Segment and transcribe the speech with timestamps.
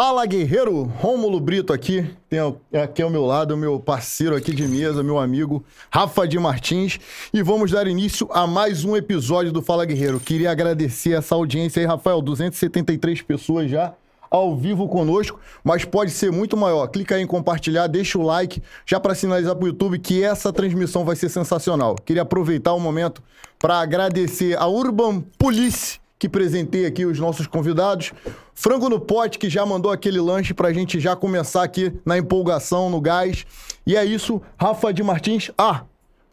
[0.00, 2.38] Fala guerreiro, Rômulo Brito aqui, tem
[2.80, 7.00] aqui ao meu lado, meu parceiro aqui de mesa, meu amigo Rafa de Martins,
[7.34, 10.20] e vamos dar início a mais um episódio do Fala Guerreiro.
[10.20, 13.92] Queria agradecer essa audiência aí, Rafael, 273 pessoas já
[14.30, 16.86] ao vivo conosco, mas pode ser muito maior.
[16.86, 20.52] Clica aí em compartilhar, deixa o like, já para sinalizar para o YouTube que essa
[20.52, 21.96] transmissão vai ser sensacional.
[21.96, 23.20] Queria aproveitar o momento
[23.58, 28.12] para agradecer a Urban Police que presentei aqui os nossos convidados.
[28.54, 32.90] Frango no Pote, que já mandou aquele lanche pra gente já começar aqui na empolgação,
[32.90, 33.46] no gás.
[33.86, 35.50] E é isso, Rafa de Martins.
[35.56, 35.84] Ah,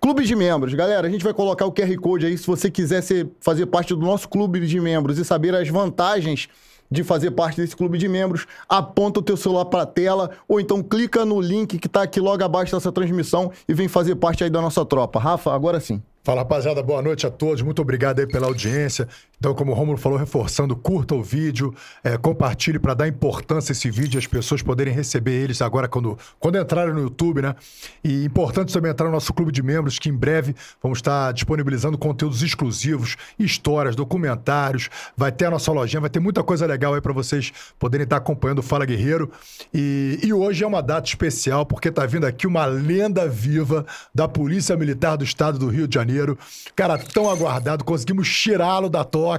[0.01, 0.73] clube de membros.
[0.73, 3.93] Galera, a gente vai colocar o QR Code aí se você quiser ser, fazer parte
[3.93, 6.49] do nosso clube de membros e saber as vantagens
[6.89, 10.59] de fazer parte desse clube de membros, aponta o teu celular para a tela ou
[10.59, 14.43] então clica no link que está aqui logo abaixo dessa transmissão e vem fazer parte
[14.43, 15.19] aí da nossa tropa.
[15.19, 16.01] Rafa, agora sim.
[16.23, 19.07] Fala rapaziada, boa noite a todos, muito obrigado aí pela audiência.
[19.45, 21.71] Então, como o Romulo falou, reforçando, curta o vídeo,
[22.03, 25.87] é, compartilhe para dar importância a esse vídeo e as pessoas poderem receber eles agora
[25.87, 27.55] quando, quando entrarem no YouTube, né?
[28.03, 31.95] E importante também entrar no nosso clube de membros, que em breve vamos estar disponibilizando
[31.95, 37.01] conteúdos exclusivos, histórias, documentários, vai ter a nossa lojinha, vai ter muita coisa legal aí
[37.01, 39.29] para vocês poderem estar acompanhando o Fala Guerreiro.
[39.71, 44.27] E, e hoje é uma data especial, porque tá vindo aqui uma lenda viva da
[44.27, 46.35] Polícia Militar do Estado do Rio de Janeiro.
[46.75, 49.34] Cara, tão aguardado, conseguimos tirá-lo da toa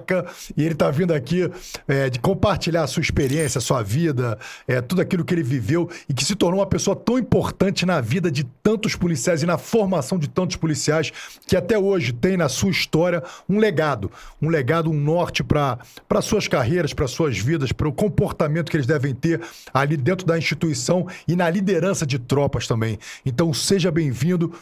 [0.56, 1.50] E ele está vindo aqui
[1.86, 5.88] é, de compartilhar a sua experiência, a sua vida, é, tudo aquilo que ele viveu
[6.08, 9.58] e que se tornou uma pessoa tão importante na vida de tantos policiais e na
[9.58, 11.12] formação de tantos policiais
[11.46, 15.78] que até hoje tem na sua história um legado, um legado, um norte para
[16.22, 19.40] suas carreiras, para suas vidas, para o comportamento que eles devem ter
[19.72, 22.98] ali dentro da instituição e na liderança de tropas também.
[23.24, 24.52] Então seja bem-vindo.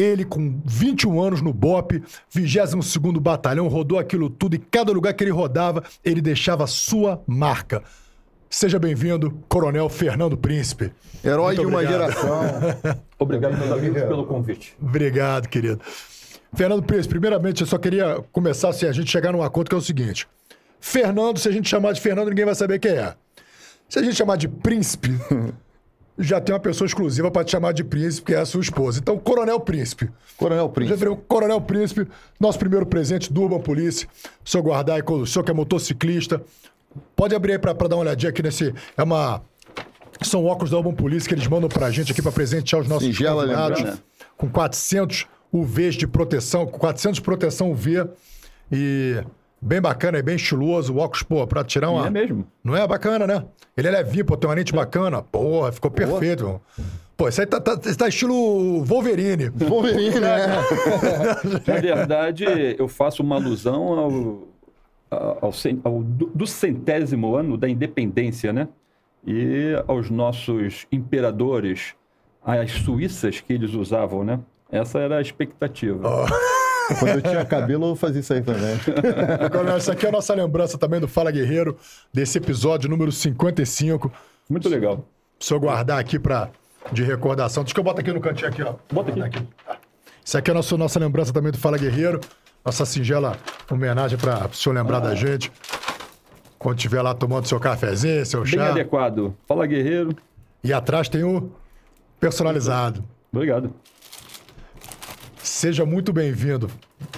[0.00, 5.22] Ele, com 21 anos no BOP, 22 Batalhão, rodou aquilo tudo e cada lugar que
[5.22, 7.82] ele rodava, ele deixava sua marca.
[8.48, 10.92] Seja bem-vindo, Coronel Fernando Príncipe.
[11.24, 12.40] Herói Muito de uma geração.
[13.18, 14.74] obrigado, meus amigos, pelo convite.
[14.80, 15.80] Obrigado, querido.
[16.54, 19.78] Fernando Príncipe, primeiramente, eu só queria começar assim, a gente chegar num acordo que é
[19.78, 20.26] o seguinte.
[20.80, 23.14] Fernando, se a gente chamar de Fernando, ninguém vai saber quem é.
[23.88, 25.10] Se a gente chamar de Príncipe,
[26.20, 29.00] já tem uma pessoa exclusiva para te chamar de príncipe, que é a sua esposa.
[29.00, 30.10] Então, Coronel Príncipe.
[30.36, 30.98] Coronel Príncipe.
[30.98, 32.06] Já Coronel Príncipe,
[32.38, 34.06] nosso primeiro presente do Urban Police.
[34.44, 36.42] O senhor guardar aí, o senhor que é motociclista.
[37.16, 38.74] Pode abrir aí para dar uma olhadinha aqui nesse.
[38.96, 39.42] É uma.
[40.22, 43.06] São óculos da Urban Police que eles mandam pra gente aqui para presentear os nossos
[43.06, 43.82] Singela convidados.
[43.82, 43.98] Né?
[44.36, 48.06] Com 400 UVs de proteção, com 400 de proteção UV.
[48.70, 49.22] E
[49.62, 50.94] Bem bacana, é bem estiloso.
[50.94, 52.06] O óculos, pô, pra tirar uma.
[52.06, 52.46] é mesmo.
[52.64, 53.44] Não é bacana, né?
[53.76, 55.22] Ele é levinho, pô, tem uma lente bacana.
[55.22, 56.60] Porra, ficou perfeito, irmão.
[57.16, 59.50] Pô, isso aí tá, tá, tá, estilo Wolverine.
[59.50, 60.46] Wolverine, né?
[61.66, 62.44] Na verdade,
[62.78, 64.48] eu faço uma alusão ao,
[65.10, 65.52] ao,
[65.84, 68.68] ao, do centésimo ano da independência, né?
[69.26, 71.94] E aos nossos imperadores,
[72.42, 74.40] as suíças que eles usavam, né?
[74.72, 76.08] Essa era a expectativa.
[76.08, 76.59] Oh.
[76.98, 78.78] Quando eu tinha cabelo, eu fazia isso aí também.
[79.40, 81.76] Agora, essa aqui é a nossa lembrança também do Fala Guerreiro,
[82.12, 84.12] desse episódio número 55.
[84.48, 85.04] Muito legal.
[85.38, 86.50] Se eu guardar aqui pra,
[86.92, 87.62] de recordação.
[87.62, 88.74] Deixa que eu boto aqui no cantinho aqui, ó.
[88.92, 89.22] Bota aqui.
[89.22, 89.46] aqui.
[90.24, 92.20] Isso aqui é a nossa, nossa lembrança também do Fala Guerreiro.
[92.64, 93.38] Nossa singela
[93.70, 95.00] homenagem para o senhor lembrar ah.
[95.00, 95.50] da gente.
[96.58, 98.56] Quando estiver lá tomando seu cafezinho, seu chá.
[98.56, 99.34] Bem adequado.
[99.46, 100.14] Fala Guerreiro.
[100.62, 101.50] E atrás tem o
[102.18, 103.02] personalizado.
[103.32, 103.72] Obrigado.
[105.50, 106.70] Seja muito bem-vindo,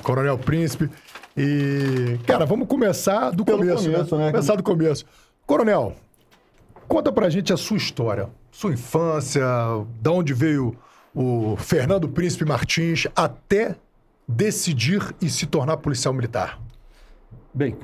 [0.02, 0.88] Coronel Príncipe.
[1.36, 3.96] E, cara, vamos começar do Pelo começo, né?
[3.96, 4.24] começo né?
[4.24, 4.30] né?
[4.30, 5.04] Começar do começo.
[5.46, 5.94] Coronel,
[6.88, 9.44] conta pra gente a sua história, sua infância,
[10.00, 10.74] da onde veio
[11.14, 13.76] o Fernando Príncipe Martins até
[14.26, 16.58] decidir e se tornar policial militar.
[17.52, 17.76] Bem,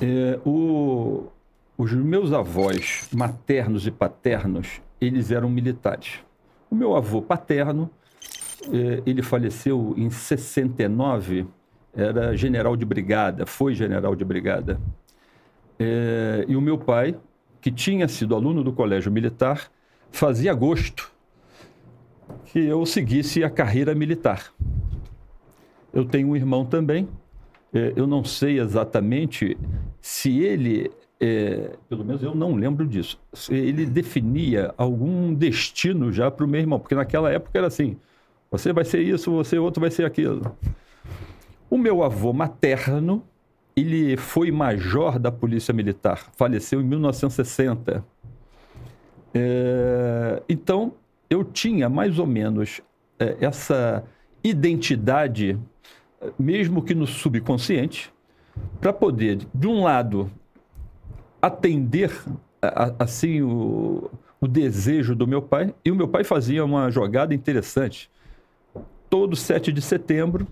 [0.00, 1.26] é, o,
[1.76, 6.18] os meus avós maternos e paternos, eles eram militares.
[6.70, 7.90] O meu avô paterno
[9.04, 11.46] ele faleceu em 69,
[11.94, 14.78] era general de brigada, foi general de brigada.
[15.78, 17.16] É, e o meu pai,
[17.60, 19.70] que tinha sido aluno do colégio militar,
[20.10, 21.10] fazia gosto
[22.46, 24.52] que eu seguisse a carreira militar.
[25.92, 27.08] Eu tenho um irmão também,
[27.72, 29.56] é, eu não sei exatamente
[30.00, 30.90] se ele,
[31.20, 36.48] é, pelo menos eu não lembro disso, se ele definia algum destino já para o
[36.48, 37.96] meu irmão, porque naquela época era assim:
[38.58, 40.56] você vai ser isso, você outro vai ser aquilo.
[41.68, 43.22] O meu avô materno,
[43.76, 48.04] ele foi major da Polícia Militar, faleceu em 1960.
[49.34, 50.94] É, então,
[51.28, 52.80] eu tinha mais ou menos
[53.18, 54.04] é, essa
[54.42, 55.58] identidade,
[56.38, 58.12] mesmo que no subconsciente,
[58.80, 60.30] para poder, de um lado,
[61.40, 62.10] atender
[62.62, 64.10] a- assim o,
[64.40, 65.74] o desejo do meu pai.
[65.84, 68.10] E o meu pai fazia uma jogada interessante.
[69.08, 70.46] Todo 7 de setembro,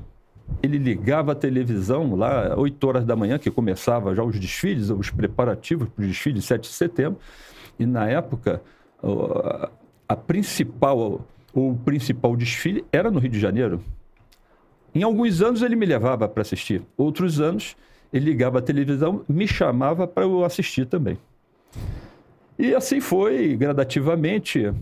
[0.62, 5.10] ele ligava a televisão lá, 8 horas da manhã, que começava já os desfiles, os
[5.10, 7.18] preparativos para o desfile de 7 de setembro.
[7.78, 8.62] E na época,
[10.08, 13.80] a principal, o principal desfile era no Rio de Janeiro.
[14.94, 17.76] Em alguns anos ele me levava para assistir, outros anos
[18.12, 21.18] ele ligava a televisão, me chamava para eu assistir também.
[22.56, 24.72] E assim foi gradativamente.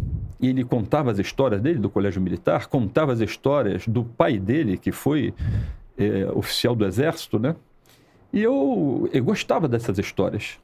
[0.42, 4.76] E ele contava as histórias dele do colégio militar, contava as histórias do pai dele,
[4.76, 5.32] que foi
[5.96, 7.54] eh, oficial do exército, né?
[8.32, 10.58] E eu, eu gostava dessas histórias.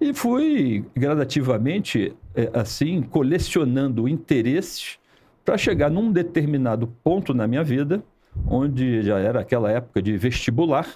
[0.00, 4.98] E fui gradativamente, eh, assim, colecionando interesses
[5.44, 8.02] para chegar num determinado ponto na minha vida,
[8.48, 10.88] onde já era aquela época de vestibular.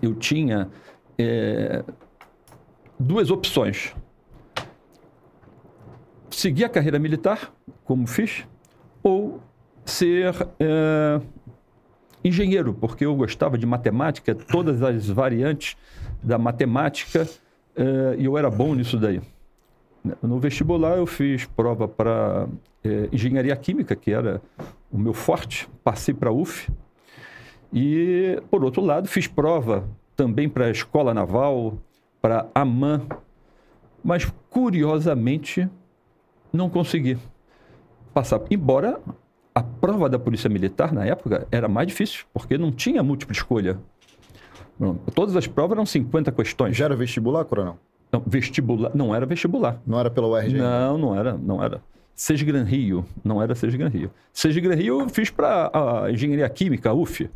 [0.00, 0.68] Eu tinha
[1.18, 1.82] eh,
[2.98, 3.94] duas opções.
[6.38, 7.52] Seguir a carreira militar,
[7.82, 8.46] como fiz,
[9.02, 9.42] ou
[9.84, 11.20] ser eh,
[12.22, 15.76] engenheiro, porque eu gostava de matemática, todas as variantes
[16.22, 17.28] da matemática,
[17.74, 19.20] eh, e eu era bom nisso daí.
[20.22, 22.48] No vestibular eu fiz prova para
[22.84, 24.40] eh, engenharia química, que era
[24.92, 26.70] o meu forte, passei para UF.
[27.72, 31.76] E, por outro lado, fiz prova também para a Escola Naval,
[32.22, 33.08] para a AMAN,
[34.04, 35.68] mas curiosamente
[36.52, 37.18] não consegui
[38.12, 38.40] passar.
[38.50, 39.00] Embora
[39.54, 43.78] a prova da Polícia Militar na época era mais difícil, porque não tinha múltipla escolha.
[45.14, 46.76] Todas as provas eram 50 questões.
[46.76, 47.78] Já era vestibular, Coronel?
[48.12, 49.80] Não, vestibular, não era vestibular.
[49.86, 50.56] Não era pela URG?
[50.56, 51.82] Não, não era, não era.
[52.14, 54.10] Sesgran Rio, não era Sesgran Rio.
[54.32, 57.28] Sesgran Rio eu fiz para a Engenharia Química, UF.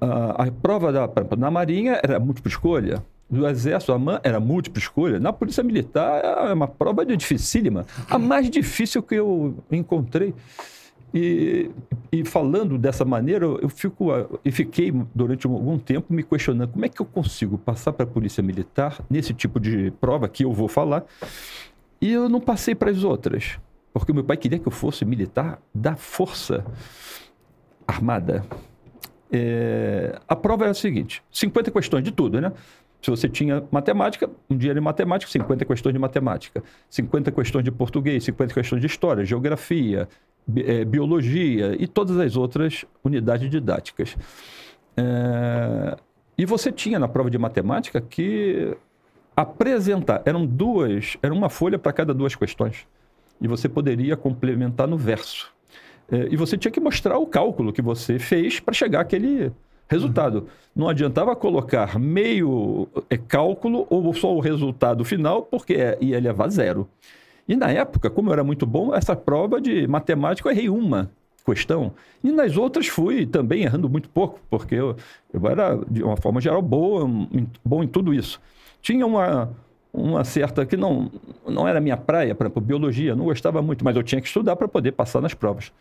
[0.00, 3.02] A, a prova da, na Marinha era múltipla escolha.
[3.32, 5.18] Do Exército, a MAN era múltipla escolha.
[5.18, 7.86] Na Polícia Militar é uma prova de dificílima.
[8.10, 10.34] A mais difícil que eu encontrei.
[11.14, 11.70] E,
[12.10, 14.08] e falando dessa maneira, eu fico
[14.44, 18.06] e fiquei durante algum tempo me questionando como é que eu consigo passar para a
[18.06, 21.04] Polícia Militar nesse tipo de prova que eu vou falar
[22.02, 23.58] e eu não passei para as outras,
[23.92, 26.64] porque meu pai queria que eu fosse militar da Força
[27.86, 28.44] Armada.
[29.30, 32.52] É, a prova era a seguinte: 50 questões de tudo, né?
[33.02, 36.62] Se você tinha matemática, um dia de matemática, 50 questões de matemática.
[36.88, 40.08] 50 questões de português, 50 questões de história, geografia,
[40.46, 44.16] bi- eh, biologia e todas as outras unidades didáticas.
[44.96, 45.96] É,
[46.38, 48.76] e você tinha na prova de matemática que
[49.36, 52.86] apresentar, eram duas, era uma folha para cada duas questões.
[53.40, 55.52] E você poderia complementar no verso.
[56.10, 59.50] É, e você tinha que mostrar o cálculo que você fez para chegar àquele
[59.92, 60.46] resultado.
[60.74, 66.48] Não adiantava colocar meio é, cálculo ou só o resultado final, porque é- ia levar
[66.48, 66.88] zero.
[67.48, 71.10] E na época, como eu era muito bom, essa prova de matemática eu errei uma
[71.44, 71.92] questão.
[72.22, 74.96] E nas outras fui também errando muito pouco, porque eu,
[75.32, 77.08] eu era, de uma forma geral, boa,
[77.64, 78.40] bom em tudo isso.
[78.80, 79.50] Tinha uma,
[79.92, 81.10] uma certa que não,
[81.46, 84.56] não era minha praia, por exemplo, biologia, não gostava muito, mas eu tinha que estudar
[84.56, 85.72] para poder passar nas provas.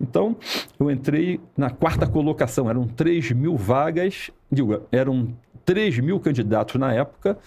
[0.00, 0.36] Então,
[0.78, 6.92] eu entrei na quarta colocação, eram 3 mil vagas, digo, eram 3 mil candidatos na
[6.92, 7.38] época,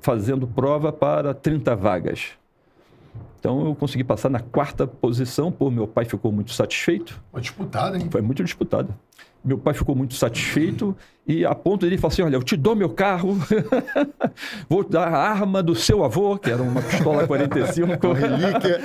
[0.00, 2.32] fazendo prova para 30 vagas.
[3.38, 7.96] Então, eu consegui passar na quarta posição, pô, meu pai ficou muito satisfeito, Uma disputada,
[7.96, 8.08] hein?
[8.10, 8.88] foi muito disputada.
[9.44, 12.56] Meu pai ficou muito satisfeito e a ponto de ele falar assim: Olha, eu te
[12.56, 13.38] dou meu carro,
[14.68, 18.12] vou dar a arma do seu avô, que era uma pistola 45.
[18.12, 18.80] Relíquia.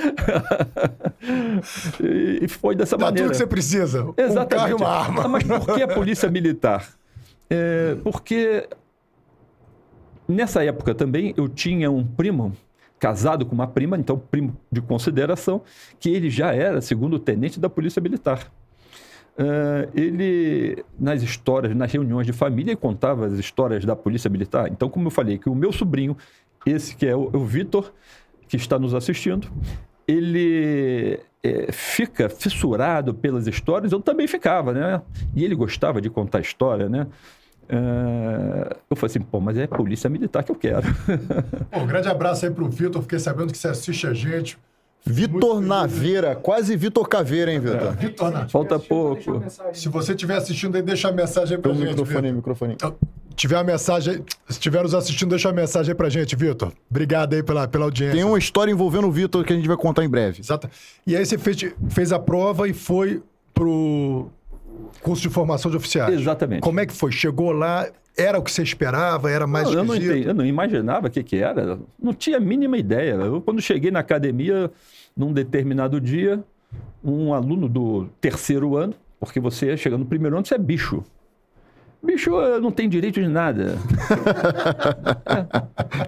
[2.42, 3.30] e foi dessa Dá tudo maneira.
[3.30, 4.04] que você precisa.
[4.04, 4.48] Um Exatamente.
[4.50, 5.24] carro e uma arma.
[5.24, 6.86] Ah, Mas por que a polícia militar?
[7.50, 8.68] É, porque
[10.28, 12.52] nessa época também eu tinha um primo
[13.02, 15.62] casado com uma prima, então primo de consideração,
[15.98, 18.48] que ele já era segundo tenente da polícia militar.
[19.36, 24.68] É, ele, nas histórias, nas reuniões de família, contava as histórias da polícia militar.
[24.70, 26.16] Então, como eu falei, que o meu sobrinho,
[26.64, 27.92] esse que é o, o Vitor,
[28.46, 29.48] que está nos assistindo,
[30.06, 35.02] ele é, fica fissurado pelas histórias, eu também ficava, né?
[35.34, 37.08] E ele gostava de contar história, né?
[37.68, 40.82] É, eu falei assim, pô, mas é polícia militar que eu quero.
[41.70, 43.00] Pô, um grande abraço aí pro Vitor.
[43.02, 44.58] Fiquei sabendo que você assiste a gente.
[45.04, 47.92] Vitor Naveira, quase Vitor Caveira, hein, Vitor?
[47.96, 49.42] Vitor, na- Falta pouco.
[49.72, 51.88] se você estiver assistindo aí, deixa a mensagem aí pra O gente.
[51.88, 52.36] microfone Vitor.
[52.36, 52.74] microfone.
[52.74, 52.94] Então,
[53.34, 54.16] tiver a mensagem,
[54.46, 56.72] se estiver nos assistindo, deixa a mensagem aí pra gente, Vitor.
[56.88, 58.14] Obrigado aí pela, pela audiência.
[58.14, 60.40] Tem uma história envolvendo o Vitor que a gente vai contar em breve.
[60.40, 60.70] Exato.
[61.04, 61.56] E aí você fez,
[61.88, 63.20] fez a prova e foi
[63.52, 64.28] pro
[65.02, 66.14] Curso de formação de oficiais.
[66.14, 66.60] Exatamente.
[66.60, 67.12] Como é que foi?
[67.12, 69.30] Chegou lá, era o que você esperava?
[69.30, 71.78] Era mais Não, eu, não entendi, eu não imaginava o que, que era.
[71.98, 73.12] Não tinha a mínima ideia.
[73.12, 74.70] Eu, quando cheguei na academia,
[75.16, 76.42] num determinado dia,
[77.02, 81.02] um aluno do terceiro ano, porque você chega no primeiro ano, você é bicho.
[82.02, 83.78] Bicho não tem direito de nada.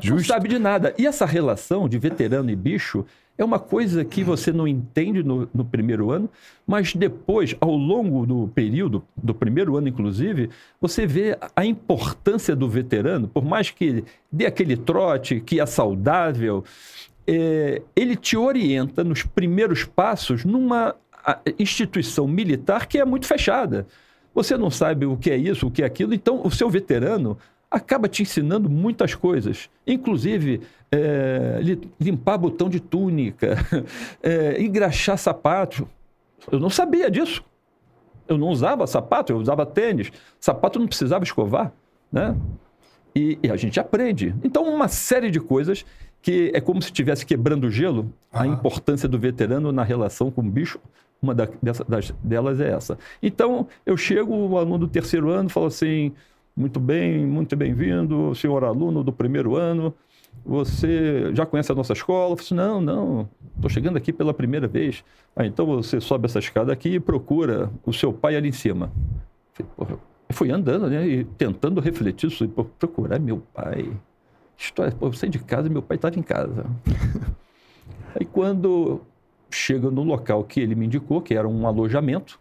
[0.05, 0.93] Não sabe de nada.
[0.99, 5.49] E essa relação de veterano e bicho é uma coisa que você não entende no,
[5.53, 6.31] no primeiro ano,
[6.67, 10.51] mas depois, ao longo do período, do primeiro ano inclusive,
[10.81, 16.65] você vê a importância do veterano, por mais que dê aquele trote, que é saudável,
[17.27, 20.95] é, ele te orienta nos primeiros passos numa
[21.59, 23.87] instituição militar que é muito fechada.
[24.35, 27.39] Você não sabe o que é isso, o que é aquilo, então o seu veterano
[27.75, 33.57] acaba te ensinando muitas coisas, inclusive é, li- limpar botão de túnica,
[34.23, 35.89] é, engraxar sapato.
[36.51, 37.43] Eu não sabia disso.
[38.27, 40.11] Eu não usava sapato, eu usava tênis.
[40.41, 41.73] Sapato não precisava escovar,
[42.11, 42.35] né?
[43.15, 44.35] E, e a gente aprende.
[44.43, 45.85] Então, uma série de coisas
[46.23, 50.41] que é como se estivesse quebrando o gelo, a importância do veterano na relação com
[50.41, 50.81] o bicho,
[51.21, 52.99] uma da- dessa- das- delas é essa.
[53.23, 56.13] Então, eu chego, o aluno do terceiro ano fala assim,
[56.57, 59.95] muito bem, muito bem-vindo, senhor aluno do primeiro ano,
[60.45, 62.33] você já conhece a nossa escola?
[62.33, 65.05] Eu falei assim, não, não, estou chegando aqui pela primeira vez.
[65.35, 68.93] Ah, então você sobe essa escada aqui e procura o seu pai ali em cima.
[69.59, 69.97] Eu falei,
[70.31, 73.91] fui andando, né, e tentando refletir sobre procurar meu pai.
[74.57, 76.67] História, pô, eu saí de casa e meu pai estava em casa.
[78.15, 79.01] Aí quando
[79.51, 82.39] chega no local que ele me indicou, que era um alojamento,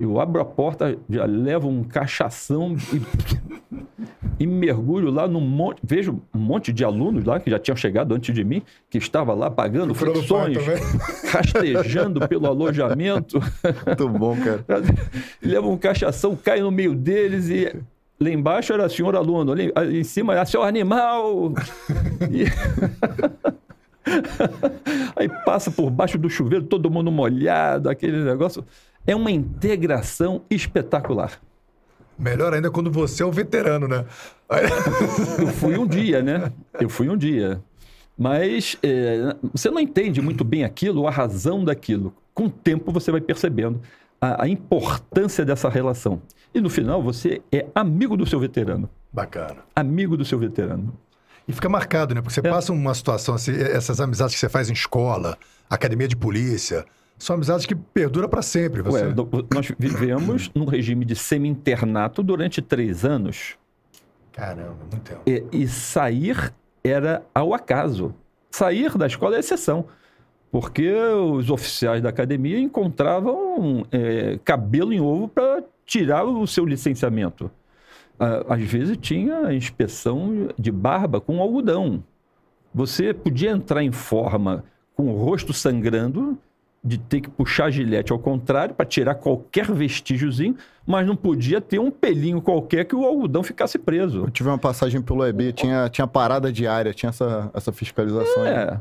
[0.00, 3.02] eu abro a porta, já levo um cachação e,
[4.40, 5.78] e mergulho lá num monte.
[5.84, 9.34] Vejo um monte de alunos lá que já tinham chegado antes de mim, que estava
[9.34, 10.82] lá pagando flexões, também.
[11.30, 13.38] rastejando pelo alojamento.
[13.86, 14.64] Muito bom, cara.
[15.42, 17.70] Leva um cachação, cai no meio deles e
[18.18, 21.52] lá embaixo era senhor aluno, ali, ali em cima era seu animal.
[22.30, 22.46] E-
[25.16, 28.64] Aí passa por baixo do chuveiro, todo mundo molhado, aquele negócio.
[29.06, 31.40] É uma integração espetacular.
[32.18, 34.04] Melhor ainda quando você é o veterano, né?
[35.38, 36.52] Eu fui um dia, né?
[36.78, 37.62] Eu fui um dia.
[38.16, 42.12] Mas é, você não entende muito bem aquilo, a razão daquilo.
[42.34, 43.80] Com o tempo você vai percebendo
[44.20, 46.20] a, a importância dessa relação.
[46.54, 48.90] E no final você é amigo do seu veterano.
[49.10, 49.56] Bacana.
[49.74, 50.92] Amigo do seu veterano.
[51.48, 52.20] E fica marcado, né?
[52.20, 55.38] Porque você passa uma situação assim, essas amizades que você faz em escola,
[55.68, 56.84] academia de polícia,
[57.20, 58.80] são amizades que perduram para sempre.
[58.80, 59.04] Você...
[59.04, 59.14] Ué,
[59.54, 63.58] nós vivemos num regime de semi-internato durante três anos.
[64.32, 65.20] Caramba, muito tempo.
[65.26, 68.14] E, e sair era ao acaso.
[68.50, 69.84] Sair da escola é exceção.
[70.50, 77.50] Porque os oficiais da academia encontravam é, cabelo em ovo para tirar o seu licenciamento.
[78.18, 82.02] Ah, Às vezes tinha inspeção de barba com algodão.
[82.74, 86.38] Você podia entrar em forma com o rosto sangrando,
[86.82, 90.56] de ter que puxar a gilete ao contrário para tirar qualquer vestígiozinho,
[90.86, 94.24] mas não podia ter um pelinho qualquer que o algodão ficasse preso.
[94.24, 98.42] Eu tive uma passagem pelo EB, tinha, tinha parada diária, tinha essa, essa fiscalização.
[98.42, 98.78] aí.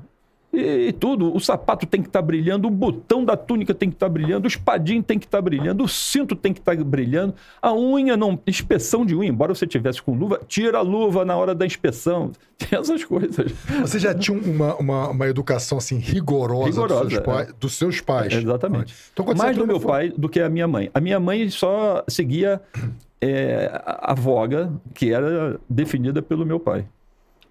[0.52, 3.96] E, e tudo, o sapato tem que estar brilhando, o botão da túnica tem que
[3.96, 7.72] estar brilhando, o espadinho tem que estar brilhando, o cinto tem que estar brilhando, a
[7.72, 11.54] unha não, inspeção de unha, embora você tivesse com luva, tira a luva na hora
[11.54, 12.32] da inspeção.
[12.60, 13.54] Tem essas coisas.
[13.80, 17.54] Você já tinha uma, uma, uma educação assim rigorosa, Rigorosa, dos, seus pai- é.
[17.58, 18.34] dos seus pais.
[18.34, 18.94] Exatamente.
[19.14, 20.90] Então, Mais do meu fo- pai do que a minha mãe.
[20.94, 22.60] A minha mãe só seguia
[23.22, 26.86] é, a a voga que era definida pelo meu pai.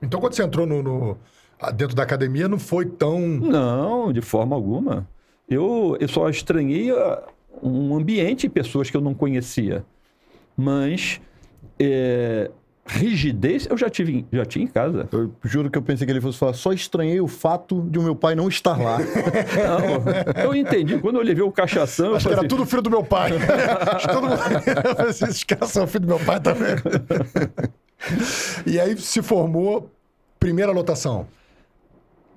[0.03, 1.17] Então, quando você entrou no, no-
[1.75, 3.21] dentro da academia, não foi tão.
[3.21, 5.07] Não, de forma alguma.
[5.49, 7.23] Eu, eu só estranhei ah,
[7.63, 9.85] um ambiente e pessoas que eu não conhecia.
[10.57, 11.21] Mas
[11.81, 12.51] é,
[12.87, 15.09] rigidez eu já, tive, em- já tinha em casa.
[15.13, 18.03] Eu juro que eu pensei que ele fosse falar, só estranhei o fato de o
[18.03, 18.99] meu pai não estar lá.
[19.59, 20.99] Não, eu entendi.
[20.99, 23.33] Quando eu levei o cachação, Acho que falei era assim, tudo filho do meu pai.
[23.95, 24.41] Acho que todo mundo.
[24.87, 26.75] Eu falei assim, Esses caras são filho do meu pai também.
[28.67, 29.91] e aí se formou
[30.39, 31.27] primeira lotação.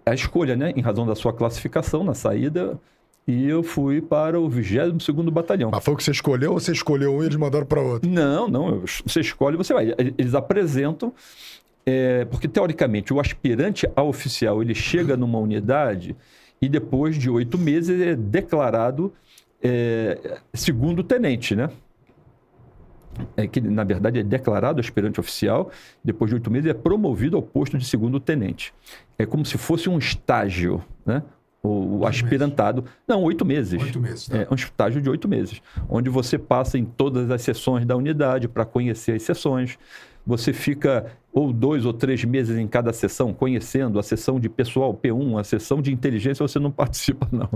[0.05, 0.73] A escolha, né?
[0.75, 2.79] Em razão da sua classificação na saída.
[3.27, 5.69] E eu fui para o 22º Batalhão.
[5.71, 8.09] Mas foi o que você escolheu ou você escolheu um e eles mandaram para outro?
[8.09, 8.83] Não, não.
[9.05, 9.93] Você escolhe, você vai.
[10.17, 11.13] Eles apresentam,
[11.85, 16.15] é, porque teoricamente o aspirante a oficial ele chega numa unidade
[16.61, 19.13] e depois de oito meses é declarado
[19.61, 21.69] é, segundo tenente, né?
[23.35, 25.71] É que na verdade é declarado aspirante oficial,
[26.03, 28.73] depois de oito meses é promovido ao posto de segundo tenente.
[29.17, 31.23] É como se fosse um estágio, né?
[31.63, 32.85] o, o aspirantado.
[33.07, 33.81] Não, oito meses.
[33.81, 34.37] Oito meses, tá.
[34.37, 38.47] É um estágio de oito meses, onde você passa em todas as sessões da unidade
[38.47, 39.77] para conhecer as sessões.
[40.25, 44.93] Você fica ou dois ou três meses em cada sessão, conhecendo a sessão de pessoal
[44.93, 47.49] P1, a sessão de inteligência você não participa, não.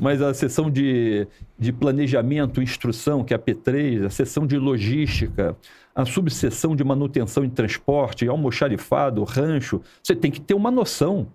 [0.00, 1.26] Mas a sessão de,
[1.58, 5.56] de planejamento, instrução, que é a P3, a sessão de logística,
[5.94, 9.80] a subseção de manutenção e transporte, almoxarifado, rancho.
[10.00, 11.26] Você tem que ter uma noção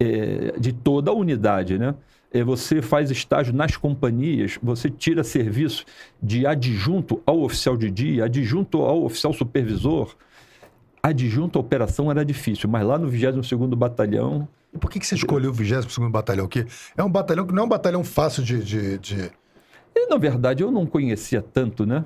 [0.00, 1.94] é, de toda a unidade, né?
[2.32, 5.84] É, você faz estágio nas companhias, você tira serviço
[6.22, 10.16] de adjunto ao oficial de dia, adjunto ao oficial supervisor.
[11.02, 14.46] Adjunto à operação era difícil, mas lá no 22º Batalhão...
[14.72, 16.46] E por que, que você escolheu o 22º Batalhão?
[16.46, 16.66] Que
[16.96, 18.62] é um batalhão que não é um batalhão fácil de...
[18.62, 19.30] de, de...
[19.94, 22.04] E, na verdade, eu não conhecia tanto, né?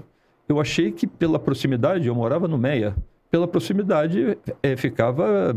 [0.49, 2.97] Eu achei que pela proximidade, eu morava no Meia,
[3.31, 5.57] pela proximidade é, ficava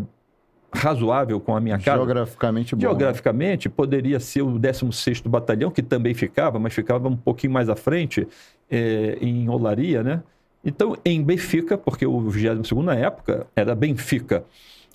[0.74, 1.98] razoável com a minha casa.
[1.98, 2.82] Geograficamente bom.
[2.82, 7.76] Geograficamente, poderia ser o 16º Batalhão, que também ficava, mas ficava um pouquinho mais à
[7.76, 8.28] frente,
[8.70, 10.22] é, em Olaria, né?
[10.64, 14.44] Então, em Benfica, porque o 22º na época era Benfica,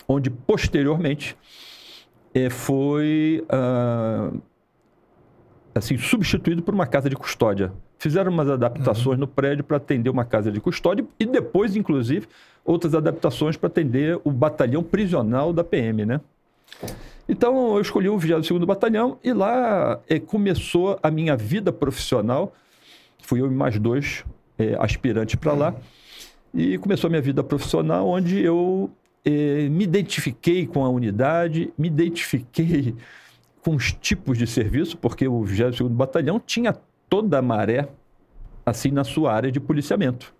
[0.07, 1.37] onde posteriormente
[2.35, 4.31] é, foi ah,
[5.75, 7.73] assim substituído por uma casa de custódia.
[7.99, 9.21] Fizeram umas adaptações uhum.
[9.21, 12.27] no prédio para atender uma casa de custódia e depois, inclusive,
[12.63, 16.21] outras adaptações para atender o batalhão prisional da PM, né?
[17.27, 22.53] Então, eu escolhi o 22º Batalhão e lá é, começou a minha vida profissional.
[23.23, 24.25] Fui eu e mais dois
[24.59, 25.75] é, aspirantes para lá.
[26.53, 28.91] E começou a minha vida profissional, onde eu
[29.25, 32.95] é, me identifiquei com a unidade, me identifiquei
[33.63, 36.77] com os tipos de serviço, porque o 22º Batalhão tinha
[37.09, 37.89] toda a maré
[38.65, 40.35] assim na sua área de policiamento.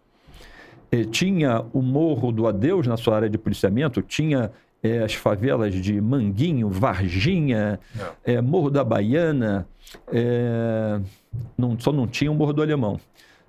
[0.91, 4.53] Eh, tinha o Morro do Adeus na sua área de policiamento, tinha
[4.83, 7.81] eh, as favelas de Manguinho, Varginha,
[8.25, 9.67] eh, Morro da Baiana,
[11.57, 13.01] não, só não tinha o Morro do Alemão.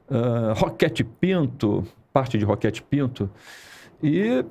[0.10, 3.30] Uh, Roquete Pinto, parte de Roquete Pinto,
[4.04, 4.46] e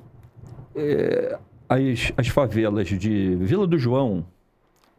[1.69, 4.25] as, as favelas de Vila do João,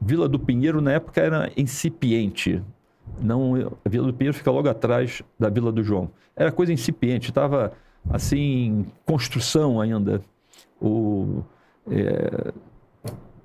[0.00, 2.62] Vila do Pinheiro na época era incipiente,
[3.20, 6.10] não, a Vila do Pinheiro fica logo atrás da Vila do João.
[6.34, 7.72] Era coisa incipiente, estava
[8.10, 10.22] assim, construção ainda.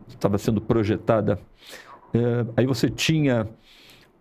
[0.09, 1.39] Estava é, sendo projetada.
[2.13, 3.47] É, aí você tinha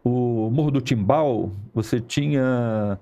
[0.05, 2.99] o Morro do Timbal, você tinha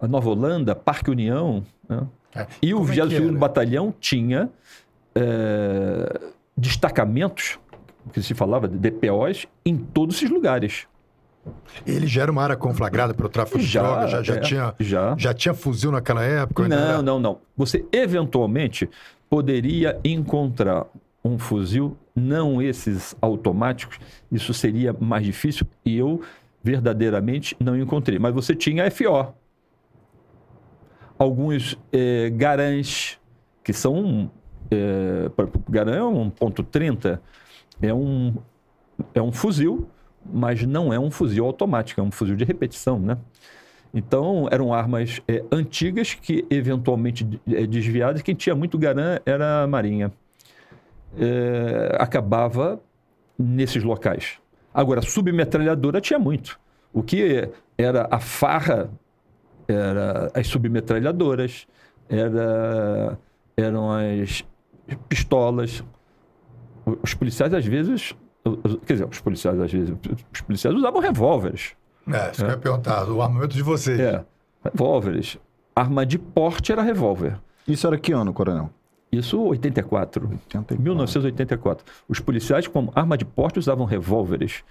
[0.00, 2.06] a Nova Holanda, Parque União, né?
[2.34, 2.46] é.
[2.60, 4.50] e o 22º é Batalhão tinha
[5.14, 6.20] é,
[6.56, 7.58] destacamentos,
[8.12, 10.86] que se falava de DPOs, em todos esses lugares.
[11.86, 14.10] Ele já era uma área conflagrada pelo tráfico de já, drogas?
[14.10, 15.14] Já, já, é, tinha, já.
[15.18, 16.68] já tinha fuzil naquela época?
[16.68, 17.02] Não, era...
[17.02, 17.38] não, não.
[17.56, 18.88] Você eventualmente
[19.28, 20.86] poderia encontrar
[21.24, 23.98] um fuzil, não esses automáticos,
[24.30, 26.20] isso seria mais difícil e eu
[26.62, 28.18] verdadeiramente não encontrei.
[28.18, 29.34] Mas você tinha FO.
[31.18, 33.18] Alguns é, garãs,
[33.62, 34.30] que são.
[34.70, 35.30] É,
[35.68, 37.20] Garã é um ponto .30,
[37.80, 38.34] é um,
[39.14, 39.88] é um fuzil
[40.24, 43.18] mas não é um fuzil automático, é um fuzil de repetição, né?
[43.94, 48.22] Então, eram armas é, antigas que, eventualmente, é, desviadas.
[48.22, 50.10] Quem tinha muito garã era a Marinha.
[51.18, 52.80] É, acabava
[53.38, 54.40] nesses locais.
[54.74, 56.58] Agora, submetralhadora tinha muito.
[56.92, 58.90] O que era a farra
[59.68, 61.66] era as submetralhadoras,
[62.08, 63.18] era,
[63.56, 64.44] eram as
[65.08, 65.82] pistolas.
[67.02, 68.14] Os policiais, às vezes,
[68.86, 69.94] Quer dizer, os policiais, às vezes,
[70.32, 71.74] os policiais usavam revólveres.
[72.08, 72.44] É, isso é.
[72.44, 73.98] que eu ia perguntar, o armamento de vocês.
[74.00, 74.24] É,
[74.64, 75.38] revólveres.
[75.74, 77.38] Arma de porte era revólver.
[77.66, 78.70] Isso era que ano, coronel?
[79.12, 80.26] Isso 84.
[80.26, 80.80] 84.
[80.80, 81.84] 1984.
[82.08, 84.64] Os policiais, como arma de porte, usavam revólveres.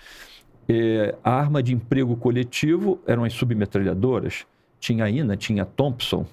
[0.68, 4.46] É, a arma de emprego coletivo eram as submetralhadoras.
[4.80, 6.26] Tinha a INA, tinha a Thompson,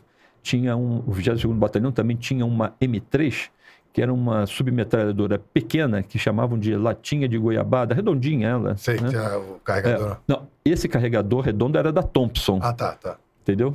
[0.42, 3.50] tinha um, o 22º Batalhão também tinha uma M3,
[3.92, 8.76] que era uma submetralhadora pequena, que chamavam de latinha de goiabada, redondinha ela.
[8.78, 9.10] Sei, né?
[9.10, 10.12] que é o carregador.
[10.12, 12.58] É, não, esse carregador redondo era da Thompson.
[12.62, 13.18] Ah, tá, tá.
[13.42, 13.74] Entendeu?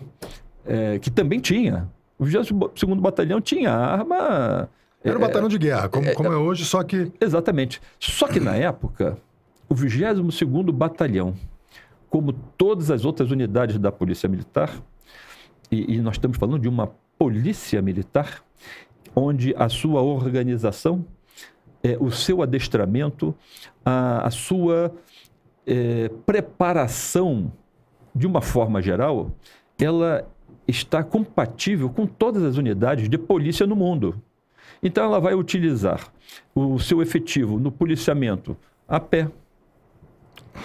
[0.66, 1.88] É, que também tinha.
[2.24, 4.70] O 22º Batalhão tinha arma...
[5.04, 7.12] Era um é, batalhão de guerra, como é, como é hoje, só que...
[7.20, 7.82] Exatamente.
[8.00, 9.18] Só que na época,
[9.68, 11.36] o 22º Batalhão,
[12.10, 14.72] como todas as outras unidades da Polícia Militar,
[15.70, 18.42] e, e nós estamos falando de uma polícia militar,
[19.14, 21.06] onde a sua organização,
[21.84, 23.36] é, o seu adestramento,
[23.84, 24.96] a, a sua
[25.68, 27.52] é, preparação,
[28.16, 29.32] de uma forma geral,
[29.78, 30.26] ela
[30.68, 34.22] está compatível com todas as unidades de polícia no mundo.
[34.82, 36.12] Então, ela vai utilizar
[36.54, 39.30] o seu efetivo no policiamento a pé,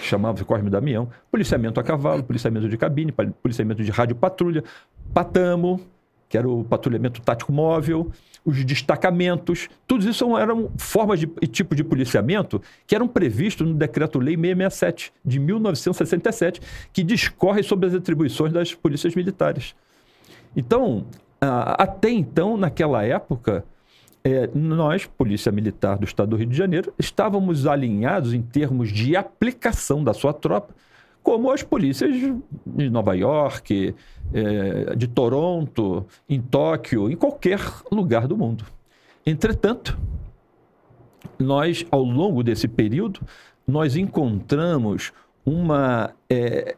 [0.03, 4.65] chamava-se Cosme Damião, policiamento a cavalo, policiamento de cabine, policiamento de rádio patrulha,
[5.15, 5.81] patamo,
[6.29, 8.11] que era o patrulhamento tático móvel,
[8.45, 14.37] os destacamentos, tudo isso eram formas e tipos de policiamento que eram previstos no Decreto-Lei
[14.37, 16.61] 667 de 1967,
[16.93, 19.75] que discorre sobre as atribuições das polícias militares.
[20.59, 21.07] Então,
[21.41, 23.65] até então, naquela época,
[24.25, 29.15] é, nós, Polícia Militar do Estado do Rio de Janeiro, estávamos alinhados em termos de
[29.15, 30.75] aplicação da sua tropa,
[31.23, 32.13] como as polícias
[32.67, 33.95] de Nova York,
[34.35, 37.61] é, de Toronto, em Tóquio, em qualquer
[37.93, 38.65] lugar do mundo.
[39.25, 39.97] Entretanto,
[41.39, 43.21] nós, ao longo desse período,
[43.65, 45.13] nós encontramos
[45.47, 46.11] uma.
[46.29, 46.75] É,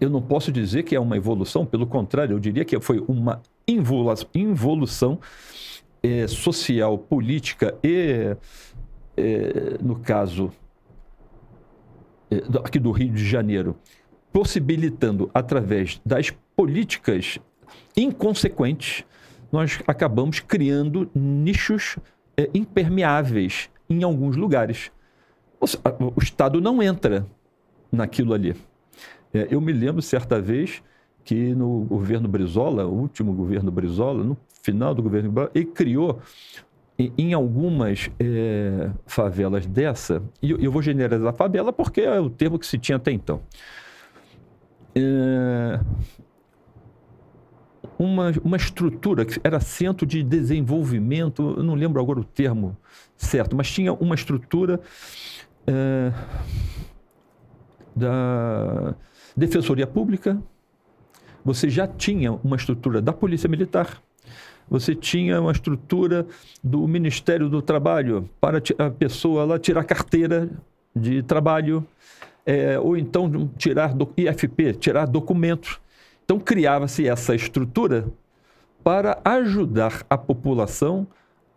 [0.00, 3.40] eu não posso dizer que é uma evolução, pelo contrário, eu diria que foi uma
[4.34, 5.18] involução
[6.02, 8.36] é, social, política e,
[9.16, 10.50] é, no caso
[12.30, 13.76] é, aqui do Rio de Janeiro,
[14.32, 17.38] possibilitando, através das políticas
[17.96, 19.04] inconsequentes,
[19.50, 21.96] nós acabamos criando nichos
[22.52, 24.90] impermeáveis em alguns lugares.
[25.60, 27.24] O, Estado não entra
[27.92, 28.56] naquilo ali.
[29.34, 30.80] É, eu me lembro certa vez
[31.24, 36.20] que no governo Brizola, o último governo Brizola, no final do governo Brizola, ele criou
[36.96, 42.66] em algumas é, favelas dessa, e eu, vou generalizar favela porque é o termo que
[42.66, 43.40] se tinha até então.
[44.94, 45.80] É,
[47.98, 52.76] uma, uma estrutura que era centro de desenvolvimento, eu não lembro agora o termo
[53.16, 54.80] certo, mas tinha uma estrutura
[55.66, 56.12] é,
[57.96, 58.94] da
[59.36, 60.40] Defensoria Pública,
[61.44, 64.00] você já tinha uma estrutura da Polícia Militar,
[64.68, 66.26] você tinha uma estrutura
[66.62, 70.48] do Ministério do Trabalho para a pessoa lá tirar carteira
[70.96, 71.86] de trabalho,
[72.46, 75.80] é, ou então tirar do IFP, tirar documentos.
[76.24, 78.06] Então criava-se essa estrutura
[78.82, 81.06] para ajudar a população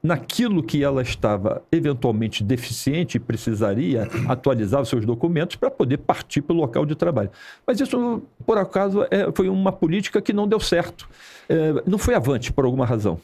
[0.01, 6.41] naquilo que ela estava eventualmente deficiente e precisaria atualizar os seus documentos para poder partir
[6.41, 7.29] para o local de trabalho.
[7.65, 11.09] Mas isso, por acaso, é, foi uma política que não deu certo.
[11.49, 13.19] É, não foi avante, por alguma razão.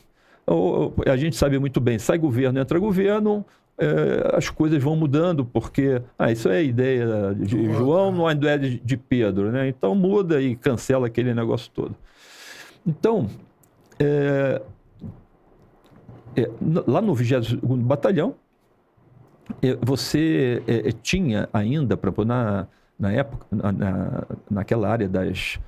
[1.05, 3.45] a gente sabe muito bem, sai governo, entra governo,
[3.77, 8.97] é, as coisas vão mudando, porque ah, isso é ideia de João, não é de
[8.97, 9.67] Pedro, né?
[9.67, 11.95] Então muda e cancela aquele negócio todo.
[12.85, 13.29] Então,
[13.99, 14.61] é,
[16.35, 16.49] é,
[16.87, 18.35] lá no 22 Batalhão,
[19.61, 22.67] é, você é, tinha ainda, na,
[22.99, 25.59] na época, na, naquela área das,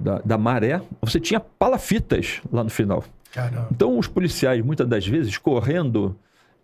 [0.00, 3.04] da, da, maré, você tinha palafitas lá no final.
[3.32, 3.68] Caramba.
[3.70, 6.16] Então, os policiais, muitas das vezes, correndo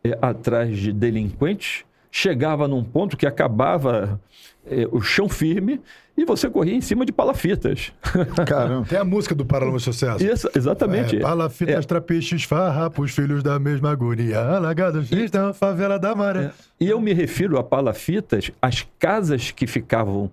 [0.03, 4.21] é, atrás de delinquentes, chegava num ponto que acabava
[4.56, 4.56] é,
[4.91, 5.81] o chão firme
[6.17, 7.93] e você corria em cima de palafitas.
[8.47, 8.87] Caramba.
[8.89, 10.25] Tem a música do Paralama Sucesso.
[10.25, 11.17] Isso, exatamente.
[11.17, 11.89] É, palafitas, é.
[11.89, 16.45] trapiches, farrapos, filhos da mesma agonia, alagados, estão favela da maré.
[16.45, 16.53] É.
[16.81, 20.31] E eu me refiro a palafitas, as casas que ficavam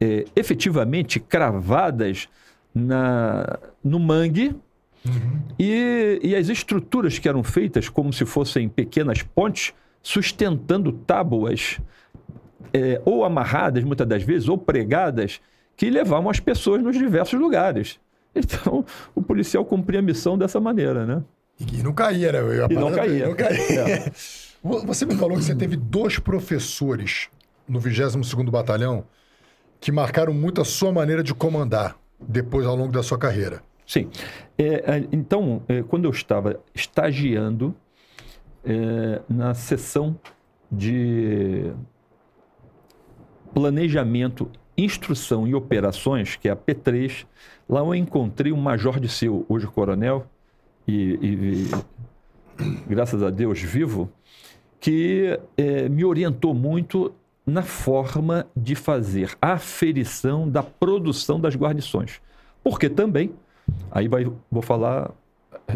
[0.00, 2.28] é, efetivamente cravadas
[2.74, 4.54] na, no mangue,
[5.06, 5.38] Uhum.
[5.58, 11.78] E, e as estruturas que eram feitas como se fossem pequenas pontes, sustentando tábuas
[12.72, 15.40] é, ou amarradas, muitas das vezes, ou pregadas,
[15.76, 17.98] que levavam as pessoas nos diversos lugares.
[18.36, 21.22] Então, o policial cumpria a missão dessa maneira, né?
[21.72, 22.40] E não caía, né?
[22.68, 23.28] E não caía.
[23.28, 23.80] Não caía.
[23.88, 24.12] É.
[24.86, 27.28] Você me falou que você teve dois professores
[27.68, 29.04] no 22º Batalhão
[29.78, 33.62] que marcaram muito a sua maneira de comandar depois ao longo da sua carreira.
[33.86, 34.08] Sim.
[34.56, 37.76] É, é, então, é, quando eu estava estagiando
[38.64, 40.18] é, na seção
[40.72, 41.70] de
[43.54, 47.24] planejamento, instrução e operações, que é a P3,
[47.68, 50.26] lá eu encontrei um major de seu, hoje coronel,
[50.86, 51.70] e, e
[52.86, 54.10] graças a Deus vivo,
[54.80, 57.14] que é, me orientou muito
[57.46, 62.20] na forma de fazer a aferição da produção das guarnições.
[62.62, 63.32] Porque também
[63.90, 65.10] Aí vai, vou falar,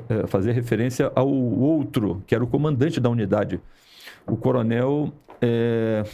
[0.08, 3.60] é, fazer referência ao outro, que era o comandante da unidade,
[4.26, 6.04] o coronel é,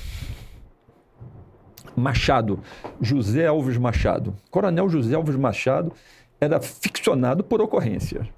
[1.96, 2.61] Machado,
[3.00, 4.35] José Alves Machado.
[4.50, 5.92] Coronel José Alves Machado
[6.40, 8.28] era ficcionado por ocorrência.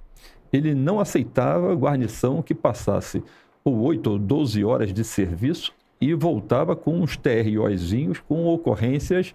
[0.52, 3.22] Ele não aceitava guarnição que passasse
[3.64, 9.34] ou 8 ou 12 horas de serviço e voltava com uns TROzinhos com ocorrências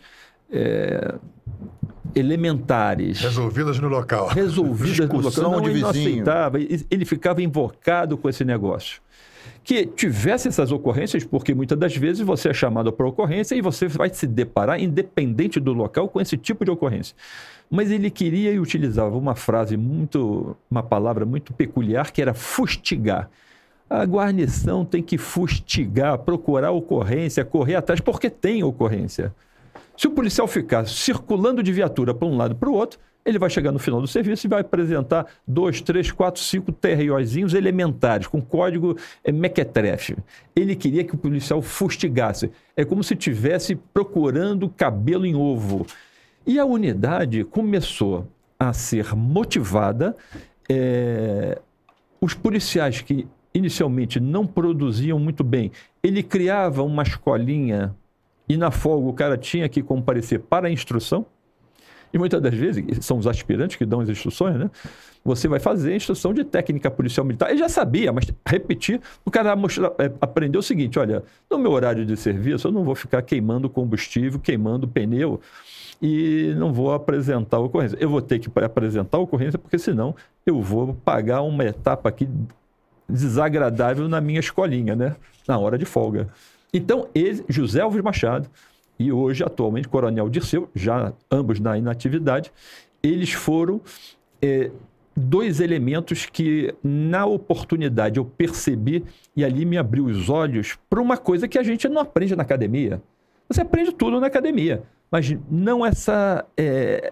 [0.52, 1.16] é,
[2.16, 3.20] elementares.
[3.20, 4.28] Resolvidas no local.
[4.28, 5.44] Resolvidas no local.
[5.44, 9.02] Não, de ele não aceitava, ele ficava invocado com esse negócio.
[9.64, 13.88] Que tivesse essas ocorrências, porque muitas das vezes você é chamado para ocorrência e você
[13.88, 17.16] vai se deparar, independente do local, com esse tipo de ocorrência.
[17.70, 23.30] Mas ele queria e utilizava uma frase muito, uma palavra muito peculiar, que era fustigar.
[23.90, 29.34] A guarnição tem que fustigar, procurar ocorrência, correr atrás, porque tem ocorrência.
[29.98, 33.50] Se o policial ficar circulando de viatura para um lado para o outro, ele vai
[33.50, 38.42] chegar no final do serviço e vai apresentar dois, três, quatro, cinco TROzinhos elementares, com
[38.42, 40.18] código é, mequetrefe.
[40.56, 42.52] Ele queria que o policial fustigasse.
[42.76, 45.86] É como se estivesse procurando cabelo em ovo.
[46.46, 48.28] E a unidade começou
[48.60, 50.16] a ser motivada.
[50.70, 51.60] É,
[52.20, 57.96] os policiais que inicialmente não produziam muito bem, ele criava uma escolinha
[58.48, 61.26] e na folga o cara tinha que comparecer para a instrução.
[62.14, 64.70] E muitas das vezes, são os aspirantes que dão as instruções, né?
[65.24, 67.50] Você vai fazer a instrução de técnica policial militar.
[67.50, 71.72] Ele já sabia, mas repetir, o cara mostra, é, aprendeu o seguinte: olha, no meu
[71.72, 75.40] horário de serviço, eu não vou ficar queimando combustível, queimando pneu
[76.02, 77.98] e não vou apresentar a ocorrência.
[78.00, 82.28] Eu vou ter que apresentar a ocorrência, porque senão eu vou pagar uma etapa aqui
[83.08, 85.16] desagradável na minha escolinha, né?
[85.48, 86.28] Na hora de folga.
[86.74, 88.50] Então, ele, José Alves Machado
[89.02, 92.52] e hoje, atualmente, Coronel Dirceu, já ambos na inatividade,
[93.02, 93.82] eles foram
[94.42, 94.70] é,
[95.16, 99.04] dois elementos que, na oportunidade, eu percebi
[99.36, 102.44] e ali me abriu os olhos para uma coisa que a gente não aprende na
[102.44, 103.02] academia.
[103.50, 107.12] Você aprende tudo na academia, mas não essa, é,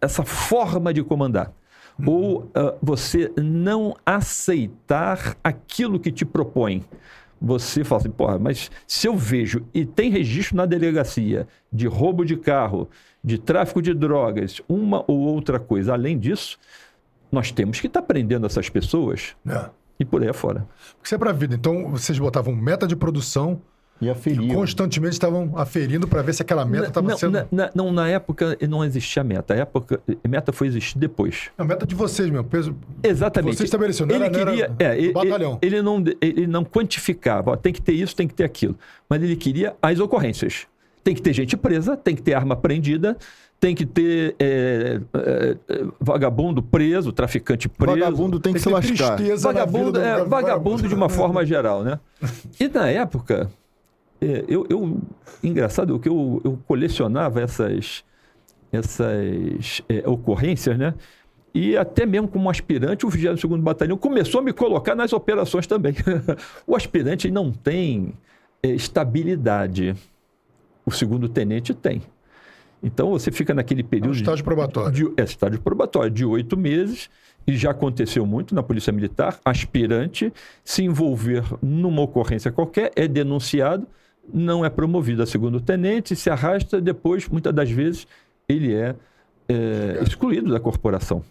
[0.00, 1.52] essa forma de comandar.
[1.98, 2.08] Uhum.
[2.08, 6.84] Ou uh, você não aceitar aquilo que te propõe
[7.40, 12.24] você fala assim, porra, mas se eu vejo e tem registro na delegacia de roubo
[12.24, 12.88] de carro,
[13.22, 16.58] de tráfico de drogas, uma ou outra coisa, além disso,
[17.30, 19.68] nós temos que estar tá prendendo essas pessoas é.
[20.00, 20.66] e por aí afora.
[20.94, 21.54] Porque isso é para a vida.
[21.54, 23.60] Então, vocês botavam meta de produção
[24.00, 24.44] e aferiam.
[24.44, 27.32] E constantemente estavam aferindo para ver se aquela meta estava sendo.
[27.32, 29.54] Na, na, não, na época não existia meta.
[29.54, 31.50] A época, a meta foi existir depois.
[31.58, 32.76] A meta de vocês, meu peso.
[33.02, 33.56] Exatamente.
[33.56, 35.58] Você estabeleceu, não ele era, queria, era é, batalhão.
[35.60, 38.76] Ele, ele, não, ele não quantificava, ó, tem que ter isso, tem que ter aquilo.
[39.08, 40.66] Mas ele queria as ocorrências.
[41.02, 43.16] Tem que ter gente presa, tem que ter arma prendida,
[43.58, 45.56] tem que ter é, é,
[45.98, 47.98] vagabundo preso, traficante preso.
[47.98, 49.18] Vagabundo tem que, tem que se lascar.
[49.38, 51.98] Vagabundo, é, vagabundo de uma forma geral, né?
[52.60, 53.50] E na época,
[54.20, 55.00] é, eu, eu,
[55.42, 58.04] engraçado que eu, eu colecionava essas,
[58.72, 60.94] essas é, ocorrências, né?
[61.54, 65.94] E até mesmo como aspirante, o 22º Batalhão começou a me colocar nas operações também.
[66.66, 68.12] o aspirante não tem
[68.62, 69.94] é, estabilidade.
[70.84, 72.02] O segundo tenente tem.
[72.82, 74.08] Então você fica naquele período.
[74.08, 74.92] É um estágio probatório.
[74.92, 77.10] De, é, estágio probatório, de oito meses,
[77.46, 80.32] e já aconteceu muito na Polícia Militar, aspirante
[80.64, 83.86] se envolver numa ocorrência qualquer, é denunciado,
[84.32, 88.06] não é promovido a segundo tenente, se arrasta, depois, muitas das vezes,
[88.48, 88.94] ele é,
[89.48, 91.22] é excluído da corporação.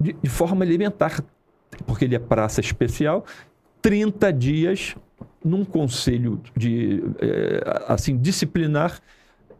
[0.00, 1.22] De, de, forma elementar,
[1.86, 3.24] porque ele é praça especial,
[3.82, 4.96] 30 dias
[5.44, 9.00] num conselho de, é, assim, disciplinar,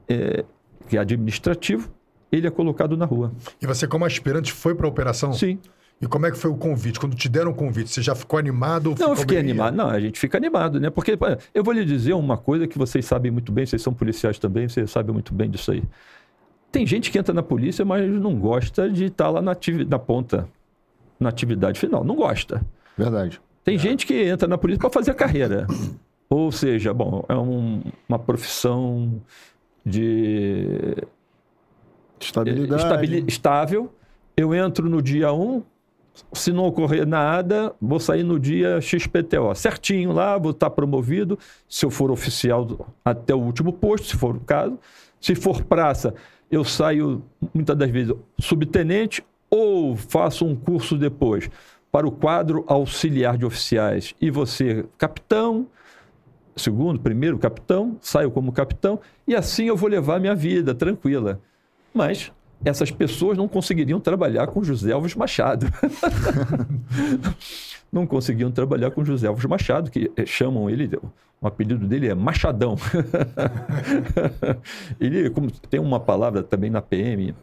[0.09, 0.45] é,
[0.89, 1.91] que é administrativo,
[2.31, 3.33] ele é colocado na rua.
[3.61, 5.33] E você, como aspirante, foi para a operação?
[5.33, 5.59] Sim.
[6.01, 7.01] E como é que foi o convite?
[7.01, 8.95] Quando te deram o convite, você já ficou animado?
[8.99, 9.75] Não, eu fiquei animado.
[9.75, 10.91] Não, a gente fica animado, né?
[10.91, 11.19] Porque
[11.53, 14.69] eu vou lhe dizer uma coisa que vocês sabem muito bem, vocês são policiais também,
[14.69, 15.83] vocês sabem muito bem disso aí.
[16.71, 19.57] Tem gente que entra na polícia, mas não gosta de estar lá na,
[19.89, 20.49] na ponta,
[21.19, 22.05] na atividade final.
[22.05, 22.65] Não gosta.
[22.97, 23.41] Verdade.
[23.65, 23.79] Tem é.
[23.79, 25.67] gente que entra na polícia para fazer a carreira.
[26.31, 29.21] Ou seja, bom, é um, uma profissão
[29.85, 30.95] de
[32.21, 33.25] estabilidade.
[33.27, 33.93] estável.
[34.37, 35.63] Eu entro no dia 1, um,
[36.33, 39.55] se não ocorrer nada, vou sair no dia XPTO.
[39.55, 44.37] Certinho lá, vou estar promovido, se eu for oficial até o último posto, se for
[44.37, 44.79] o caso.
[45.21, 46.15] Se for praça,
[46.51, 51.51] eu saio muitas das vezes subtenente ou faço um curso depois
[51.91, 55.67] para o quadro auxiliar de oficiais e você capitão,
[56.55, 61.41] segundo, primeiro capitão, saio como capitão e assim eu vou levar minha vida tranquila.
[61.93, 62.31] Mas
[62.65, 65.67] essas pessoas não conseguiriam trabalhar com José Alves Machado.
[67.93, 70.91] não conseguiam trabalhar com José Alves Machado, que eh, chamam ele,
[71.41, 72.77] o apelido dele é Machadão.
[75.01, 77.35] ele como, tem uma palavra também na PM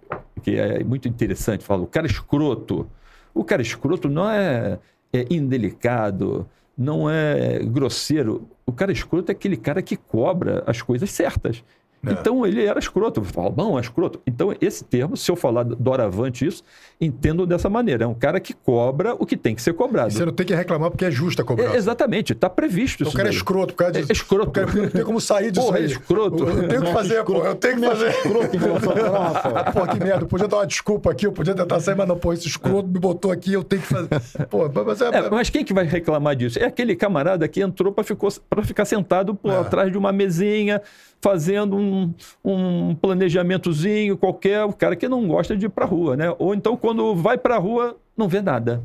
[0.43, 2.87] que é muito interessante, fala o cara escroto.
[3.33, 4.79] O cara escroto não é,
[5.11, 6.47] é indelicado,
[6.77, 8.47] não é grosseiro.
[8.65, 11.63] O cara escroto é aquele cara que cobra as coisas certas.
[12.05, 12.11] É.
[12.11, 13.21] Então ele era escroto.
[13.51, 14.21] Bom, é escroto.
[14.25, 16.63] Então, esse termo, se eu falar doravante isso,
[16.99, 18.05] entendo dessa maneira.
[18.05, 20.09] É um cara que cobra o que tem que ser cobrado.
[20.09, 21.73] E você não tem que reclamar porque é justa a cobrança.
[21.73, 23.15] É, exatamente, está previsto então, isso.
[23.15, 24.11] O cara é escroto por causa disso.
[24.11, 24.49] É, escroto.
[24.49, 25.83] O cara não tem como sair disso porra, aí.
[25.83, 26.43] É escroto.
[26.43, 27.45] Eu, tenho que fazer, pô.
[27.45, 28.09] Eu tenho que fazer.
[28.09, 28.45] Escroto
[29.73, 30.23] Pô, que merda.
[30.23, 32.87] Eu podia dar uma desculpa aqui, eu podia tentar sair, mas não, pô, esse escroto
[32.87, 34.09] me botou aqui, eu tenho que fazer.
[34.49, 36.59] Pô, mas, é, é, mas quem que vai reclamar disso?
[36.59, 39.57] É aquele camarada que entrou para ficar sentado por é.
[39.57, 40.81] atrás de uma mesinha,
[41.25, 46.15] fazendo um, um planejamentozinho qualquer, o cara que não gosta de ir para a rua,
[46.15, 46.31] né?
[46.37, 48.83] Ou então quando vai para a rua não vê nada.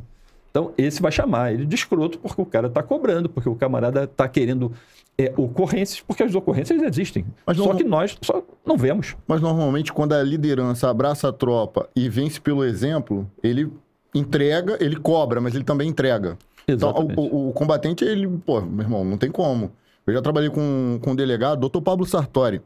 [0.51, 4.05] Então esse vai chamar ele de escroto porque o cara está cobrando, porque o camarada
[4.05, 4.73] está querendo
[5.19, 7.27] é, ocorrências, porque as ocorrências existem.
[7.45, 9.15] Mas só que nós só não vemos.
[9.29, 13.71] Mas normalmente quando a liderança abraça a tropa e vence pelo exemplo, ele
[14.15, 16.39] entrega, ele cobra, mas ele também entrega.
[16.67, 17.13] Exatamente.
[17.13, 19.73] Então, o, o, o combatente, ele, pô, meu irmão, não tem como.
[20.07, 22.61] Eu já trabalhei com, com um delegado, doutor Pablo Sartori.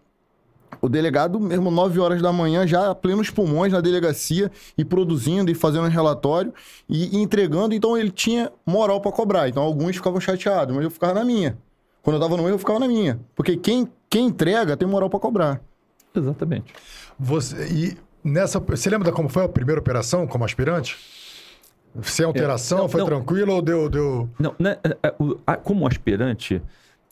[0.81, 5.51] O delegado, mesmo 9 horas da manhã, já a plenos pulmões na delegacia e produzindo
[5.51, 6.53] e fazendo um relatório
[6.89, 7.75] e, e entregando.
[7.75, 9.49] Então ele tinha moral para cobrar.
[9.49, 11.57] Então alguns ficavam chateados, mas eu ficava na minha.
[12.03, 13.19] Quando eu tava no erro, eu ficava na minha.
[13.35, 15.61] Porque quem, quem entrega tem moral para cobrar.
[16.15, 16.73] Exatamente.
[17.19, 18.61] Você, e nessa.
[18.61, 20.97] Você lembra como foi a primeira operação como aspirante?
[22.03, 23.89] Sem alteração, é, não, foi não, tranquilo ou deu.
[23.89, 24.29] deu...
[24.39, 25.15] Não, né, é,
[25.47, 26.61] é, como aspirante,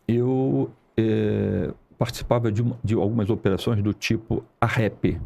[0.06, 5.20] eu é, participava de, de, algumas operações do tipo a REP,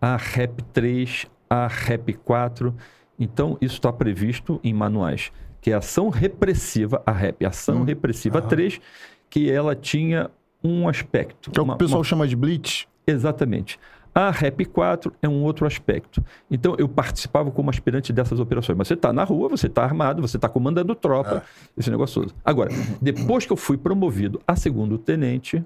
[0.00, 2.74] a REP 3, a REP 4.
[3.18, 7.84] Então, isso está previsto em manuais, que é ação repressiva, a REP, ação hum.
[7.84, 8.42] repressiva ah.
[8.42, 8.80] 3,
[9.28, 10.30] que ela tinha
[10.62, 11.50] um aspecto.
[11.50, 12.04] Que é o que o pessoal uma...
[12.04, 12.86] chama de blitz?
[13.06, 13.78] Exatamente.
[14.14, 16.22] A REP 4 é um outro aspecto.
[16.50, 18.76] Então, eu participava como aspirante dessas operações.
[18.76, 21.80] Mas você está na rua, você está armado, você está comandando tropa, é.
[21.80, 22.34] esse negócio todo.
[22.44, 22.70] Agora,
[23.00, 25.64] depois que eu fui promovido a segundo tenente,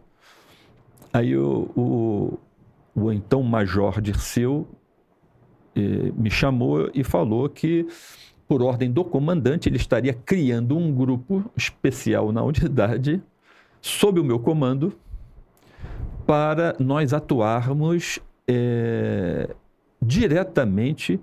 [1.12, 2.38] aí o, o,
[2.94, 4.68] o então major Dirceu
[5.74, 7.86] eh, me chamou e falou que,
[8.46, 13.20] por ordem do comandante, ele estaria criando um grupo especial na unidade,
[13.80, 14.92] sob o meu comando,
[16.26, 19.48] para nós atuarmos é,
[20.00, 21.20] diretamente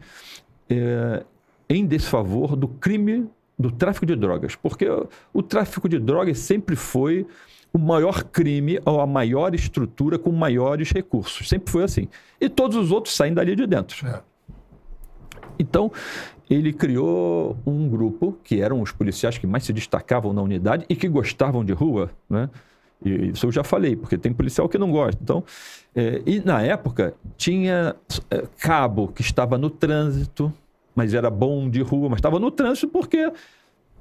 [0.70, 1.24] é,
[1.70, 4.88] em desfavor do crime do tráfico de drogas, porque
[5.34, 7.26] o tráfico de drogas sempre foi
[7.72, 12.08] o maior crime ou a maior estrutura com maiores recursos, sempre foi assim.
[12.40, 14.08] E todos os outros saem dali de dentro.
[14.08, 14.22] É.
[15.58, 15.92] Então,
[16.50, 20.96] ele criou um grupo que eram os policiais que mais se destacavam na unidade e
[20.96, 22.50] que gostavam de rua, né?
[23.04, 25.20] E isso eu já falei, porque tem policial que não gosta.
[25.22, 25.44] Então,
[25.96, 27.96] é, e na época tinha
[28.32, 30.52] é, cabo que estava no trânsito,
[30.96, 33.32] mas era bom de rua, mas estava no trânsito porque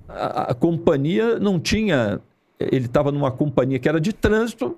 [0.08, 2.20] a, a companhia não tinha.
[2.58, 4.76] Ele estava numa companhia que era de trânsito.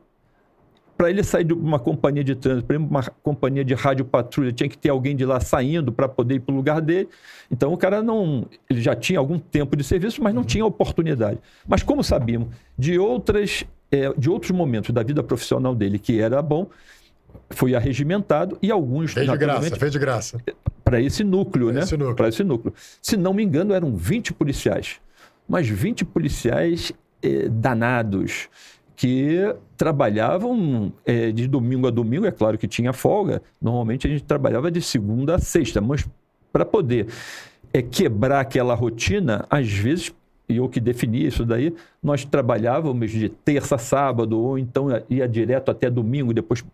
[0.96, 4.68] Para ele sair de uma companhia de trânsito, para uma companhia de rádio patrulha, tinha
[4.68, 7.08] que ter alguém de lá saindo para poder ir para o lugar dele.
[7.50, 8.46] Então o cara não.
[8.70, 11.40] Ele já tinha algum tempo de serviço, mas não tinha oportunidade.
[11.66, 16.42] Mas como sabíamos de outras é, de outros momentos da vida profissional dele que era
[16.42, 16.68] bom,
[17.50, 19.12] foi arregimentado e alguns.
[19.12, 20.40] Fez de graça, fez de graça.
[20.82, 22.14] Para esse núcleo, pra né?
[22.16, 22.74] Para esse núcleo.
[23.00, 24.96] Se não me engano, eram 20 policiais.
[25.48, 28.48] Mas 20 policiais eh, danados
[28.96, 33.42] que trabalhavam eh, de domingo a domingo, é claro que tinha folga.
[33.60, 36.06] Normalmente a gente trabalhava de segunda a sexta, mas
[36.52, 37.08] para poder
[37.72, 40.14] é, quebrar aquela rotina, às vezes
[40.48, 45.26] e eu que defini isso daí, nós trabalhávamos de terça a sábado, ou então ia
[45.26, 46.64] direto até domingo, depois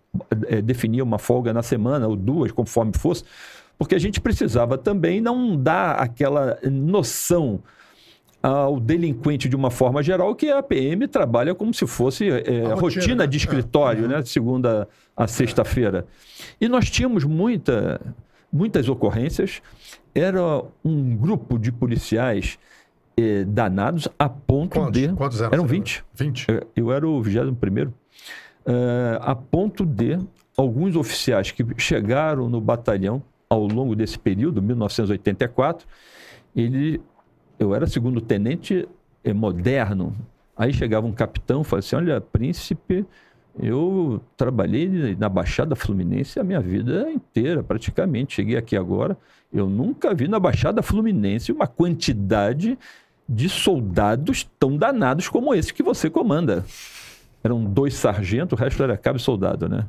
[0.49, 3.25] é, definia uma folga na semana, ou duas, conforme fosse,
[3.79, 7.61] porque a gente precisava também não dar aquela noção
[8.43, 12.75] ao delinquente de uma forma geral que a PM trabalha como se fosse é, rotina,
[12.75, 13.43] rotina, de né?
[13.43, 14.09] escritório, é.
[14.09, 14.23] né?
[14.25, 16.07] segunda a sexta-feira.
[16.61, 18.01] E nós tínhamos muita,
[18.53, 19.63] muitas ocorrências,
[20.15, 22.59] era um grupo de policiais
[23.21, 25.09] eh, danados a ponto quantos, de.
[25.15, 25.53] Quantos eram?
[25.53, 26.05] Eram 20.
[26.15, 26.47] 20.
[26.49, 27.95] Eu, eu era o 21 primeiro.
[28.67, 30.19] Uh, a ponto de
[30.57, 35.87] alguns oficiais que chegaram no batalhão ao longo desse período, 1984,
[36.55, 37.01] ele,
[37.59, 38.89] eu era segundo tenente
[39.25, 40.15] eh, moderno.
[40.57, 43.07] Aí chegava um capitão e falava assim: Olha, príncipe,
[43.59, 48.35] eu trabalhei na Baixada Fluminense a minha vida inteira, praticamente.
[48.35, 49.17] Cheguei aqui agora.
[49.53, 52.79] Eu nunca vi na Baixada Fluminense uma quantidade
[53.31, 56.65] de soldados tão danados como esse que você comanda.
[57.45, 59.87] Eram dois sargentos, o resto era cabo e soldado, né?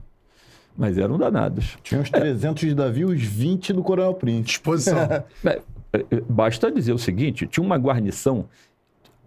[0.78, 1.78] Mas eram danados.
[1.84, 2.68] Tinha uns 300 é.
[2.68, 4.48] de Davi e os 20 do Coronel Príncipe.
[4.48, 4.98] Disposição.
[5.94, 8.46] É, é, basta dizer o seguinte: tinha uma guarnição.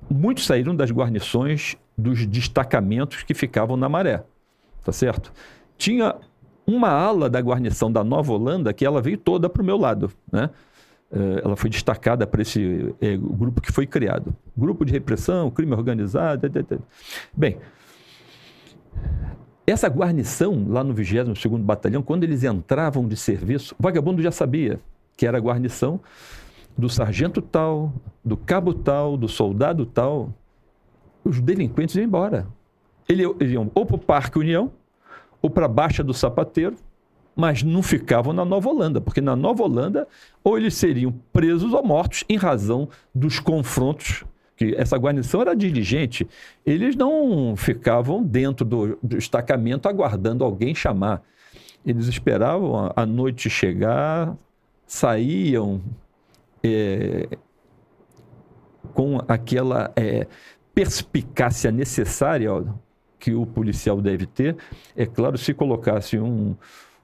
[0.09, 4.25] Muitos saíram das guarnições dos destacamentos que ficavam na maré.
[4.83, 5.31] Tá certo?
[5.77, 6.15] tinha
[6.67, 10.11] uma ala da guarnição da Nova Holanda que ela veio toda para o meu lado,
[10.33, 10.51] né?
[11.13, 14.35] Eh, ela foi destacada para esse é, grupo que foi criado.
[14.57, 16.51] Grupo de repressão, crime organizado.
[17.33, 17.59] Bem,
[19.67, 24.81] essa guarnição lá no 22º Batalhão, quando eles entravam de serviço, o vagabundo já sabia
[25.17, 26.01] que era a guarnição
[26.77, 27.93] do sargento tal,
[28.25, 30.35] do cabo tal, do soldado tal.
[31.25, 32.47] Os delinquentes iam embora.
[33.09, 34.73] Eles iam ou para o Parque União,
[35.41, 36.77] ou para a Baixa do Sapateiro,
[37.35, 40.07] mas não ficavam na Nova Holanda, porque na Nova Holanda
[40.43, 44.25] ou eles seriam presos ou mortos em razão dos confrontos
[44.57, 46.29] que essa guarnição era dirigente,
[46.65, 51.23] eles não ficavam dentro do, destacamento aguardando alguém chamar.
[51.85, 54.37] Eles esperavam a, a noite chegar,
[54.87, 55.83] saíam
[56.63, 57.29] é,
[58.93, 60.27] com aquela é,
[60.75, 62.51] perspicácia necessária
[63.19, 64.57] que o policial deve ter.
[64.97, 66.55] É claro, se colocasse um,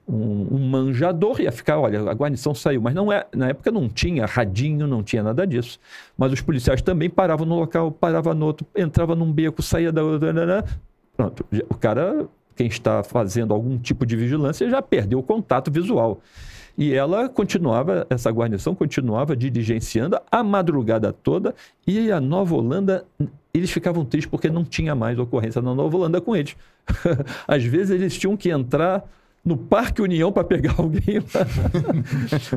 [0.07, 2.81] um, um, manjador, ia ficar, olha, a guarnição saiu.
[2.81, 5.79] Mas não é, na época não tinha radinho, não tinha nada disso.
[6.17, 10.03] Mas os policiais também paravam no local, paravam no outro, entrava num beco, saía da
[10.03, 10.33] outra.
[10.33, 10.63] Né, né.
[11.15, 16.21] Pronto, o cara, quem está fazendo algum tipo de vigilância, já perdeu o contato visual.
[16.77, 21.53] E ela continuava, essa guarnição continuava diligenciando a madrugada toda
[21.85, 23.05] e a Nova Holanda,
[23.53, 26.55] eles ficavam tristes porque não tinha mais ocorrência na Nova Holanda com eles.
[27.47, 29.03] Às vezes eles tinham que entrar
[29.43, 31.23] no Parque União para pegar alguém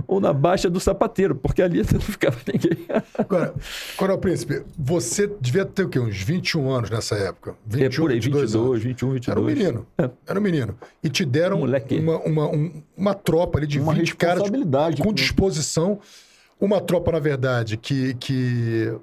[0.07, 2.87] ou na Baixa do Sapateiro, porque ali não ficava ninguém.
[3.18, 3.55] Agora,
[3.97, 5.99] Coronel Príncipe, você devia ter o quê?
[5.99, 7.55] Uns 21 anos nessa época?
[7.66, 8.82] 21, é por aí, 22, 22 anos.
[8.82, 9.28] 21, 22.
[9.28, 9.87] Era um menino.
[9.99, 10.11] É.
[10.26, 10.78] Era um menino.
[11.03, 14.43] E te deram uma, uma, um, uma tropa ali de uma 20 caras
[15.03, 15.99] com disposição.
[16.61, 18.14] Uma tropa, na verdade, que...
[18.14, 18.95] que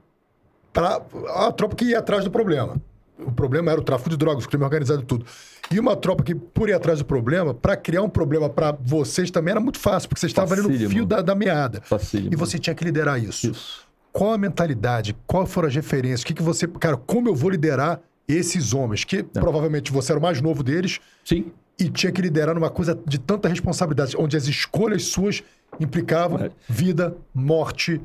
[0.72, 2.82] pra, a tropa que ia atrás do problema.
[3.26, 5.26] O problema era o tráfico de drogas, o crime organizado e tudo.
[5.72, 9.32] E uma tropa que, por ir atrás do problema, para criar um problema para vocês
[9.32, 11.82] também era muito fácil, porque vocês estavam ali no fio da, da meada.
[11.82, 12.34] Facílimo.
[12.34, 13.52] E você tinha que liderar isso.
[13.52, 13.88] isso.
[14.12, 15.16] Qual a mentalidade?
[15.26, 16.22] Qual foram as referências?
[16.22, 16.68] O que, que você.
[16.68, 19.04] Cara, como eu vou liderar esses homens?
[19.04, 19.42] Que Não.
[19.42, 21.00] provavelmente você era o mais novo deles.
[21.24, 21.52] Sim.
[21.80, 25.42] E tinha que liderar numa coisa de tanta responsabilidade, onde as escolhas suas
[25.80, 26.52] implicavam é.
[26.68, 28.02] vida, morte,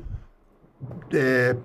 [1.13, 1.57] é,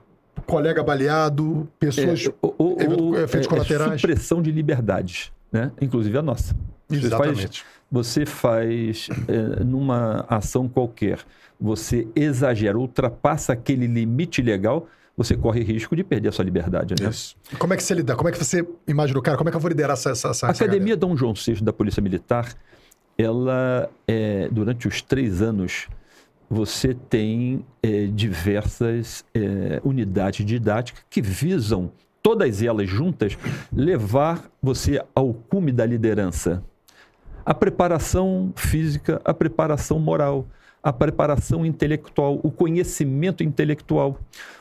[0.46, 2.26] colega baleado, pessoas.
[2.26, 4.02] É, o, o, efeitos é, colaterais.
[4.02, 5.72] supressão de liberdades né?
[5.82, 6.56] inclusive a nossa.
[6.90, 7.64] Exatamente.
[7.92, 11.20] Você faz, você faz é, numa ação qualquer,
[11.60, 16.96] você exagera, ultrapassa aquele limite legal, você corre risco de perder a sua liberdade.
[17.02, 17.10] Né?
[17.10, 17.36] Isso.
[17.60, 18.16] Como é que você lida?
[18.16, 20.48] Como é que você imagina, cara, como é que eu vou liderar essa, essa, essa
[20.48, 22.54] A Academia Dom João VI da Polícia Militar,
[23.18, 25.88] ela, é, durante os três anos,
[26.52, 31.90] você tem é, diversas é, unidades didáticas que visam
[32.22, 33.38] todas elas juntas,
[33.72, 36.62] levar você ao cume da liderança.
[37.46, 40.46] A preparação física, a preparação moral,
[40.84, 44.20] a preparação intelectual, o conhecimento intelectual,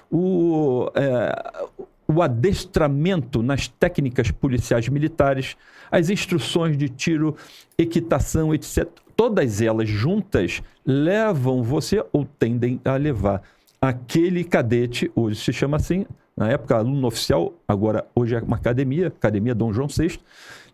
[0.09, 5.57] o, é, o adestramento nas técnicas policiais militares,
[5.91, 7.37] as instruções de tiro,
[7.77, 8.87] equitação, etc.
[9.17, 13.43] Todas elas juntas levam você ou tendem a levar
[13.81, 19.09] aquele cadete, hoje se chama assim, na época aluno oficial, agora hoje é uma academia,
[19.09, 20.19] Academia Dom João VI,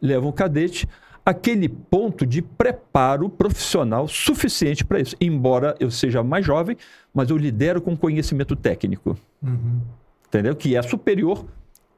[0.00, 0.88] leva um cadete
[1.24, 5.16] aquele ponto de preparo profissional suficiente para isso.
[5.20, 6.76] Embora eu seja mais jovem,
[7.12, 9.18] mas eu lidero com conhecimento técnico.
[9.42, 9.80] Uhum.
[10.28, 10.54] Entendeu?
[10.54, 11.44] Que é superior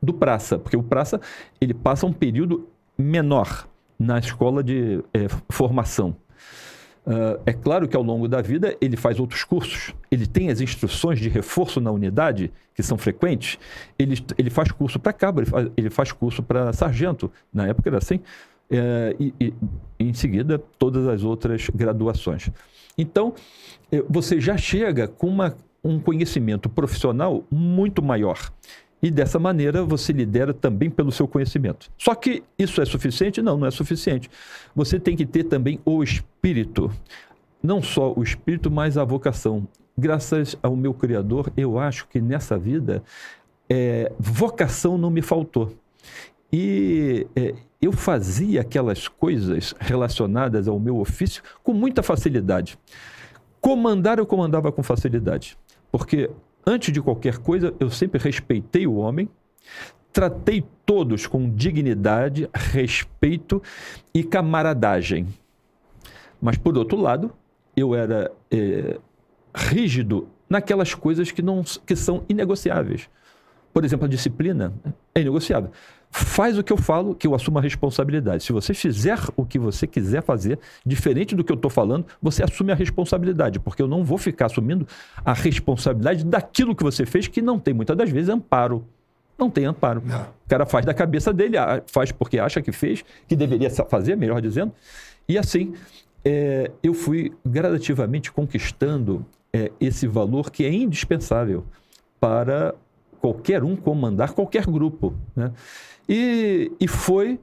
[0.03, 1.21] do praça, porque o praça
[1.61, 3.68] ele passa um período menor
[3.99, 6.16] na escola de é, formação.
[7.07, 10.61] Uh, é claro que ao longo da vida ele faz outros cursos, ele tem as
[10.61, 13.59] instruções de reforço na unidade, que são frequentes,
[13.99, 17.88] ele, ele faz curso para cabo, ele faz, ele faz curso para sargento, na época
[17.88, 18.20] era assim,
[18.70, 19.55] é, e, e,
[19.99, 22.51] em seguida todas as outras graduações.
[22.99, 23.32] Então,
[23.90, 28.53] eh, você já chega com uma, um conhecimento profissional muito maior.
[29.03, 31.90] E dessa maneira você lidera também pelo seu conhecimento.
[31.96, 33.40] Só que isso é suficiente?
[33.40, 34.28] Não, não é suficiente.
[34.74, 36.90] Você tem que ter também o espírito.
[37.62, 39.66] Não só o espírito, mas a vocação.
[39.96, 43.03] Graças ao meu Criador, eu acho que nessa vida
[43.68, 45.72] é, vocação não me faltou.
[46.53, 52.78] E é, eu fazia aquelas coisas relacionadas ao meu ofício com muita facilidade.
[53.61, 55.59] Comandar eu comandava com facilidade,
[55.90, 56.30] porque
[56.71, 59.27] Antes de qualquer coisa, eu sempre respeitei o homem,
[60.12, 63.62] tratei todos com dignidade, respeito
[64.12, 65.29] e camaradagem.
[66.39, 67.33] Mas, por outro lado,
[67.75, 68.99] eu era é,
[69.55, 73.09] rígido naquelas coisas que, não, que são inegociáveis.
[73.73, 74.75] Por exemplo, a disciplina
[75.14, 75.71] é inegociável.
[76.11, 78.42] Faz o que eu falo, que eu assumo a responsabilidade.
[78.42, 82.42] Se você fizer o que você quiser fazer, diferente do que eu estou falando, você
[82.42, 84.86] assume a responsabilidade, porque eu não vou ficar assumindo
[85.24, 88.84] a responsabilidade daquilo que você fez, que não tem muitas das vezes amparo.
[89.38, 90.02] Não tem amparo.
[90.04, 90.22] Não.
[90.22, 91.56] O cara faz da cabeça dele,
[91.86, 94.72] faz porque acha que fez, que deveria fazer, melhor dizendo.
[95.28, 95.74] E assim,
[96.24, 101.64] é, eu fui gradativamente conquistando é, esse valor que é indispensável
[102.18, 102.74] para
[103.20, 105.14] qualquer um comandar qualquer grupo.
[105.36, 105.52] Né?
[106.09, 107.38] E, e foi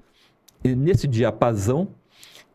[0.63, 1.89] nesse diapasão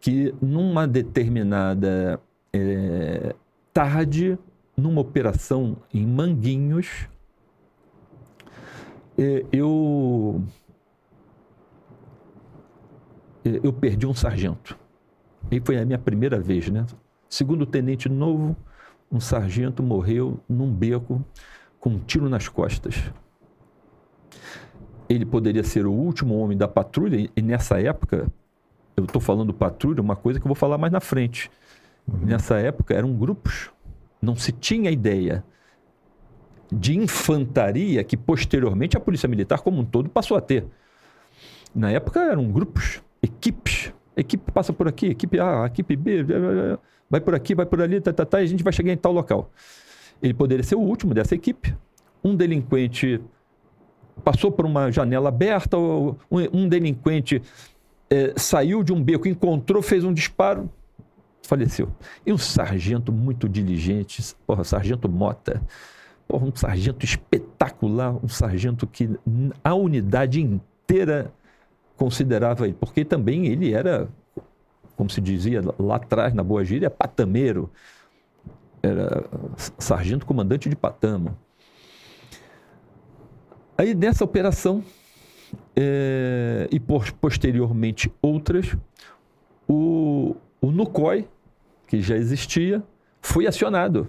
[0.01, 2.21] que, numa determinada
[2.53, 3.35] é,
[3.73, 4.39] tarde,
[4.77, 7.09] numa operação em Manguinhos,
[9.17, 10.43] é, eu,
[13.45, 14.77] é, eu perdi um sargento.
[15.51, 16.87] E foi a minha primeira vez, né?
[17.29, 18.57] Segundo tenente novo,
[19.13, 21.25] um sargento morreu num beco
[21.79, 23.13] com um tiro nas costas.
[25.11, 28.33] Ele poderia ser o último homem da patrulha, e nessa época,
[28.97, 31.51] eu estou falando patrulha, uma coisa que eu vou falar mais na frente.
[32.07, 32.27] Uhum.
[32.27, 33.71] Nessa época eram grupos,
[34.23, 35.43] não se tinha ideia
[36.73, 40.65] de infantaria que posteriormente a Polícia Militar como um todo passou a ter.
[41.75, 43.93] Na época eram grupos, equipes.
[44.17, 46.25] Equipe passa por aqui, equipe A, equipe B,
[47.09, 48.97] vai por aqui, vai por ali, tá, tá, tá, e a gente vai chegar em
[48.97, 49.51] tal local.
[50.23, 51.75] Ele poderia ser o último dessa equipe.
[52.23, 53.21] Um delinquente
[54.21, 57.43] passou por uma janela aberta, um, delinquente
[58.09, 60.71] é, saiu de um beco, encontrou, fez um disparo,
[61.43, 61.89] faleceu.
[62.25, 65.63] E um sargento muito diligente, porra, sargento Mota,
[66.29, 69.11] porra, um sargento espetacular, um sargento que
[69.63, 71.33] a unidade inteira
[71.97, 74.09] considerava ele, porque também ele era,
[74.97, 77.71] como se dizia lá atrás na Boa Gíria, patameiro
[78.83, 79.25] era
[79.79, 81.37] sargento comandante de Patamo.
[83.81, 84.85] Aí nessa operação,
[85.75, 88.77] é, e posteriormente outras,
[89.67, 91.27] o, o NUCOI,
[91.87, 92.83] que já existia,
[93.23, 94.07] foi acionado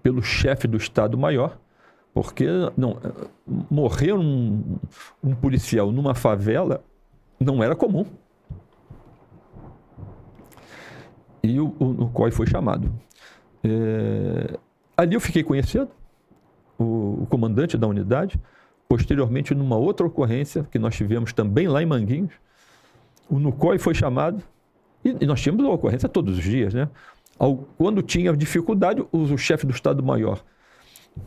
[0.00, 1.58] pelo chefe do Estado-Maior,
[2.14, 2.96] porque não,
[3.68, 4.78] morrer um,
[5.24, 6.84] um policial numa favela
[7.40, 8.06] não era comum.
[11.42, 12.92] E o, o, o foi chamado.
[13.64, 14.56] É,
[14.96, 15.90] ali eu fiquei conhecendo
[16.78, 18.38] o, o, comandante da unidade.
[18.88, 22.32] Posteriormente, numa outra ocorrência que nós tivemos também lá em Manguinhos,
[23.28, 24.42] o NUCOI foi chamado
[25.04, 26.88] e, nós tínhamos a ocorrência todos os dias, né?
[27.76, 30.42] Quando tinha dificuldade, o, chefe do Estado-Maior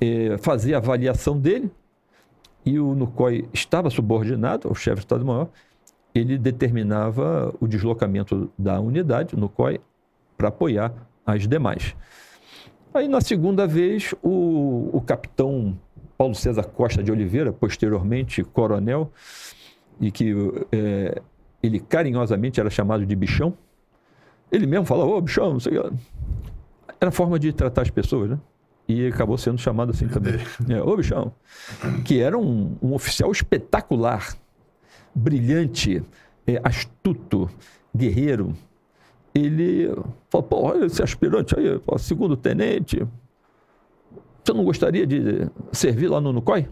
[0.01, 1.72] é, fazia a avaliação dele
[2.66, 5.47] e o NUCOI estava subordinado ao chefe do Estado-Maior,
[6.14, 9.80] ele determinava o deslocamento da unidade, o NUCOI,
[10.36, 10.93] para apoiar
[11.26, 11.95] as demais.
[12.93, 15.78] Aí, na segunda vez, o, o capitão
[16.22, 19.11] Paulo César Costa de Oliveira, posteriormente coronel,
[19.99, 20.36] e que
[20.72, 21.19] é,
[21.63, 23.57] ele carinhosamente era chamado de bichão,
[24.51, 25.97] ele mesmo falava, ô bichão, não sei o que.
[26.99, 28.39] Era forma de tratar as pessoas, né?
[28.88, 30.36] E acabou sendo chamado assim também.
[30.69, 31.34] É, ô bichão.
[32.05, 34.38] Que era um, um oficial espetacular,
[35.15, 36.03] brilhante,
[36.45, 37.49] é, astuto,
[37.95, 38.53] guerreiro,
[39.34, 39.88] ele
[40.30, 43.07] falou, pô, olha esse aspirante aí, pô, segundo tenente,
[44.44, 46.68] você não gostaria de servir lá no NUCOI?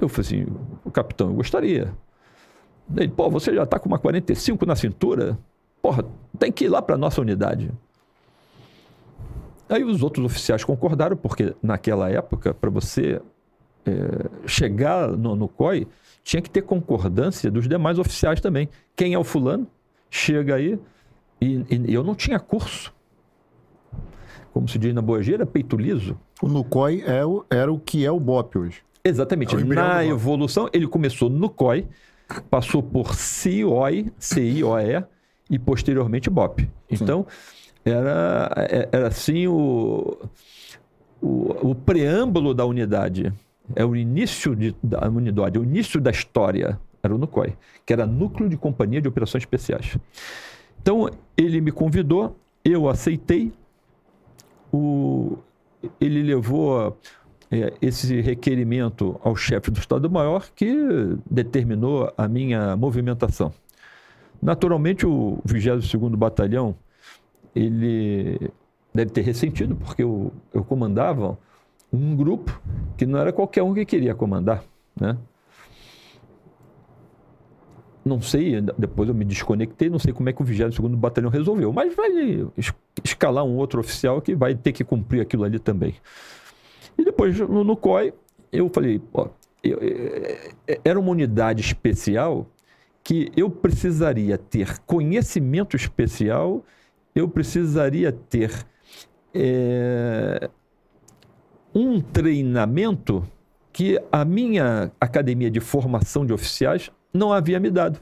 [0.00, 0.46] Eu falei assim,
[0.92, 1.92] capitão, eu gostaria.
[2.96, 5.38] Ele, pô, você já está com uma 45 na cintura?
[5.80, 6.04] Porra,
[6.38, 7.70] tem que ir lá para a nossa unidade.
[9.68, 13.20] Aí os outros oficiais concordaram, porque naquela época, para você
[13.86, 15.86] é, chegar no, no COI,
[16.24, 18.68] tinha que ter concordância dos demais oficiais também.
[18.96, 19.66] Quem é o fulano?
[20.10, 20.78] Chega aí,
[21.40, 22.92] e, e, eu não tinha curso.
[24.52, 26.18] Como se diz na Boa Gira, peito liso.
[26.42, 28.82] O Nucoi é o, era o que é o BOP hoje.
[29.04, 29.54] Exatamente.
[29.54, 31.86] É na evolução, ele começou no COI,
[32.50, 35.04] passou por CIOE, CIOE
[35.48, 36.68] e posteriormente BOP.
[36.90, 37.26] Então,
[37.84, 40.18] era, é, era assim o,
[41.20, 43.32] o, o, preâmbulo da unidade.
[43.74, 48.06] É o início de, da unidade, o início da história era o NUCOI, que era
[48.06, 49.96] Núcleo de Companhia de Operações Especiais.
[50.82, 53.52] Então, ele me convidou, eu aceitei.
[54.72, 55.38] O,
[56.00, 56.96] ele levou
[57.50, 60.72] é, esse requerimento ao chefe do Estado-Maior, que
[61.28, 63.52] determinou a minha movimentação.
[64.40, 66.74] Naturalmente, o 22º Batalhão,
[67.54, 68.50] ele
[68.94, 71.38] deve ter ressentido, porque eu, eu comandava
[71.92, 72.60] um grupo
[72.96, 74.62] que não era qualquer um que queria comandar,
[74.98, 75.16] né?
[78.10, 81.72] Não sei, depois eu me desconectei, não sei como é que o 22º Batalhão resolveu,
[81.72, 82.10] mas vai
[83.04, 85.94] escalar um outro oficial que vai ter que cumprir aquilo ali também.
[86.98, 88.12] E depois, no, no COI,
[88.50, 89.28] eu falei, ó,
[89.62, 92.48] eu, é, era uma unidade especial
[93.04, 96.64] que eu precisaria ter conhecimento especial,
[97.14, 98.50] eu precisaria ter
[99.32, 100.50] é,
[101.72, 103.24] um treinamento
[103.72, 108.00] que a minha academia de formação de oficiais não havia me dado.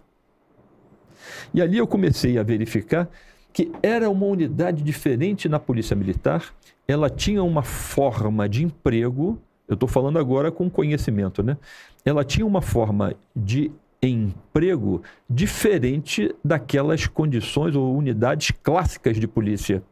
[1.53, 3.09] E ali eu comecei a verificar
[3.53, 6.55] que era uma unidade diferente na Polícia Militar,
[6.87, 11.57] ela tinha uma forma de emprego, eu estou falando agora com conhecimento, né?
[12.05, 19.83] Ela tinha uma forma de emprego diferente daquelas condições ou unidades clássicas de polícia,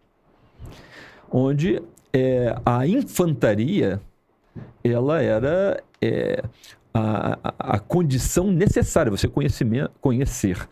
[1.30, 4.00] onde é, a infantaria
[4.82, 6.42] ela era é,
[6.96, 10.68] a, a, condição necessária, você conhecimento, conhecer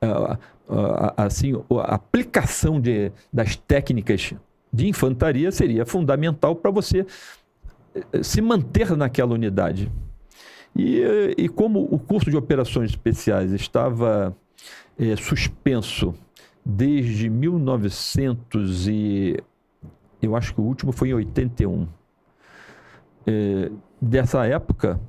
[0.00, 0.38] a,
[1.24, 4.34] assim, a aplicação de, das técnicas
[4.72, 7.06] de infantaria seria fundamental para você
[7.94, 9.90] eh, se manter naquela unidade.
[10.76, 14.36] E, e como o curso de operações especiais estava
[14.98, 16.14] é, suspenso
[16.64, 19.36] desde 1900 e
[20.20, 21.88] eu acho que o último foi em 81.
[23.26, 23.70] É,
[24.00, 25.00] dessa época,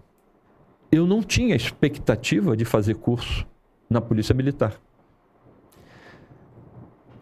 [0.92, 3.46] eu não tinha expectativa de fazer curso
[3.90, 4.80] na Polícia Militar.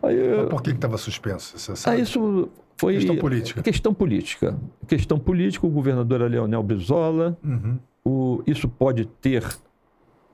[0.02, 1.58] Aí, Mas por que estava suspenso?
[1.58, 2.02] Você sabe?
[2.02, 3.62] Isso foi questão política.
[3.62, 4.60] Questão política.
[4.88, 7.38] Questão política, o governador é Leonel Brizola.
[7.44, 7.80] Uhum.
[8.06, 9.44] O, isso pode ter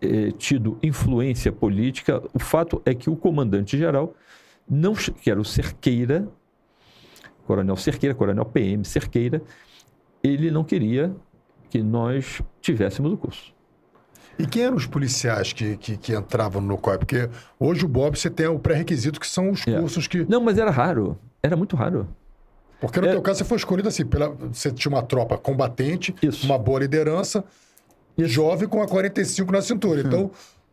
[0.02, 2.22] eh, tido influência política.
[2.34, 4.14] O fato é que o comandante-geral,
[4.70, 6.28] não, que era o Cerqueira,
[7.48, 9.42] Coronel Cerqueira, Coronel PM Cerqueira,
[10.22, 11.16] ele não queria
[11.74, 13.52] que nós tivéssemos o curso.
[14.38, 17.00] E quem eram os policiais que, que, que entravam no COI?
[17.00, 17.28] Porque
[17.60, 19.80] hoje o Bob você tem o pré-requisito, que são os é.
[19.80, 20.24] cursos que.
[20.30, 21.18] Não, mas era raro.
[21.42, 22.08] Era muito raro.
[22.80, 23.12] Porque no é...
[23.14, 24.30] teu caso você foi escolhido assim, pela...
[24.30, 26.46] você tinha uma tropa combatente, Isso.
[26.46, 27.44] uma boa liderança,
[28.16, 30.02] e jovem com a 45 na cintura.
[30.02, 30.30] Então,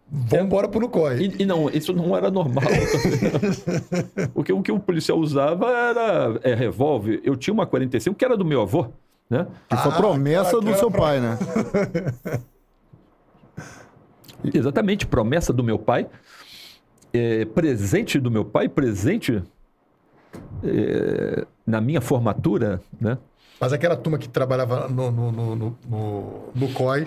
[0.07, 1.17] vamos embora pro Nucói.
[1.19, 2.65] E, e, não, isso não era normal.
[4.35, 7.23] Porque o que o policial usava era é, revólver.
[7.25, 8.93] Eu tinha uma 45 que era do meu avô.
[9.31, 9.47] Né?
[9.69, 11.01] Que foi ah, promessa do seu pra...
[11.01, 11.39] pai, né?
[14.53, 16.09] Exatamente, promessa do meu pai,
[17.13, 19.43] é, presente do meu pai, presente
[20.65, 23.19] é, na minha formatura, né?
[23.61, 25.77] Mas aquela turma que trabalhava no, no, no, no,
[26.55, 27.07] no COI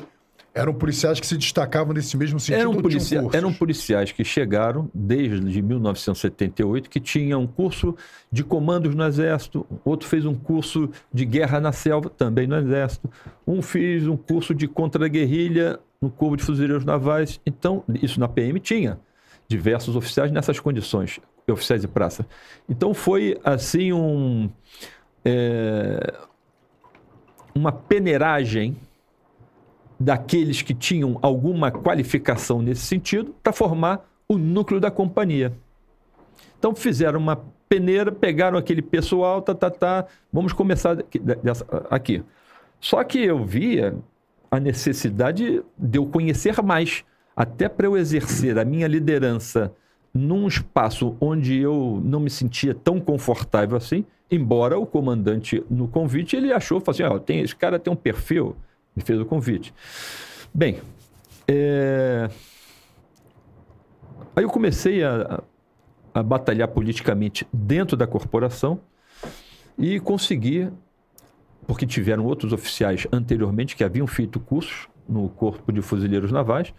[0.53, 2.61] eram policiais que se destacavam nesse mesmo sentido?
[2.61, 7.95] Eram, policia eram policiais que chegaram desde 1978, que tinham um curso
[8.31, 13.09] de comandos no Exército, outro fez um curso de guerra na selva, também no Exército,
[13.47, 17.39] um fez um curso de contra-guerrilha no Corpo de Fuzileiros Navais.
[17.45, 18.99] Então, isso na PM tinha
[19.47, 22.25] diversos oficiais nessas condições, oficiais de praça.
[22.69, 24.49] Então, foi assim um.
[25.25, 26.13] É,
[27.55, 28.75] uma peneiragem
[29.99, 35.53] daqueles que tinham alguma qualificação nesse sentido para formar o núcleo da companhia.
[36.57, 40.97] Então fizeram uma peneira, pegaram aquele pessoal, tá, tá, tá, vamos começar
[41.89, 42.23] aqui.
[42.79, 43.95] Só que eu via
[44.51, 47.03] a necessidade de eu conhecer mais,
[47.35, 49.73] até para eu exercer a minha liderança
[50.13, 56.35] num espaço onde eu não me sentia tão confortável assim, embora o comandante no convite
[56.35, 58.55] ele achou, falou assim, oh, tem, esse cara tem um perfil,
[58.95, 59.73] me fez o convite.
[60.53, 60.81] Bem,
[61.47, 62.29] é...
[64.35, 65.41] aí eu comecei a,
[66.13, 68.79] a batalhar politicamente dentro da corporação
[69.77, 70.69] e consegui
[71.65, 76.73] porque tiveram outros oficiais anteriormente que haviam feito cursos no Corpo de Fuzileiros Navais,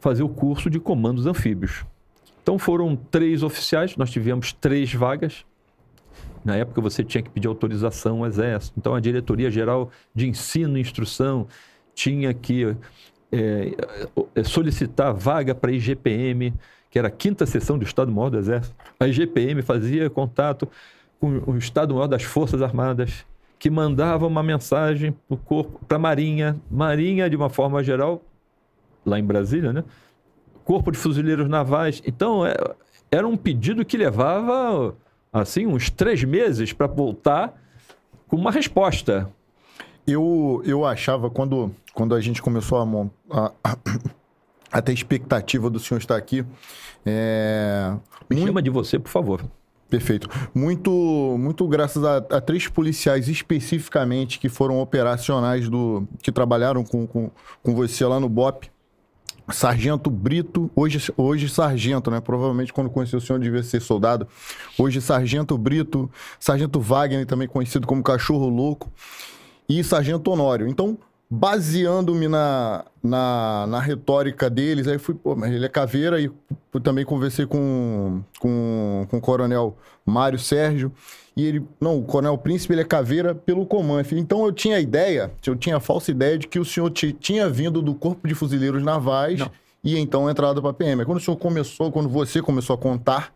[0.00, 1.84] fazer o curso de comandos anfíbios.
[2.42, 5.44] Então foram três oficiais, nós tivemos três vagas.
[6.44, 8.74] Na época você tinha que pedir autorização ao Exército.
[8.78, 11.46] Então a Diretoria Geral de Ensino e Instrução
[11.94, 12.76] tinha que
[13.32, 16.52] é, solicitar vaga para a IGPM,
[16.90, 18.74] que era a quinta seção do Estado-Maior do Exército.
[19.00, 20.68] A IGPM fazia contato
[21.18, 23.24] com o Estado-Maior das Forças Armadas
[23.58, 25.16] que mandava uma mensagem
[25.88, 28.22] para a Marinha, Marinha de uma forma geral,
[29.06, 29.84] lá em Brasília, né?
[30.64, 32.02] Corpo de Fuzileiros Navais.
[32.06, 32.54] Então, é,
[33.10, 34.94] era um pedido que levava,
[35.34, 37.52] assim, uns três meses para voltar
[38.28, 39.28] com uma resposta.
[40.06, 42.78] Eu, eu achava, quando, quando a gente começou
[43.30, 43.76] a, a,
[44.70, 46.44] a ter expectativa do senhor estar aqui.
[47.04, 47.92] É,
[48.30, 48.46] Me muito...
[48.46, 49.44] chama de você, por favor.
[49.88, 50.28] Perfeito.
[50.54, 50.90] Muito,
[51.38, 56.06] muito graças a, a, três policiais especificamente que foram operacionais do.
[56.22, 57.30] que trabalharam com, com,
[57.62, 58.70] com você lá no BOP.
[59.52, 62.20] Sargento Brito, hoje, hoje sargento, né?
[62.20, 64.26] Provavelmente quando conheceu o senhor devia ser soldado.
[64.78, 68.90] Hoje Sargento Brito, Sargento Wagner, também conhecido como Cachorro Louco,
[69.68, 70.68] e Sargento Honório.
[70.68, 76.30] Então, baseando-me na, na, na retórica deles, aí fui, pô, mas ele é caveira, e
[76.82, 80.92] também conversei com, com, com o coronel Mário Sérgio,
[81.36, 84.02] e ele, não, o coronel Príncipe, ele é caveira pelo Coman.
[84.12, 87.48] Então eu tinha a ideia, eu tinha a falsa ideia de que o senhor tinha
[87.48, 89.50] vindo do Corpo de Fuzileiros Navais não.
[89.82, 91.04] e então entrado para a PM.
[91.04, 93.34] Quando o senhor começou, quando você começou a contar,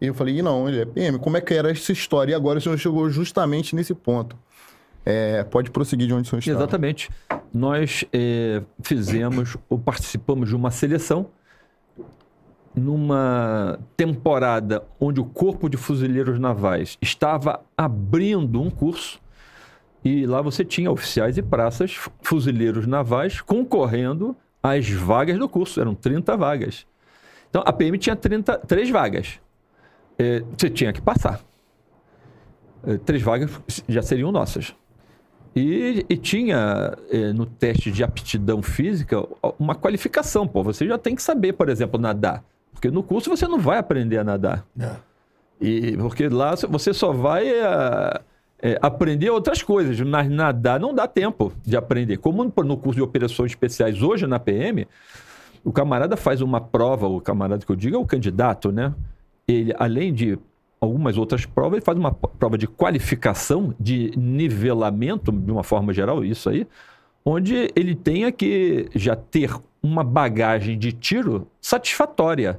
[0.00, 2.32] eu falei, não, ele é PM, como é que era essa história?
[2.32, 4.36] E agora o senhor chegou justamente nesse ponto.
[5.04, 6.52] É, pode prosseguir de onde o senhor está.
[6.52, 7.10] Exatamente.
[7.52, 11.28] Nós é, fizemos ou participamos de uma seleção
[12.76, 19.18] numa temporada onde o Corpo de Fuzileiros Navais estava abrindo um curso
[20.06, 25.80] e lá você tinha oficiais e praças, fuzileiros navais, concorrendo às vagas do curso.
[25.80, 26.86] Eram 30 vagas.
[27.50, 29.40] Então, a PM tinha 30, três vagas.
[30.16, 31.40] É, você tinha que passar.
[32.86, 33.50] É, três vagas
[33.88, 34.76] já seriam nossas.
[35.56, 39.26] E, e tinha é, no teste de aptidão física
[39.58, 40.46] uma qualificação.
[40.46, 42.44] Pô, você já tem que saber, por exemplo, nadar.
[42.76, 44.66] Porque no curso você não vai aprender a nadar.
[44.76, 44.96] Não.
[45.58, 48.20] E, porque lá você só vai é,
[48.60, 49.98] é, aprender outras coisas.
[50.02, 52.18] Mas nadar não dá tempo de aprender.
[52.18, 54.86] Como no curso de operações especiais hoje na PM,
[55.64, 58.94] o camarada faz uma prova, o camarada que eu digo é o candidato, né?
[59.48, 60.38] Ele, além de
[60.78, 66.22] algumas outras provas, ele faz uma prova de qualificação, de nivelamento, de uma forma geral,
[66.22, 66.66] isso aí,
[67.24, 69.50] onde ele tenha que já ter
[69.86, 72.58] uma bagagem de tiro satisfatória.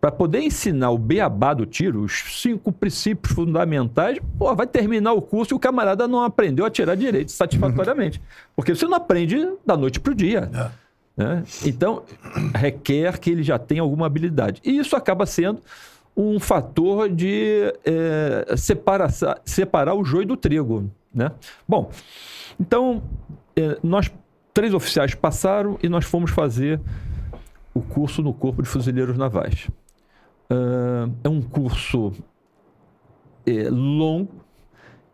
[0.00, 5.22] Para poder ensinar o beabá do tiro, os cinco princípios fundamentais, pô, vai terminar o
[5.22, 8.20] curso e o camarada não aprendeu a tirar direito satisfatoriamente.
[8.54, 10.50] Porque você não aprende da noite para o dia.
[10.52, 10.84] É.
[11.16, 11.44] Né?
[11.64, 12.02] Então,
[12.54, 14.60] requer que ele já tenha alguma habilidade.
[14.64, 15.62] E isso acaba sendo
[16.16, 19.10] um fator de é, separar,
[19.44, 20.90] separar o joio do trigo.
[21.14, 21.30] Né?
[21.66, 21.90] Bom,
[22.60, 23.02] então,
[23.56, 24.10] é, nós,
[24.54, 26.80] três oficiais passaram e nós fomos fazer
[27.74, 29.68] o curso no Corpo de Fuzileiros Navais.
[30.48, 32.12] Uh, é um curso
[33.44, 34.44] é, longo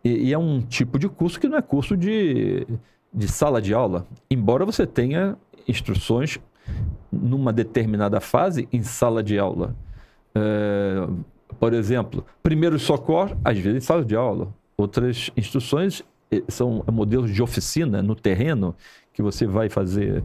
[0.03, 2.67] e, e, é um tipo de curso que não é curso de,
[3.11, 5.37] de sala de aula, embora você tenha
[5.67, 6.39] instruções
[7.11, 9.75] numa determinada fase em sala de aula.
[10.35, 11.07] É,
[11.59, 14.53] por exemplo, primeiros socorros, às vezes em sala de aula.
[14.77, 18.75] Outras instruções eh, são modelos de oficina no terreno
[19.13, 20.23] que você vai fazer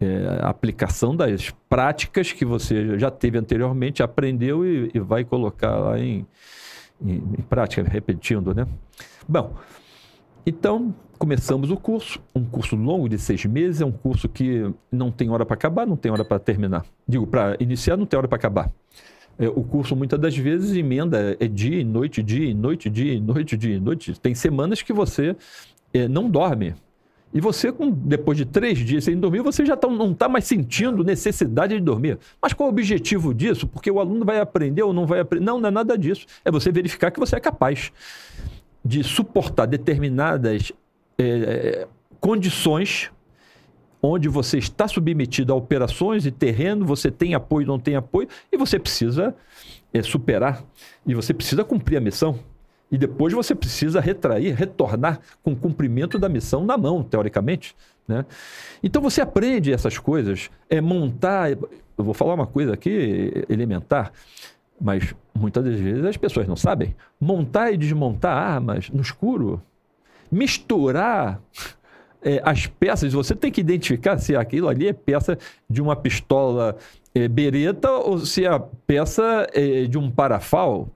[0.00, 5.98] é, aplicação das práticas que você já teve anteriormente, aprendeu e, e vai colocar lá
[5.98, 6.26] em,
[7.02, 8.66] em, em, prática, repetindo, né?
[9.28, 9.54] Bom,
[10.46, 15.10] então começamos o curso, um curso longo de seis meses, é um curso que não
[15.10, 16.84] tem hora para acabar, não tem hora para terminar.
[17.06, 18.72] Digo, para iniciar não tem hora para acabar.
[19.38, 23.14] É, o curso muitas das vezes emenda é dia e noite, dia e noite, dia
[23.14, 24.18] e noite, dia e noite.
[24.18, 25.36] Tem semanas que você
[25.92, 26.74] é, não dorme.
[27.32, 30.44] E você, com, depois de três dias sem dormir, você já tá, não está mais
[30.44, 32.18] sentindo necessidade de dormir.
[32.42, 33.68] Mas qual é o objetivo disso?
[33.68, 35.44] Porque o aluno vai aprender ou não vai aprender?
[35.44, 36.26] Não, não é nada disso.
[36.44, 37.92] É você verificar que você é capaz
[38.84, 40.72] de suportar determinadas
[41.18, 41.86] é,
[42.18, 43.10] condições
[44.02, 48.56] onde você está submetido a operações e terreno, você tem apoio, não tem apoio, e
[48.56, 49.34] você precisa
[49.92, 50.64] é, superar,
[51.06, 52.38] e você precisa cumprir a missão.
[52.90, 57.76] E depois você precisa retrair, retornar com o cumprimento da missão na mão, teoricamente.
[58.06, 58.24] Né?
[58.82, 61.50] Então você aprende essas coisas, é montar.
[61.50, 64.12] Eu vou falar uma coisa aqui elementar,
[64.80, 66.96] mas muitas vezes as pessoas não sabem.
[67.20, 69.62] Montar e desmontar armas no escuro,
[70.30, 71.40] misturar
[72.22, 75.38] é, as peças, você tem que identificar se aquilo ali é peça
[75.68, 76.76] de uma pistola
[77.14, 80.88] é, bereta ou se é a peça é, de um parafal.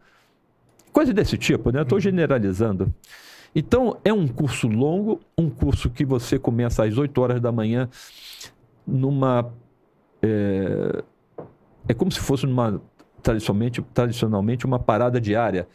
[0.94, 1.82] Coisa desse tipo, né?
[1.82, 2.94] Estou generalizando.
[3.52, 7.88] Então, é um curso longo, um curso que você começa às 8 horas da manhã
[8.86, 9.52] numa.
[10.22, 11.02] É,
[11.88, 12.80] é como se fosse numa,
[13.20, 15.66] tradicionalmente, tradicionalmente uma parada diária.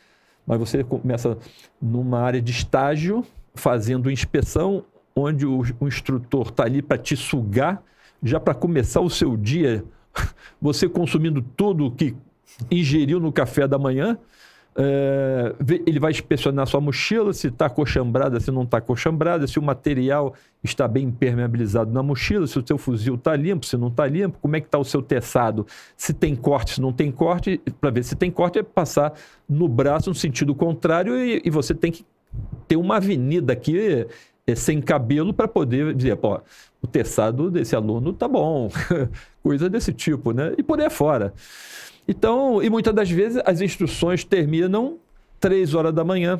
[0.47, 1.37] Mas você começa
[1.81, 7.83] numa área de estágio, fazendo inspeção onde o, o instrutor está ali para te sugar,
[8.23, 9.83] já para começar o seu dia,
[10.61, 12.15] você consumindo tudo o que
[12.71, 14.17] ingeriu no café da manhã.
[14.75, 15.55] É,
[15.85, 20.33] ele vai inspecionar sua mochila, se está cochambrada, se não está cochambrada, se o material
[20.63, 24.37] está bem impermeabilizado na mochila, se o seu fuzil está limpo, se não está limpo,
[24.41, 25.65] como é que está o seu teçado,
[25.97, 29.13] se tem corte, se não tem corte, para ver se tem corte é passar
[29.47, 32.05] no braço no sentido contrário e, e você tem que
[32.67, 34.07] ter uma avenida aqui
[34.47, 36.39] é, sem cabelo para poder dizer, pô,
[36.81, 38.69] o teçado desse aluno tá bom,
[39.43, 40.53] coisa desse tipo, né?
[40.57, 41.33] E por aí fora.
[42.09, 44.97] Então, e muitas das vezes as instruções terminam
[45.39, 46.39] três horas da manhã,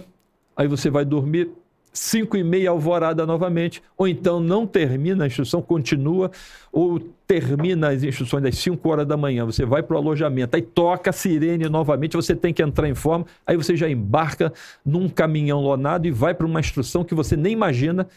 [0.57, 1.51] aí você vai dormir
[1.93, 6.31] 5 e meia alvorada novamente, ou então não termina a instrução, continua,
[6.71, 10.61] ou termina as instruções às 5 horas da manhã, você vai para o alojamento, aí
[10.63, 14.51] toca a sirene novamente, você tem que entrar em forma, aí você já embarca
[14.83, 18.07] num caminhão lonado e vai para uma instrução que você nem imagina.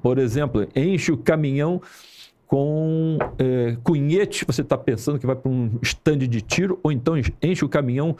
[0.00, 1.82] Por exemplo, enche o caminhão
[2.50, 7.14] com é, cunhete, você está pensando que vai para um estande de tiro, ou então
[7.40, 8.16] enche o caminhão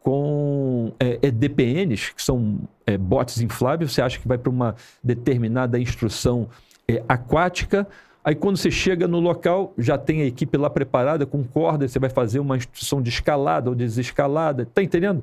[0.00, 4.74] com é, é DPNs, que são é, botes infláveis, você acha que vai para uma
[5.02, 6.48] determinada instrução
[6.88, 7.86] é, aquática.
[8.24, 11.98] Aí quando você chega no local, já tem a equipe lá preparada com corda, você
[11.98, 15.22] vai fazer uma instrução de escalada ou desescalada, tá entendendo?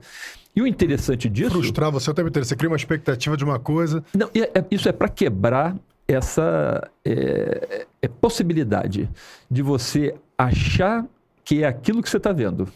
[0.56, 1.50] E o interessante disso.
[1.50, 4.04] Frustrar você tempo inteiro, você cria uma expectativa de uma coisa.
[4.14, 5.76] Não, é, isso é para quebrar
[6.14, 9.10] essa é, é, possibilidade
[9.50, 11.06] de você achar
[11.44, 12.68] que é aquilo que você está vendo.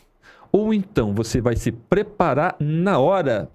[0.51, 3.49] Ou então você vai se preparar na hora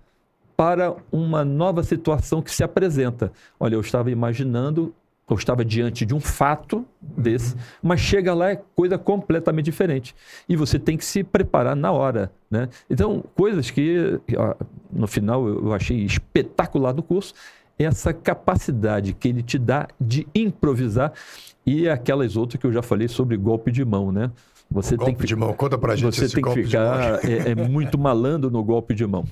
[0.56, 3.32] para uma nova situação que se apresenta.
[3.58, 4.94] Olha, eu estava imaginando,
[5.26, 10.14] eu estava diante de um fato desse, mas chega lá é coisa completamente diferente.
[10.48, 12.30] E você tem que se preparar na hora.
[12.50, 12.68] Né?
[12.90, 14.20] Então, coisas que
[14.92, 17.32] no final eu achei espetacular do curso,
[17.84, 21.12] essa capacidade que ele te dá de improvisar
[21.64, 24.30] e aquelas outras que eu já falei sobre golpe de mão, né?
[24.70, 27.98] Você tem que, de mão, conta pra gente Você tem que ficar é, é, muito
[27.98, 29.24] malandro no golpe de mão.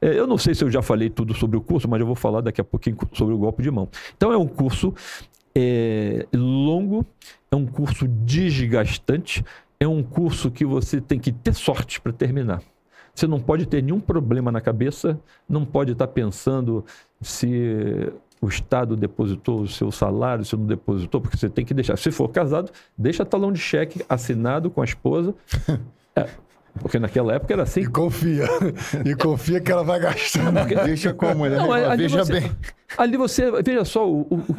[0.00, 2.14] É, eu não sei se eu já falei tudo sobre o curso, mas eu vou
[2.14, 3.88] falar daqui a pouquinho sobre o golpe de mão.
[4.16, 4.94] Então é um curso
[5.56, 7.04] é, longo,
[7.50, 9.44] é um curso desgastante,
[9.80, 12.62] é um curso que você tem que ter sorte para terminar.
[13.14, 16.84] Você não pode ter nenhum problema na cabeça, não pode estar pensando
[17.24, 21.96] se o Estado depositou o seu salário, se não depositou, porque você tem que deixar.
[21.96, 25.34] Se for casado, deixa talão de cheque assinado com a esposa.
[26.16, 26.28] É,
[26.78, 27.80] porque naquela época era assim.
[27.80, 28.46] E confia.
[29.04, 30.52] E confia que ela vai gastar.
[30.52, 30.76] Porque...
[30.76, 31.58] Deixa com a mulher.
[31.58, 32.52] Não, veja você, bem.
[32.96, 34.56] Ali você, veja só, o, o,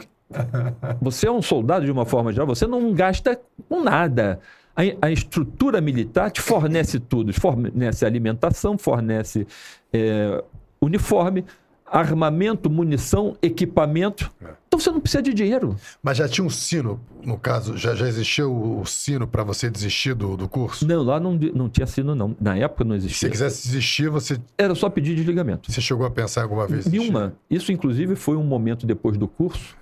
[1.01, 3.39] você é um soldado de uma forma geral, você não gasta
[3.69, 4.41] com nada.
[4.75, 9.47] A, a estrutura militar te fornece tudo, fornece alimentação, fornece
[9.93, 10.43] é,
[10.81, 11.45] uniforme,
[11.85, 14.31] armamento, munição, equipamento.
[14.41, 14.53] É.
[14.67, 15.75] Então você não precisa de dinheiro.
[16.01, 19.69] Mas já tinha um sino, no caso, já, já existia o, o sino para você
[19.69, 20.85] desistir do, do curso?
[20.87, 22.35] Não, lá não, não tinha sino, não.
[22.39, 23.15] Na época não existia.
[23.15, 24.39] Se você quisesse desistir, você.
[24.57, 25.71] Era só pedir desligamento.
[25.71, 26.85] Você chegou a pensar alguma vez?
[26.85, 27.33] Nenhuma.
[27.49, 29.75] Isso, inclusive, foi um momento depois do curso.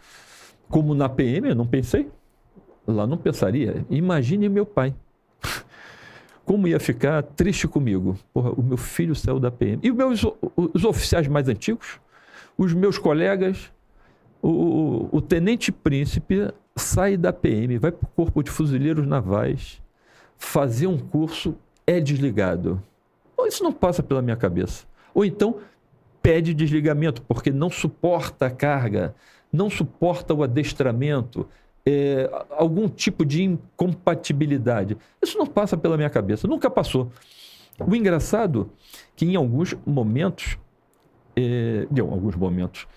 [0.69, 2.09] Como na PM, eu não pensei.
[2.85, 3.85] Lá não pensaria.
[3.89, 4.93] Imagine meu pai
[6.45, 8.17] como ia ficar triste comigo.
[8.33, 9.79] Porra, o meu filho saiu da PM.
[9.83, 10.25] E os meus
[10.55, 11.99] os oficiais mais antigos,
[12.57, 13.71] os meus colegas,
[14.41, 19.81] o, o tenente príncipe sai da PM, vai para o Corpo de Fuzileiros Navais,
[20.37, 21.55] fazer um curso,
[21.87, 22.81] é desligado.
[23.45, 24.85] Isso não passa pela minha cabeça.
[25.13, 25.59] Ou então
[26.21, 29.13] pede desligamento, porque não suporta a carga,
[29.51, 31.47] não suporta o adestramento,
[31.85, 34.97] é, algum tipo de incompatibilidade.
[35.21, 37.11] Isso não passa pela minha cabeça, nunca passou.
[37.79, 40.57] O engraçado é que em alguns momentos,
[41.35, 42.87] é, em alguns momentos,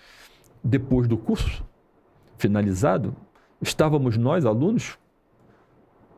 [0.63, 1.65] depois do curso
[2.37, 3.15] finalizado,
[3.61, 4.97] estávamos nós, alunos,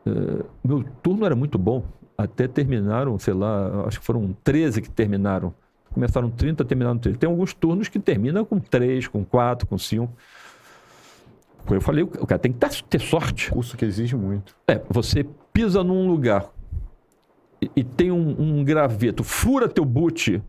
[0.06, 1.84] é, meu turno era muito bom,
[2.16, 5.54] até terminaram, sei lá, acho que foram 13 que terminaram.
[5.92, 7.18] Começaram 30, terminaram 13.
[7.18, 10.12] Tem alguns turnos que terminam com 3, com 4, com 5.
[11.64, 13.50] Como eu falei, o cara tem que ter sorte.
[13.50, 14.56] Curso que exige muito.
[14.66, 16.50] É, você pisa num lugar
[17.60, 20.42] e, e tem um, um, graveto, fura teu boot,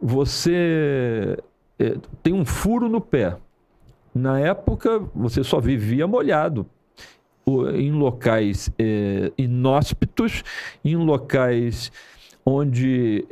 [0.00, 1.38] você
[1.78, 3.36] é, tem um furo no pé.
[4.14, 6.66] Na época, você só vivia molhado.
[7.74, 10.42] Em locais é, inóspitos,
[10.84, 11.92] em locais
[12.44, 13.24] onde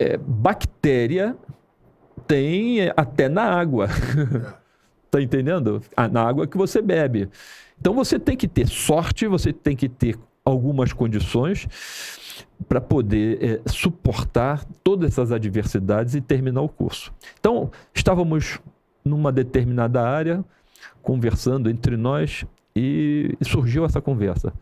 [0.00, 1.36] é, bactéria
[2.26, 3.88] tem é, até na água.
[5.10, 5.82] Tá entendendo?
[6.10, 7.28] Na água que você bebe.
[7.80, 11.68] Então você tem que ter sorte, você tem que ter algumas condições
[12.68, 17.12] para poder é, suportar todas essas adversidades e terminar o curso.
[17.38, 18.58] Então, estávamos
[19.04, 20.44] numa determinada área,
[21.02, 22.44] conversando entre nós,
[22.74, 24.52] e, e surgiu essa conversa.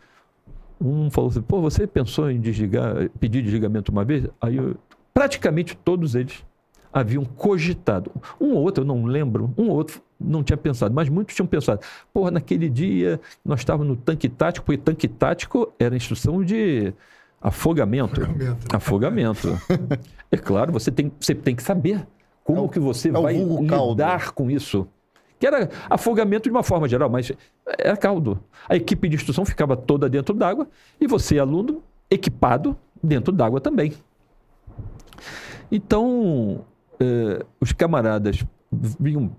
[0.80, 4.26] Um falou assim: pô, você pensou em desligar, pedir desligamento uma vez?
[4.40, 4.76] Aí eu,
[5.12, 6.44] praticamente todos eles
[6.92, 8.10] haviam cogitado.
[8.40, 11.46] Um ou outro, eu não lembro, um ou outro não tinha pensado, mas muitos tinham
[11.46, 11.80] pensado.
[12.12, 16.92] Porra, naquele dia nós estávamos no tanque tático, porque tanque tático era instrução de
[17.40, 18.22] afogamento.
[18.22, 18.76] Afogamento.
[18.76, 19.48] afogamento.
[20.30, 22.06] é claro, você tem, você tem que saber
[22.42, 24.86] como é o, que você é vai lidar com isso.
[25.38, 27.30] Que era afogamento de uma forma geral, mas
[27.78, 28.40] era caldo.
[28.68, 30.66] A equipe de instrução ficava toda dentro d'água
[30.98, 33.92] e você, aluno, equipado dentro d'água também.
[35.70, 36.64] Então,
[36.98, 38.44] eh, os camaradas
[38.98, 39.30] vinham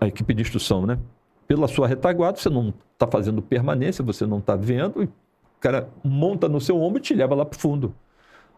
[0.00, 0.98] a equipe de instrução, né?
[1.46, 5.12] Pela sua retaguarda, você não está fazendo permanência, você não está vendo, e o
[5.60, 7.94] cara monta no seu ombro e te leva lá para o fundo.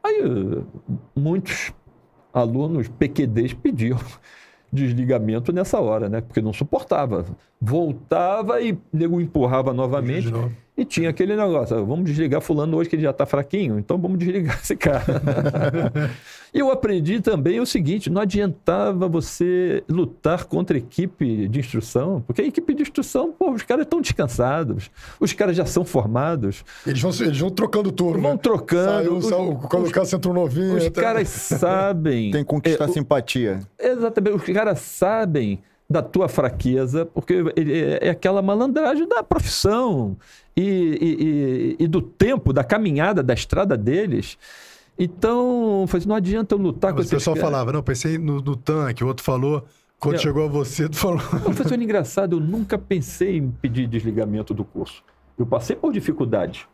[0.03, 0.63] Aí eh,
[1.15, 1.73] muitos
[2.33, 3.99] alunos PQDs pediam
[4.73, 6.21] desligamento nessa hora, né?
[6.21, 7.27] Porque não suportava.
[7.61, 10.33] Voltava e nego empurrava novamente.
[10.79, 14.17] E tinha aquele negócio, vamos desligar fulano hoje que ele já está fraquinho, então vamos
[14.17, 15.21] desligar esse cara.
[16.55, 22.23] e eu aprendi também o seguinte, não adiantava você lutar contra a equipe de instrução,
[22.25, 26.65] porque a equipe de instrução, pô, os caras estão descansados, os caras já são formados.
[26.87, 28.41] Eles vão, eles vão trocando turno, Vão né?
[28.41, 29.21] trocando.
[29.21, 30.77] Saiu, saiu, quando os, o cara entra um novinho...
[30.77, 31.01] Os até...
[31.01, 32.31] caras sabem...
[32.31, 33.61] Tem que conquistar é, simpatia.
[33.81, 35.61] Exatamente, os caras sabem
[35.91, 37.43] da tua fraqueza, porque
[38.03, 40.19] é aquela malandragem da profissão
[40.55, 44.37] e, e, e, do tempo, da caminhada, da estrada deles.
[44.99, 47.51] Então, não adianta eu lutar Mas com O pessoal caras.
[47.51, 49.65] falava, não, pensei no, no, tanque, o outro falou,
[49.99, 50.19] quando é.
[50.19, 51.21] chegou a você, tu falou.
[51.21, 55.03] Professor, engraçado, eu nunca pensei em pedir desligamento do curso.
[55.39, 56.69] Eu passei por dificuldade.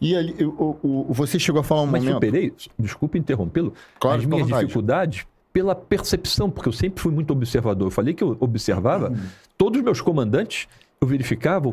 [0.00, 2.14] E ali, o, o, você chegou a falar um Mas momento...
[2.14, 5.26] superei, desculpe interrompê-lo, claro, as minhas dificuldades
[5.56, 7.86] pela percepção, porque eu sempre fui muito observador.
[7.86, 9.16] Eu falei que eu observava uhum.
[9.56, 10.68] todos os meus comandantes,
[11.00, 11.72] eu verificava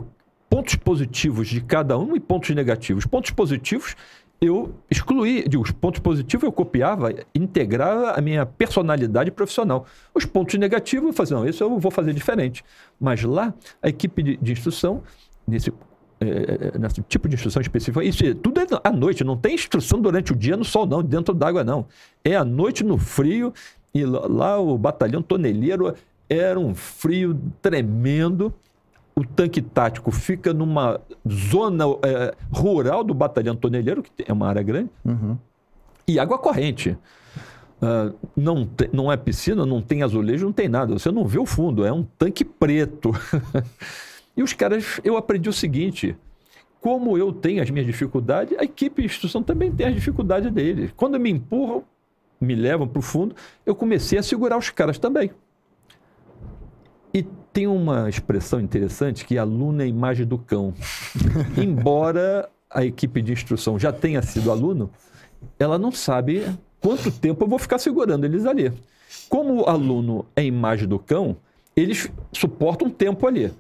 [0.50, 3.06] pontos positivos de cada um e pontos negativos.
[3.06, 3.94] Pontos positivos
[4.40, 9.86] eu excluí, digo, os pontos positivos eu copiava, integrava a minha personalidade profissional.
[10.16, 12.64] Os pontos negativos eu fazia, não, isso eu vou fazer diferente.
[12.98, 15.04] Mas lá, a equipe de, de instrução,
[15.46, 15.74] nesse
[16.24, 18.04] é, nesse tipo de instrução específica.
[18.04, 21.04] Isso é, tudo é à noite, não tem instrução durante o dia no sol, não,
[21.04, 21.86] dentro d'água, não.
[22.24, 23.54] É à noite no frio,
[23.94, 25.94] e lá, lá o batalhão toneleiro
[26.30, 28.54] era um frio tremendo.
[29.16, 31.00] O tanque tático fica numa
[31.30, 35.38] zona é, rural do batalhão toneleiro, que é uma área grande, uhum.
[36.08, 36.98] e água corrente.
[37.84, 40.94] Uh, não, te, não é piscina, não tem azulejo, não tem nada.
[40.94, 43.12] Você não vê o fundo, é um tanque preto.
[44.36, 46.18] E os caras, eu aprendi o seguinte:
[46.84, 50.92] como eu tenho as minhas dificuldades, a equipe de instrução também tem as dificuldades deles.
[50.96, 51.84] Quando me empurram,
[52.42, 55.32] me levam para o fundo, eu comecei a segurar os caras também.
[57.14, 57.24] E
[57.54, 60.74] tem uma expressão interessante que aluno é a imagem do cão.
[61.56, 64.90] Embora a equipe de instrução já tenha sido aluno,
[65.60, 66.44] ela não sabe
[66.82, 68.74] quanto tempo eu vou ficar segurando eles ali.
[69.30, 71.38] Como o aluno é a imagem do cão,
[71.76, 73.54] eles suportam um tempo ali.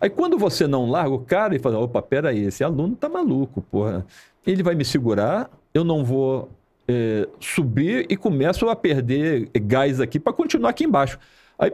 [0.00, 3.62] Aí quando você não larga o cara e fala, opa, peraí, esse aluno tá maluco,
[3.62, 4.06] porra.
[4.46, 6.50] Ele vai me segurar, eu não vou
[6.86, 11.18] é, subir e começo a perder gás aqui para continuar aqui embaixo.
[11.58, 11.72] Aí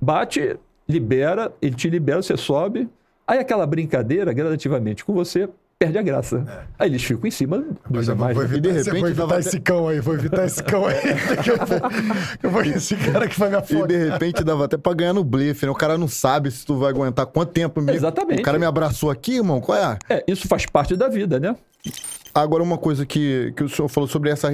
[0.00, 0.56] bate,
[0.88, 2.88] libera, ele te libera, você sobe.
[3.26, 5.48] Aí aquela brincadeira, gradativamente com você,
[5.80, 6.44] perde a graça.
[6.46, 6.64] É.
[6.78, 8.34] Aí eles ficam em cima dos demais.
[8.34, 9.60] Vou evitar, e de repente, vou evitar esse até...
[9.60, 10.96] cão aí, vou evitar esse cão aí.
[11.48, 11.90] eu, vou,
[12.42, 13.84] eu vou esse cara que vai me afogar.
[13.84, 15.72] E de repente dava até pra ganhar no blefe, né?
[15.72, 17.80] O cara não sabe se tu vai aguentar quanto tempo.
[17.80, 17.94] Me...
[17.94, 18.40] Exatamente.
[18.40, 19.98] O cara me abraçou aqui, irmão, qual é?
[20.10, 21.56] É, isso faz parte da vida, né?
[22.34, 24.50] Agora, uma coisa que, que o senhor falou sobre essa,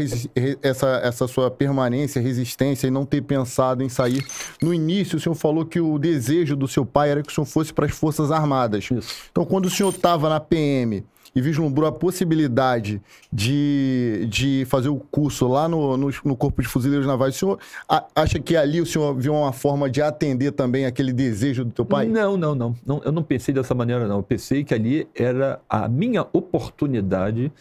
[0.62, 4.24] essa, essa sua permanência, resistência e não ter pensado em sair.
[4.62, 7.46] No início, o senhor falou que o desejo do seu pai era que o senhor
[7.46, 8.88] fosse para as Forças Armadas.
[8.90, 9.14] Isso.
[9.30, 11.04] Então, quando o senhor estava na PM
[11.36, 16.68] e vislumbrou a possibilidade de, de fazer o curso lá no, no, no Corpo de
[16.68, 20.52] Fuzileiros Navais, o senhor a, acha que ali o senhor viu uma forma de atender
[20.52, 22.08] também aquele desejo do teu pai?
[22.08, 22.74] Não, não, não.
[22.86, 24.16] não eu não pensei dessa maneira, não.
[24.16, 27.52] Eu pensei que ali era a minha oportunidade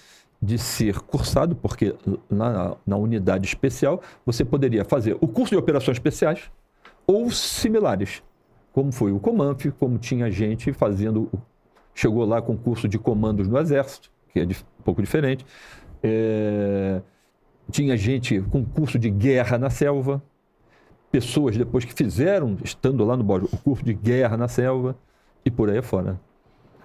[0.41, 1.95] de ser cursado, porque
[2.29, 6.43] na, na unidade especial você poderia fazer o curso de operações especiais
[7.05, 8.23] ou similares,
[8.71, 11.29] como foi o Comanf, como tinha gente fazendo
[11.95, 15.45] chegou lá com curso de comandos no Exército, que é um pouco diferente.
[16.03, 17.01] É...
[17.71, 20.21] Tinha gente com curso de guerra na selva,
[21.11, 24.95] pessoas depois que fizeram, estando lá no Bósforo, o curso de guerra na selva
[25.43, 26.19] e por aí fora.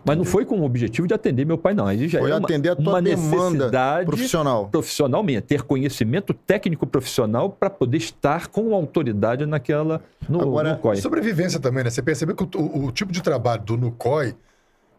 [0.02, 1.86] Mas não foi com o objetivo de atender meu pai, não.
[1.86, 4.68] Aí já foi uma, atender a tua uma necessidade profissional.
[4.68, 10.78] profissional minha, ter conhecimento técnico profissional para poder estar com autoridade naquela no, Agora, no
[10.78, 10.96] COI.
[10.96, 11.90] Sobrevivência também, né?
[11.90, 14.34] Você percebeu que o, o, o tipo de trabalho do NUCOI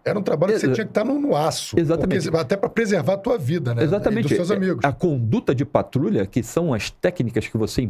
[0.03, 1.79] era um trabalho que você tinha que estar no, no aço.
[1.79, 2.23] Exatamente.
[2.23, 3.83] Porque, até para preservar a tua vida, né?
[3.83, 4.25] Exatamente.
[4.25, 4.83] E dos seus amigos.
[4.83, 7.87] A conduta de patrulha, que são as técnicas que você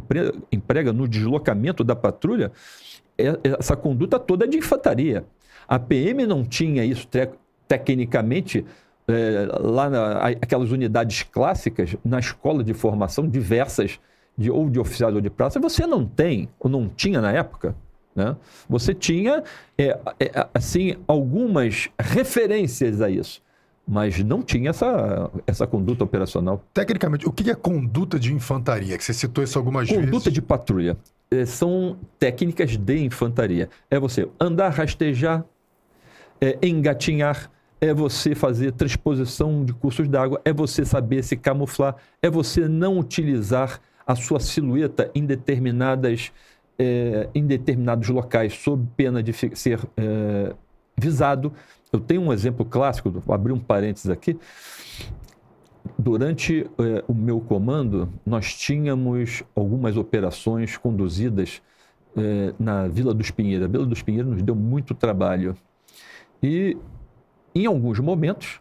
[0.51, 2.51] emprega no deslocamento da patrulha,
[3.17, 5.25] é, é, essa conduta toda é de infantaria.
[5.67, 7.07] A PM não tinha isso
[7.67, 8.65] tecnicamente
[9.07, 13.99] é, lá na, aquelas unidades clássicas na escola de formação diversas
[14.37, 15.59] de, ou de oficiais ou de praça.
[15.59, 17.75] Você não tem, ou não tinha na época,
[18.15, 18.35] né?
[18.69, 19.43] Você tinha,
[19.77, 23.41] é, é, assim, algumas referências a isso,
[23.87, 26.63] mas não tinha essa, essa conduta operacional.
[26.73, 28.97] Tecnicamente, o que é conduta de infantaria?
[28.97, 30.11] Que você citou isso algumas conduta vezes.
[30.11, 30.97] Conduta de patrulha.
[31.31, 33.69] eh, são técnicas de infantaria.
[33.89, 35.43] É você andar, rastejar,
[36.39, 37.49] é engatinhar,
[37.79, 42.99] é você fazer transposição de cursos d'água, é você saber se camuflar, é você não
[42.99, 46.31] utilizar a sua silhueta em determinadas
[46.81, 50.55] é, em determinados locais sob pena de ser é,
[50.97, 51.53] visado.
[51.93, 54.39] Eu tenho um exemplo clássico, vou abrir um parênteses aqui.
[55.97, 61.61] Durante é, o meu comando, nós tínhamos algumas operações conduzidas
[62.17, 63.67] é, na Vila dos Pinheiros.
[63.67, 65.55] A Vila dos Pinheiros nos deu muito trabalho.
[66.41, 66.75] E,
[67.53, 68.59] em alguns momentos,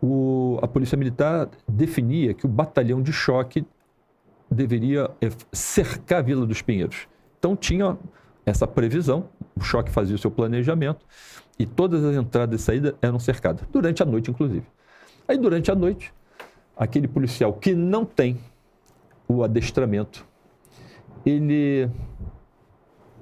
[0.00, 3.66] o, a Polícia Militar definia que o batalhão de choque
[4.48, 7.08] deveria é, cercar a Vila dos Pinheiros.
[7.38, 7.96] Então tinha
[8.44, 11.04] essa previsão, o choque fazia o seu planejamento
[11.58, 14.66] e todas as entradas e saídas eram cercadas, durante a noite, inclusive.
[15.26, 16.12] Aí, durante a noite,
[16.76, 18.38] aquele policial que não tem
[19.26, 20.24] o adestramento,
[21.24, 21.90] ele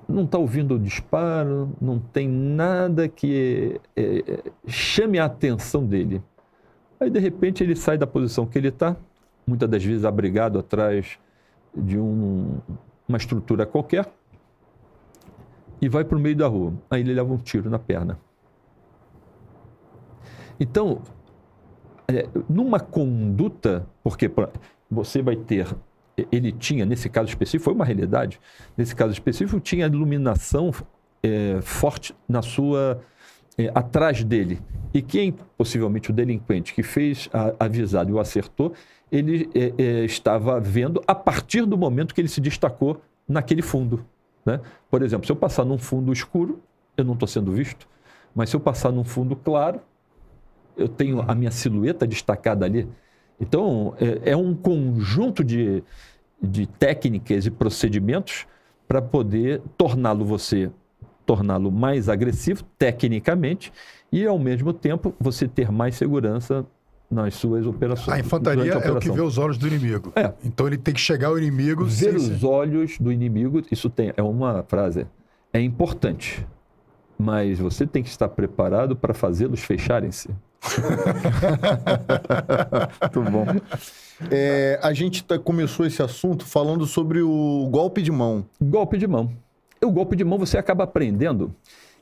[0.06, 6.22] não está ouvindo o disparo, não tem nada que é, chame a atenção dele.
[7.00, 8.96] Aí, de repente, ele sai da posição que ele está,
[9.46, 11.18] muitas das vezes abrigado atrás
[11.74, 12.58] de um,
[13.08, 14.10] uma estrutura qualquer,
[15.80, 16.72] e vai para o meio da rua.
[16.90, 18.18] Aí ele leva um tiro na perna.
[20.58, 21.02] Então,
[22.08, 24.30] é, numa conduta, porque
[24.90, 25.74] você vai ter,
[26.30, 28.40] ele tinha, nesse caso específico, foi uma realidade,
[28.76, 30.70] nesse caso específico, tinha iluminação
[31.22, 33.00] é, forte na sua.
[33.56, 34.60] É, atrás dele.
[34.92, 38.72] E quem, possivelmente o delinquente que fez a avisado e o acertou,
[39.14, 44.04] ele é, é, estava vendo a partir do momento que ele se destacou naquele fundo.
[44.44, 44.60] Né?
[44.90, 46.60] Por exemplo, se eu passar num fundo escuro,
[46.96, 47.86] eu não estou sendo visto,
[48.34, 49.80] mas se eu passar num fundo claro,
[50.76, 52.88] eu tenho a minha silhueta destacada ali.
[53.40, 55.84] Então, é, é um conjunto de,
[56.42, 58.48] de técnicas e procedimentos
[58.88, 60.72] para poder torná-lo você,
[61.24, 63.72] torná-lo mais agressivo tecnicamente
[64.10, 66.66] e, ao mesmo tempo, você ter mais segurança
[67.14, 68.16] nas suas operações.
[68.16, 70.12] A infantaria a é o que vê os olhos do inimigo.
[70.16, 70.32] É.
[70.44, 71.84] Então ele tem que chegar ao inimigo.
[71.84, 75.06] Ver os olhos do inimigo, isso tem, é uma frase,
[75.52, 76.44] é importante.
[77.16, 80.30] Mas você tem que estar preparado para fazê-los fecharem-se.
[83.14, 83.46] Muito bom.
[84.30, 88.44] É, a gente tá, começou esse assunto falando sobre o golpe de mão.
[88.60, 89.30] Golpe de mão.
[89.80, 91.54] O golpe de mão você acaba aprendendo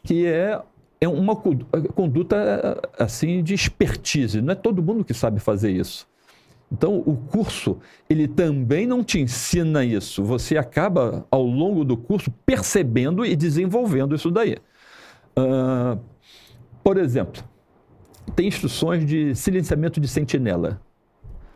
[0.02, 0.58] que é,
[1.02, 4.40] é uma conduta assim de expertise.
[4.40, 6.06] Não é todo mundo que sabe fazer isso.
[6.70, 7.78] Então, o curso,
[8.08, 10.22] ele também não te ensina isso.
[10.22, 14.56] Você acaba, ao longo do curso, percebendo e desenvolvendo isso daí.
[15.36, 16.00] Uh,
[16.84, 17.42] por exemplo,
[18.36, 20.80] tem instruções de silenciamento de sentinela.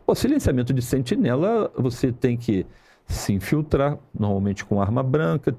[0.05, 2.65] O silenciamento de sentinela, você tem que
[3.07, 5.55] se infiltrar, normalmente com arma branca,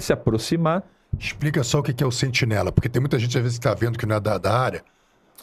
[0.00, 0.84] se aproximar.
[1.18, 3.74] Explica só o que é o sentinela, porque tem muita gente às vezes que está
[3.74, 4.82] vendo que não é da, da área.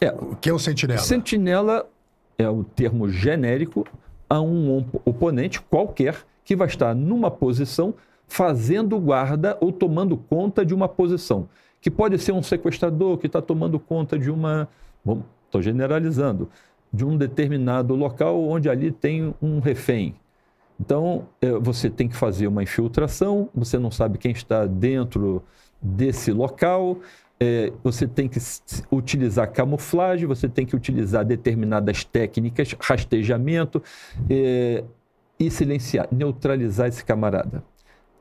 [0.00, 1.00] É, o que é o sentinela?
[1.00, 1.88] Sentinela
[2.36, 3.86] é o termo genérico
[4.28, 7.94] a um oponente qualquer que vai estar numa posição
[8.26, 11.48] fazendo guarda ou tomando conta de uma posição
[11.80, 14.68] que pode ser um sequestrador que está tomando conta de uma,
[15.46, 16.48] estou generalizando,
[16.92, 20.14] de um determinado local onde ali tem um refém.
[20.80, 25.42] Então, é, você tem que fazer uma infiltração, você não sabe quem está dentro
[25.82, 26.98] desse local,
[27.40, 28.38] é, você tem que
[28.90, 33.82] utilizar camuflagem, você tem que utilizar determinadas técnicas, rastejamento
[34.28, 34.84] é,
[35.38, 37.62] e silenciar, neutralizar esse camarada.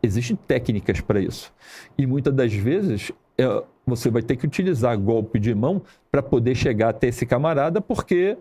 [0.02, 1.52] Existem técnicas para isso.
[1.98, 5.82] E muitas das vezes é, você vai ter que utilizar golpe de mão
[6.12, 8.38] para poder chegar até esse camarada, porque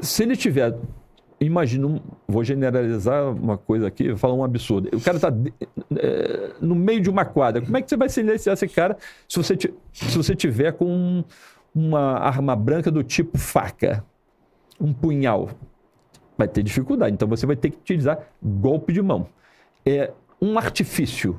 [0.00, 0.76] se ele tiver.
[1.40, 4.88] Imagina, vou generalizar uma coisa aqui, falar um absurdo.
[4.92, 5.32] O cara está
[5.96, 7.62] é, no meio de uma quadra.
[7.62, 8.96] Como é que você vai silenciar esse cara
[9.28, 9.56] se você,
[9.92, 11.22] se você tiver com
[11.74, 14.04] uma arma branca do tipo faca,
[14.80, 15.50] um punhal?
[16.36, 17.14] Vai ter dificuldade.
[17.14, 19.28] Então você vai ter que utilizar golpe de mão.
[19.86, 21.38] É um artifício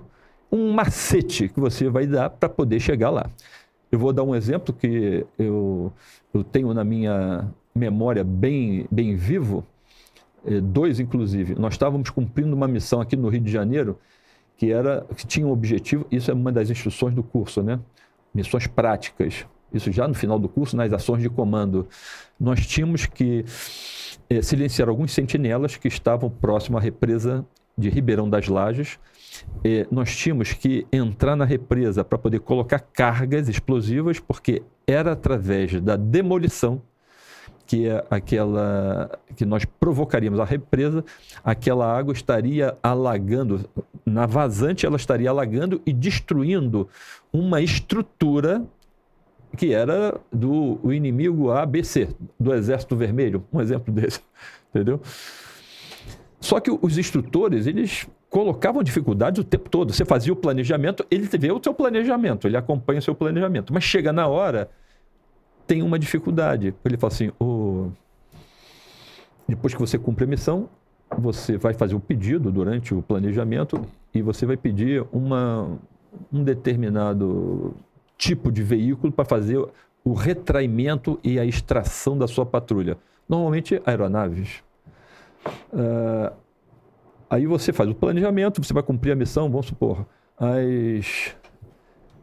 [0.52, 3.30] um macete que você vai dar para poder chegar lá.
[3.92, 5.92] Eu vou dar um exemplo que eu,
[6.34, 9.79] eu tenho na minha memória bem, bem vivo, eh,
[10.62, 11.56] dois inclusive.
[11.56, 13.98] Nós estávamos cumprindo uma missão aqui no Rio de Janeiro
[14.58, 17.80] que era que tinha um objetivo, isso é uma das instruções do curso, né?
[18.34, 19.46] Missões práticas.
[19.74, 21.88] Isso já no final do curso, nas ações de comando.
[22.38, 23.46] Nós tínhamos que
[24.30, 27.46] é, silenciar alguns sentinelas que estavam próximo à represa
[27.78, 29.00] de Ribeirão das Lajes
[29.64, 35.80] eh, nós tínhamos que entrar na represa para poder colocar cargas explosivas, porque era através
[35.82, 36.82] da demolição
[37.70, 41.06] que é aquela que nós provocaríamos a represa,
[41.44, 43.64] aquela água estaria alagando,
[44.04, 46.90] na vazante ela estaria alagando e destruindo
[47.32, 48.66] uma estrutura
[49.56, 52.10] que era do o inimigo ABC,
[52.40, 54.20] do Exército Vermelho, um exemplo desse,
[54.74, 55.00] entendeu?
[56.42, 59.94] Só que os instrutores, eles colocavam dificuldades o tempo todo.
[59.94, 63.72] Você fazia o planejamento, ele vê o seu planejamento, ele acompanha o seu planejamento.
[63.72, 64.72] Mas chega na hora,
[65.70, 66.74] tem uma dificuldade.
[66.84, 67.90] Ele fala assim: oh,
[69.48, 70.68] depois que você cumpre a missão,
[71.16, 73.80] você vai fazer o pedido durante o planejamento
[74.12, 75.78] e você vai pedir uma,
[76.34, 77.76] um determinado
[78.18, 79.64] tipo de veículo para fazer
[80.04, 82.98] o retraimento e a extração da sua patrulha.
[83.28, 84.64] Normalmente aeronaves.
[85.72, 86.34] Uh,
[87.30, 90.04] aí você faz o planejamento, você vai cumprir a missão, vamos supor,
[90.36, 91.36] às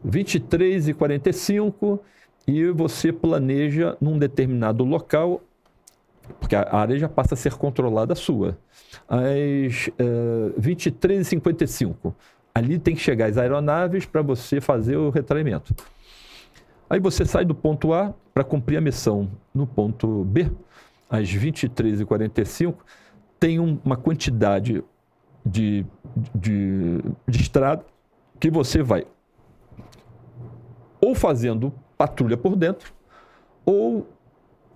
[0.05, 1.99] 23h45
[2.47, 5.41] e você planeja num determinado local,
[6.39, 8.57] porque a área já passa a ser controlada sua.
[9.07, 12.13] Às uh, eh, 23h55,
[12.55, 15.75] ali tem que chegar as aeronaves para você fazer o retraimento.
[16.89, 20.49] Aí você sai do ponto A para cumprir a missão no ponto B,
[21.09, 22.75] às 23h45,
[23.37, 24.83] tem um, uma quantidade
[25.45, 25.85] de,
[26.33, 27.85] de, de estrada
[28.39, 29.05] que você vai
[30.99, 32.93] ou fazendo patrulha por dentro,
[33.65, 34.07] ou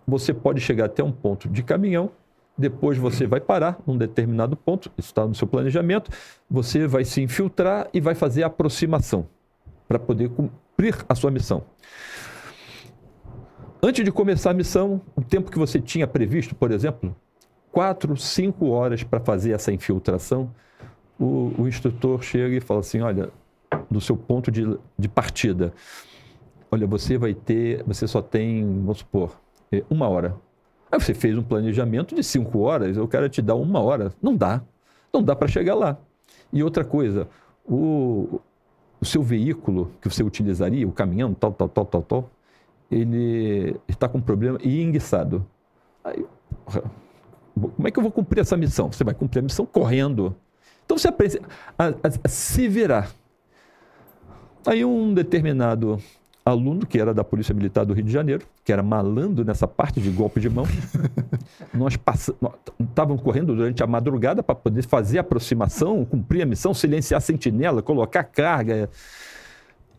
[0.08, 2.12] você pode chegar até um ponto de caminhão,
[2.58, 6.12] depois você vai parar num determinado ponto, isso está no seu planejamento,
[6.50, 9.28] você vai se infiltrar e vai fazer a aproximação
[9.88, 11.64] para poder cumprir a sua missão.
[13.82, 17.16] Antes de começar a missão, o tempo que você tinha previsto, por exemplo,
[17.72, 20.54] quatro, cinco horas para fazer essa infiltração,
[21.20, 23.30] o, o, instrutor chega e fala assim: olha,
[23.90, 25.74] do seu ponto de, de partida,
[26.72, 29.38] olha, você vai ter, você só tem, vamos supor,
[29.72, 30.36] é, uma hora.
[30.92, 34.14] Aí você fez um planejamento de cinco horas, eu quero te dar uma hora.
[34.22, 34.62] Não dá.
[35.14, 35.98] Não dá para chegar lá.
[36.52, 37.28] E outra coisa,
[37.66, 38.40] o,
[39.00, 42.30] o seu veículo que você utilizaria, o caminhão, tal, tal, tal, tal, tal,
[42.90, 45.46] ele está com problema e enguiçado.
[46.04, 46.26] Aí,
[47.56, 48.92] como é que eu vou cumprir essa missão?
[48.92, 50.36] Você vai cumprir a missão correndo.
[50.86, 51.40] Então você aprende
[51.78, 51.92] a, a,
[52.24, 53.12] a se virar.
[54.66, 55.98] Aí um determinado
[56.44, 60.02] aluno que era da Polícia Militar do Rio de Janeiro, que era malandro nessa parte
[60.02, 60.66] de golpe de mão.
[61.74, 61.98] nós
[62.80, 67.22] estávamos correndo durante a madrugada para poder fazer a aproximação, cumprir a missão, silenciar a
[67.22, 68.90] sentinela, colocar carga.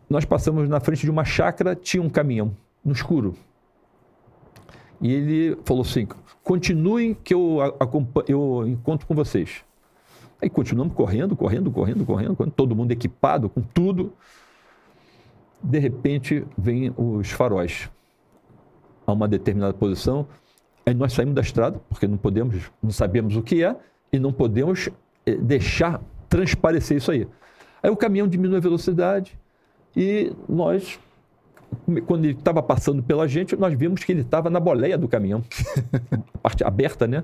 [0.09, 3.35] Nós passamos na frente de uma chácara, tinha um caminhão no escuro.
[5.01, 6.07] E ele falou assim:
[6.43, 7.57] continuem que eu,
[8.27, 9.63] eu encontro com vocês.
[10.41, 14.11] Aí continuamos correndo, correndo, correndo, correndo, correndo, todo mundo equipado com tudo
[15.63, 17.89] de repente vêm os faróis
[19.07, 20.27] a uma determinada posição,
[20.85, 23.75] aí nós saímos da estrada, porque não podemos, não sabemos o que é,
[24.11, 24.89] e não podemos
[25.25, 27.27] eh, deixar transparecer isso aí.
[27.81, 29.37] Aí o caminhão diminui a velocidade
[29.95, 30.99] e nós,
[32.05, 35.43] quando ele estava passando pela gente, nós vimos que ele estava na boleia do caminhão,
[36.41, 37.23] parte aberta, né?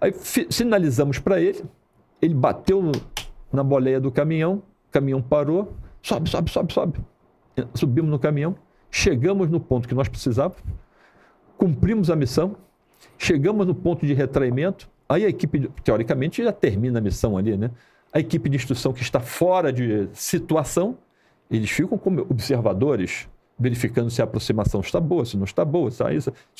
[0.00, 0.12] Aí
[0.48, 1.64] sinalizamos para ele,
[2.22, 2.90] ele bateu
[3.52, 7.00] na boleia do caminhão, o caminhão parou, sobe, sobe, sobe, sobe
[7.74, 8.56] subimos no caminhão,
[8.90, 10.62] chegamos no ponto que nós precisávamos,
[11.56, 12.56] cumprimos a missão,
[13.18, 17.70] chegamos no ponto de retraimento, aí a equipe, teoricamente, já termina a missão ali, né?
[18.12, 20.98] A equipe de instrução que está fora de situação,
[21.50, 23.28] eles ficam como observadores,
[23.58, 26.02] verificando se a aproximação está boa, se não está boa, se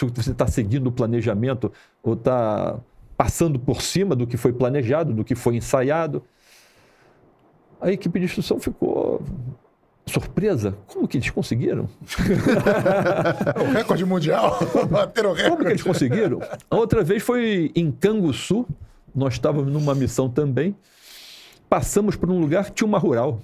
[0.05, 1.73] você está seguindo o planejamento
[2.03, 2.79] ou está
[3.17, 6.23] passando por cima do que foi planejado, do que foi ensaiado.
[7.81, 9.23] A equipe de instrução ficou
[10.07, 11.89] surpresa, como que eles conseguiram?
[13.61, 14.59] o recorde mundial,
[14.91, 15.51] bateram o recorde.
[15.51, 16.41] Como que eles conseguiram?
[16.71, 18.67] A outra vez foi em Canguçu,
[19.15, 20.75] nós estávamos numa missão também,
[21.69, 23.41] passamos por um lugar que tinha uma rural.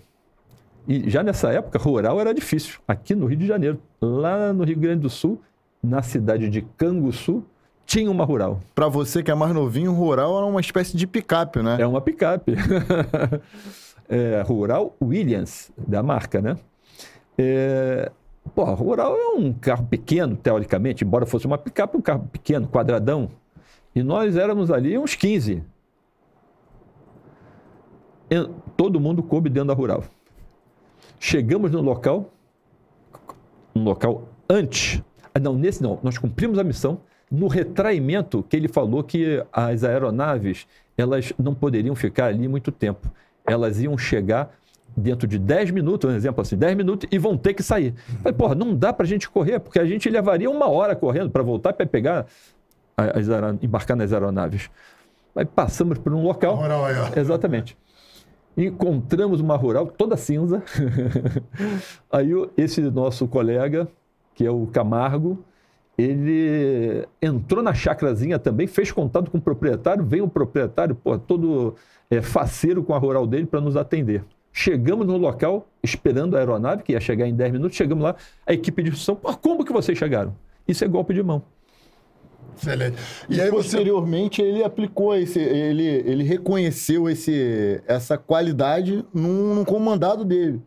[0.88, 3.80] E já nessa época, rural era difícil, aqui no Rio de Janeiro.
[4.00, 5.40] Lá no Rio Grande do Sul,
[5.82, 7.44] na cidade de Canguçu,
[7.84, 8.60] tinha uma rural.
[8.74, 11.76] Para você que é mais novinho, rural era uma espécie de picape, né?
[11.80, 12.54] É uma picape.
[14.08, 16.56] é, Rural Williams, da marca, né?
[17.38, 18.10] É,
[18.54, 23.30] pô, Rural é um carro pequeno, teoricamente, embora fosse uma picape, um carro pequeno, quadradão.
[23.94, 25.62] E nós éramos ali uns 15.
[28.30, 30.04] E todo mundo coube dentro da Rural.
[31.18, 32.32] Chegamos no local,
[33.74, 35.02] um local antes.
[35.34, 37.00] Ah, não, nesse não, nós cumprimos a missão.
[37.30, 40.66] No retraimento, que ele falou que as aeronaves
[40.96, 43.10] elas não poderiam ficar ali muito tempo
[43.46, 44.50] elas iam chegar
[44.96, 47.94] dentro de 10 minutos, um exemplo assim, 10 minutos e vão ter que sair.
[48.22, 51.30] Falei, porra, não dá para a gente correr, porque a gente levaria uma hora correndo
[51.30, 52.26] para voltar para pegar
[52.96, 53.26] as
[53.62, 54.70] embarcar nas aeronaves.
[55.34, 56.56] Aí passamos por um local.
[56.56, 57.20] Rural aí, ó.
[57.20, 57.76] Exatamente.
[58.56, 60.62] Encontramos uma rural toda cinza.
[62.10, 63.86] Aí esse nosso colega,
[64.34, 65.44] que é o Camargo,
[65.98, 71.74] ele entrou na chacrazinha também, fez contato com o proprietário, veio o proprietário, pô, todo
[72.10, 74.24] é, faceiro com a rural dele para nos atender.
[74.52, 78.16] Chegamos no local, esperando a aeronave, que ia chegar em 10 minutos, chegamos lá,
[78.46, 80.34] a equipe de instrução, como que vocês chegaram?
[80.66, 81.42] Isso é golpe de mão.
[82.56, 82.96] Excelente.
[83.28, 83.56] E E aí você.
[83.64, 90.62] posteriormente ele aplicou esse, ele, ele reconheceu esse, essa qualidade num, num comandado dele.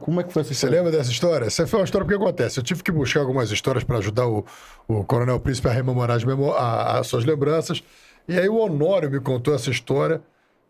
[0.00, 0.76] Como é que foi essa Você história?
[0.82, 1.44] lembra dessa história?
[1.44, 2.58] Essa foi uma história porque acontece.
[2.58, 4.42] Eu tive que buscar algumas histórias para ajudar o,
[4.88, 7.82] o Coronel Príncipe a rememorar as, memo- a- as suas lembranças.
[8.26, 10.22] E aí o Honório me contou essa história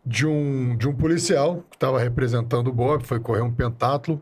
[0.05, 4.21] de um, de um policial que estava representando o Bob, foi correr um pentátulo.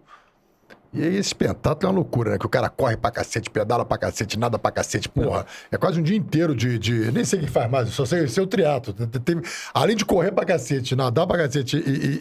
[0.94, 2.38] E aí esse pentátulo é uma loucura, né?
[2.38, 5.44] Que o cara corre pra cacete, pedala pra cacete, nada pra cacete, porra.
[5.72, 6.78] É quase um dia inteiro de...
[6.78, 8.94] de nem sei o que faz mais, só sei ser o triatlo.
[8.94, 9.42] Tem-
[9.74, 11.80] além de correr pra cacete, nadar pra cacete e,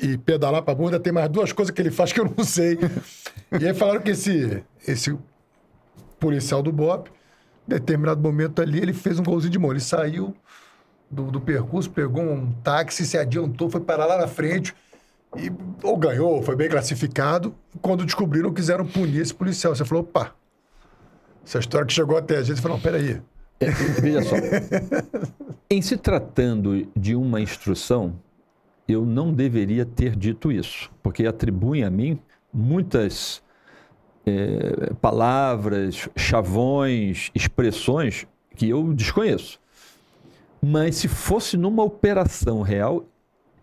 [0.08, 2.42] e- e pedalar pra bunda, tem mais duas coisas que ele faz que eu não
[2.44, 2.78] sei.
[3.60, 5.14] e aí falaram que esse, esse
[6.18, 7.10] policial do Bob,
[7.68, 9.70] em determinado momento ali, ele fez um golzinho de mão.
[9.70, 10.34] Ele saiu
[11.12, 14.74] do, do percurso, pegou um táxi, se adiantou, foi parar lá na frente
[15.36, 15.52] e
[15.82, 17.54] ou ganhou, ou foi bem classificado.
[17.82, 19.74] Quando descobriram, quiseram punir esse policial.
[19.74, 20.34] Você falou, opa,
[21.44, 23.20] essa história que chegou até a gente, você falou, não, peraí.
[23.60, 23.70] É,
[24.00, 24.36] veja só.
[25.70, 28.14] em se tratando de uma instrução,
[28.88, 32.18] eu não deveria ter dito isso, porque atribuem a mim
[32.52, 33.42] muitas
[34.26, 38.26] eh, palavras, chavões, expressões
[38.56, 39.61] que eu desconheço.
[40.64, 43.04] Mas se fosse numa operação real,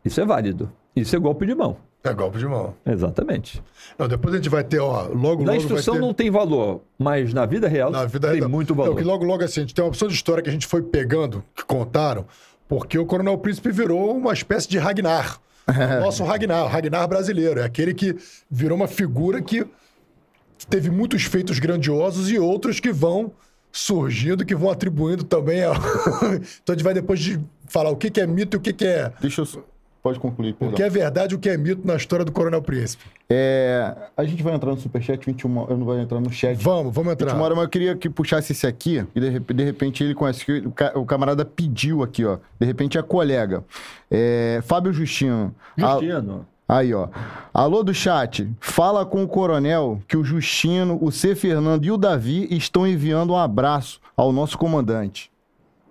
[0.04, 0.72] isso é válido.
[0.96, 1.78] Isso é golpe de mão.
[2.04, 2.74] É golpe de mão.
[2.86, 3.62] Exatamente.
[3.98, 6.00] Não, depois a gente vai ter, ó, logo, Na logo instrução ter...
[6.00, 8.50] não tem valor, mas na vida real Na vida tem real.
[8.50, 8.96] muito Não, valor.
[8.98, 10.82] que logo, logo assim, a gente tem uma opção de história que a gente foi
[10.82, 12.26] pegando, que contaram,
[12.68, 15.40] porque o Coronel Príncipe virou uma espécie de Ragnar.
[15.70, 17.60] O nosso Ragnar, o Ragnar brasileiro.
[17.60, 18.16] É aquele que
[18.50, 19.64] virou uma figura que
[20.68, 23.32] teve muitos feitos grandiosos e outros que vão
[23.72, 25.64] surgindo, que vão atribuindo também.
[25.64, 25.72] A...
[26.64, 28.74] então a gente vai depois de falar o que que é mito e o que
[28.74, 29.64] que é, Deixa eu.
[30.02, 30.76] Pode concluir, o perdão.
[30.78, 33.04] que é verdade e o que é mito na história do Coronel Príncipe.
[33.30, 36.56] É, a gente vai entrar no Superchat 21, eu não vou entrar no chat.
[36.64, 37.28] Vamos, vamos entrar.
[37.32, 40.46] 21 horas, mas eu queria que puxasse esse aqui, e de, de repente ele conhece,
[40.46, 42.38] que o, ca- o camarada pediu aqui, ó.
[42.58, 43.62] De repente é colega.
[44.10, 45.54] É, Fábio Justino.
[45.78, 47.08] A- Justino, Aí, ó.
[47.52, 51.34] Alô do chat, fala com o coronel que o Justino, o C.
[51.34, 55.32] Fernando e o Davi estão enviando um abraço ao nosso comandante.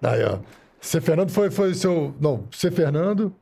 [0.00, 0.38] Aí, ó.
[0.80, 1.00] C.
[1.00, 2.14] Fernando foi, foi seu.
[2.20, 2.70] Não, C.
[2.70, 3.34] Fernando.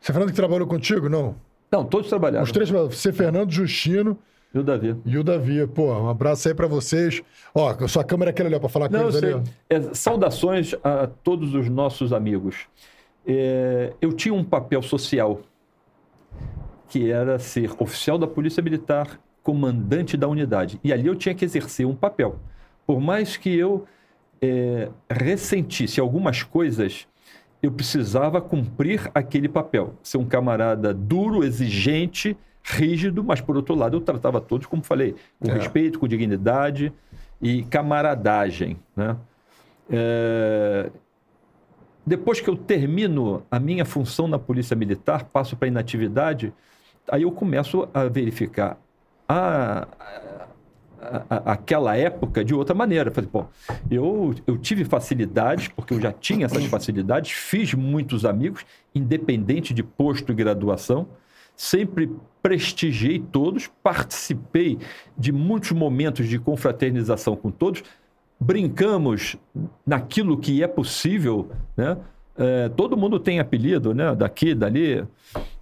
[0.00, 0.12] C.
[0.12, 1.08] Fernando que trabalhou contigo?
[1.08, 1.34] Não.
[1.72, 2.44] Não, todos trabalharam.
[2.44, 3.12] Os três, C.
[3.12, 4.16] Fernando, Justino
[4.54, 4.96] E o Davi.
[5.04, 5.66] e o Davi.
[5.66, 7.20] Pô, um abraço aí pra vocês.
[7.52, 9.42] Ó, a sua câmera é aquela ali, ó, pra falar com Não, eles ali.
[9.68, 12.54] É, saudações a todos os nossos amigos.
[13.26, 15.40] É, eu tinha um papel social,
[16.88, 20.80] que era ser oficial da Polícia Militar, comandante da unidade.
[20.82, 22.38] E ali eu tinha que exercer um papel.
[22.86, 23.86] Por mais que eu
[24.40, 27.06] é, ressentisse algumas coisas,
[27.62, 29.94] eu precisava cumprir aquele papel.
[30.02, 35.14] Ser um camarada duro, exigente, rígido, mas por outro lado eu tratava todos, como falei,
[35.40, 35.54] com É.
[35.54, 36.92] respeito, com dignidade
[37.40, 38.76] e camaradagem.
[38.94, 39.16] Né?
[39.90, 40.90] É,
[42.04, 46.52] Depois que eu termino a minha função na Polícia Militar, passo para inatividade,
[47.10, 48.78] aí eu começo a verificar
[49.28, 49.86] a,
[51.00, 53.10] a- a- aquela época de outra maneira.
[53.10, 53.44] Falei, pô,
[53.90, 58.64] eu, eu tive facilidades, porque eu já tinha essas facilidades, fiz muitos amigos,
[58.94, 61.06] independente de posto e graduação,
[61.54, 62.10] sempre
[62.42, 64.78] prestigiei todos, participei
[65.16, 67.82] de muitos momentos de confraternização com todos,
[68.38, 69.36] brincamos
[69.86, 71.96] naquilo que é possível, né?
[72.38, 74.14] É, todo mundo tem apelido, né?
[74.14, 75.02] Daqui, dali.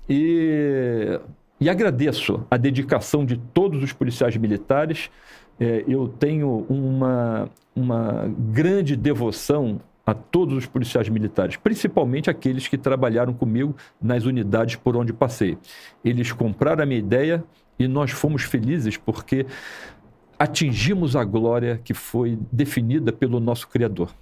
[0.09, 1.19] E,
[1.61, 5.11] e agradeço a dedicação de todos os policiais militares.
[5.59, 12.77] É, eu tenho uma, uma grande devoção a todos os policiais militares, principalmente aqueles que
[12.77, 15.57] trabalharam comigo nas unidades por onde passei.
[16.05, 17.43] Eles compraram a minha ideia
[17.79, 19.47] e nós fomos felizes porque
[20.39, 24.15] atingimos a glória que foi definida pelo nosso Criador,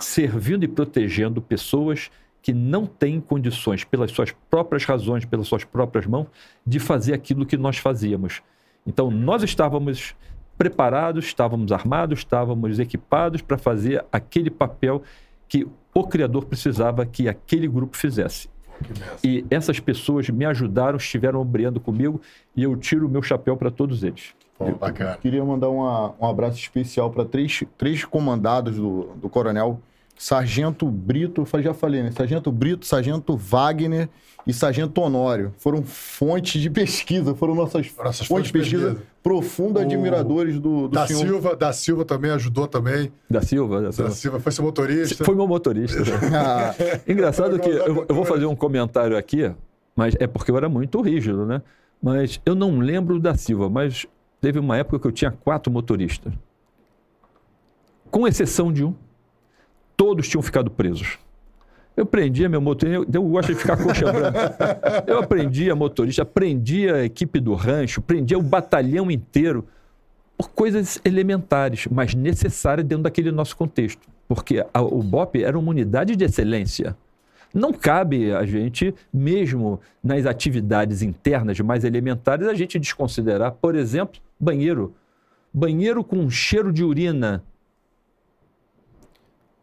[0.00, 2.10] servindo e protegendo pessoas
[2.42, 6.26] que não têm condições, pelas suas próprias razões, pelas suas próprias mãos,
[6.66, 8.42] de fazer aquilo que nós fazíamos.
[8.86, 10.14] Então, nós estávamos
[10.56, 15.02] preparados, estávamos armados, estávamos equipados para fazer aquele papel
[15.48, 18.48] que o Criador precisava que aquele grupo fizesse.
[19.24, 22.20] E essas pessoas me ajudaram, estiveram ombreando comigo,
[22.54, 24.34] e eu tiro o meu chapéu para todos eles.
[24.56, 25.16] Pô, bacana.
[25.20, 29.80] Queria mandar uma- um abraço especial para três, três comandados do, do coronel
[30.18, 32.10] Sargento Brito, eu já falei, né?
[32.10, 34.08] Sargento Brito, Sargento Wagner
[34.46, 35.54] e Sargento Honório.
[35.58, 39.06] Foram fontes de pesquisa, foram nossas, Nossas fontes de pesquisa, pesquisa.
[39.22, 41.20] profundo O- admiradores do, do Da senhor.
[41.20, 43.12] Silva, da Silva também ajudou também.
[43.30, 43.76] Da Silva.
[43.80, 44.10] Da Da Silva.
[44.10, 45.24] Silva foi seu motorista.
[45.24, 46.00] Foi meu motorista.
[46.00, 46.10] né?
[46.34, 46.74] Ah,
[47.06, 49.52] Engraçado que eu, eu vou fazer um comentário aqui,
[49.94, 51.62] mas é porque eu era muito rígido, né?
[52.02, 54.06] Mas eu não lembro da Silva, mas
[54.40, 56.32] teve uma época que eu tinha quatro motoristas.
[58.10, 58.94] Com exceção de um,
[59.98, 61.18] todos tinham ficado presos.
[61.96, 65.04] Eu prendia meu motorista, eu, eu gosto de ficar coxa branca.
[65.04, 69.66] Eu aprendia motorista, aprendia a equipe do rancho, prendia o batalhão inteiro
[70.36, 74.00] por coisas elementares, mas necessárias dentro daquele nosso contexto.
[74.28, 76.96] Porque a- o BOP era uma unidade de excelência.
[77.52, 84.20] Não cabe a gente, mesmo nas atividades internas mais elementares, a gente desconsiderar, por exemplo,
[84.38, 84.94] banheiro.
[85.52, 87.42] Banheiro com cheiro de urina.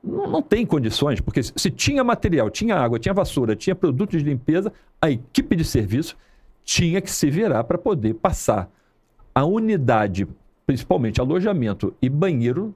[0.05, 4.29] Não, não tem condições, porque se, tinha material, tinha água, tinha vassoura, tinha produtos de
[4.29, 4.71] limpeza,
[5.01, 6.15] a equipe de serviço
[6.63, 8.69] tinha que se virar para poder passar
[9.33, 10.27] a unidade,
[10.65, 12.73] principalmente alojamento e banheiro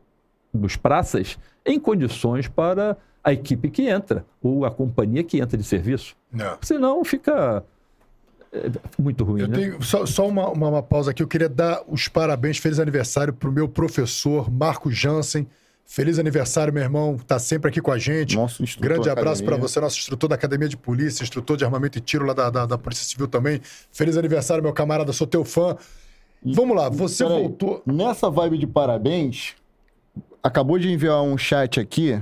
[0.53, 5.63] dos praças, em condições para a equipe que entra, ou a companhia que entra de
[5.63, 6.15] serviço.
[6.31, 6.57] Não.
[6.61, 7.63] Senão fica
[8.51, 9.57] é, muito ruim, Eu né?
[9.57, 11.21] tenho só, só uma, uma, uma pausa aqui.
[11.21, 15.47] Eu queria dar os parabéns, feliz aniversário pro meu professor, Marco Jansen.
[15.91, 17.17] Feliz aniversário, meu irmão.
[17.17, 18.35] Tá sempre aqui com a gente.
[18.35, 21.97] Nosso instrutor Grande abraço para você, nosso instrutor da Academia de Polícia, instrutor de armamento
[21.97, 23.59] e tiro lá da, da, da Polícia Civil também.
[23.91, 25.11] Feliz aniversário, meu camarada.
[25.11, 25.75] Sou teu fã.
[26.45, 27.81] Vamos lá, você Peraí, voltou.
[27.87, 29.55] Nessa vibe de parabéns,
[30.43, 32.21] acabou de enviar um chat aqui.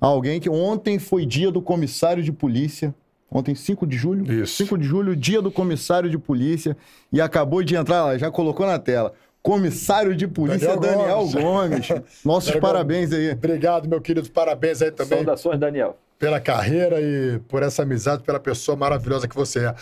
[0.00, 2.94] Alguém que ontem foi dia do comissário de polícia.
[3.30, 4.32] Ontem, 5 de julho?
[4.32, 4.56] Isso.
[4.64, 6.74] 5 de julho, dia do comissário de polícia.
[7.12, 9.12] E acabou de entrar lá, já colocou na tela.
[9.44, 11.88] Comissário de polícia Daniel Daniel, Gomes.
[11.88, 12.02] Gomes.
[12.24, 13.30] Nossos Daniel parabéns aí.
[13.32, 14.30] Obrigado, meu querido.
[14.30, 15.98] Parabéns aí também Saudações, Daniel.
[16.18, 19.74] pela carreira e por essa amizade, pela pessoa maravilhosa que você é.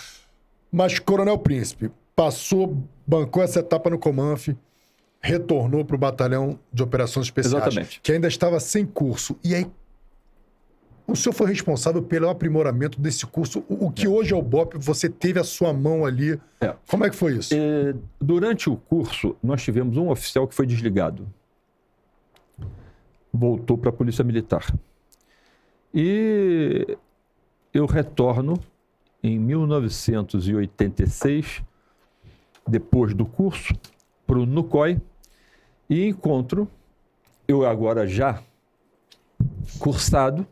[0.70, 2.76] Mas, Coronel Príncipe, passou,
[3.06, 4.48] bancou essa etapa no Comanf,
[5.20, 8.01] retornou para o Batalhão de Operações Especiais, Exatamente.
[8.02, 9.36] que ainda estava sem curso.
[9.44, 9.66] E aí,
[11.12, 13.64] o senhor foi responsável pelo aprimoramento desse curso.
[13.68, 16.40] O, que hoje é o BOP, você teve a sua mão ali.
[16.60, 16.74] É.
[16.89, 17.55] Como é que foi isso?
[17.55, 21.26] É, durante o curso, nós tivemos um oficial que foi desligado.
[23.32, 24.66] Voltou para a Polícia Militar.
[25.94, 26.98] E
[27.72, 28.59] eu retorno
[29.22, 31.62] em 1986,
[32.66, 33.72] depois do curso,
[34.26, 35.01] para o NUCOI
[35.89, 36.68] e encontro,
[37.47, 38.43] eu agora já
[39.78, 40.47] cursado,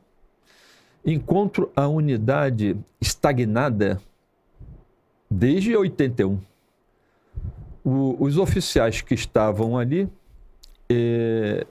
[1.04, 4.00] encontro a unidade estagnada
[5.30, 6.38] desde 81
[7.84, 10.08] o- os oficiais que estavam ali
[10.90, 11.66] eh,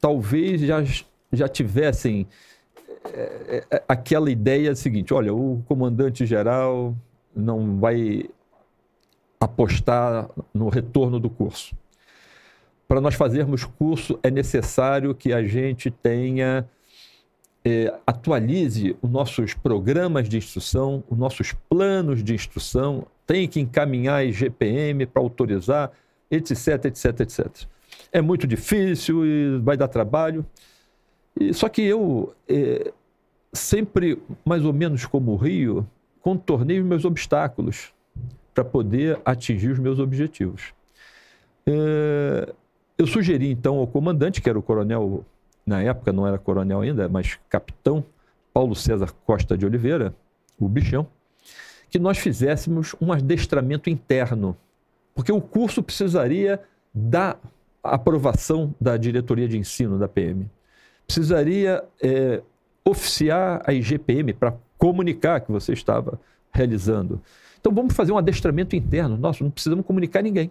[0.00, 0.82] talvez já,
[1.32, 2.26] já tivessem
[3.12, 6.94] eh, eh, aquela ideia seguinte: olha, o comandante-geral
[7.34, 8.28] não vai
[9.40, 11.74] apostar no retorno do curso.
[12.86, 16.68] Para nós fazermos curso, é necessário que a gente tenha,
[17.68, 24.24] eh, atualize os nossos programas de instrução, os nossos planos de instrução, tem que encaminhar
[24.24, 25.92] IGPM para autorizar,
[26.30, 27.46] etc, etc, etc.
[28.10, 30.46] É muito difícil e vai dar trabalho.
[31.38, 32.90] E, só que eu, eh,
[33.52, 35.86] sempre, mais ou menos como o Rio,
[36.22, 37.92] contornei os meus obstáculos
[38.54, 40.72] para poder atingir os meus objetivos.
[41.66, 42.54] Eh,
[42.96, 45.24] eu sugeri então ao comandante, que era o coronel,
[45.68, 48.04] na época não era coronel ainda, mas capitão,
[48.52, 50.14] Paulo César Costa de Oliveira,
[50.58, 51.06] o bichão,
[51.90, 54.56] que nós fizéssemos um adestramento interno,
[55.14, 56.60] porque o curso precisaria
[56.92, 57.36] da
[57.82, 60.50] aprovação da diretoria de ensino da PM.
[61.06, 62.42] Precisaria eh,
[62.84, 66.20] oficiar a IGPM para comunicar que você estava
[66.52, 67.20] realizando.
[67.60, 69.16] Então vamos fazer um adestramento interno.
[69.16, 70.50] Nossa, não precisamos comunicar ninguém.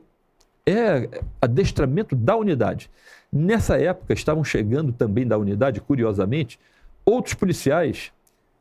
[0.69, 2.91] É adestramento da unidade.
[3.31, 6.59] Nessa época estavam chegando também da unidade, curiosamente,
[7.05, 8.11] outros policiais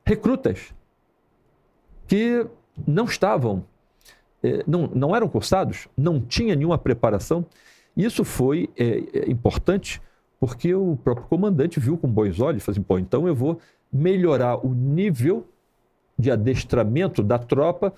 [0.05, 0.73] recrutas
[2.07, 2.47] que
[2.87, 3.65] não estavam,
[4.43, 7.45] eh, não, não eram cursados, não tinha nenhuma preparação.
[7.97, 10.01] Isso foi eh, eh, importante
[10.39, 13.59] porque o próprio comandante viu com bons olhos falou assim, pô, então eu vou
[13.93, 15.47] melhorar o nível
[16.19, 17.93] de adestramento da tropa,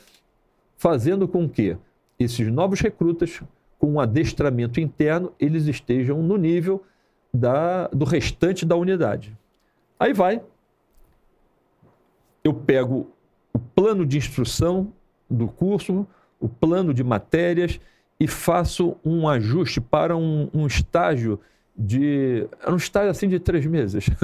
[0.77, 1.77] fazendo com que
[2.19, 3.41] esses novos recrutas,
[3.79, 6.83] com um adestramento interno, eles estejam no nível
[7.33, 9.37] da, do restante da unidade.
[9.99, 10.43] Aí vai,
[12.43, 13.11] eu pego
[13.53, 14.93] o plano de instrução
[15.31, 16.07] do curso,
[16.41, 17.81] o plano de matérias
[18.19, 21.41] e faço um ajuste para um, um estágio
[21.77, 22.49] de.
[22.61, 24.07] Era um estágio assim de três meses.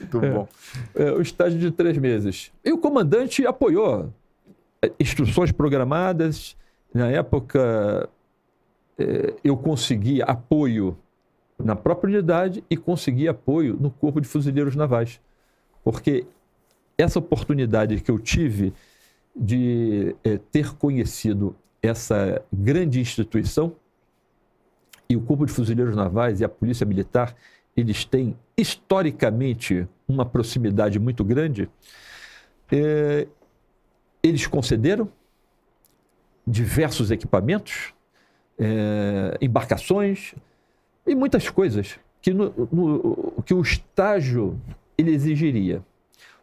[0.00, 0.48] Muito bom.
[0.94, 2.52] É, um estágio de três meses.
[2.64, 4.12] E o comandante apoiou
[4.98, 6.56] instruções programadas.
[6.92, 8.08] Na época,
[8.98, 10.96] é, eu consegui apoio
[11.58, 15.20] na própria unidade e consegui apoio no Corpo de Fuzileiros Navais.
[15.84, 16.26] Porque
[16.98, 18.72] essa oportunidade que eu tive
[19.34, 23.74] de é, ter conhecido essa grande instituição
[25.08, 27.34] e o Corpo de Fuzileiros Navais e a Polícia Militar,
[27.76, 31.68] eles têm historicamente uma proximidade muito grande.
[34.22, 35.10] Eles concederam
[36.46, 37.94] diversos equipamentos,
[38.58, 40.34] é, embarcações
[41.06, 44.58] e muitas coisas que, no, no, que o estágio
[44.96, 45.82] ele exigiria.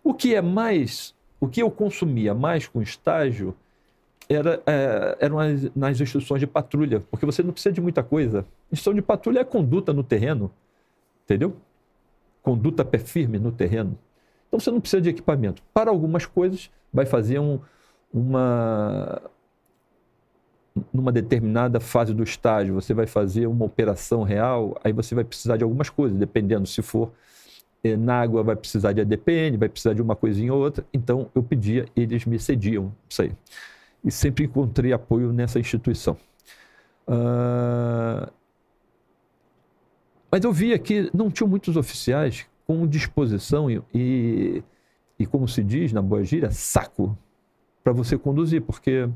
[0.04, 3.56] O que é mais, o que eu consumia mais com estágio
[4.28, 8.46] era, é, eram nas, nas instruções de patrulha, porque você não precisa de muita coisa.
[8.72, 10.52] Instrução de patrulha é conduta no terreno,
[11.24, 11.56] entendeu?
[12.44, 13.98] Conduta pé firme no terreno.
[14.50, 15.62] Então você não precisa de equipamento.
[15.74, 17.60] Para algumas coisas, vai fazer um,
[18.14, 19.22] uma.
[20.94, 25.58] Numa determinada fase do estágio, você vai fazer uma operação real, aí você vai precisar
[25.58, 27.12] de algumas coisas, dependendo se for
[27.84, 30.86] eh, na água, vai precisar de ADPN, vai precisar de uma coisinha ou outra.
[30.94, 33.34] Então eu pedia, eles me cediam isso aí
[34.04, 36.18] e sempre encontrei apoio nessa instituição.
[37.08, 38.32] Uh,
[40.32, 44.64] mas eu via que não tinham muitos oficiais com disposição e, e,
[45.18, 47.18] e como se diz na boa gíria, saco
[47.84, 49.10] para você conduzir, porque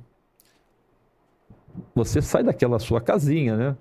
[1.93, 3.77] você sai daquela sua casinha, né?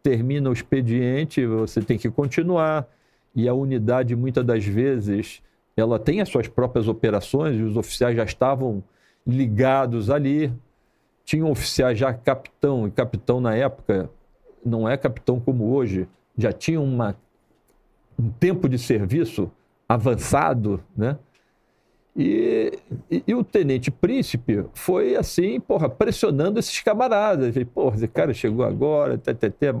[0.00, 2.88] Termina o expediente, você tem que continuar
[3.34, 5.42] e a unidade muitas das vezes
[5.76, 8.80] ela tem as suas próprias operações e os oficiais já estavam
[9.26, 10.52] ligados ali.
[11.24, 14.08] Tinham oficiais já capitão, e capitão na época
[14.64, 16.06] não é capitão como hoje,
[16.38, 17.16] já tinha uma,
[18.20, 19.50] um tempo de serviço
[19.88, 21.16] avançado, né?
[22.14, 22.72] E,
[23.10, 27.52] e, e, o tenente príncipe foi assim, porra, pressionando esses camaradas.
[27.52, 29.74] Falei, porra, esse cara chegou agora, tê, tê, tê.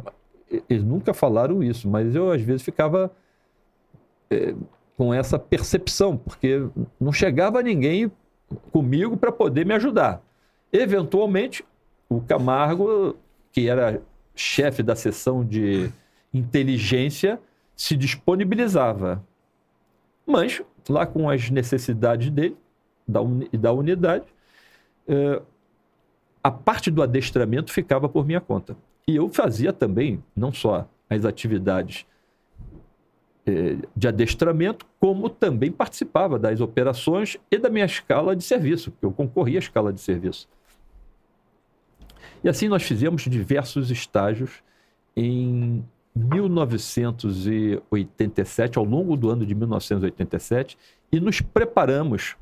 [0.68, 3.10] eles nunca falaram isso, mas eu às vezes ficava
[4.30, 4.54] é,
[4.96, 6.66] com essa percepção, porque
[6.98, 8.10] não chegava ninguém
[8.72, 10.22] comigo para poder me ajudar.
[10.72, 11.64] Eventualmente,
[12.08, 13.16] o Camargo,
[13.52, 14.00] que era
[14.34, 15.90] chefe da seção de
[16.32, 17.40] inteligência,
[17.80, 19.24] se disponibilizava.
[20.26, 22.54] Mas, lá com as necessidades dele,
[23.08, 24.26] da, uni da unidade,
[25.08, 25.40] eh,
[26.44, 28.76] a parte do adestramento ficava por minha conta.
[29.08, 32.04] E eu fazia também, não só as atividades
[33.46, 39.06] eh, de adestramento, como também participava das operações e da minha escala de serviço, porque
[39.06, 40.46] eu concorria à escala de serviço.
[42.44, 44.62] E assim nós fizemos diversos estágios
[45.16, 45.82] em
[46.14, 50.76] 1987, ao longo do ano de 1987,
[51.12, 52.36] e nos preparamos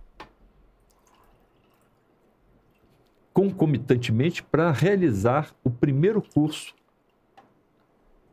[3.32, 6.74] concomitantemente para realizar o primeiro curso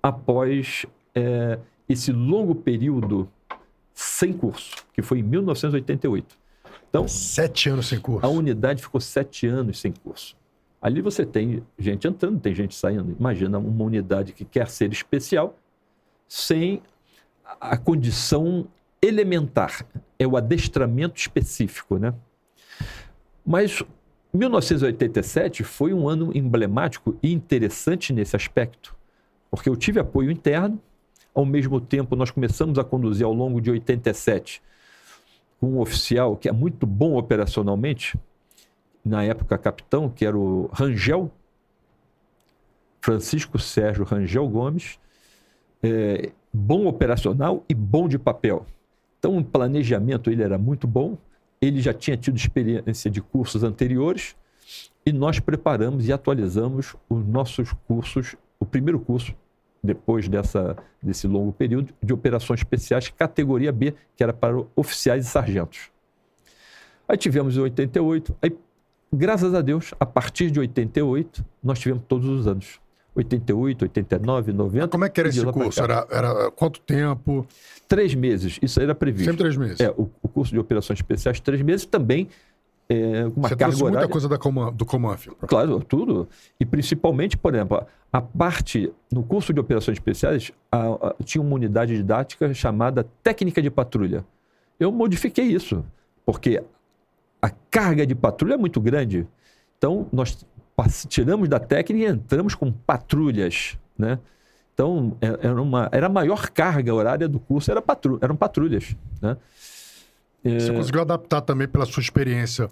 [0.02, 3.30] após é, esse longo período
[3.94, 6.38] sem curso, que foi em 1988.
[6.90, 8.26] Então, sete anos sem curso.
[8.26, 10.36] A unidade ficou sete anos sem curso.
[10.86, 13.16] Ali você tem gente entrando, tem gente saindo.
[13.20, 15.58] Imagina uma unidade que quer ser especial
[16.28, 16.80] sem
[17.60, 18.68] a condição
[19.02, 19.84] elementar,
[20.20, 22.14] é o adestramento específico, né?
[23.44, 23.82] Mas
[24.32, 28.96] 1987 foi um ano emblemático e interessante nesse aspecto,
[29.50, 30.80] porque eu tive apoio interno,
[31.34, 34.62] ao mesmo tempo, nós começamos a conduzir ao longo de 87
[35.60, 38.16] um oficial que é muito bom operacionalmente,
[39.06, 41.32] na época capitão, que era o Rangel,
[43.00, 45.00] Francisco Sérgio Rangel Gomes,
[45.84, 48.66] é, bom operacional e bom de papel.
[49.20, 51.18] Então, o planejamento ele era muito bom,
[51.62, 54.36] ele já tinha tido experiência de cursos anteriores
[55.06, 59.36] e nós preparamos e atualizamos os nossos cursos, o primeiro curso
[59.84, 65.30] depois dessa, desse longo período, de operações especiais, categoria B, que era para oficiais e
[65.30, 65.92] sargentos.
[67.08, 68.58] Aí tivemos em 88, aí,
[69.16, 72.80] graças a Deus, a partir de 88, nós tivemos todos os anos.
[73.16, 74.88] 88, 89, 90.
[74.90, 75.82] Como é que era esse curso?
[75.82, 77.48] Era, era, quanto tempo?
[77.88, 79.26] Três meses, isso era previsto.
[79.26, 79.80] Sempre três meses.
[79.80, 82.28] É, o, o curso de operações especiais, três meses, também
[82.88, 85.28] é, uma Você carga muita coisa da Coman, do Comanf.
[85.48, 86.28] Claro, tudo.
[86.60, 91.56] E principalmente, por exemplo, a parte, no curso de operações especiais, a, a, tinha uma
[91.56, 94.24] unidade didática chamada técnica de patrulha.
[94.80, 95.84] Eu modifiquei isso,
[96.26, 96.62] porque
[97.46, 99.28] a carga de patrulha é muito grande.
[99.78, 100.38] Então, nós
[101.08, 104.20] tiramos da técnica e entramos com patrulhas né?
[104.74, 108.94] Então, é- era, uma, era a maior carga horária do curso, era patru, eram patrulhas,
[109.22, 109.38] né?
[110.44, 112.70] Você conseguiu adaptar também pela sua experiência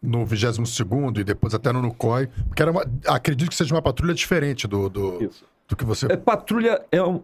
[0.00, 4.14] no 22º e depois até no NUCOI, porque era uma, acredito que seja uma patrulha
[4.14, 5.44] diferente do, do, Isso.
[5.68, 6.06] do que você...
[6.06, 7.20] É, patrulha é, um-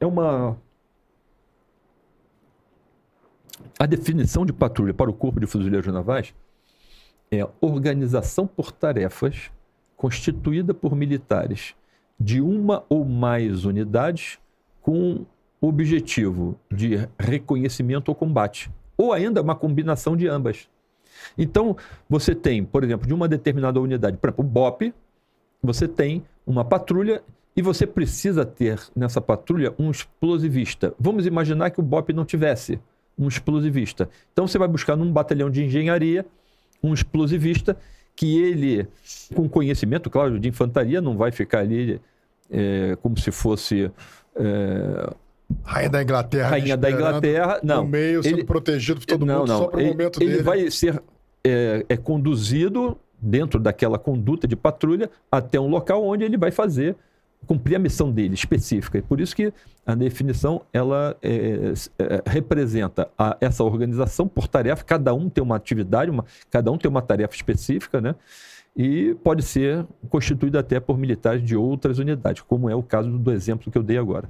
[0.00, 0.56] é uma.
[3.78, 6.34] A definição de patrulha para o Corpo de Fuzileiros Navais
[7.30, 9.50] é organização por tarefas
[9.96, 11.74] constituída por militares
[12.18, 14.38] de uma ou mais unidades
[14.82, 15.24] com
[15.60, 20.68] objetivo de reconhecimento ou combate, ou ainda uma combinação de ambas.
[21.36, 21.76] Então,
[22.08, 24.94] você tem, por exemplo, de uma determinada unidade, por exemplo, o BOP,
[25.62, 27.22] você tem uma patrulha
[27.56, 30.94] e você precisa ter nessa patrulha um explosivista.
[31.00, 32.78] Vamos imaginar que o BOP não tivesse
[33.18, 34.08] um explosivista.
[34.32, 36.24] Então você vai buscar num batalhão de engenharia
[36.82, 37.76] um explosivista
[38.14, 38.86] que ele,
[39.34, 42.00] com conhecimento, claro, de infantaria, não vai ficar ali
[42.50, 43.90] é, como se fosse
[44.34, 45.12] é,
[45.62, 46.48] Rainha da Inglaterra.
[46.48, 47.60] rainha da Inglaterra.
[47.62, 49.58] Não, No meio, sendo ele- protegido por todo não, mundo, não.
[49.58, 50.42] só para o ele, momento ele dele.
[50.42, 51.02] vai ser
[51.44, 56.96] é, é conduzido dentro daquela conduta de patrulha até um local onde ele vai fazer
[57.46, 58.98] cumprir a missão dele específica.
[58.98, 59.52] E por isso que
[59.84, 64.84] a definição ela é, é, representa a- essa organização por tarefa.
[64.84, 68.14] Cada um tem uma atividade, uma- cada um tem uma tarefa específica, né?
[68.76, 73.32] E pode ser constituída até por militares de outras unidades, como é o caso do
[73.32, 74.28] exemplo que eu dei agora.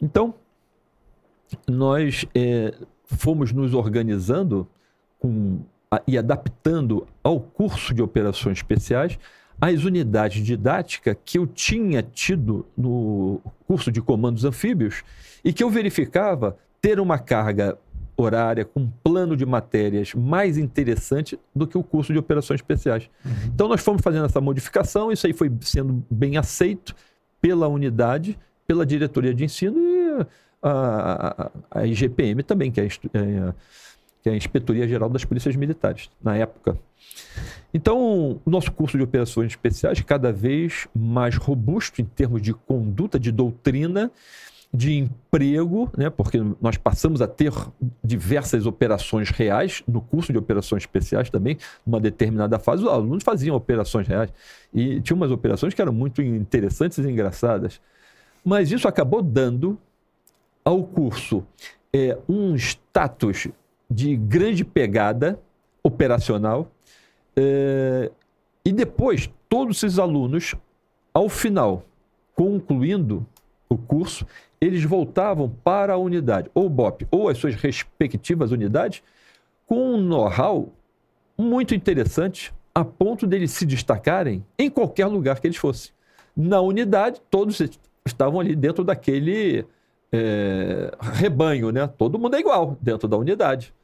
[0.00, 0.34] Então,
[1.68, 4.66] nós é, fomos nos organizando
[5.18, 5.60] com,
[5.90, 9.18] a- e adaptando ao curso de operações especiais
[9.62, 15.04] as unidades didáticas que eu tinha tido no curso de comandos anfíbios
[15.44, 17.78] e que eu verificava ter uma carga
[18.16, 23.08] horária com um plano de matérias mais interessante do que o curso de operações especiais.
[23.54, 26.92] Então nós fomos fazendo essa modificação, isso aí foi sendo bem aceito
[27.40, 28.36] pela unidade,
[28.66, 30.26] pela diretoria de ensino e
[30.60, 30.70] a,
[31.70, 33.54] a, a IGPM também, que é, a é a-
[34.22, 36.78] que é a Inspetoria Geral das Polícias Militares, na época.
[37.74, 43.18] Então, o nosso curso de operações especiais, cada vez mais robusto em termos de conduta,
[43.18, 44.10] de doutrina,
[44.72, 46.08] de emprego, né?
[46.08, 47.52] porque nós passamos a ter
[48.02, 53.54] diversas operações reais no curso de operações especiais também, numa determinada fase, os alunos faziam
[53.54, 54.32] operações reais.
[54.72, 57.80] E tinha umas operações que eram muito interessantes e engraçadas.
[58.44, 59.78] Mas isso acabou dando
[60.64, 61.44] ao curso
[61.92, 63.48] é, um status
[63.92, 65.38] de grande pegada
[65.82, 66.70] operacional.
[67.36, 68.10] é,
[68.64, 70.54] e depois, todos esses alunos,
[71.12, 71.84] ao final,
[72.34, 73.26] concluindo
[73.68, 74.26] o curso,
[74.60, 79.02] eles voltavam para a unidade, ou BOP, ou as suas respectivas unidades,
[79.66, 80.68] com um know-how
[81.36, 85.92] muito interessante, a ponto deles se destacarem em qualquer lugar que eles fossem.
[86.36, 87.60] Na unidade, todos
[88.06, 89.66] estavam ali dentro daquele
[90.12, 91.86] é, rebanho, né?
[91.86, 93.74] Todo mundo é igual dentro da unidade.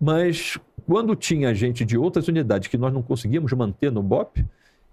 [0.00, 4.44] Mas quando tinha gente de outras unidades que nós não conseguíamos manter no BOP,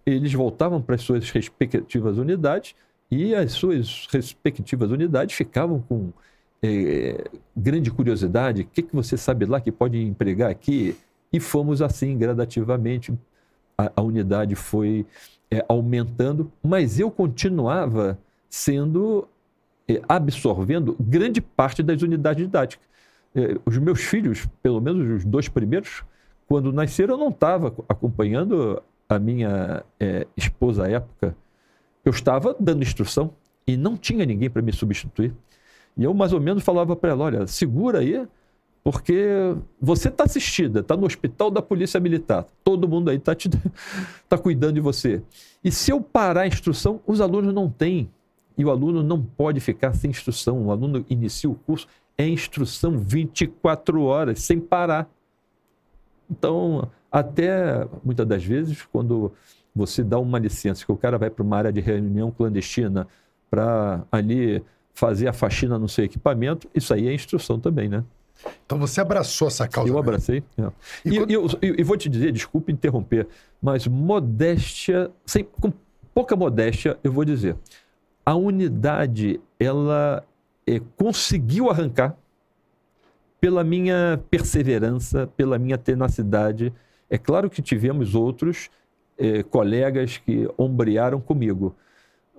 [0.05, 2.75] eles voltavam para as suas respectivas unidades
[3.09, 6.11] e as suas respectivas unidades ficavam com
[6.61, 7.23] eh,
[7.55, 8.63] grande curiosidade.
[8.63, 10.95] O que, que você sabe lá que pode empregar aqui?
[11.31, 13.13] E fomos assim gradativamente.
[13.77, 15.05] A, a unidade foi
[15.51, 18.17] eh, aumentando, mas eu continuava
[18.49, 19.27] sendo
[19.87, 22.87] eh, absorvendo grande parte das unidades didáticas.
[23.35, 26.03] Eh, os meus filhos, pelo menos os dois primeiros,
[26.47, 31.35] quando nasceram, eu não estava acompanhando a minha eh, esposa à época.
[32.03, 33.33] Eu estava dando instrução
[33.67, 35.33] e não tinha ninguém para me substituir.
[35.97, 38.25] E eu mais ou menos falava para ela: olha, segura aí,
[38.83, 43.35] porque você está assistida, está no hospital da Polícia Militar, todo mundo aí está
[44.29, 45.21] tá cuidando de você.
[45.63, 48.09] E se eu parar a instrução, os alunos não têm.
[48.57, 50.67] E o aluno não pode ficar sem instrução.
[50.67, 55.09] O aluno inicia o curso, é instrução 24 horas, sem parar.
[56.29, 59.31] Então, até muitas das vezes, quando
[59.75, 63.07] você dá uma licença, que o cara vai para uma área de reunião clandestina
[63.49, 64.63] para ali
[64.93, 68.03] fazer a faxina no seu equipamento, isso aí é instrução também, né?
[68.65, 69.89] Então você abraçou essa causa.
[69.89, 69.99] Eu mesmo.
[70.09, 70.43] abracei.
[70.57, 70.71] é.
[71.05, 73.27] E E, quando- eu, e- e vou te dizer, desculpe interromper,
[73.61, 75.71] mas modéstia, sem, com
[76.13, 77.55] pouca modéstia, eu vou dizer,
[78.25, 80.23] a unidade, ela
[80.67, 82.17] eh, conseguiu arrancar
[83.39, 86.73] pela minha perseverança, pela minha tenacidade.
[87.09, 88.69] É claro que tivemos outros
[89.17, 91.75] eh, colegas que ombrearam comigo,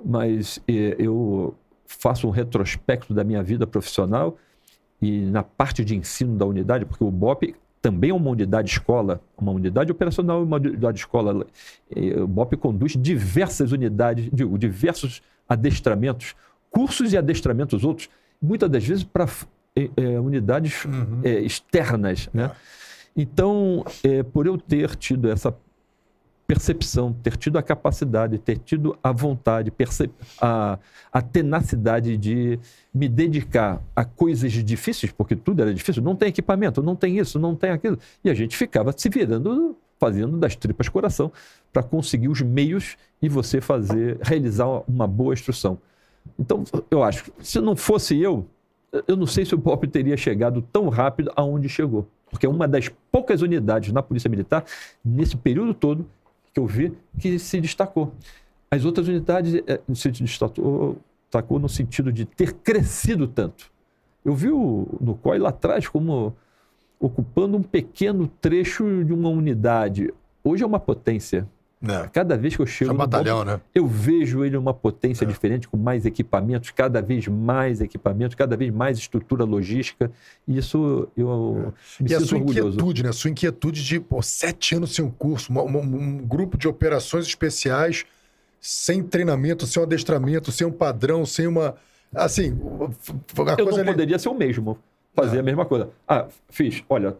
[0.04, 1.54] mas eh, eu
[1.86, 4.36] faço um retrospecto da minha vida profissional
[5.00, 9.20] e na parte de ensino da unidade, porque o BOP também é uma unidade escola,
[9.38, 11.46] uma unidade operacional e uma unidade escola.
[12.16, 16.34] O BOP conduz diversas unidades, digo, diversos adestramentos,
[16.70, 18.08] cursos e adestramentos outros,
[18.40, 19.26] muitas das vezes para
[19.74, 21.20] é, é, unidades Uhum.
[21.22, 22.28] é, externas.
[22.32, 22.50] Né?
[23.16, 25.54] Então, é, por eu ter tido essa
[26.46, 29.72] percepção, ter tido a capacidade, ter tido a vontade,
[30.40, 30.78] a,
[31.12, 32.58] a tenacidade de
[32.94, 37.38] me dedicar a coisas difíceis, porque tudo era difícil, não tem equipamento, não tem isso,
[37.38, 37.98] não tem aquilo.
[38.22, 41.32] E a gente ficava se virando, fazendo das tripas coração,
[41.72, 45.78] para conseguir os meios e você fazer, realizar uma boa instrução.
[46.38, 48.46] Então, eu acho, que se não fosse eu,
[49.06, 52.06] eu não sei se o Pop teria chegado tão rápido aonde chegou.
[52.30, 54.64] Porque é uma das poucas unidades na Polícia Militar,
[55.04, 56.06] nesse período todo,
[56.52, 58.12] que eu vi, que se destacou.
[58.70, 60.96] As outras unidades eh, se destacou,
[61.50, 63.70] no sentido de ter crescido tanto.
[64.24, 66.34] Eu vi o, no COI lá atrás como
[66.98, 70.12] ocupando um pequeno trecho de uma unidade.
[70.42, 71.46] Hoje é uma potência.
[71.86, 72.08] É.
[72.08, 73.60] Cada vez que eu chego É um batalhão, né?
[73.74, 78.72] eu vejo ele uma potência diferente, com mais equipamentos, cada vez mais equipamentos, cada vez
[78.72, 80.10] mais estrutura logística.
[80.48, 82.68] E isso eu me E a sinto sua orgulhoso.
[82.68, 83.08] inquietude, né?
[83.10, 86.66] A sua inquietude de pô, sete anos sem um curso, uma- uma- um grupo de
[86.66, 88.04] operações especiais,
[88.58, 91.74] sem treinamento, sem um adestramento, sem um padrão, sem uma.
[92.14, 94.78] Assim, a Eu coisa não ali- poderia ser o mesmo,
[95.14, 95.90] fazer a mesma coisa.
[96.08, 97.16] Ah, fiz, olha,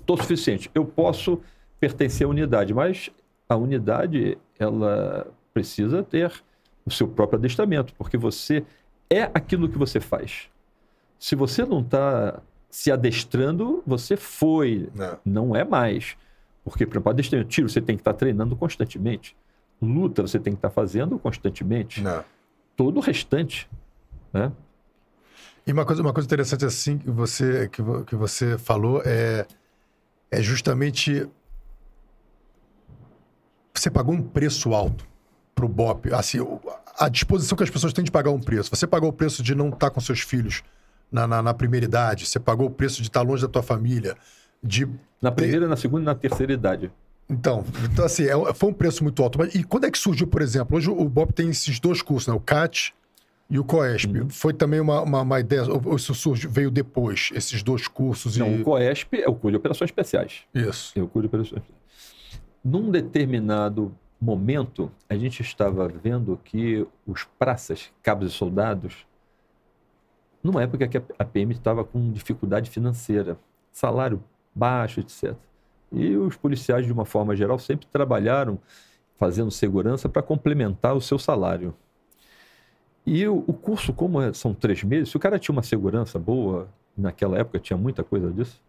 [0.00, 0.68] estou suficiente.
[0.74, 1.40] Eu posso
[1.78, 3.08] pertencer à unidade, mas
[3.54, 6.32] a unidade, ela precisa ter
[6.86, 8.64] o seu próprio adestramento, porque você
[9.10, 10.48] é aquilo que você faz.
[11.18, 12.40] Se você não está
[12.70, 15.18] se adestrando, você foi, É.
[15.24, 16.16] não é mais.
[16.62, 19.36] Porque para adestramento, tiro, você tem que estar treinando constantemente.
[19.82, 22.00] Luta, você tem que estar fazendo constantemente.
[22.00, 22.22] Não.
[22.76, 23.68] Todo o restante,
[24.32, 24.52] né?
[25.66, 29.46] E uma coisa, uma coisa interessante assim que você, que, que você falou é,
[30.30, 31.28] é justamente
[33.80, 35.06] você pagou um preço alto
[35.54, 36.12] pro BOP.
[36.12, 36.38] Assim,
[36.98, 38.70] a disposição que as pessoas têm de pagar um preço.
[38.74, 40.62] Você pagou o preço de não estar com seus filhos
[41.10, 42.26] na, na, na primeira idade.
[42.26, 44.16] Você pagou o preço de estar longe da tua família.
[44.62, 44.86] De
[45.22, 46.92] Na primeira, na segunda e na terceira idade.
[47.28, 49.38] então, então assim, é- foi um preço muito alto.
[49.38, 50.76] Mas, e quando é que surgiu, por exemplo?
[50.76, 52.34] Hoje o BOP tem esses dois cursos, né?
[52.34, 52.94] O CAT
[53.48, 54.20] e o COESP.
[54.20, 54.28] Uhum.
[54.28, 58.36] Foi também uma, uma, uma ideia, ou isso surgiu, veio depois, esses dois cursos?
[58.36, 58.60] Não, e...
[58.60, 60.42] o COESP é o curso de operações especiais.
[60.54, 60.92] Isso.
[60.94, 61.79] É o curso de operações especiais.
[62.62, 69.06] Num determinado momento, a gente estava vendo que os praças, cabos e soldados,
[70.42, 73.38] numa época que a PM estava com dificuldade financeira,
[73.72, 74.22] salário
[74.54, 75.34] baixo, etc.
[75.92, 78.58] E os policiais, de uma forma geral, sempre trabalharam
[79.16, 81.74] fazendo segurança para complementar o seu salário.
[83.06, 86.18] E o, o curso, como é- são três meses, se o cara tinha uma segurança
[86.18, 88.62] boa, naquela época tinha muita coisa disso,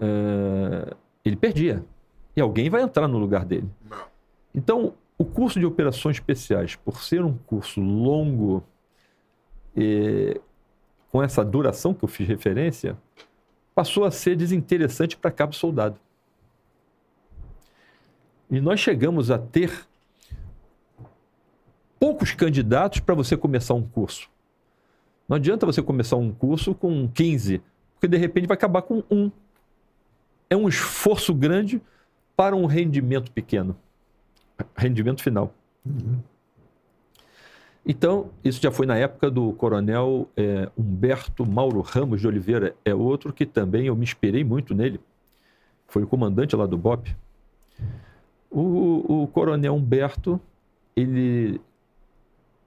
[0.00, 0.94] eh,
[1.24, 1.84] ele perdia.
[2.38, 3.68] E alguém vai entrar no lugar dele.
[4.54, 8.62] Então, o curso de operações especiais, por ser um curso longo,
[9.76, 10.40] eh,
[11.10, 12.96] com essa duração que eu fiz referência,
[13.74, 15.98] passou a ser desinteressante para cabo soldado.
[18.48, 19.72] E nós chegamos a ter
[21.98, 24.30] poucos candidatos para você começar um curso.
[25.28, 27.60] Não adianta você começar um curso com 15,
[27.94, 29.28] porque de repente vai acabar com um.
[30.48, 31.82] É um esforço grande
[32.38, 33.76] para um rendimento pequeno.
[34.76, 35.52] Rendimento final.
[37.84, 42.94] Então, isso já foi na época do coronel eh, Humberto Mauro Ramos de Oliveira, é
[42.94, 45.00] outro que também eu me inspirei muito nele.
[45.88, 47.08] Foi o comandante lá do BOP.
[48.48, 50.40] O, o coronel Humberto,
[50.94, 51.60] ele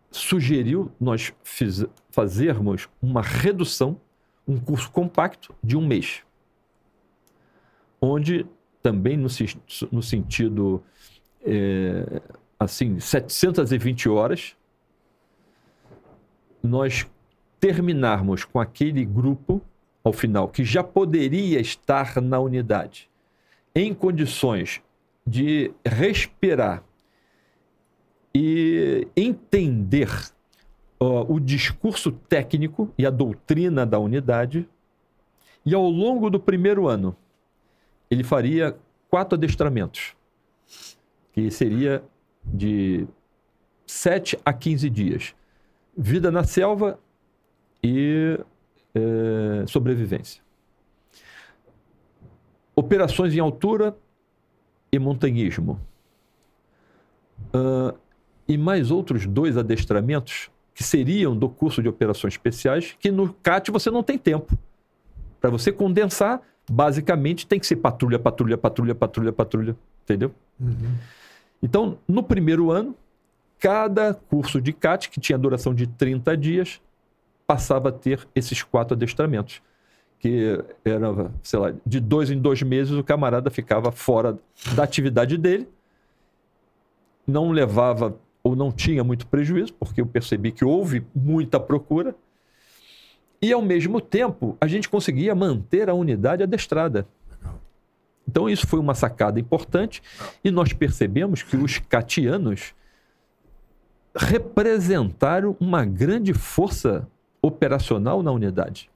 [0.10, 3.98] sugeriu nós fiz- fazermos uma redução,
[4.46, 6.24] um curso compacto de um mês,
[8.02, 8.46] onde
[8.82, 9.28] também no,
[9.92, 10.84] no sentido
[11.46, 12.22] eh,
[12.60, 14.56] assim 720 horas
[16.64, 17.08] nós
[17.60, 19.62] terminarmos com aquele grupo
[20.04, 23.10] ao final que já poderia estar na unidade
[23.76, 24.82] em condições
[25.26, 26.84] de respirar
[28.34, 30.10] e entender
[31.00, 34.68] ó, o discurso técnico e a doutrina da unidade.
[35.66, 37.16] E ao longo do primeiro ano,
[38.12, 38.78] ele faria
[39.10, 40.16] quatro adestramentos,
[41.34, 42.04] que seria
[42.46, 43.08] de
[43.88, 45.34] 7 a 15 dias.
[45.98, 47.00] Vida na selva
[47.84, 48.40] e
[48.94, 50.44] eh, sobrevivência.
[52.76, 53.96] Operações em altura
[54.92, 55.80] e montanhismo.
[57.54, 57.94] Ah,
[58.48, 63.72] e mais outros dois adestramentos que seriam do curso de operações especiais, que no CAT
[63.72, 64.58] você não tem tempo.
[65.40, 69.76] Para você condensar, basicamente tem que ser patrulha, patrulha, patrulha, patrulha, patrulha.
[70.04, 70.32] Entendeu?
[71.62, 72.96] Então, no primeiro ano,
[73.60, 76.82] cada curso de CAT, que tinha duração de 30 dias,
[77.46, 79.62] passava a ter esses quatro adestramentos.
[80.18, 84.38] Que era, sei lá, de dois em dois meses o camarada ficava fora
[84.76, 85.68] da atividade dele,
[87.28, 92.16] não levava ou não tinha muito prejuízo, porque eu percebi que houve muita procura,
[93.42, 97.08] e ao mesmo tempo a gente conseguia manter a unidade adestrada.
[98.28, 100.02] Então isso foi uma sacada importante
[100.44, 102.74] e nós percebemos que os catianos
[104.16, 107.08] representaram uma grande força
[107.42, 108.90] operacional na unidade.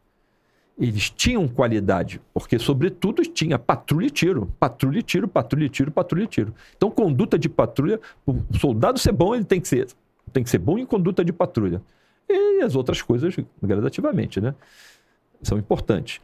[0.78, 4.54] Eles tinham qualidade, porque, sobretudo, tinha patrulha e tiro.
[4.60, 6.54] Patrulha e tiro, patrulha e tiro, patrulha e tiro.
[6.76, 9.88] Então, conduta de patrulha, o soldado ser bom, ele tem que ser,
[10.34, 11.82] tem que ser bom em conduta de patrulha.
[12.28, 14.56] E as outras coisas, gradativamente, né?
[15.42, 16.20] São importantes.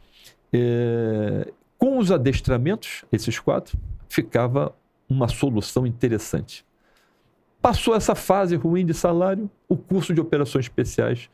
[0.52, 4.74] É, com os adestramentos, esses quatro, ficava
[5.08, 6.64] uma solução interessante.
[7.60, 11.30] Passou essa fase ruim de salário, o curso de operações especiais,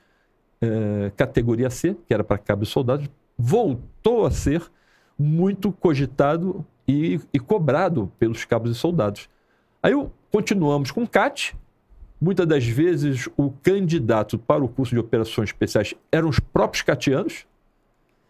[0.61, 4.63] é, categoria C, que era para cabos soldados, voltou a ser
[5.19, 9.29] muito cogitado e, e, cobrado pelos cabos e soldados.
[9.83, 9.93] Aí
[10.31, 11.57] continuamos com o CAT.
[12.21, 17.47] Muitas das vezes o candidato para o curso de operações especiais eram os próprios catianos.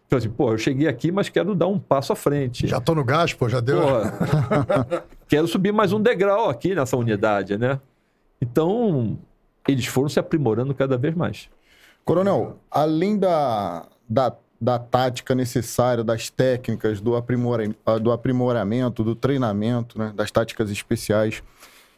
[0.05, 2.67] Então, assim, pô, eu cheguei aqui, mas quero dar um passo à frente.
[2.67, 3.81] Já tô no gás, pô, já deu.
[3.81, 7.79] Pô, quero subir mais um degrau aqui nessa unidade, né?
[8.41, 9.19] Então,
[9.67, 11.49] eles foram se aprimorando cada vez mais.
[12.03, 17.63] Coronel, além da, da, da tática necessária, das técnicas, do, aprimora,
[18.01, 21.43] do aprimoramento, do treinamento, né, das táticas especiais,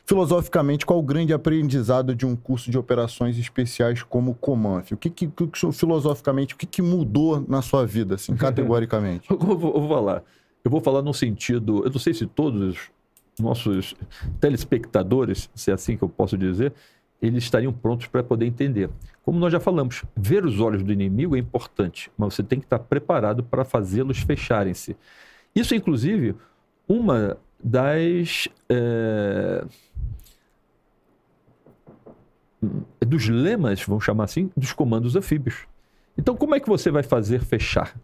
[0.06, 4.92] filosoficamente, qual o grande aprendizado de um curso de operações especiais como o Comanf?
[4.92, 9.30] O que, que, que filosoficamente, o que, que, mudou na sua vida, assim, categoricamente?
[9.30, 10.24] eu, vou, eu vou falar.
[10.64, 12.92] Eu vou falar no sentido, eu não sei se todos
[13.40, 13.96] nossos
[14.40, 16.74] telespectadores, se é assim que eu posso dizer,
[17.22, 18.90] eles estariam prontos para poder entender.
[19.24, 22.66] Como nós já falamos, ver os olhos do inimigo é importante, mas você tem que
[22.66, 24.96] estar preparado para fazê-los fecharem-se.
[25.56, 26.36] Isso, inclusive,
[26.88, 28.48] uma das.
[28.70, 29.66] É,
[33.06, 35.68] dos lemas, vamos chamar assim, dos comandos anfíbios.
[36.18, 38.00] Então, como é que você vai fazer fechar?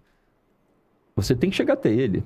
[1.15, 2.23] Você tem que chegar até ele.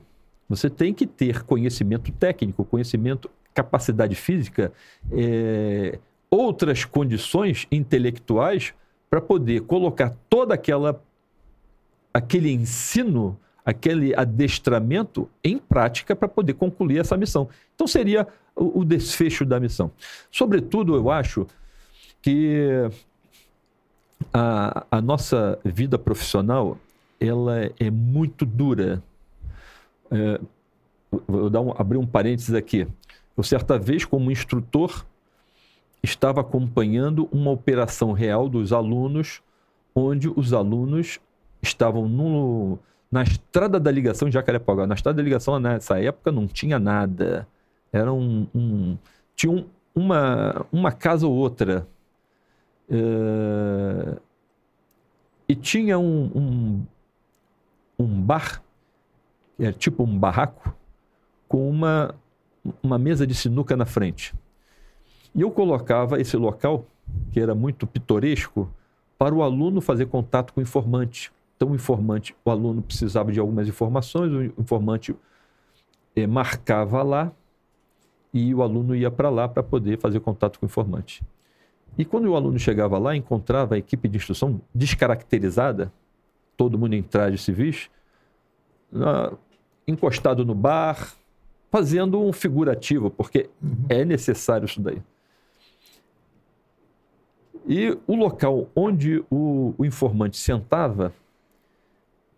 [0.47, 4.71] Você tem que ter conhecimento técnico, conhecimento, capacidade física,
[5.11, 5.99] é,
[6.29, 8.73] outras condições intelectuais
[9.09, 11.01] para poder colocar toda aquela
[12.13, 17.47] aquele ensino, aquele adestramento em prática para poder concluir essa missão.
[17.75, 19.91] Então seria o, o desfecho da missão.
[20.31, 21.45] Sobretudo, eu acho
[22.21, 22.89] que
[24.33, 26.77] a, a nossa vida profissional
[27.19, 29.01] ela é muito dura
[30.11, 30.39] é,
[31.27, 32.88] vou dar um, abrir um parênteses aqui.
[33.35, 35.05] Eu, certa vez, como instrutor,
[36.03, 39.41] estava acompanhando uma operação real dos alunos,
[39.95, 41.19] onde os alunos
[41.61, 42.77] estavam no,
[43.11, 44.88] na estrada da ligação de Jacarepaguá.
[44.88, 47.47] Na estrada da ligação, nessa época, não tinha nada.
[47.91, 48.47] Era um.
[48.55, 48.97] um
[49.35, 51.88] tinha um, uma, uma casa ou outra.
[52.89, 54.17] É,
[55.47, 56.85] e tinha um, um,
[57.99, 58.61] um bar
[59.59, 60.75] é tipo um barraco,
[61.47, 62.15] com uma,
[62.81, 64.33] uma mesa de sinuca na frente.
[65.35, 66.85] E eu colocava esse local,
[67.31, 68.71] que era muito pitoresco,
[69.17, 71.31] para o aluno fazer contato com o informante.
[71.61, 75.15] Então, o informante, o aluno precisava de algumas informações, o informante
[76.15, 77.31] eh, marcava lá
[78.33, 81.21] e o aluno ia para lá para poder fazer contato com o informante.
[81.95, 85.93] E quando o aluno chegava lá, encontrava a equipe de instrução descaracterizada,
[86.57, 87.91] todo mundo em trajes civis,
[89.85, 91.13] encostado no bar,
[91.69, 93.85] fazendo um figurativo, porque uhum.
[93.88, 94.99] é necessário isso daí.
[97.67, 101.13] E o local onde o, o, informante sentava,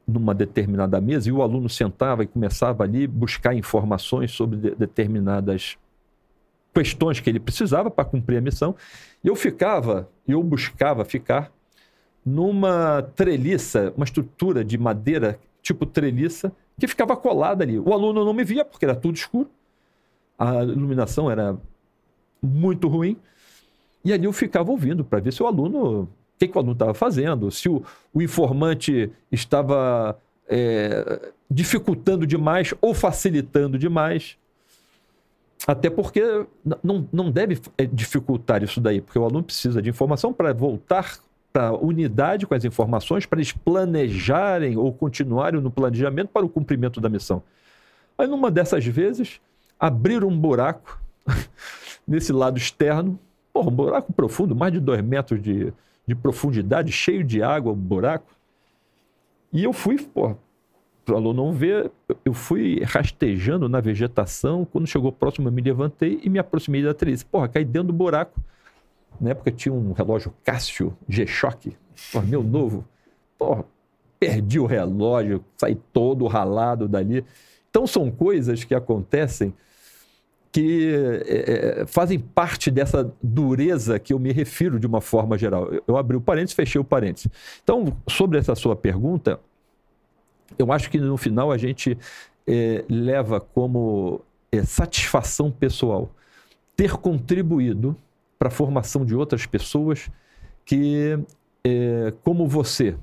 [0.07, 5.77] numa determinada mesa, e o aluno sentava e começava ali buscar informações sobre de, determinadas
[6.73, 8.75] questões que ele precisava para cumprir a missão,
[9.23, 11.51] eu ficava, eu buscava ficar
[12.25, 17.80] numa treliça, uma estrutura de madeira tipo treliça, que ficava colada ali.
[17.80, 19.49] O aluno não me via porque era tudo escuro,
[20.38, 21.55] a iluminação era
[22.41, 23.17] muito ruim,
[24.03, 26.09] e ali eu ficava ouvindo para ver se o aluno,
[26.47, 27.83] que, que o aluno estava fazendo, se o,
[28.13, 30.17] o informante estava
[30.47, 34.37] é, dificultando demais ou facilitando demais.
[35.65, 36.21] Até porque
[36.83, 41.17] não, não deve é, dificultar isso daí, porque o aluno precisa de informação para voltar
[41.53, 46.99] para unidade com as informações para eles planejarem ou continuarem no planejamento para o cumprimento
[46.99, 47.43] da missão.
[48.17, 49.39] Aí, numa dessas vezes,
[49.79, 50.99] abriram um buraco
[52.07, 53.19] nesse lado externo
[53.53, 55.71] Porra, um buraco profundo, mais de dois metros de,
[56.05, 58.35] de profundidade, cheio de água, um buraco.
[59.51, 60.35] E eu fui, pô,
[61.05, 61.91] para o aluno não ver,
[62.23, 64.65] eu fui rastejando na vegetação.
[64.65, 67.23] Quando chegou próximo, eu me levantei e me aproximei da atriz.
[67.23, 68.39] Porra, caí dentro do buraco.
[69.19, 71.75] Na época tinha um relógio Casio G-Shock,
[72.25, 72.85] meu novo.
[73.38, 73.65] Porra,
[74.19, 77.23] perdi o relógio, saí todo ralado dali.
[77.69, 79.53] Então são coisas que acontecem
[80.53, 80.93] que
[81.25, 85.67] é, é, fazem parte dessa dureza que eu me refiro de uma forma geral.
[85.88, 87.27] Eu, abri o parênteses, fechei o parênteses.
[87.63, 89.39] Então, sobre essa sua pergunta,
[90.57, 91.97] eu acho que no final a gente
[92.45, 94.21] é, leva como
[94.51, 96.11] é, satisfação pessoal
[96.75, 97.97] ter contribuído
[98.38, 100.07] para a formação de outras pessoas
[100.63, 101.17] que,
[101.63, 102.95] é, como você,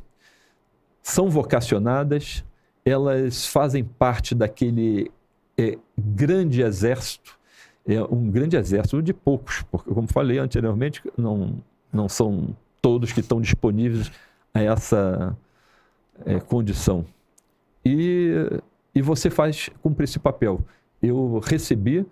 [1.03, 2.45] são vocacionadas,
[2.85, 5.11] elas fazem parte daquele
[5.59, 7.40] é, grande exército,
[7.87, 11.55] é um grande exército de poucos, porque, como falei anteriormente, não,
[11.93, 14.11] não são todos que estão disponíveis
[14.55, 15.37] a essa
[16.25, 17.05] é, condição.
[17.85, 18.33] E,
[18.95, 20.61] e você faz cumprir esse papel.
[21.03, 22.07] Eu recebi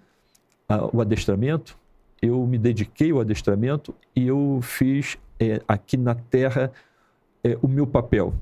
[0.69, 1.78] a, o adestramento,
[2.20, 6.73] eu me dediquei ao adestramento e eu fiz é, aqui na Terra
[7.45, 8.35] é, o meu papel,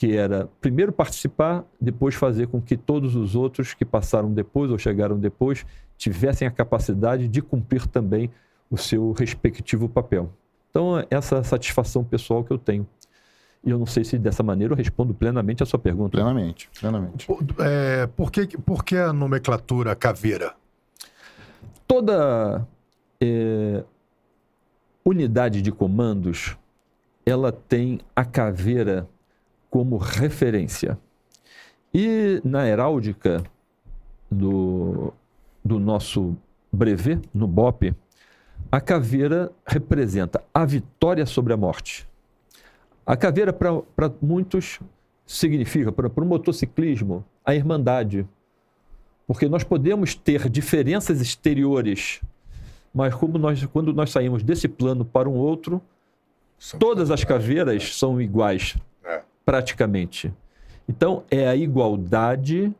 [0.00, 4.78] que era primeiro participar, depois fazer com que todos os outros que passaram depois ou
[4.78, 5.66] chegaram depois
[5.98, 8.30] tivessem a capacidade de cumprir também
[8.70, 10.32] o seu respectivo papel.
[10.70, 12.88] Então, essa satisfação pessoal que eu tenho.
[13.62, 16.12] E eu não sei se dessa maneira eu respondo plenamente a sua pergunta.
[16.12, 17.26] Plenamente, plenamente.
[17.26, 20.54] Por, é, por, que, por que a nomenclatura caveira?
[21.86, 22.66] Toda
[23.20, 23.84] é,
[25.04, 26.56] unidade de comandos,
[27.26, 29.06] ela tem a caveira
[29.70, 30.98] como referência.
[31.94, 33.42] E na heráldica
[34.30, 35.12] do,
[35.64, 36.36] do nosso
[36.72, 37.94] brevet, no BOP,
[38.70, 42.08] a caveira representa a vitória sobre a morte.
[43.04, 44.78] A caveira, para muitos,
[45.26, 48.26] significa, para o motociclismo, a irmandade.
[49.26, 52.20] Porque nós podemos ter diferenças exteriores,
[52.94, 55.80] mas como nós, quando nós saímos desse plano para um outro,
[56.58, 58.76] são todas as caveiras são iguais.
[59.50, 60.32] Praticamente.
[60.88, 62.72] Então, é a igualdade,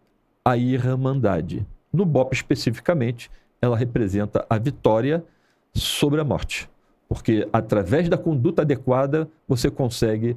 [0.44, 1.66] a irmandade.
[1.92, 3.30] No BOP, especificamente,
[3.60, 5.24] ela representa a vitória
[5.74, 6.68] sobre a morte
[7.10, 10.36] porque através da conduta adequada você consegue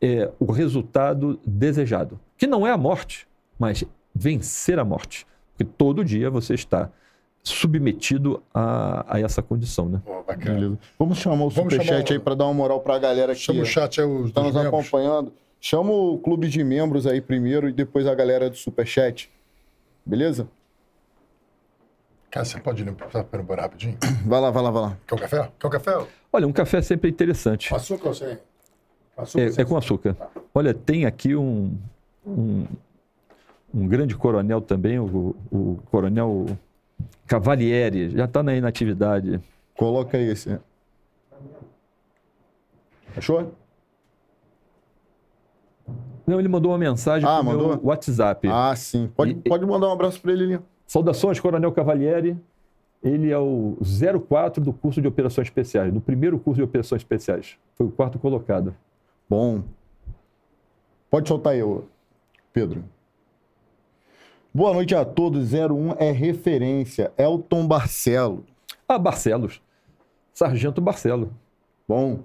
[0.00, 3.28] é, o resultado desejado, que não é a morte,
[3.58, 3.84] mas
[4.14, 6.88] vencer a morte, porque todo dia você está
[7.42, 10.00] submetido a, a essa condição, né?
[10.06, 10.78] Oh, bacana.
[10.98, 13.52] Vamos chamar o superchat aí para dar uma moral para a galera que está
[14.02, 14.66] nos membros.
[14.66, 15.30] acompanhando.
[15.66, 19.32] Chama o clube de membros aí primeiro e depois a galera do superchat.
[20.04, 20.46] Beleza?
[22.30, 23.96] Cara, você pode ir no banheiro rapidinho?
[24.28, 24.98] Vai lá, vai lá, vai lá.
[25.06, 25.50] Quer um café?
[25.58, 26.06] Quer um café?
[26.30, 27.70] Olha, um café é sempre interessante.
[27.70, 28.38] Com açúcar ou sem?
[29.16, 30.12] Açúcar, é, sem é com açúcar.
[30.12, 30.28] Tá.
[30.54, 31.74] Olha, tem aqui um,
[32.26, 32.66] um,
[33.72, 36.44] um, grande coronel também, o, o coronel
[37.26, 39.40] Cavalieri, já está na inatividade.
[39.78, 40.60] Coloca aí esse.
[43.16, 43.63] Achou?
[46.26, 47.68] Não, ele mandou uma mensagem ah, mandou?
[47.68, 48.48] meu WhatsApp.
[48.50, 49.10] Ah, sim.
[49.14, 50.64] Pode, e, pode mandar um abraço para ele ali.
[50.86, 52.36] Saudações, Coronel Cavalieri.
[53.02, 53.76] Ele é o
[54.28, 57.56] 04 do curso de operações especiais, do primeiro curso de operações especiais.
[57.74, 58.74] Foi o quarto colocado.
[59.28, 59.62] Bom.
[61.10, 61.60] Pode soltar aí,
[62.52, 62.82] Pedro.
[64.54, 65.52] Boa noite a todos.
[65.52, 67.12] 01 é referência.
[67.18, 68.44] Elton Barcelo.
[68.88, 69.60] Ah, Barcelos.
[70.32, 71.32] Sargento Barcelo.
[71.86, 72.20] Bom.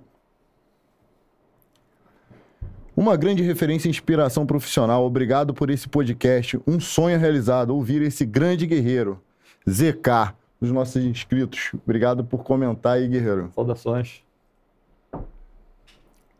[2.99, 5.05] Uma grande referência e inspiração profissional.
[5.05, 6.59] Obrigado por esse podcast.
[6.67, 7.69] Um sonho realizado.
[7.69, 9.21] Ouvir esse grande guerreiro.
[9.65, 11.71] ZK, dos nossos inscritos.
[11.81, 13.51] Obrigado por comentar aí, guerreiro.
[13.55, 14.21] Saudações.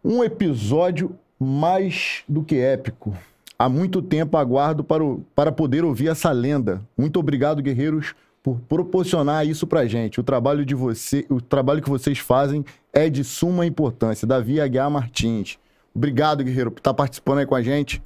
[0.03, 3.15] Um episódio mais do que épico.
[3.57, 6.81] Há muito tempo aguardo para, o, para poder ouvir essa lenda.
[6.98, 8.14] Muito obrigado, guerreiros,
[8.44, 10.19] por proporcionar isso pra gente.
[10.19, 14.27] O trabalho de você, o trabalho que vocês fazem é de suma importância.
[14.27, 15.57] Davi Aguiar Martins.
[15.99, 18.01] Obrigado, Guerreiro, por estar participando aí com a gente.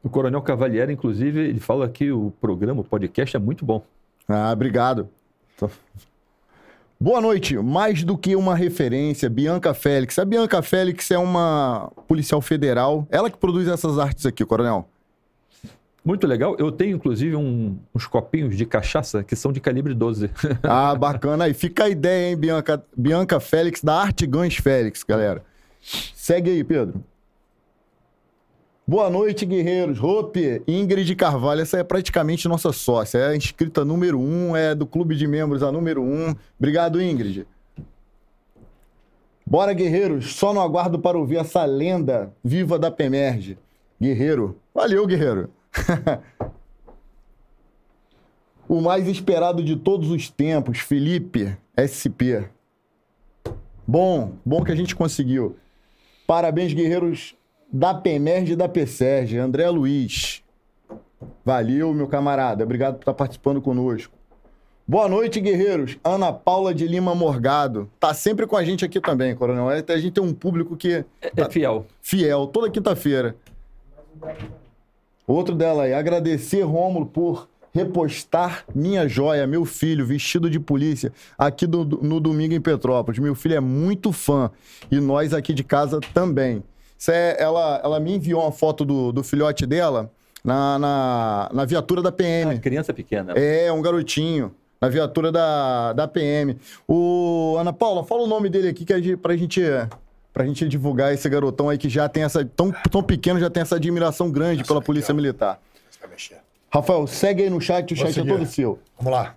[0.00, 3.82] O Coronel Cavalieri, inclusive, ele fala que o programa, o podcast é muito bom.
[4.28, 5.08] Ah, obrigado.
[7.00, 7.58] Boa noite.
[7.58, 10.20] Mais do que uma referência, Bianca Félix.
[10.20, 13.08] A Bianca Félix é uma policial federal.
[13.10, 14.88] Ela que produz essas artes aqui, Coronel.
[16.04, 16.54] Muito legal.
[16.60, 20.30] Eu tenho, inclusive, um, uns copinhos de cachaça que são de calibre 12.
[20.62, 21.42] ah, bacana.
[21.42, 25.42] Aí fica a ideia, hein, Bianca, Bianca Félix, da Arte Gans Félix, galera.
[25.82, 27.02] Segue aí, Pedro.
[28.86, 30.02] Boa noite, guerreiros.
[30.02, 33.18] Hope, Ingrid Carvalho, essa é praticamente nossa sócia.
[33.18, 36.34] É a inscrita número um, é do clube de membros a número um.
[36.58, 37.46] Obrigado, Ingrid.
[39.46, 40.34] Bora, guerreiros.
[40.34, 43.58] Só no aguardo para ouvir essa lenda viva da Pemerge.
[44.00, 44.58] Guerreiro.
[44.74, 45.50] Valeu, guerreiro.
[48.68, 52.48] o mais esperado de todos os tempos, Felipe SP.
[53.86, 55.56] Bom, bom que a gente conseguiu.
[56.32, 57.34] Parabéns, guerreiros
[57.70, 59.36] da PEMERG e da PSERG.
[59.36, 60.42] André Luiz.
[61.44, 62.64] Valeu, meu camarada.
[62.64, 64.14] Obrigado por estar participando conosco.
[64.88, 65.98] Boa noite, guerreiros.
[66.02, 67.90] Ana Paula de Lima Morgado.
[68.00, 69.70] Tá sempre com a gente aqui também, Coronel.
[69.70, 71.04] É, a gente tem um público que.
[71.20, 71.84] É, é fiel.
[72.00, 73.36] Fiel, toda quinta-feira.
[75.26, 75.92] Outro dela aí.
[75.92, 82.54] Agradecer, Rômulo, por repostar minha joia, meu filho, vestido de polícia, aqui do, no domingo
[82.54, 83.18] em Petrópolis.
[83.18, 84.50] Meu filho é muito fã.
[84.90, 86.62] E nós aqui de casa também.
[87.08, 90.10] É, ela, ela me enviou uma foto do, do filhote dela
[90.44, 92.54] na, na, na viatura da PM.
[92.54, 93.32] Ah, criança pequena.
[93.32, 94.54] É, um garotinho.
[94.80, 96.58] Na viatura da, da PM.
[96.88, 99.62] O Ana Paula, fala o nome dele aqui que é pra gente
[100.32, 103.60] pra gente divulgar esse garotão aí que já tem essa tão, tão pequeno, já tem
[103.60, 105.60] essa admiração grande Nossa, pela Polícia Militar.
[106.72, 108.78] Rafael, segue aí no chat, o chat é todo seu.
[108.96, 109.36] Vamos lá.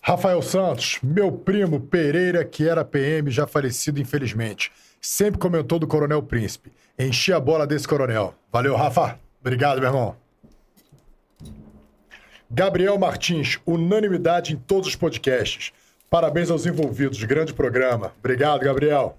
[0.00, 4.70] Rafael Santos, meu primo Pereira, que era PM, já falecido, infelizmente.
[5.00, 6.72] Sempre comentou do Coronel Príncipe.
[6.96, 8.32] Enchi a bola desse coronel.
[8.52, 9.18] Valeu, Rafa.
[9.40, 10.16] Obrigado, meu irmão.
[12.48, 15.72] Gabriel Martins, unanimidade em todos os podcasts.
[16.08, 18.12] Parabéns aos envolvidos, grande programa.
[18.20, 19.18] Obrigado, Gabriel.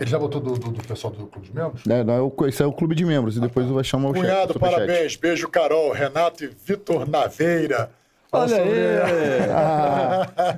[0.00, 1.86] Ele já botou do, do, do pessoal do clube de membros?
[1.86, 4.14] É, não, é o, esse é o clube de membros e depois vai chamar o
[4.14, 5.12] Cunhado, chat, parabéns.
[5.12, 5.20] Chat.
[5.20, 7.90] Beijo, Carol, Renato e Vitor Naveira.
[8.32, 8.70] Olha aí!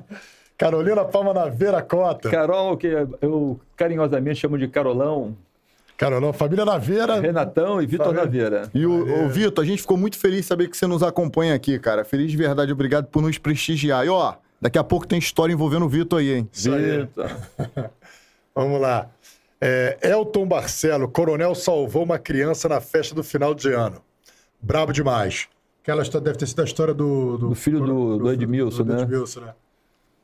[0.57, 2.31] Carolina Palma Naveira Cota.
[2.31, 2.87] Carol, que
[3.21, 5.37] eu carinhosamente chamo de Carolão.
[5.97, 7.21] Carolão, família Naveira.
[7.21, 8.71] Renatão e Vitor Naveira.
[8.73, 11.55] E o, o Vitor, a gente ficou muito feliz de saber que você nos acompanha
[11.55, 12.05] aqui, cara.
[12.05, 14.07] Feliz de verdade, obrigado por nos prestigiar.
[14.07, 16.49] E ó, daqui a pouco tem história envolvendo o Vitor aí, hein?
[16.53, 17.29] Vitor.
[18.55, 19.09] Vamos lá.
[19.65, 24.03] É, Elton Barcelo, coronel salvou uma criança na festa do final de ano.
[24.61, 25.47] Brabo demais.
[25.81, 27.39] Aquela história deve ter sido a história do.
[27.39, 29.03] Do, do filho do, do, do Edmilson, do, né?
[29.03, 29.55] Edmilson, né?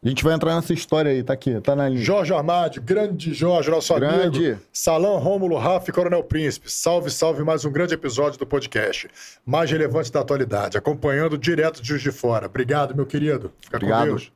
[0.03, 2.03] A gente vai entrar nessa história aí, tá aqui, tá na linha.
[2.03, 4.47] Jorge Armadi, grande Jorge, nosso grande.
[4.47, 4.61] amigo.
[4.73, 6.71] Salão Rômulo, Rafa e Coronel Príncipe.
[6.71, 9.09] Salve, salve, mais um grande episódio do podcast.
[9.47, 12.47] Mais relevante da atualidade, acompanhando direto de Juiz de Fora.
[12.47, 13.53] Obrigado, meu querido.
[13.61, 14.01] Fica Obrigado.
[14.01, 14.33] com Deus.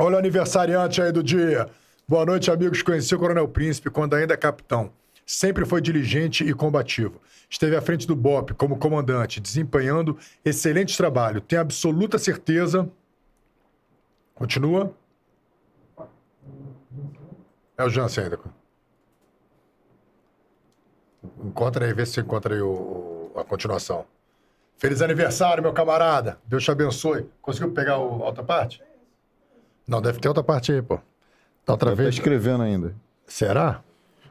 [0.00, 1.68] Olha o aniversariante aí do dia.
[2.08, 2.82] Boa noite, amigos.
[2.82, 4.90] Conheci o Coronel Príncipe quando ainda é capitão.
[5.26, 7.20] Sempre foi diligente e combativo
[7.50, 11.40] esteve à frente do BOP como comandante, desempenhando excelente trabalho.
[11.40, 12.88] Tenho absoluta certeza.
[14.34, 14.94] Continua.
[17.76, 18.38] É o Jansen ainda.
[21.44, 24.06] Encontra aí, vê se encontra aí o, a continuação.
[24.78, 26.38] Feliz aniversário, meu camarada.
[26.46, 27.28] Deus te abençoe.
[27.42, 28.82] Conseguiu pegar o, a outra parte?
[29.90, 31.00] Não, deve ter outra parte aí, pô.
[31.66, 32.14] Tá outra vez.
[32.14, 32.94] Tá escrevendo ainda.
[33.26, 33.82] Será?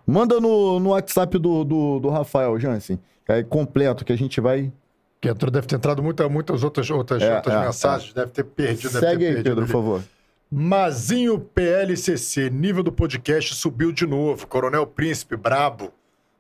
[0.07, 4.71] Manda no, no WhatsApp do, do, do Rafael Jansen, é completo, que a gente vai.
[5.19, 8.13] Que entrou, deve ter entrado muita, muitas outras, outras, é, outras é, mensagens, é.
[8.21, 8.89] deve ter perdido.
[8.89, 10.03] Segue deve ter aí, perdido Pedro, por favor.
[10.49, 14.47] Mazinho PLCC, nível do podcast subiu de novo.
[14.47, 15.91] Coronel Príncipe, brabo.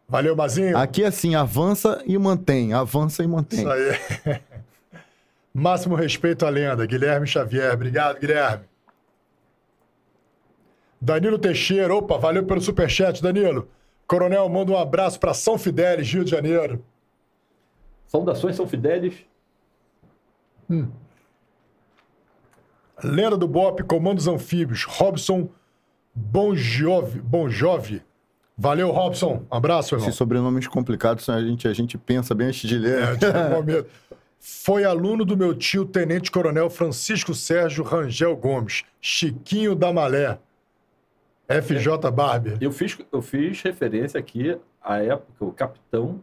[0.07, 0.77] Valeu, Mazinho.
[0.77, 3.59] Aqui é assim, avança e mantém, avança e mantém.
[3.59, 4.39] Isso aí.
[5.53, 6.85] Máximo respeito à lenda.
[6.85, 7.73] Guilherme Xavier.
[7.73, 8.63] Obrigado, Guilherme.
[11.01, 13.67] Danilo Teixeira, opa, valeu pelo superchat, Danilo.
[14.07, 16.83] Coronel, manda um abraço para São Fidélis, Rio de Janeiro.
[18.07, 19.13] Saudações, São Fidélis.
[20.69, 20.89] Hum.
[23.03, 25.49] Lenda do Bop, Comandos Anfíbios, Robson
[26.13, 27.21] Bonjovi.
[27.21, 28.01] Bonjovi.
[28.57, 29.45] Valeu, Robson.
[29.49, 30.07] Um abraço, irmão.
[30.07, 32.99] Esses sobrenomes complicados, a gente, a gente pensa bem antes de ler.
[33.01, 33.85] É,
[34.41, 40.39] Foi aluno do meu tio, Tenente Coronel Francisco Sérgio Rangel Gomes, Chiquinho da Malé.
[41.49, 42.57] FJ Barber.
[42.61, 46.21] Eu fiz, eu fiz referência aqui à época, o capitão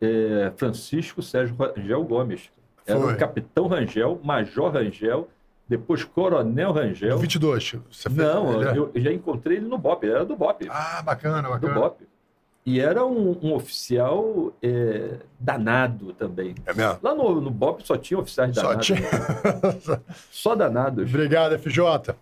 [0.00, 2.50] é, Francisco Sérgio Rangel Gomes.
[2.86, 3.14] Era Foi.
[3.14, 5.28] o capitão Rangel, major Rangel,
[5.68, 7.18] depois coronel Rangel.
[7.18, 7.76] 22.
[7.90, 8.76] Você Não, é?
[8.76, 10.66] eu, já encontrei ele no BOP, ele era do BOP.
[10.68, 11.74] Ah, bacana, bacana.
[11.74, 12.02] Do BOP.
[12.66, 16.54] E era um, um oficial é, danado também.
[16.66, 16.98] É mesmo?
[17.02, 18.86] Lá no, no BOP só tinha oficiais danados.
[18.86, 19.08] Só tinha.
[20.30, 21.08] só danados.
[21.08, 22.14] Obrigado, FJ.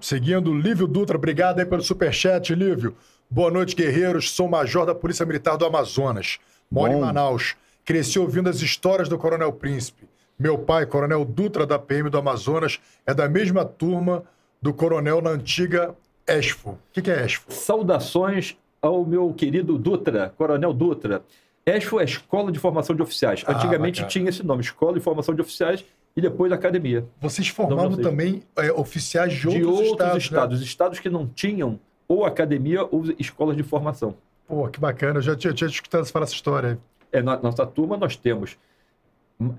[0.00, 2.96] Seguindo, Lívio Dutra, obrigado aí pelo superchat, Lívio.
[3.30, 4.30] Boa noite, guerreiros.
[4.30, 6.38] Sou major da Polícia Militar do Amazonas.
[6.70, 6.98] Moro Bom.
[6.98, 7.56] em Manaus.
[7.84, 10.08] Cresci ouvindo as histórias do Coronel Príncipe.
[10.38, 14.22] Meu pai, Coronel Dutra da PM do Amazonas, é da mesma turma
[14.62, 15.94] do Coronel na antiga
[16.26, 16.70] ESFO.
[16.70, 17.50] O que, que é ESFO?
[17.52, 21.22] Saudações ao meu querido Dutra, Coronel Dutra.
[21.66, 23.42] ESFO é Escola de Formação de Oficiais.
[23.46, 25.84] Ah, Antigamente tinha esse nome, Escola de Formação de Oficiais,
[26.18, 27.06] e depois academia.
[27.20, 28.02] Vocês formavam não sei.
[28.02, 30.24] também é, oficiais de outros, de outros estados.
[30.24, 30.66] estados, né?
[30.66, 31.78] estados que não tinham
[32.08, 34.16] ou academia ou escolas de formação.
[34.44, 35.18] Pô, que bacana.
[35.18, 36.76] Eu já tinha, tinha escutado você falar essa história.
[37.12, 38.58] É, na nossa turma nós temos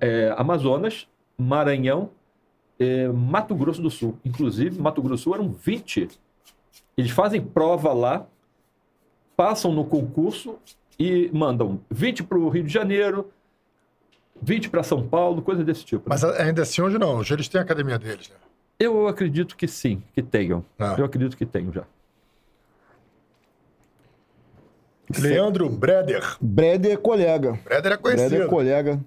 [0.02, 1.08] é, Amazonas,
[1.38, 2.10] Maranhão,
[2.78, 4.18] é, Mato Grosso do Sul.
[4.26, 6.10] Inclusive, Mato Grosso do Sul eram 20.
[6.98, 8.28] Eles fazem prova lá,
[9.38, 10.60] passam no concurso
[11.00, 13.30] e mandam 20 para o Rio de Janeiro,
[14.42, 16.06] 20 para São Paulo, coisa desse tipo.
[16.10, 17.18] Mas a- ainda assim, hoje não.
[17.18, 18.36] Hoje eles têm a academia deles, né?
[18.80, 20.64] Eu acredito que sim, que tenham.
[20.78, 20.96] Ah.
[20.98, 21.84] Eu acredito que tenham já.
[25.18, 26.38] Leandro Breder.
[26.40, 27.54] Breder é colega.
[27.66, 28.44] Breder é Breder conhecido.
[28.44, 29.00] é colega.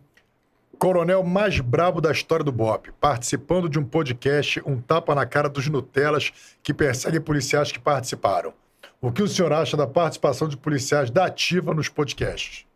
[0.79, 5.49] Coronel mais brabo da história do BOP, participando de um podcast Um Tapa na Cara
[5.49, 8.53] dos Nutelas, que persegue policiais que participaram.
[9.01, 12.67] O que o senhor acha da participação de policiais da ativa nos podcasts?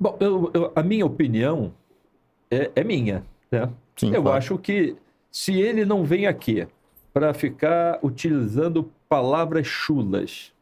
[0.00, 1.74] Bom, eu- eu- a minha opinião
[2.50, 3.22] é, é minha.
[3.52, 3.70] Né?
[3.96, 4.38] Sim, eu claro.
[4.38, 4.96] acho que
[5.30, 6.66] se ele não vem aqui
[7.12, 10.52] para ficar utilizando palavras chulas,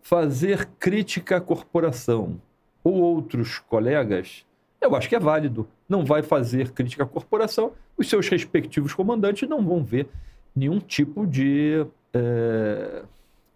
[0.00, 2.40] fazer crítica à corporação
[2.84, 4.46] ou outros colegas,
[4.80, 5.66] eu acho que é válido.
[5.88, 10.06] Não vai fazer crítica à corporação, os seus respectivos comandantes não vão ver
[10.54, 11.84] nenhum tipo de
[12.14, 13.02] eh,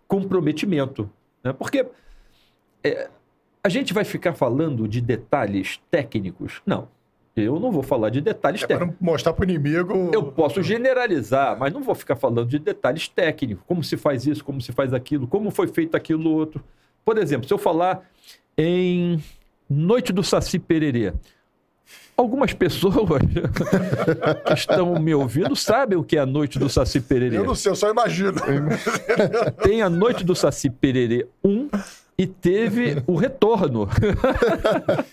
[0.08, 1.08] comprometimento.
[1.44, 1.52] Né?
[1.52, 1.86] Porque
[2.82, 3.08] eh,
[3.64, 6.60] a gente vai ficar falando de detalhes técnicos?
[6.66, 6.88] Não.
[7.34, 9.00] Eu não vou falar de detalhes É para técnicos.
[9.00, 10.10] não mostrar para o inimigo.
[10.12, 13.64] Eu posso generalizar, mas não vou ficar falando de detalhes técnicos.
[13.66, 16.62] Como se faz isso, como se faz aquilo, como foi feito aquilo outro.
[17.04, 18.02] Por exemplo, se eu falar
[18.58, 19.22] em
[19.70, 21.14] Noite do Saci Pererê,
[22.14, 23.22] algumas pessoas
[24.46, 27.38] que estão me ouvindo sabem o que é a Noite do Saci Pererê.
[27.38, 28.34] Eu não sei, eu só imagino.
[29.62, 31.68] Tem a Noite do Saci Pererê 1
[32.18, 33.88] e teve o retorno.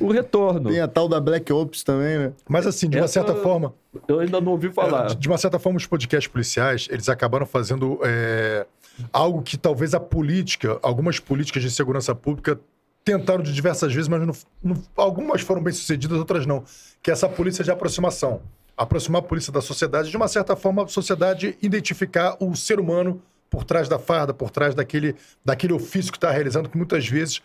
[0.00, 0.70] o retorno.
[0.70, 2.32] Tem a tal da Black Ops também, né?
[2.48, 3.74] Mas assim, de uma Essa- certa forma,
[4.06, 5.14] Eu ainda não ouvi falar.
[5.14, 8.66] de uma certa forma, os podcasts policiais, eles acabaram fazendo é,
[9.12, 12.58] algo que talvez a política, algumas políticas de segurança pública
[13.04, 16.62] tentaram de diversas vezes, mas não- não- algumas foram bem sucedidas, outras não.
[17.02, 18.42] Que é essa polícia de aproximação.
[18.76, 23.20] Aproximar a polícia da sociedade, de uma certa forma, a sociedade identificar o ser humano
[23.50, 27.42] por trás da farda, por trás daquele, daquele ofício que está realizando, que muitas vezes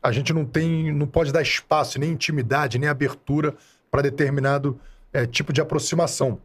[0.00, 3.54] a gente não tem, não pode dar espaço, nem intimidade, nem abertura
[3.90, 4.80] para determinado
[5.12, 6.40] eh, tipo de aproximação.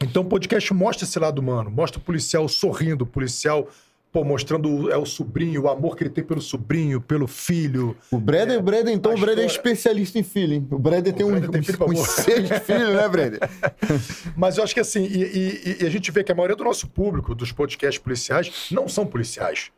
[0.00, 3.68] Então o podcast mostra esse lado humano, mostra o policial sorrindo, o policial
[4.12, 7.96] pô, mostrando o- é o sobrinho, o amor que ele tem pelo sobrinho, pelo filho.
[8.10, 10.68] O Breder, o Breder, então, o Breder é história- especialista em filho, hein?
[10.70, 12.06] O Breder tem um, Breder tem filho pra uns burro.
[12.06, 13.40] seis filhos, né, Breder?
[14.36, 16.62] Mas eu acho que assim, e, e- e a gente vê que a maioria do
[16.64, 19.70] nosso público, dos podcasts policiais, não são policiais.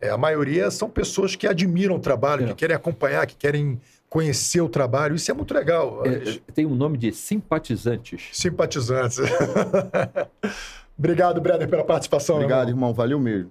[0.00, 2.48] É, a maioria são pessoas que admiram o trabalho, É.
[2.48, 5.14] que querem acompanhar, que querem conhecer o trabalho.
[5.16, 6.02] Isso é muito legal.
[6.06, 8.28] É, tem um nome de simpatizantes.
[8.32, 9.18] Simpatizantes.
[10.98, 12.36] Obrigado, Breder, pela participação.
[12.36, 12.88] Obrigado, irmão.
[12.88, 12.94] irmão.
[12.94, 13.50] Valeu mesmo.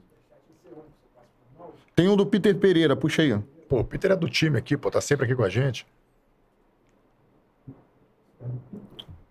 [1.96, 3.40] Tem um do Peter Pereira, puxa aí.
[3.70, 5.88] Pô, o Peter é do time aqui, pô, tá sempre aqui com a gente.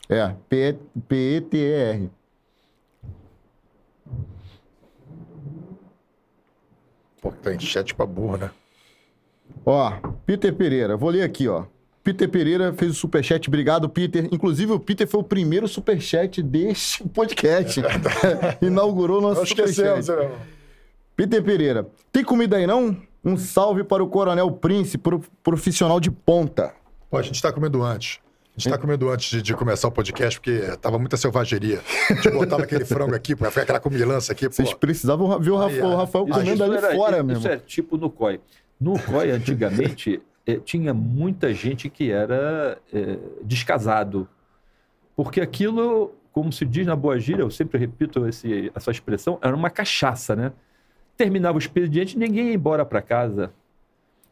[0.08, 2.10] É, P-E-T-E-R.
[7.20, 8.50] Pô, tá em chat pra burro, né?
[9.64, 9.92] Ó,
[10.26, 11.64] Peter Pereira, vou ler aqui, ó.
[12.02, 14.28] Peter Pereira fez o superchat, obrigado, Peter.
[14.30, 17.80] Inclusive, o Peter foi o primeiro superchat deste podcast.
[18.60, 20.10] Inaugurou nosso Não esquecemos, superchat.
[20.10, 20.53] né, irmão?
[21.16, 22.96] Peter Pereira, tem comida aí não?
[23.24, 26.74] Um salve para o Coronel Prince, pro- profissional de ponta.
[27.10, 28.18] Pô, a gente tá comendo antes.
[28.56, 31.80] A gente tá comendo antes de, de começar o podcast, porque tava muita selvageria.
[32.10, 34.54] A gente botava aquele frango aqui, foi aquela comilança aqui, pô.
[34.54, 35.96] Vocês precisavam ver o Rafael, o.
[35.96, 37.48] Rafael Isso- comendo ali era- fora isso mesmo.
[37.48, 38.40] é tipo no COI.
[38.80, 44.28] No COI, antigamente, eh, tinha muita gente que era eh, descasado.
[45.16, 49.54] Porque aquilo, como se diz na boa gíria, eu sempre repito esse- essa expressão, era
[49.56, 50.52] uma cachaça, né?
[51.16, 53.52] Terminava o expediente, ninguém ia embora para casa.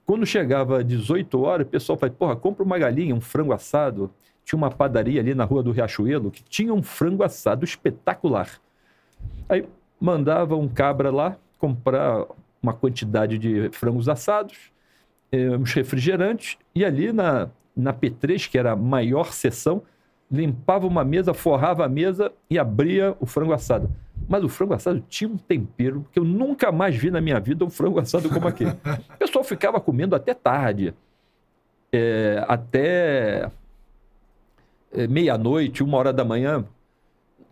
[0.05, 4.11] Quando chegava 18 horas, o pessoal falava, porra, compra uma galinha, um frango assado.
[4.45, 8.61] Tinha uma padaria ali na rua do Riachuelo que tinha um frango assado espetacular.
[9.49, 9.65] Aí
[10.01, 12.27] mandava um cabra lá comprar
[12.61, 14.57] uma quantidade de frangos assados,
[15.31, 19.83] eh, uns refrigerantes, e ali na, na P3, que era a maior seção,
[20.31, 23.91] limpava uma mesa, forrava a mesa e abria o frango assado.
[24.33, 27.67] Mas o frango assado tinha um tempero que eu nunca mais vi na minha vida
[27.67, 28.71] um frango assado como aquele.
[29.15, 30.95] O pessoal ficava comendo até tarde,
[31.93, 33.51] eh, até
[34.91, 36.65] eh, meia-noite, uma hora da manhã.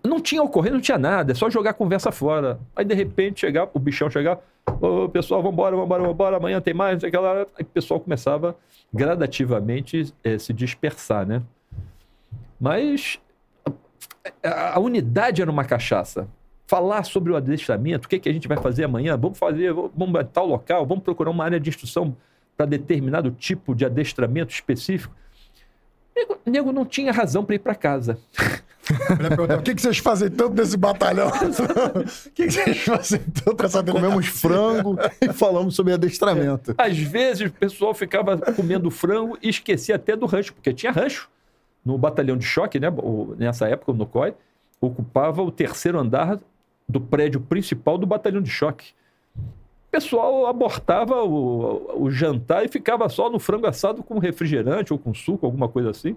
[0.03, 2.59] não tinha ocorrido, não tinha nada, é só jogar a conversa fora.
[2.75, 4.39] Aí, de repente, chegar, o bichão chegar,
[4.81, 7.47] ô pessoal, vambora, vambora, vambora, amanhã tem mais, não sei o que lá.
[7.59, 8.57] Aí o pessoal começava
[8.91, 11.43] gradativamente eh, se dispersar, né?
[12.59, 13.21] Mas
[14.43, 16.27] a, a unidade era uma cachaça.
[16.71, 20.15] Falar sobre o adestramento, o que, que a gente vai fazer amanhã, vamos fazer, vamos
[20.15, 22.17] a tal local, vamos procurar uma área de instrução
[22.57, 25.13] para determinado tipo de adestramento específico.
[26.15, 28.21] Nego, nego não tinha razão para ir para casa.
[29.59, 31.29] O que, que vocês fazem tanto nesse batalhão?
[31.35, 36.73] O que, que vocês fazem tanto nessa Comemos frango e falamos sobre adestramento.
[36.79, 41.29] Às vezes o pessoal ficava comendo frango e esquecia até do rancho, porque tinha rancho.
[41.85, 42.89] No batalhão de choque, né?
[43.37, 44.35] Nessa época, no COI,
[44.81, 46.39] ocupava o terceiro andar
[46.91, 48.93] do prédio principal do batalhão de choque.
[49.37, 54.99] O pessoal abortava o, o jantar e ficava só no frango assado com refrigerante ou
[54.99, 56.17] com suco, alguma coisa assim,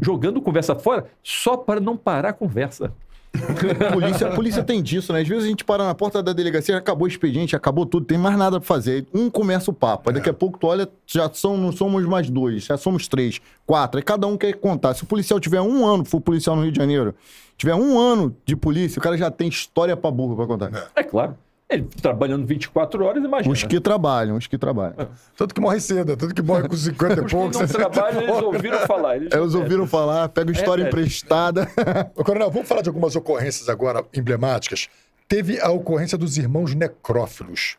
[0.00, 2.92] jogando conversa fora, só para não parar a conversa.
[3.34, 5.20] A polícia, a polícia tem disso, né?
[5.20, 8.16] Às vezes a gente para na porta da delegacia, acabou o expediente, acabou tudo, tem
[8.16, 9.06] mais nada pra fazer.
[9.12, 10.10] Um começa o papo.
[10.10, 13.40] Aí Daqui a pouco tu olha, já são, não somos mais dois, já somos três,
[13.66, 13.98] quatro.
[13.98, 14.94] Aí cada um quer contar.
[14.94, 17.14] Se o policial tiver um ano, for policial no Rio de Janeiro,
[17.58, 20.90] tiver um ano de polícia, o cara já tem história pra burro pra contar.
[20.96, 21.36] É claro.
[21.68, 23.52] Ele trabalhando 24 horas, imagina.
[23.52, 25.10] Os que trabalham, os que trabalham.
[25.36, 28.22] Tanto que morre cedo, tanto que morre com 50 e Os que não 60 trabalham,
[28.22, 29.16] eles ouviram falar.
[29.16, 30.88] Eles, Eles ouviram falar, pega história É, é.
[30.88, 31.68] emprestada.
[32.16, 34.88] Ô, Coronel, vamos falar de algumas ocorrências agora emblemáticas.
[35.28, 37.76] Teve a ocorrência dos irmãos necrófilos.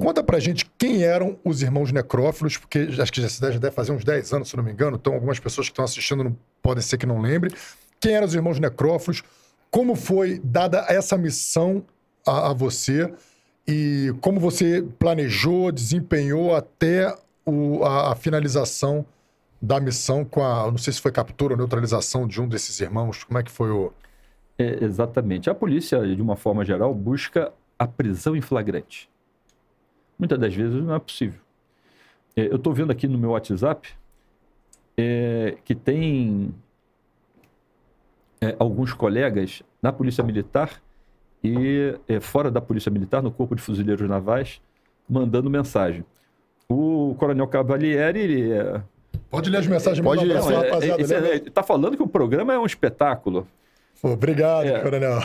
[0.00, 3.92] Conta pra gente quem eram os irmãos necrófilos, porque acho que já se deve fazer
[3.92, 6.82] uns 10 anos, se não me engano, então algumas pessoas que estão assistindo não podem
[6.82, 7.54] ser que não lembrem.
[8.00, 9.22] Quem eram os irmãos necrófilos?
[9.70, 11.84] Como foi dada essa missão
[12.26, 13.12] a, a você?
[13.68, 17.14] E como você planejou, desempenhou até
[17.44, 19.04] o- a, a finalização
[19.62, 20.70] da missão com a.
[20.70, 23.22] Não sei se foi captura ou neutralização de um desses irmãos.
[23.22, 23.92] Como é que foi o.
[24.58, 25.48] É, exatamente.
[25.50, 29.08] A polícia, de uma forma geral, busca a prisão em flagrante.
[30.18, 31.40] Muitas das vezes não é possível.
[32.34, 33.88] É, eu estou vendo aqui no meu WhatsApp
[34.96, 36.54] é, que tem
[38.40, 40.80] é, alguns colegas na Polícia Militar
[41.42, 44.60] e é, fora da Polícia Militar, no Corpo de Fuzileiros Navais,
[45.08, 46.04] mandando mensagem.
[46.68, 48.80] O Coronel Cavalieri, ele é,
[49.28, 50.36] Pode ler as mensagens Pode ler.
[50.36, 51.00] é, rapaziada.
[51.00, 51.34] é, esse- né?
[51.36, 53.46] é, tá falando que o programa é um espetáculo.
[54.02, 54.80] Obrigado, É.
[54.80, 55.18] Coronel.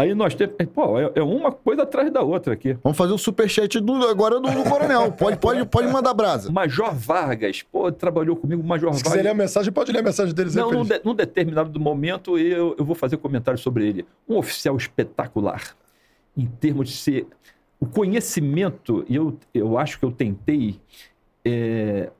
[0.00, 0.54] Aí nós temos.
[0.74, 2.76] Pô, é, é uma coisa atrás da outra aqui.
[2.82, 5.12] Vamos fazer o superchat do, agora do, do coronel.
[5.12, 6.50] Pode, pode, pode mandar brasa.
[6.50, 9.38] Major Vargas, pô, trabalhou comigo, Major Se quiser ler a Vargas.
[9.38, 10.62] mensagem, pode ler a mensagem deles aí.
[10.62, 14.06] Não, pra num, de, num determinado momento eu, eu vou fazer comentário sobre ele.
[14.28, 15.76] Um oficial espetacular,
[16.36, 17.26] em termos de ser.
[17.78, 20.80] O conhecimento, e eu, eu acho que eu tentei
[21.44, 22.10] é,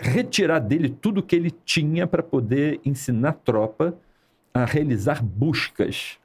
[0.00, 3.94] retirar dele tudo que ele tinha para poder ensinar a tropa
[4.52, 6.18] a realizar buscas.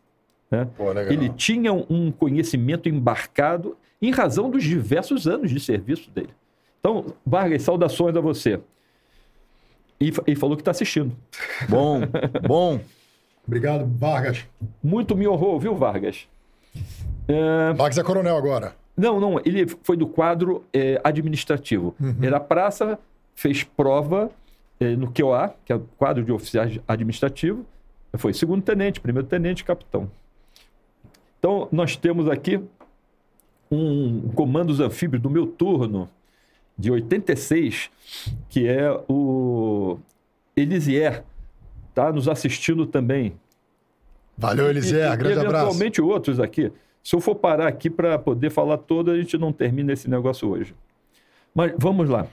[0.50, 0.68] Né?
[0.76, 0.92] Pô.
[0.92, 6.34] Ele tinha um conhecimento embarcado em razão dos diversos anos de serviço dele.
[6.80, 8.60] Então, Vargas, saudações a você.
[10.00, 11.16] E, e falou que está assistindo.
[11.68, 12.02] Bom,
[12.48, 12.80] bom.
[13.46, 14.46] Obrigado, Vargas.
[14.82, 16.28] Muito me honrou, viu, Vargas?
[17.28, 18.76] É, Vargas é coronel agora.
[18.96, 21.96] não, não, ele foi do quadro é, administrativo.
[22.22, 22.98] Era praça,
[23.36, 24.30] fez prova
[24.80, 27.66] é, no QOA, que é o quadro de oficiais administrativo.
[28.18, 30.10] Foi segundo tenente, primeiro tenente, capitão.
[31.40, 32.62] Então, nós temos aqui
[33.72, 36.10] um comandos anfíbios do meu turno,
[36.78, 37.90] de 86,
[38.50, 39.98] que é o
[40.56, 41.24] Elisier.
[41.90, 43.34] Está nos assistindo também.
[44.38, 45.18] Valeu, Elisier.
[45.18, 45.66] Grande e, abraço.
[45.66, 46.72] eventualmente outros aqui.
[47.04, 50.48] Se eu for parar aqui para poder falar todo, a gente não termina esse negócio
[50.50, 50.74] hoje.
[51.54, 52.28] Mas vamos lá.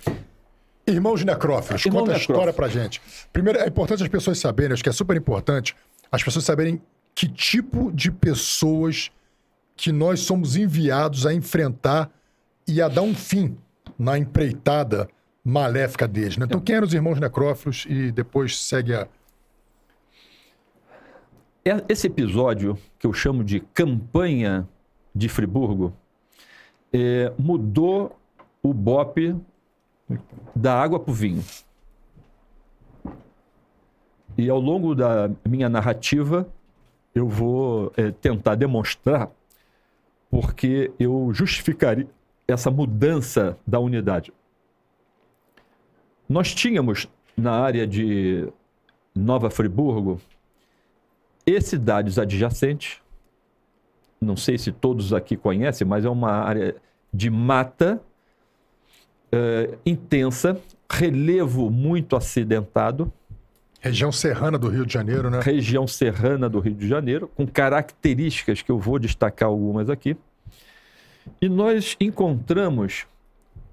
[0.86, 3.00] Irmãos necrófilos, Irmão conta a história pra gente.
[3.32, 5.74] Primeiro, é importante as pessoas saberem, acho que é super importante,
[6.12, 6.80] as pessoas saberem
[7.16, 9.10] que tipo de pessoas
[9.74, 12.10] que nós somos enviados a enfrentar
[12.68, 13.56] e a dar um fim
[13.98, 15.09] na empreitada
[15.43, 16.36] maléfica deles.
[16.36, 16.44] Né?
[16.44, 19.09] Então, quem eram os irmãos necrófilos e depois segue a.
[21.64, 24.68] É- Esse episódio, que eu chamo de campanha
[25.14, 25.94] de Friburgo,
[26.93, 28.18] é, mudou
[28.62, 29.34] o bope
[30.55, 31.43] da água para o vinho.
[34.36, 36.47] E ao longo da minha narrativa,
[37.16, 39.30] eu vou é, tentar demonstrar
[40.30, 42.06] porque eu justificaria
[42.47, 44.34] essa mudança da unidade.
[46.28, 48.47] Nós tínhamos na área de
[49.14, 50.20] Nova Friburgo
[51.47, 53.01] e cidades adjacentes.
[54.20, 56.76] Não sei se todos aqui conhecem, mas é uma área
[57.14, 57.98] de mata
[59.32, 60.60] eh, intensa,
[60.90, 63.10] relevo muito acidentado.
[63.86, 65.40] Região serrana do Rio de Janeiro, né?
[65.40, 70.16] região serrana do Rio de Janeiro, com características que eu vou destacar algumas aqui.
[71.40, 73.06] E nós encontramos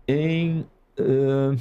[0.07, 0.65] em.
[0.97, 1.55] eh,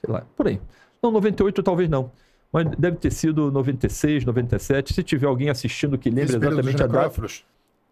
[0.00, 0.60] sei lá, por aí.
[1.02, 2.10] Não, 98 talvez não.
[2.52, 4.94] Mas deve ter sido 96, 97.
[4.94, 6.86] Se tiver alguém assistindo que dos exatamente a data.
[6.86, 7.44] necrófilos?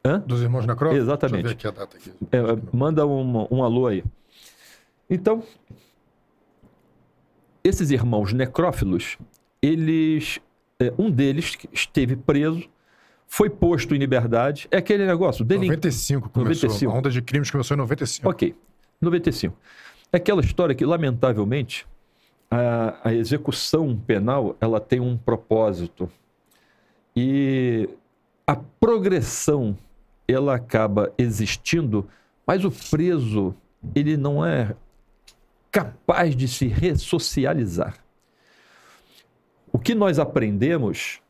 [0.05, 0.19] Hã?
[0.21, 1.05] Dos irmãos necrófilos?
[1.05, 1.43] Exatamente.
[1.43, 2.13] Deixa eu ver aqui a data aqui.
[2.33, 4.05] É, manda um, um alô aí.
[5.09, 5.43] Então,
[7.63, 9.19] esses irmãos necrófilos,
[9.61, 10.41] eles.
[10.79, 12.69] é, um deles esteve preso,
[13.27, 14.69] foi posto em liberdade.
[14.71, 15.69] É aquele negócio, delin...
[15.69, 16.69] 95 começou.
[16.69, 16.93] 95.
[16.93, 18.29] A onda de crimes começou em 95.
[18.29, 18.55] Ok,
[19.01, 19.57] 95.
[20.13, 21.87] É aquela história que, lamentavelmente,
[22.55, 26.09] a, a execução penal ela tem um propósito.
[27.17, 27.89] E
[28.47, 29.77] a progressão
[30.27, 32.09] ela acaba existindo,
[32.47, 33.55] mas o preso
[33.95, 34.75] ele não é
[35.71, 37.99] capaz de se ressocializar.
[39.73, 41.21] O que nós aprendemos,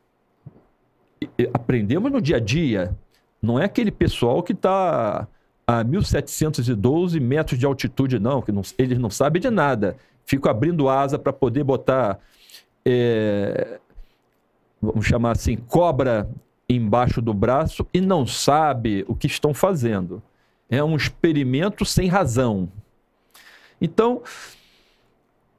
[1.54, 2.94] aprendemos no dia a dia,
[3.40, 5.26] não é aquele pessoal que está
[5.66, 9.96] a 1712 metros de altitude, não, que não, eles não sabem de nada.
[10.26, 12.18] Ficam abrindo asa para poder botar,
[12.84, 13.78] é,
[14.80, 16.28] vamos chamar assim, cobra
[16.68, 20.22] embaixo do braço e não sabe o que estão fazendo.
[20.70, 22.70] É um experimento sem razão.
[23.80, 24.22] Então,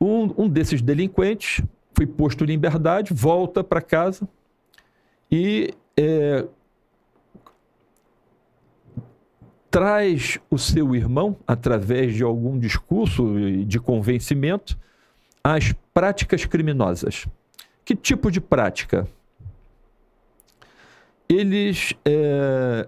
[0.01, 1.63] um, um desses delinquentes
[1.93, 4.27] foi posto em liberdade, volta para casa
[5.31, 6.45] e é,
[9.76, 13.35] traz o seu irmão, através de algum discurso
[13.65, 14.80] de convencimento,
[15.43, 17.27] às práticas criminosas.
[17.84, 19.06] Que tipo de prática?
[21.27, 22.88] Eles é,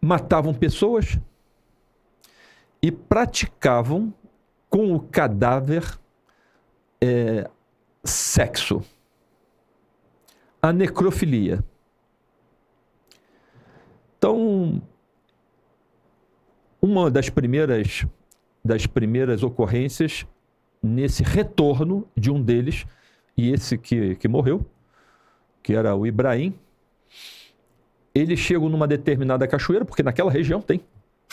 [0.00, 1.18] matavam pessoas
[2.80, 4.14] e praticavam
[4.70, 5.98] com o cadáver
[6.98, 7.46] é,
[8.02, 8.82] sexo.
[10.62, 11.62] A necrofilia.
[14.16, 14.80] Então,
[16.80, 18.06] uma das primeiras
[18.64, 20.26] das primeiras ocorrências
[20.82, 22.84] nesse retorno de um deles
[23.36, 24.64] e esse que, que morreu,
[25.62, 26.54] que era o Ibrahim,
[28.14, 30.82] eles chegam numa determinada cachoeira, porque naquela região tem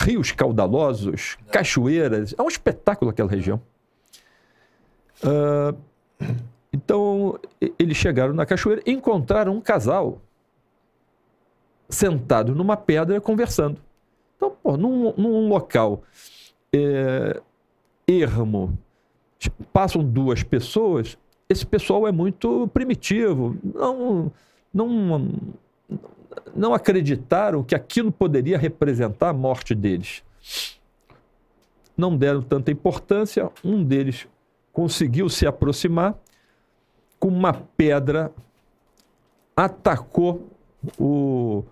[0.00, 3.60] rios caudalosos, cachoeiras, é um espetáculo aquela região.
[5.22, 5.74] Ah,
[6.72, 7.38] então,
[7.78, 10.20] eles chegaram na cachoeira e encontraram um casal
[11.88, 13.80] sentado numa pedra conversando.
[14.38, 16.04] Então, pô, num, num local
[16.72, 17.40] é,
[18.06, 18.78] ermo,
[19.72, 24.30] passam duas pessoas, esse pessoal é muito primitivo, não,
[24.72, 25.28] não,
[26.54, 30.22] não acreditaram que aquilo poderia representar a morte deles.
[31.96, 34.28] Não deram tanta importância, um deles
[34.72, 36.14] conseguiu se aproximar
[37.18, 38.30] com uma pedra,
[39.56, 40.46] atacou
[40.96, 41.64] o,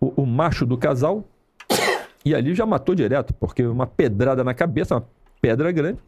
[0.00, 1.24] o, o macho do casal
[2.24, 5.08] e ali já matou direto, porque uma pedrada na cabeça, uma
[5.40, 5.98] pedra grande.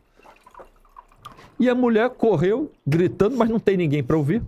[1.59, 4.43] E a mulher correu gritando, mas não tem ninguém para ouvir.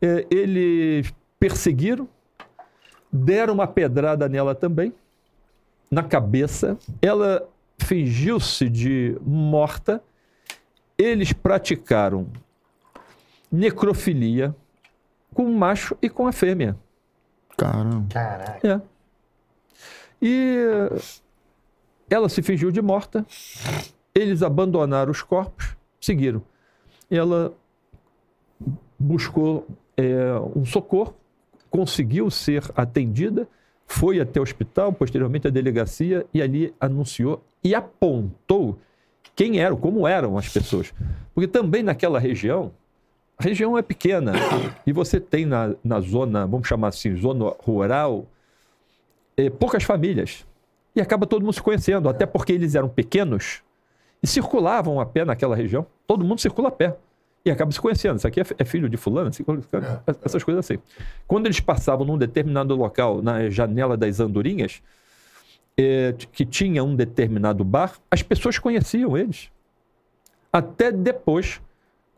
[0.00, 2.08] É, eles perseguiram,
[3.10, 4.92] deram uma pedrada nela também,
[5.90, 6.78] na cabeça.
[7.00, 7.48] Ela
[7.78, 10.02] fingiu-se de morta.
[10.96, 12.26] Eles praticaram
[13.50, 14.54] necrofilia
[15.34, 16.76] com o macho e com a fêmea.
[17.58, 18.06] Caramba.
[18.08, 18.66] Caraca.
[18.66, 18.80] É.
[20.22, 20.64] E
[22.08, 23.26] ela se fingiu de morta.
[24.14, 26.40] Eles abandonaram os corpos, seguiram.
[27.10, 27.52] Ela
[28.98, 29.66] buscou
[29.96, 31.14] é, um socorro,
[31.68, 33.46] conseguiu ser atendida,
[33.86, 38.78] foi até o hospital, posteriormente à delegacia, e ali anunciou e apontou
[39.34, 40.92] quem eram, como eram as pessoas.
[41.34, 42.72] Porque também naquela região,
[43.38, 44.32] a região é pequena,
[44.84, 48.26] e você tem na, na zona, vamos chamar assim, zona rural,
[49.36, 50.44] eh, poucas famílias.
[50.96, 53.62] E acaba todo mundo se conhecendo, até porque eles eram pequenos
[54.20, 55.86] e circulavam a pé naquela região.
[56.04, 56.96] Todo mundo circula a pé.
[57.44, 58.16] E acaba se conhecendo.
[58.16, 59.44] Isso aqui é, é filho de fulano, assim,
[60.24, 60.80] essas coisas assim.
[61.26, 64.82] Quando eles passavam num determinado local, na janela das andorinhas,
[65.78, 69.48] eh, que tinha um determinado bar, as pessoas conheciam eles.
[70.52, 71.60] Até depois,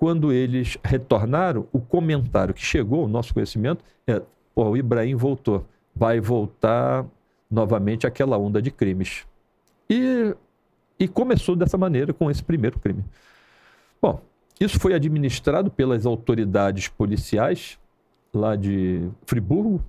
[0.01, 4.23] quando eles retornaram, o comentário que chegou ao nosso conhecimento é:
[4.55, 5.67] pô, o Ibrahim voltou.
[5.95, 7.05] Vai voltar
[7.51, 9.27] novamente aquela onda de crimes.
[9.91, 10.35] E,
[11.01, 13.03] E começou dessa maneira com esse primeiro crime.
[14.03, 14.21] Bom,
[14.61, 17.79] isso foi administrado pelas autoridades policiais
[18.33, 19.83] lá de Friburgo.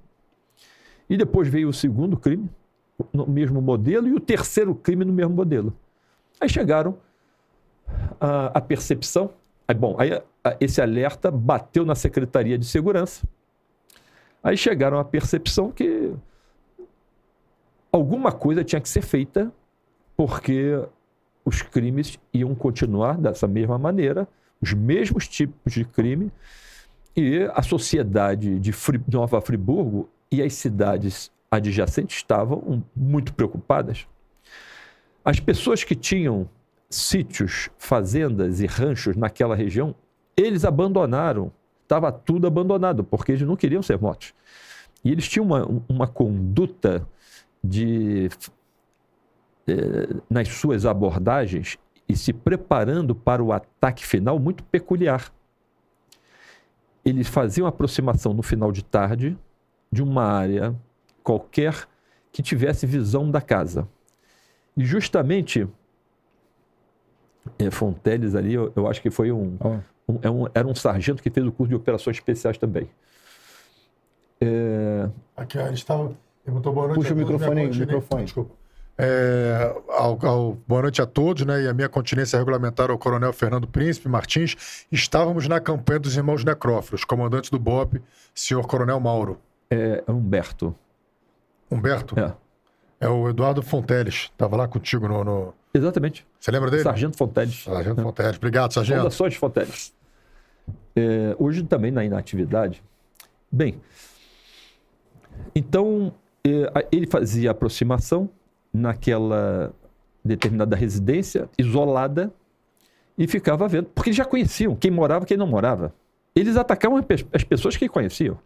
[1.09, 2.49] E depois veio o segundo crime,
[3.11, 5.73] no mesmo modelo, e o terceiro crime no mesmo modelo.
[6.39, 6.97] Aí chegaram
[8.19, 9.31] a percepção.
[9.71, 10.21] Aí, bom, aí
[10.59, 13.25] esse alerta bateu na Secretaria de Segurança.
[14.43, 16.13] Aí chegaram à percepção que
[17.89, 19.49] alguma coisa tinha que ser feita,
[20.17, 20.77] porque
[21.45, 24.27] os crimes iam continuar dessa mesma maneira,
[24.59, 26.29] os mesmos tipos de crime,
[27.15, 28.73] e a sociedade de
[29.07, 34.05] Nova Friburgo e as cidades adjacentes estavam muito preocupadas.
[35.23, 36.49] As pessoas que tinham
[36.91, 39.95] sítios, fazendas e ranchos naquela região,
[40.35, 41.51] eles abandonaram,
[41.83, 44.33] estava tudo abandonado, porque eles não queriam ser mortos.
[45.03, 47.07] E eles tinham uma, uma conduta
[47.63, 48.29] de
[49.67, 51.77] eh, nas suas abordagens
[52.07, 55.31] e se preparando para o ataque final muito peculiar.
[57.05, 59.37] Eles faziam aproximação no final de tarde
[59.91, 60.75] de uma área
[61.23, 61.87] qualquer
[62.31, 63.87] que tivesse visão da casa.
[64.75, 65.67] E justamente
[67.57, 70.11] é, Fonteles ali, eu, eu, acho que foi um, oh.
[70.11, 72.89] um, é um, Era um sargento que fez o curso de operações especiais também.
[74.39, 75.09] É...
[75.35, 76.15] Aqui, ó, ele estava.
[76.45, 76.99] Ele botou boa noite.
[76.99, 78.23] Puxa o microfone microfone.
[78.23, 78.61] Desculpa.
[78.97, 81.63] É, ao, ao, boa noite a todos, né?
[81.63, 84.85] E a minha continência regulamentar ao Coronel Fernando Príncipe Martins.
[84.91, 88.01] Estávamos na campanha dos irmãos necrófilos, comandantes do BOP,
[88.33, 89.39] senhor Coronel Mauro.
[89.69, 90.75] É, é Humberto.
[91.69, 92.19] Humberto?
[92.19, 92.33] É.
[92.99, 94.29] É o Eduardo Fonteles.
[94.31, 96.25] Estava lá contigo no, no, Exatamente.
[96.39, 96.83] Você lembra dele?
[96.83, 97.63] Sargento Fonteles.
[97.63, 98.03] Sargento é.
[98.03, 98.37] Fonteles.
[98.37, 98.97] Obrigado, Sargento.
[98.99, 99.93] Fundações Fonteles.
[100.95, 102.83] É, hoje também na inatividade.
[103.51, 103.81] Bem,
[105.55, 106.13] então
[106.45, 108.29] é, ele fazia aproximação
[108.73, 109.73] naquela
[110.23, 112.31] determinada residência, isolada,
[113.17, 115.93] e ficava vendo, porque eles já conheciam quem morava quem não morava.
[116.35, 117.03] Eles atacavam
[117.33, 118.39] as pessoas que conheciam.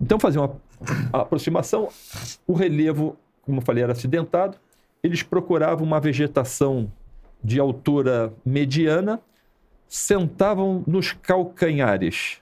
[0.00, 1.88] Então faziam uma aproximação,
[2.46, 4.58] o relevo, como eu falei, era acidentado,
[5.02, 6.90] eles procuravam uma vegetação
[7.42, 9.20] de altura mediana,
[9.88, 12.40] sentavam nos calcanhares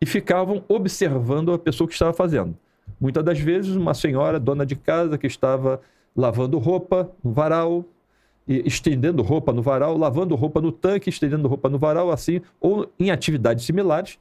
[0.00, 2.56] e ficavam observando a pessoa que estava fazendo.
[3.00, 5.80] Muitas das vezes, uma senhora, dona de casa, que estava
[6.16, 7.84] lavando roupa no varal,
[8.46, 13.10] estendendo roupa no varal, lavando roupa no tanque, estendendo roupa no varal, assim, ou em
[13.10, 14.18] atividades similares.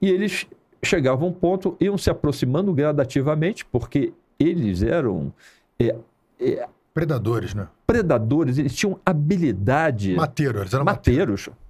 [0.00, 0.46] E eles
[0.82, 5.32] chegavam a um ponto, iam se aproximando gradativamente, porque eles eram.
[5.78, 5.94] É,
[6.40, 7.68] é, predadores, né?
[7.86, 10.14] Predadores, eles tinham habilidade.
[10.14, 11.48] Mateiros, eles eram mateiros.
[11.48, 11.64] mateiros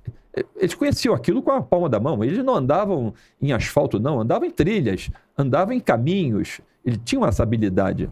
[0.56, 2.22] eles conheciam aquilo com a palma da mão.
[2.24, 6.60] Eles não andavam em asfalto, não, andavam em trilhas, andavam em caminhos.
[6.84, 8.10] Eles tinham essa habilidade.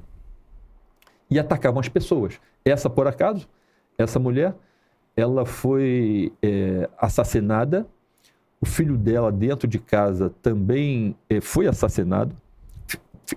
[1.29, 2.41] E atacavam as pessoas.
[2.65, 3.49] Essa, por acaso,
[3.99, 4.55] essa mulher,
[5.17, 7.87] ela foi é, assassinada.
[8.61, 12.37] O filho dela, dentro de casa, também é, foi assassinado.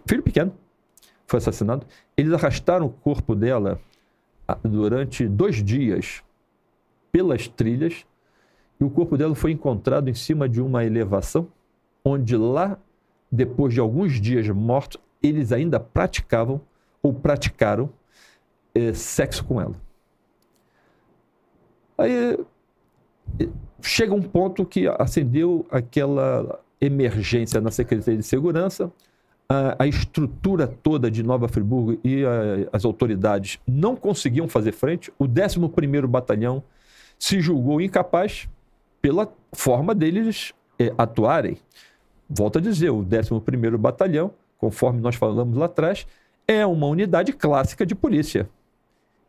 [0.06, 0.54] Filho pequeno
[1.28, 1.86] foi assassinado.
[2.16, 3.80] Eles arrastaram o corpo dela
[4.64, 6.24] durante dois dias
[7.12, 8.06] pelas trilhas
[8.80, 11.48] e o corpo dela foi encontrado em cima de uma elevação,
[12.04, 12.78] onde lá,
[13.32, 16.62] depois de alguns dias mortos, eles ainda praticavam
[17.02, 17.90] ou praticaram
[18.74, 19.76] é, sexo com ela.
[21.98, 22.38] Aí
[23.82, 28.92] chega um ponto que acendeu aquela emergência na Secretaria de Segurança,
[29.50, 35.12] a, a estrutura toda de Nova Friburgo e a, as autoridades não conseguiam fazer frente,
[35.20, 36.64] o 11º Batalhão
[37.18, 38.48] se julgou incapaz
[39.02, 41.58] pela forma deles é, atuarem.
[42.30, 46.08] Volto a dizer, o 11º Batalhão, conforme nós falamos lá atrás,
[46.48, 48.50] é uma unidade clássica de polícia.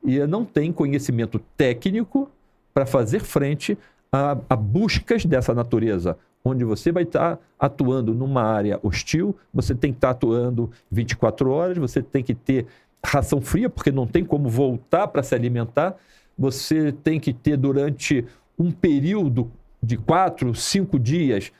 [0.04, 2.30] E não tem conhecimento técnico
[2.72, 3.76] para fazer frente
[4.12, 6.16] a, a, buscas dessa natureza,
[6.46, 11.76] onde você vai estar atuando numa área hostil, você tem que estar atuando 24 horas,
[11.76, 12.66] você tem que ter
[13.04, 15.96] ração fria, porque não tem como voltar para se alimentar,
[16.38, 18.24] você tem que ter durante
[18.58, 19.50] um período
[19.82, 21.52] de quatro, cinco dias,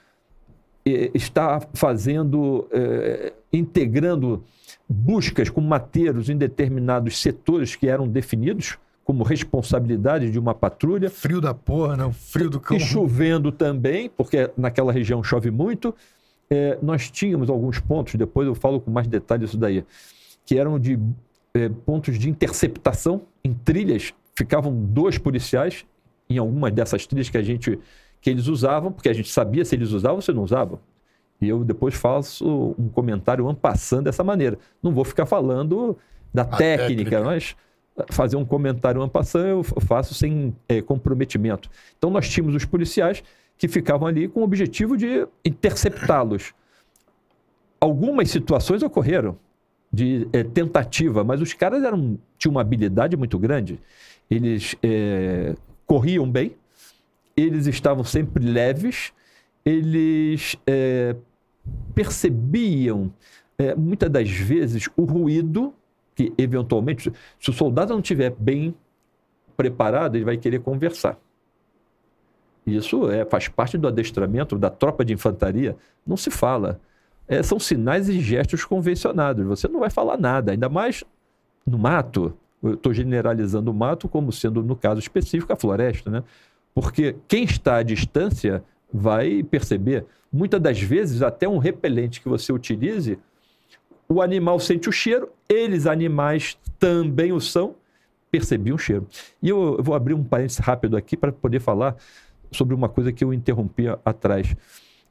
[0.85, 4.45] está fazendo, é, integrando
[4.89, 11.09] buscas com mateiros em determinados setores que eram definidos como responsabilidade de uma patrulha.
[11.09, 12.13] Frio da porra, não?
[12.13, 12.77] Frio do cão.
[12.77, 15.95] E chovendo também, porque naquela região chove muito.
[16.51, 19.85] É, nós tínhamos alguns pontos, depois eu falo com mais detalhes isso daí,
[20.45, 20.99] que eram de
[21.55, 24.13] é, pontos de interceptação em trilhas.
[24.37, 25.87] Ficavam dois policiais
[26.29, 27.79] em algumas dessas trilhas que a gente
[28.21, 30.81] que eles usavam, porque a gente sabia se eles usavam ou se não usavam.
[31.41, 34.59] E eu depois faço um comentário ampassando dessa maneira.
[34.83, 35.97] Não vou ficar falando
[36.35, 37.57] da técnica, técnica, mas
[38.11, 41.71] fazer um comentário uma passando, eu faço sem é, comprometimento.
[41.97, 43.23] Então nós tínhamos os policiais
[43.59, 46.53] que ficavam ali com o objetivo de interceptá-los.
[47.81, 49.39] Algumas situações ocorreram
[49.93, 53.81] de é, tentativa, mas os caras eram, tinham uma habilidade muito grande.
[54.31, 55.55] Eles é,
[55.87, 56.55] corriam bem,
[57.37, 59.13] eles estavam sempre leves,
[59.65, 61.17] eles é,
[61.95, 63.13] percebiam
[63.59, 65.73] é, muitas das vezes o ruído
[66.17, 68.75] que eventualmente, se o soldado não estiver bem
[69.57, 71.19] preparado, ele vai querer conversar.
[72.67, 75.77] Isso é, faz parte do adestramento da tropa de infantaria.
[76.05, 76.81] Não se fala.
[77.29, 79.47] É, são sinais e gestos convencionados.
[79.47, 81.05] Você não vai falar nada, ainda mais
[81.65, 82.35] no mato.
[82.63, 86.25] Eu estou generalizando o mato como sendo, no caso específico, a floresta, né?
[86.75, 90.05] Porque quem está à distância vai perceber.
[90.33, 93.19] Muitas das vezes, até um repelente que você utilize
[94.09, 97.75] o animal sente o cheiro, eles, animais, também o são,
[98.31, 99.07] percebiam o cheiro.
[99.43, 101.97] E eu, vou abrir um parênteses rápido aqui para poder falar
[102.53, 104.55] sobre uma coisa que eu interrompi atrás.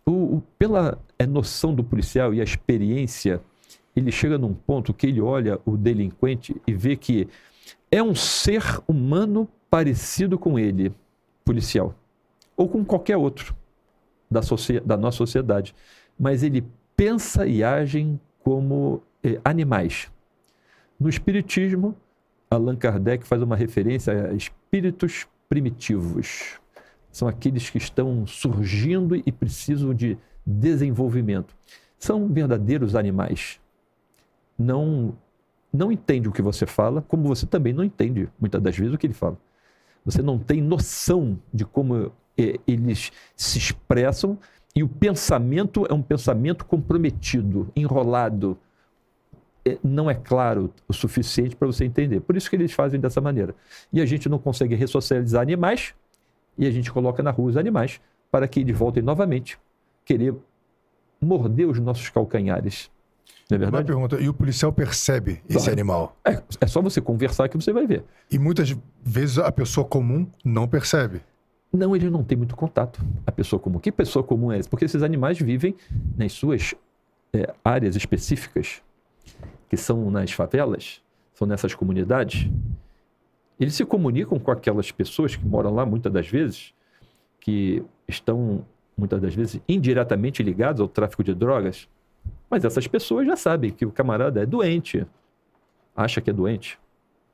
[0.05, 3.41] O, o, pela é, noção do policial e a experiência,
[3.95, 7.27] ele chega num ponto que ele olha o delinquente e vê que
[7.91, 10.93] é um ser humano parecido com ele,
[11.43, 11.93] policial,
[12.55, 13.55] ou com qualquer outro
[14.30, 14.41] da,
[14.84, 15.73] da nossa sociedade.
[16.17, 16.63] Mas ele
[16.95, 20.09] pensa e age como eh, animais.
[20.99, 21.95] No Espiritismo,
[22.49, 26.59] Allan Kardec faz uma referência a espíritos primitivos.
[27.11, 30.15] São aqueles que estão surgindo e precisam de
[30.45, 31.55] desenvolvimento.
[31.97, 33.59] São verdadeiros animais.
[34.57, 35.17] Não
[35.73, 38.97] não entende o que você fala, como você também não entende muitas das vezes o
[38.97, 39.38] que ele fala.
[40.05, 44.38] Você não tem noção de como eh, eles se expressam
[44.76, 48.57] e o pensamento é um pensamento comprometido, enrolado.
[49.65, 52.19] É, não é claro o suficiente para você entender.
[52.19, 53.56] Por isso que eles fazem dessa maneira.
[53.91, 55.95] E a gente não consegue ressocializar animais
[56.57, 59.57] e a gente coloca na rua os animais para que eles voltem novamente
[60.03, 60.35] querer
[61.22, 62.91] morder os nossos calcanhares.
[63.49, 63.91] Não é verdade?
[63.91, 65.72] Uma pergunta, e o policial percebe esse claro.
[65.72, 66.18] animal?
[66.26, 68.03] É, é só você conversar que você vai ver.
[68.30, 71.22] E muitas vezes a pessoa comum não percebe.
[71.72, 73.02] Não, ele não tem muito contato.
[73.26, 73.80] A pessoa comum.
[73.80, 74.69] Que pessoa comum é essa?
[74.69, 75.76] Porque esses animais vivem
[76.18, 76.74] nas suas
[77.34, 78.82] é, áreas específicas,
[79.69, 81.02] que são nas favelas,
[81.34, 82.50] são nessas comunidades.
[83.60, 86.74] Eles se comunicam com aquelas pessoas que moram lá muitas das vezes,
[87.40, 88.66] que estão
[88.98, 91.90] muitas das vezes indiretamente ligados ao tráfico de drogas.
[92.50, 95.06] Mas essas pessoas já sabem que o camarada é doente,
[95.95, 96.80] acha que é doente.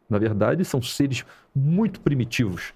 [0.10, 2.74] Na verdade, são seres muito primitivos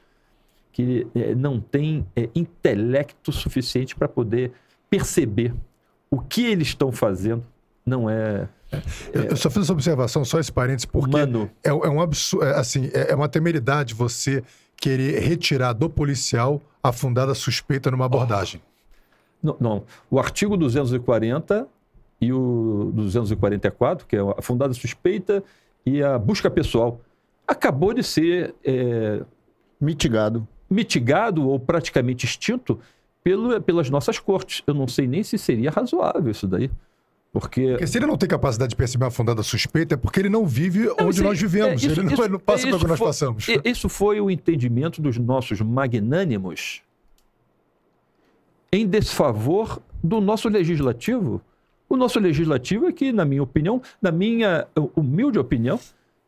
[0.75, 4.51] que é, não tem é, intelecto suficiente para poder
[4.89, 5.53] perceber
[6.11, 7.45] o que eles estão fazendo
[7.85, 8.49] não é.
[8.73, 11.49] é eu só fiz essa observação, só esse parênteses, porque Mano.
[11.63, 14.43] É, é um absurdo, é, assim, é, é uma temeridade você
[14.75, 18.61] querer retirar do policial a fundada suspeita numa abordagem.
[18.61, 19.47] Oh.
[19.47, 21.69] Não, não, o artigo 240
[22.19, 25.41] e o 244, que é a fundada suspeita
[25.85, 26.99] e a busca pessoal,
[27.47, 28.53] acabou de ser
[29.79, 32.80] mitigado mitigado ou praticamente extinto
[33.24, 34.61] pelo, pelas nossas cortes.
[34.66, 36.69] Eu não sei nem se seria razoável isso daí.
[37.32, 37.72] Porque...
[37.72, 40.45] porque se ele não tem capacidade de perceber uma fundada suspeita, é porque ele não
[40.45, 41.84] vive não, onde nós vivemos.
[41.84, 43.48] É, isso, ele, não, isso, não, passa pelo que nós foi, passamos.
[43.66, 46.82] Isso foi o entendimento dos nossos magnânimos
[48.72, 51.42] em desfavor do nosso legislativo.
[51.90, 55.80] O nosso legislativo é que, na minha opinião, na minha humilde opinião,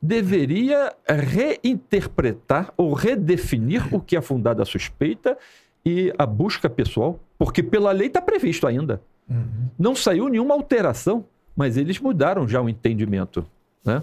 [0.08, 5.38] deveria reinterpretar ou redefinir o que é fundada a suspeita
[5.86, 9.02] e a busca pessoal, porque pela lei está previsto ainda.
[9.30, 9.68] Uhum.
[9.77, 13.45] Não saiu nenhuma alteração, mas eles mudaram já o entendimento.
[13.84, 14.02] Né?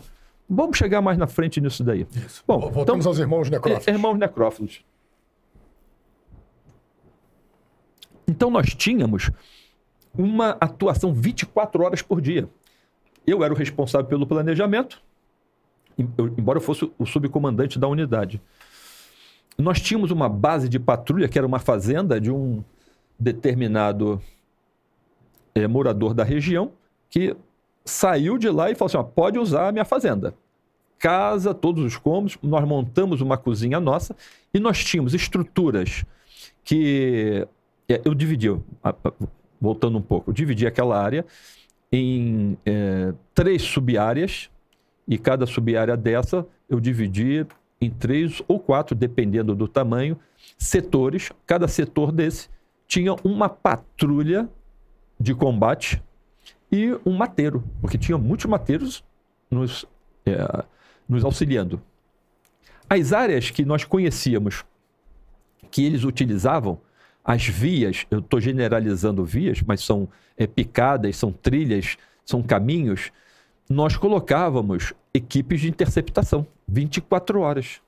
[0.48, 2.06] Vamos chegar mais na frente nisso daí.
[2.14, 2.44] Isso.
[2.46, 3.88] Bom, Voltamos então, aos irmãos necrófilos.
[3.88, 4.84] É, irmãos necrófilos.
[8.28, 9.30] Então nós tínhamos
[10.16, 12.46] uma atuação 24 horas por dia.
[13.26, 15.02] Eu era o responsável pelo planejamento,
[15.98, 18.40] embora eu fosse o subcomandante da unidade.
[19.56, 22.62] Nós tínhamos uma base de patrulha, que era uma fazenda de um
[23.18, 24.20] determinado
[25.54, 26.72] é, morador da região,
[27.08, 27.36] que
[27.84, 30.34] saiu de lá e falou assim: ó, pode usar a minha fazenda.
[30.98, 34.16] Casa, todos os cômodos, nós montamos uma cozinha nossa
[34.52, 36.04] e nós tínhamos estruturas
[36.64, 37.46] que.
[37.88, 38.48] É, eu dividi,
[39.60, 41.24] voltando um pouco, eu dividi aquela área
[41.92, 44.50] em é, três sub-áreas
[45.06, 47.46] e cada sub-área dessa eu dividi
[47.80, 50.18] em três ou quatro, dependendo do tamanho,
[50.56, 51.30] setores.
[51.46, 52.48] Cada setor desse
[52.86, 54.48] tinha uma patrulha
[55.18, 56.02] de combate
[56.70, 59.04] e um mateiro, porque tinha muitos mateiros
[59.50, 59.84] nos,
[60.26, 60.64] é,
[61.08, 61.80] nos auxiliando.
[62.88, 64.64] As áreas que nós conhecíamos,
[65.70, 66.80] que eles utilizavam,
[67.24, 73.10] as vias, eu estou generalizando vias, mas são é, picadas, são trilhas, são caminhos,
[73.68, 77.80] nós colocávamos equipes de interceptação 24 horas.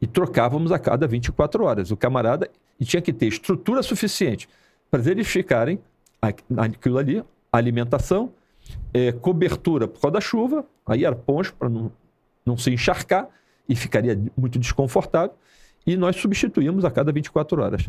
[0.00, 1.90] E trocávamos a cada 24 horas.
[1.90, 2.48] O camarada
[2.78, 4.48] e tinha que ter estrutura suficiente
[4.90, 5.80] para eles ficarem
[6.56, 8.32] aquilo ali, alimentação,
[8.92, 11.90] é, cobertura por causa da chuva, aí era para não,
[12.44, 13.28] não se encharcar
[13.68, 15.34] e ficaria muito desconfortável.
[15.86, 17.88] E nós substituímos a cada 24 horas.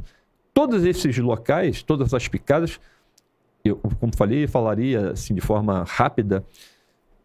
[0.53, 2.79] Todos esses locais, todas as picadas,
[3.63, 6.43] eu, como falei, falaria assim de forma rápida,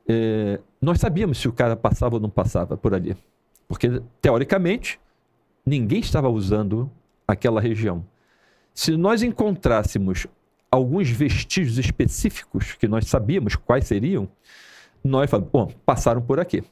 [0.08, 3.16] é, nós sabíamos se o cara passava ou não passava por ali.
[3.66, 5.00] Porque, teoricamente,
[5.64, 6.90] ninguém estava usando
[7.26, 8.04] aquela região.
[8.74, 10.26] Se nós encontrássemos
[10.70, 14.28] alguns vestígios específicos que nós sabíamos quais seriam,
[15.02, 16.62] nós falamos, bom, passaram por aqui.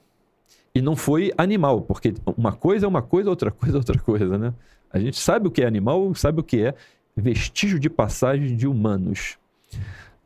[0.74, 4.38] E não foi animal, porque uma coisa é uma coisa, outra coisa é outra coisa,
[4.38, 4.54] né?
[4.90, 6.74] A gente sabe o que é animal, sabe o que é
[7.16, 9.38] vestígio de passagem de humanos.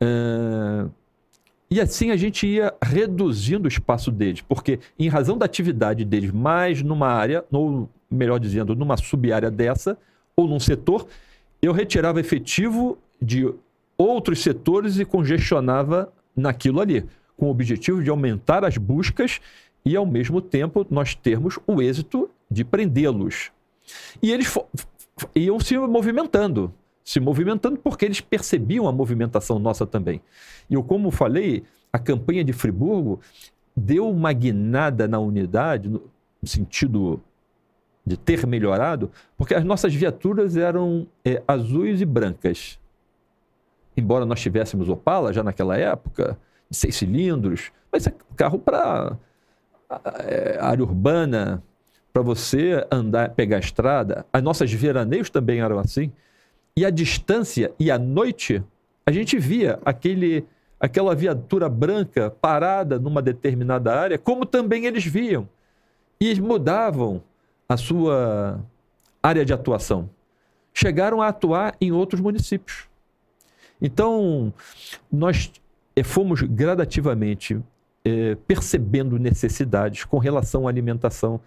[0.01, 0.89] Uh,
[1.69, 6.31] e assim a gente ia reduzindo o espaço deles, porque em razão da atividade deles
[6.31, 9.97] mais numa área, ou melhor dizendo, numa sub-área dessa,
[10.35, 11.07] ou num setor,
[11.61, 13.53] eu retirava efetivo de
[13.97, 17.03] outros setores e congestionava naquilo ali,
[17.35, 19.41] com o objetivo de aumentar as buscas
[19.83, 23.51] e, ao mesmo tempo, nós termos o êxito de prendê-los.
[24.21, 24.53] E eles
[25.35, 26.73] iam se movimentando
[27.07, 30.21] se movimentando porque eles percebiam a movimentação nossa também.
[30.69, 33.21] E eu, como falei, a campanha de Friburgo
[33.73, 36.01] deu uma guinada na unidade, no
[36.43, 37.21] sentido
[38.05, 42.77] de ter melhorado, porque as nossas viaturas eram é, azuis e brancas.
[43.95, 46.37] Embora nós tivéssemos Opala já naquela época,
[46.69, 49.17] de seis cilindros, mas é carro para
[50.25, 51.63] é, área urbana,
[52.11, 54.25] para você andar, pegar a estrada.
[54.33, 56.11] As nossas veraneios também eram assim.
[56.77, 58.63] E a distância e a noite,
[59.03, 60.45] a gente via aquele,
[60.79, 65.49] aquela viatura branca parada numa determinada área, como também eles viam.
[66.21, 67.23] E mudavam
[67.67, 68.63] a sua
[69.23, 70.07] área de atuação.
[70.71, 72.87] Chegaram a atuar em outros municípios.
[73.81, 74.53] Então,
[75.11, 75.51] nós
[75.95, 77.59] eh, fomos gradativamente
[78.05, 81.41] é, percebendo necessidades com relação à alimentação.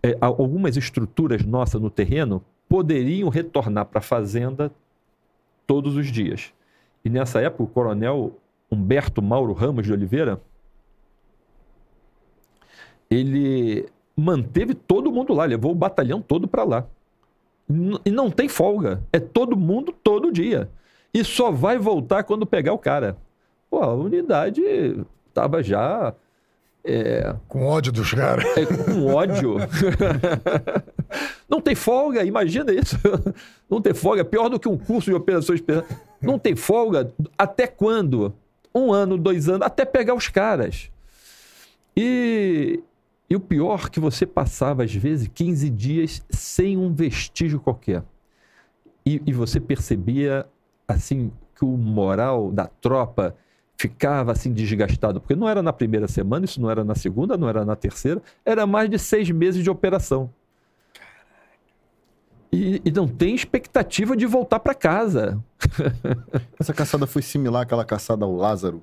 [0.00, 2.40] É, algumas estruturas nossas no terreno
[2.76, 4.70] poderiam retornar para a fazenda
[5.66, 6.52] todos os dias.
[7.02, 8.38] E nessa época, o coronel
[8.70, 10.38] Humberto Mauro Ramos de Oliveira,
[13.10, 16.86] ele manteve todo mundo lá, levou o batalhão todo para lá.
[18.04, 20.68] E não tem folga, é todo mundo todo dia.
[21.14, 23.16] E só vai voltar quando pegar o cara.
[23.70, 24.60] Pô, a unidade
[25.30, 26.14] estava já
[26.84, 27.34] é...
[27.48, 28.44] Com ódio dos caras.
[28.54, 29.56] É, com ódio.
[31.48, 32.96] não tem folga, imagina isso.
[33.68, 35.60] Não tem folga, pior do que um curso de operações.
[36.22, 38.32] Não tem folga até quando?
[38.72, 40.88] Um ano, dois anos, até pegar os caras.
[41.96, 42.80] E,
[43.28, 48.04] e o pior que você passava, às vezes, 15 dias sem um vestígio qualquer.
[49.04, 50.46] E, e você percebia,
[50.86, 53.34] assim, que o moral da tropa
[53.78, 57.48] ficava assim desgastado, porque não era na primeira semana, isso não era na segunda, não
[57.48, 60.30] era na terceira, era mais de seis meses de operação.
[62.56, 65.44] E, e não tem expectativa de voltar para casa.
[66.58, 68.82] Essa caçada foi similar àquela caçada ao Lázaro,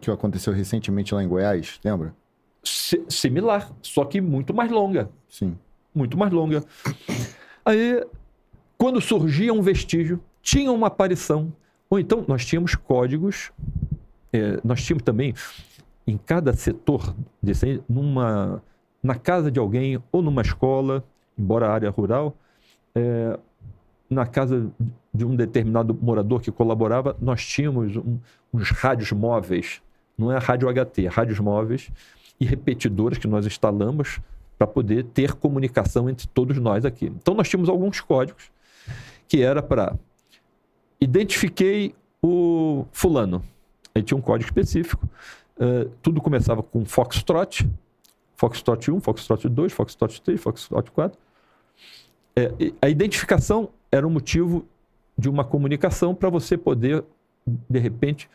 [0.00, 2.14] que aconteceu recentemente lá em Goiás, lembra?
[3.08, 5.10] Similar, só que muito mais longa.
[5.28, 5.56] Sim.
[5.94, 6.64] Muito mais longa.
[7.62, 8.02] Aí,
[8.78, 11.52] quando surgia um vestígio, tinha uma aparição,
[11.90, 13.52] ou então nós tínhamos códigos,
[14.32, 15.34] é, nós tínhamos também
[16.06, 18.62] em cada setor, desse, numa,
[19.02, 21.04] na casa de alguém ou numa escola,
[21.38, 22.36] embora a área rural,
[22.94, 23.38] é,
[24.08, 24.70] na casa
[25.12, 28.18] de um determinado morador que colaborava, nós tínhamos um,
[28.52, 29.82] uns rádios móveis,
[30.16, 31.90] não é rádio HT, é rádios móveis
[32.38, 34.20] e repetidores que nós instalamos
[34.58, 37.06] para poder ter comunicação entre todos nós aqui.
[37.06, 38.50] Então nós tínhamos alguns códigos
[39.28, 39.94] que era para
[41.00, 43.42] identifiquei o fulano.
[43.94, 45.08] Aí tinha um código específico.
[45.56, 47.68] Uh, tudo começava com Foxtrot,
[48.34, 51.18] Foxtrot 1, Foxtrot 2, Foxtrot 3, Foxtrot 4.
[52.36, 54.66] É, a identificação era um motivo
[55.16, 57.02] de uma comunicação para você poder,
[57.46, 58.28] de repente,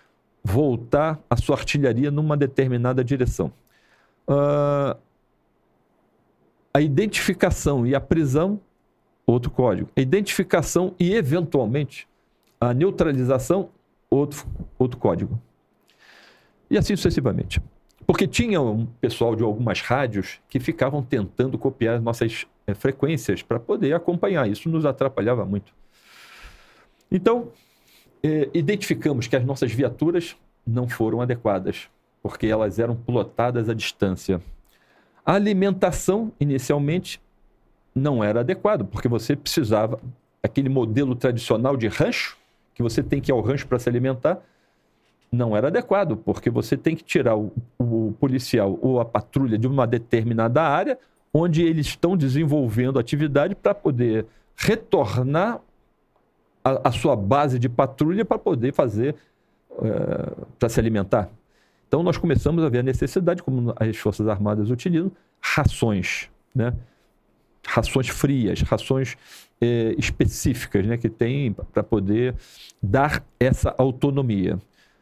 [0.44, 3.54] voltar a sua artilharia numa determinada direção.
[4.28, 4.98] Uh,
[6.74, 8.60] a identificação e a prisão,
[9.26, 9.90] outro código.
[9.96, 12.08] A identificação e, eventualmente,
[12.60, 13.70] a neutralização,
[14.10, 14.48] outro,
[14.80, 15.40] outro código.
[16.70, 17.62] E assim sucessivamente.
[18.12, 23.42] Porque tinha um pessoal de algumas rádios que ficavam tentando copiar as nossas é, frequências
[23.42, 24.50] para poder acompanhar.
[24.50, 25.74] Isso nos atrapalhava muito.
[27.10, 27.54] Então,
[28.22, 30.36] é, identificamos que as nossas viaturas
[30.68, 31.90] não foram adequadas,
[32.22, 34.42] porque elas eram plotadas à distância.
[35.26, 37.22] A alimentação, inicialmente,
[37.96, 40.02] não era adequada, porque você precisava,
[40.44, 42.38] aquele modelo tradicional de rancho,
[42.76, 44.44] que você tem que ir ao rancho para se alimentar,
[45.32, 49.66] não era adequado, porque você tem que tirar o, o, policial ou a patrulha de
[49.66, 51.00] uma determinada área
[51.34, 54.26] onde eles estão desenvolvendo atividade para poder
[54.58, 55.62] retornar
[56.64, 59.16] a, a, sua base de patrulha para poder fazer,
[59.82, 61.30] é, para se alimentar.
[61.88, 66.74] Então nós começamos a ver a necessidade, como as Forças Armadas utilizam, rações, né?
[67.66, 69.16] rações frias, rações
[69.62, 70.98] é, específicas, né?
[70.98, 72.36] que tem para poder
[72.82, 74.60] dar essa autonomia.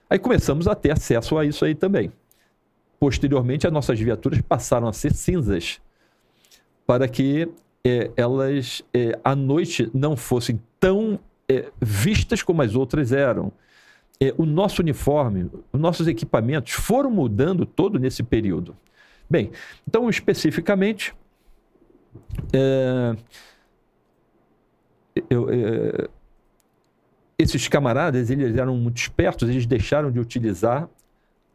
[0.10, 2.12] Aí começamos a ter acesso a isso aí também.
[3.00, 5.80] Posteriormente, as nossas viaturas passaram a ser cinzas,
[6.86, 7.48] para que
[7.86, 13.52] é, elas é, à noite não fossem tão é, vistas como as outras eram.
[14.38, 18.76] O nosso uniforme, os nossos equipamentos foram mudando todo nesse período.
[19.30, 19.50] Bem,
[19.88, 21.16] então especificamente,
[25.30, 26.10] eu,
[27.40, 30.90] esses camaradas, eles eram muito espertos, eles deixaram de utilizar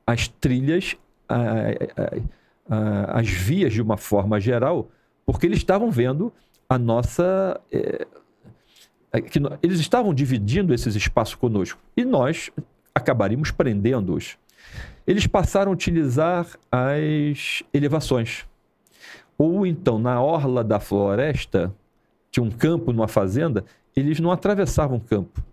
[0.06, 0.96] as trilhas,
[1.28, 4.88] a, a, a, as vias de uma forma geral,
[5.26, 6.32] porque eles estavam vendo
[6.66, 7.60] a nossa.
[7.70, 8.06] É,
[9.30, 12.50] que eles estavam dividindo esses espaços conosco e nós
[12.92, 14.36] acabaríamos prendendo-os.
[15.06, 18.44] Eles passaram a utilizar as elevações.
[19.38, 21.72] Ou então, na orla da floresta,
[22.28, 23.64] tinha um campo numa fazenda,
[23.94, 25.44] eles não atravessavam o campo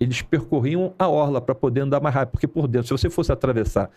[0.00, 3.30] eles percorriam a orla para poder andar mais rápido, porque por dentro, se você fosse
[3.30, 3.90] atravessar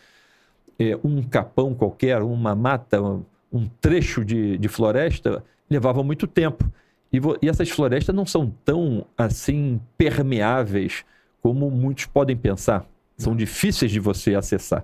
[0.78, 6.70] é, um capão qualquer, uma mata, um, trecho de, de, floresta, levava muito tempo.
[7.12, 11.06] E, e, essas florestas não são tão assim permeáveis
[11.42, 12.86] como muitos podem pensar.
[13.18, 14.84] São difíceis de você acessar.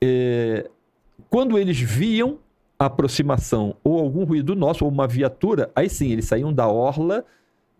[0.00, 0.70] É,
[1.28, 2.38] quando eles viam
[2.78, 7.24] a aproximação ou algum ruído nosso, ou uma viatura, aí sim, eles saíam da orla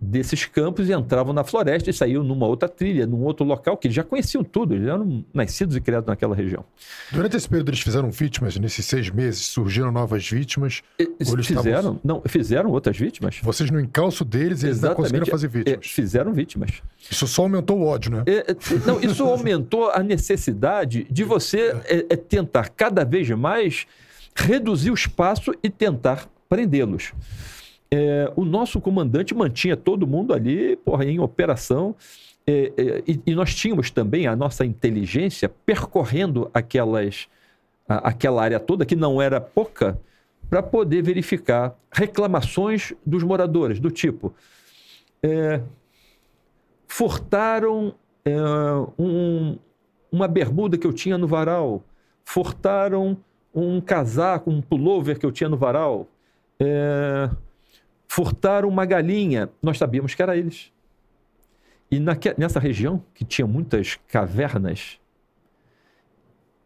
[0.01, 3.89] desses campos e entravam na floresta e saíam numa outra trilha, num outro local, que
[3.89, 6.65] eles já conheciam tudo, eles eram nascidos e criados naquela região.
[7.11, 10.83] Durante esse período eles fizeram vítimas, nesses seis meses, surgiram novas vítimas?
[10.99, 12.01] Eles fizeram, estavam...
[12.05, 13.41] não, fizeram outras vítimas.
[13.43, 15.79] Vocês no encalço deles, eles não conseguiram fazer vítimas?
[15.85, 16.83] É, fizeram vítimas.
[17.11, 18.23] Isso só aumentou o ódio, né?
[18.27, 23.87] É, é não, isso aumentou a necessidade de você é, é tentar cada vez mais
[24.35, 27.13] reduzir o espaço e tentar prendê-los
[27.91, 31.95] é, o nosso comandante mantinha todo mundo ali porra, em operação.
[32.47, 37.29] É, é, e, e, nós tínhamos também a nossa inteligência percorrendo aquelas,
[37.89, 39.99] a, aquela área toda, que não era pouca,
[40.49, 44.35] para poder verificar reclamações dos moradores, do tipo:
[45.23, 45.61] é,
[46.87, 47.95] furtaram
[48.25, 48.35] é,
[48.99, 49.59] um,
[50.11, 51.83] uma bermuda que eu tinha no varal,
[52.25, 53.17] furtaram
[53.55, 56.07] um casaco, um pullover que eu tinha no varal.
[56.61, 57.31] É,
[58.09, 59.51] furtaram uma galinha.
[59.63, 60.73] Nós sabíamos que era eles.
[61.91, 64.99] E naque, nessa região, que tinha muitas cavernas,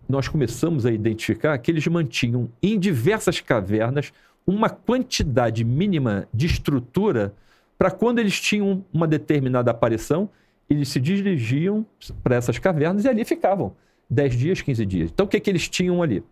[0.09, 4.13] nós começamos a identificar que eles mantinham em diversas cavernas
[4.47, 7.35] uma quantidade mínima de estrutura
[7.79, 10.29] para quando eles tinham uma determinada aparição,
[10.69, 11.87] eles se dirigiam
[12.23, 13.75] para essas cavernas e ali ficavam
[14.11, 15.11] 10 dias, 15 dias.
[15.13, 16.23] Então, o que, é que eles tinham ali?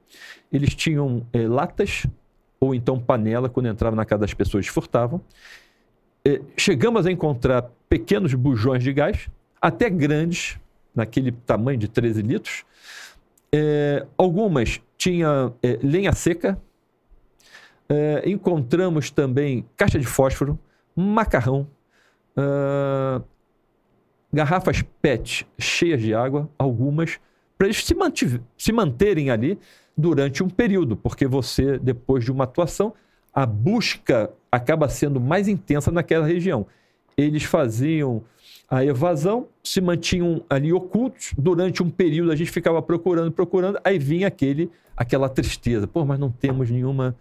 [0.52, 2.06] Eles tinham eh, latas
[2.60, 5.20] ou então panela, quando entrava na casa das pessoas furtavam.
[6.24, 9.28] É, chegamos a encontrar pequenos bujões de gás,
[9.60, 10.58] até grandes,
[10.94, 12.64] naquele tamanho de 13 litros.
[13.52, 16.60] É, algumas tinham é, lenha seca.
[17.88, 20.58] É, encontramos também caixa de fósforo,
[20.94, 21.66] macarrão,
[22.36, 23.24] uh,
[24.32, 27.18] garrafas PET cheias de água, algumas,
[27.60, 27.94] para eles se,
[28.56, 29.58] se manterem ali
[29.94, 32.94] durante um período, porque você, depois de uma atuação,
[33.34, 36.66] a busca acaba sendo mais intensa naquela região.
[37.18, 38.22] Eles faziam
[38.66, 41.34] a evasão, se mantinham ali ocultos.
[41.36, 45.86] Durante um período a gente ficava procurando, procurando, aí vinha aquele, aquela tristeza.
[45.86, 47.14] Pô, mas não temos nenhuma,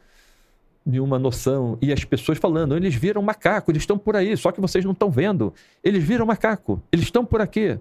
[0.86, 1.78] nenhuma noção.
[1.82, 4.94] E as pessoas falando, eles viram macaco, eles estão por aí, só que vocês não
[4.94, 5.54] estão vendo.
[5.84, 7.78] Eles viram macaco, eles estão por aqui.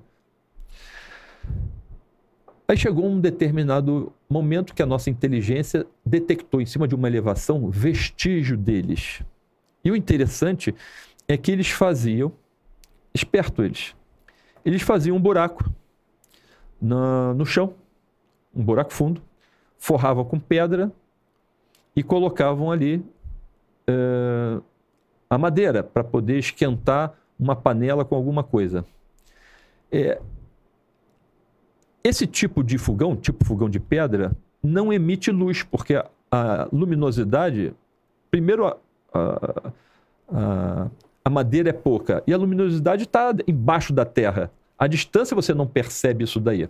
[2.70, 7.70] Aí chegou um determinado momento que a nossa inteligência detectou em cima de uma elevação
[7.70, 9.22] vestígio deles.
[9.82, 10.74] E o interessante
[11.26, 12.30] é que eles faziam,
[13.14, 13.96] esperto eles,
[14.66, 15.64] eles faziam um buraco
[16.78, 17.72] na, no chão,
[18.54, 19.22] um buraco fundo,
[19.78, 20.92] forravam com pedra
[21.96, 23.02] e colocavam ali
[23.86, 24.60] eh,
[25.30, 28.84] a madeira para poder esquentar uma panela com alguma coisa.
[29.90, 30.20] É,
[32.08, 37.72] esse tipo de fogão, tipo fogão de pedra, não emite luz, porque a, a luminosidade,
[38.30, 38.76] primeiro, a,
[39.12, 39.72] a,
[40.30, 40.88] a,
[41.24, 44.50] a madeira é pouca e a luminosidade está embaixo da terra.
[44.78, 46.68] A distância você não percebe isso daí.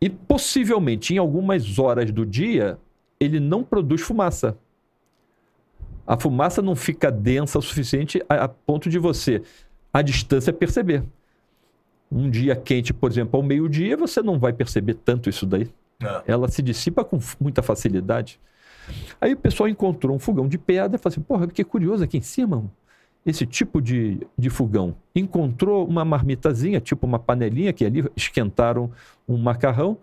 [0.00, 2.78] E possivelmente em algumas horas do dia
[3.18, 4.56] ele não produz fumaça.
[6.06, 9.42] A fumaça não fica densa o suficiente a, a ponto de você,
[9.92, 11.02] à distância, perceber.
[12.10, 15.68] Um dia quente, por exemplo, ao meio-dia, você não vai perceber tanto isso daí.
[16.02, 16.22] É.
[16.26, 18.38] Ela se dissipa com muita facilidade.
[19.20, 22.18] Aí o pessoal encontrou um fogão de pedra e falou assim: porra, que curioso aqui
[22.18, 22.70] em cima,
[23.24, 24.94] esse tipo de, de fogão.
[25.14, 28.90] Encontrou uma marmitazinha, tipo uma panelinha, que ali esquentaram
[29.26, 29.98] um macarrão,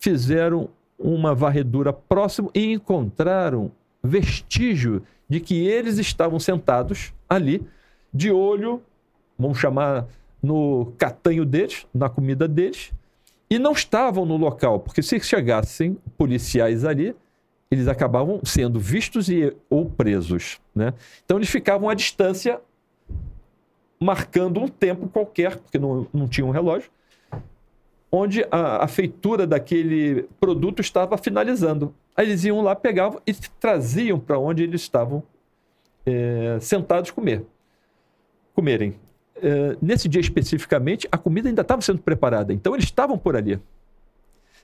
[0.00, 3.70] fizeram uma varredura próximo e encontraram
[4.02, 7.62] vestígio de que eles estavam sentados ali,
[8.12, 8.82] de olho,
[9.38, 10.06] vamos chamar
[10.42, 12.92] no catanho deles, na comida deles,
[13.48, 17.14] e não estavam no local, porque se chegassem policiais ali,
[17.70, 20.60] eles acabavam sendo vistos e, ou presos.
[20.74, 20.92] Né?
[21.24, 22.60] Então eles ficavam à distância,
[24.00, 26.90] marcando um tempo qualquer, porque não, não tinha um relógio,
[28.10, 31.94] onde a, a feitura daquele produto estava finalizando.
[32.14, 35.22] Aí eles iam lá, pegavam e traziam para onde eles estavam
[36.04, 37.44] eh, sentados comer,
[38.54, 38.96] comerem.
[39.44, 43.58] Eh, nesse dia especificamente, a comida ainda estava sendo preparada, então eles estavam por ali.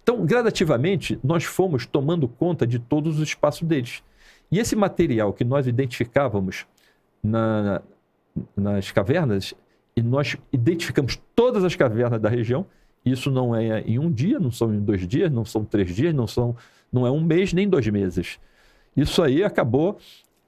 [0.00, 4.04] Então, gradativamente, nós fomos tomando conta de todos os espaços deles.
[4.52, 6.64] E esse material que nós identificávamos
[7.22, 7.82] na-
[8.56, 9.52] nas cavernas,
[9.96, 12.64] e nós identificamos todas as cavernas da região,
[13.04, 16.14] isso não é em um dia, não são em dois dias, não são três dias,
[16.14, 16.56] não, são,
[16.92, 18.38] não é um mês nem dois meses.
[18.96, 19.98] Isso aí acabou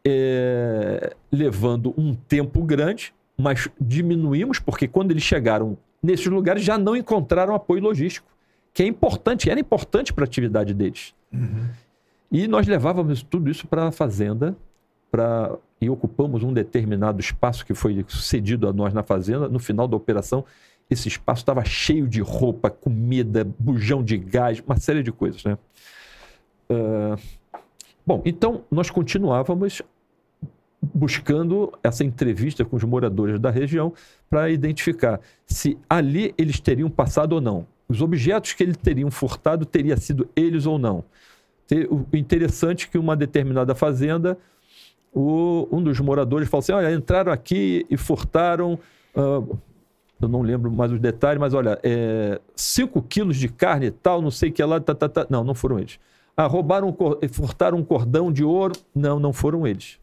[0.07, 6.97] é, levando um tempo grande, mas diminuímos, porque quando eles chegaram nesses lugares já não
[6.97, 8.27] encontraram apoio logístico,
[8.73, 11.15] que é importante, era importante para a atividade deles.
[12.31, 14.57] E nós levávamos tudo isso para a fazenda
[15.11, 19.49] pra, e ocupamos um determinado espaço que foi cedido a nós na fazenda.
[19.49, 20.45] No final da operação,
[20.89, 25.43] esse espaço estava cheio de roupa, comida, bujão de gás, uma série de coisas.
[25.45, 25.59] Né?
[26.71, 27.17] Ah,
[28.07, 29.83] bom, então nós continuávamos
[30.83, 33.93] buscando essa entrevista com os moradores da região
[34.29, 37.67] para identificar se ali eles teriam passado ou não.
[37.89, 41.05] Os objetos que eles teriam furtado teria sido eles ou não.
[41.91, 44.37] O interessante é que uma determinada fazenda,
[45.13, 48.79] o- um dos moradores falou assim: olha, entraram aqui e furtaram.
[49.15, 49.43] ah,
[50.21, 51.81] eu não lembro mais os detalhes, mas olha,
[52.55, 55.27] 5 quilos de carne e tal, não sei o que lá, tá, tá, tá.
[55.31, 55.99] Não, não foram eles.
[56.37, 56.95] Ah, roubaram,
[57.33, 58.75] furtaram um cordão de ouro.
[58.95, 59.99] Não, não foram eles.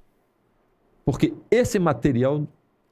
[1.08, 2.46] Porque esse material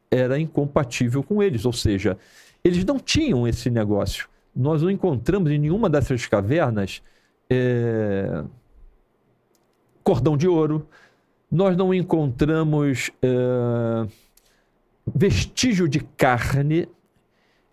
[0.09, 2.17] era incompatível com eles, ou seja,
[2.63, 4.29] eles não tinham esse negócio.
[4.55, 7.03] Nós não encontramos em nenhuma dessas cavernas
[7.49, 8.41] é,
[10.01, 10.87] cordão de ouro,
[11.51, 14.07] nós não encontramos é,
[15.13, 16.87] vestígio de carne.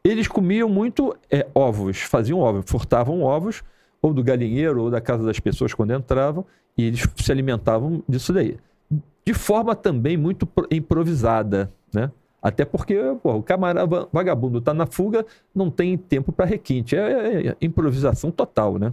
[0.02, 3.62] Eles comiam muito é, ovos, faziam ovos, furtavam ovos,
[4.02, 6.44] ou do galinheiro, ou da casa das pessoas quando entravam,
[6.76, 8.58] e eles se alimentavam disso daí.
[9.24, 12.10] De forma também muito pro- improvisada, né?
[12.42, 16.96] Até porque pô, o camarada vagabundo está na fuga, não tem tempo para requinte.
[16.96, 18.92] É, é- é improvisação total, né?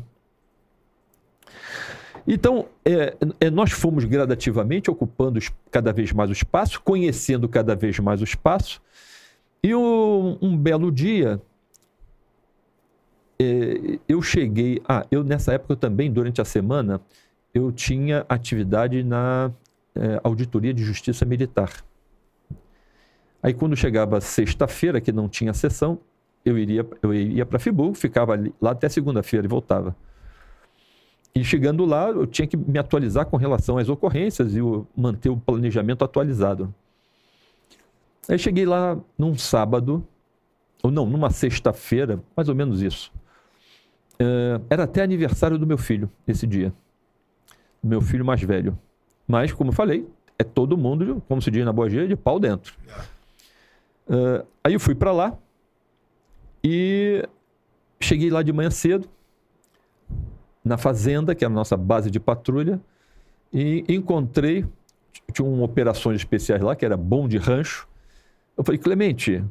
[2.28, 5.40] Então, é, é, nós fomos gradativamente ocupando
[5.72, 8.80] cada vez mais o espaço, conhecendo cada vez mais o espaço.
[9.64, 11.42] E um, um belo dia,
[13.40, 14.82] é, eu cheguei.
[14.88, 17.02] Ah, eu nessa época também, durante a semana,
[17.54, 19.52] eu tinha atividade na
[19.96, 21.72] é, Auditoria de Justiça Militar.
[23.42, 26.00] Aí, quando chegava sexta-feira, que não tinha sessão,
[26.44, 29.96] eu iria, eu ia para Friburgo, ficava ali- lá até segunda-feira e voltava.
[31.34, 35.30] E chegando lá, eu tinha que me atualizar com relação às ocorrências e o- manter
[35.30, 36.74] o planejamento atualizado.
[38.28, 40.06] Aí cheguei lá num sábado,
[40.84, 43.12] ou não, numa sexta-feira, mais ou menos isso.
[44.20, 46.74] Eh, era até aniversário do meu filho esse dia.
[47.82, 48.78] Meu filho mais velho.
[49.30, 50.10] Mas, como eu falei,
[50.40, 52.74] é todo mundo, como se diz na boa gíria, de pau dentro.
[54.10, 55.38] Eh, aí eu fui para lá
[56.64, 57.24] e
[58.00, 59.08] cheguei lá de manhã cedo,
[60.66, 62.82] na fazenda, que é a nossa base de patrulha,
[63.54, 64.66] e encontrei,
[65.32, 67.88] tinha um operações especiais lá, que era bom de rancho.
[68.58, 69.44] Eu falei, Clemente,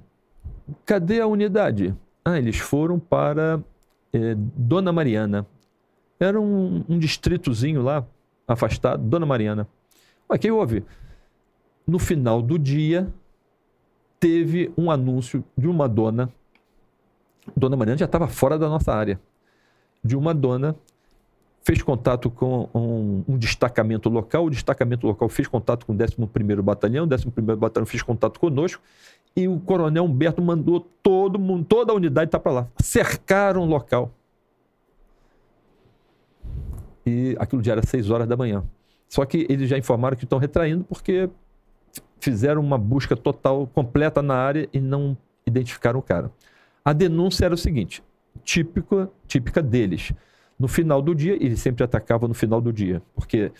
[0.84, 1.94] cadê a unidade?
[2.24, 3.62] Ah, eles foram para
[4.12, 5.46] eh, Dona Mariana.
[6.18, 8.04] Era um, um distritozinho lá,
[8.48, 9.68] afastado, Dona Mariana.
[10.28, 10.84] O que houve?
[11.86, 13.12] No final do dia,
[14.18, 16.30] teve um anúncio de uma dona.
[17.56, 19.20] Dona Mariana já estava fora da nossa área.
[20.02, 20.74] De uma dona
[21.62, 26.62] fez contato com um, um, destacamento local, o destacamento local fez contato com o 11º
[26.62, 28.82] Batalhão, o 11º Batalhão fez contato conosco,
[29.36, 32.68] e o coronel Humberto mandou todo mundo, toda a unidade estar tá para lá.
[32.78, 34.10] Cercaram o local.
[37.08, 38.62] E aquilo já era 6 horas da manhã.
[39.08, 41.30] Só que eles já informaram que estão retraindo porque
[42.20, 46.30] fizeram uma busca total, completa na área e não identificaram o cara.
[46.84, 48.02] A denúncia era o seguinte,
[48.44, 50.12] típica, típica deles.
[50.58, 53.50] No final do dia, eles sempre atacavam no final do dia, porque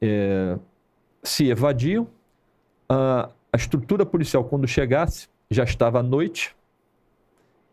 [0.00, 0.56] é,
[1.22, 2.08] se evadiam,
[2.88, 6.56] a, a estrutura policial, quando chegasse, já estava à noite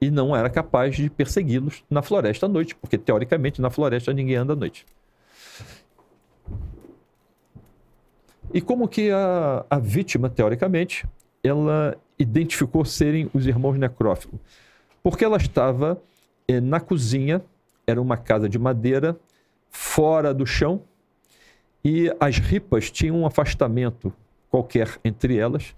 [0.02, 4.36] e não era capaz de persegui-los na floresta à noite, porque teoricamente na floresta ninguém
[4.36, 4.86] anda à noite.
[8.54, 11.06] E como que a, a vítima, teoricamente,
[11.44, 14.40] ela identificou serem os irmãos necrófilos?
[15.04, 16.02] Porque ela estava
[16.48, 17.42] eh, na cozinha,
[17.86, 19.18] era uma casa de madeira,
[19.70, 20.82] fora do chão,
[21.84, 24.12] e as ripas tinham um afastamento
[24.50, 25.76] qualquer entre elas,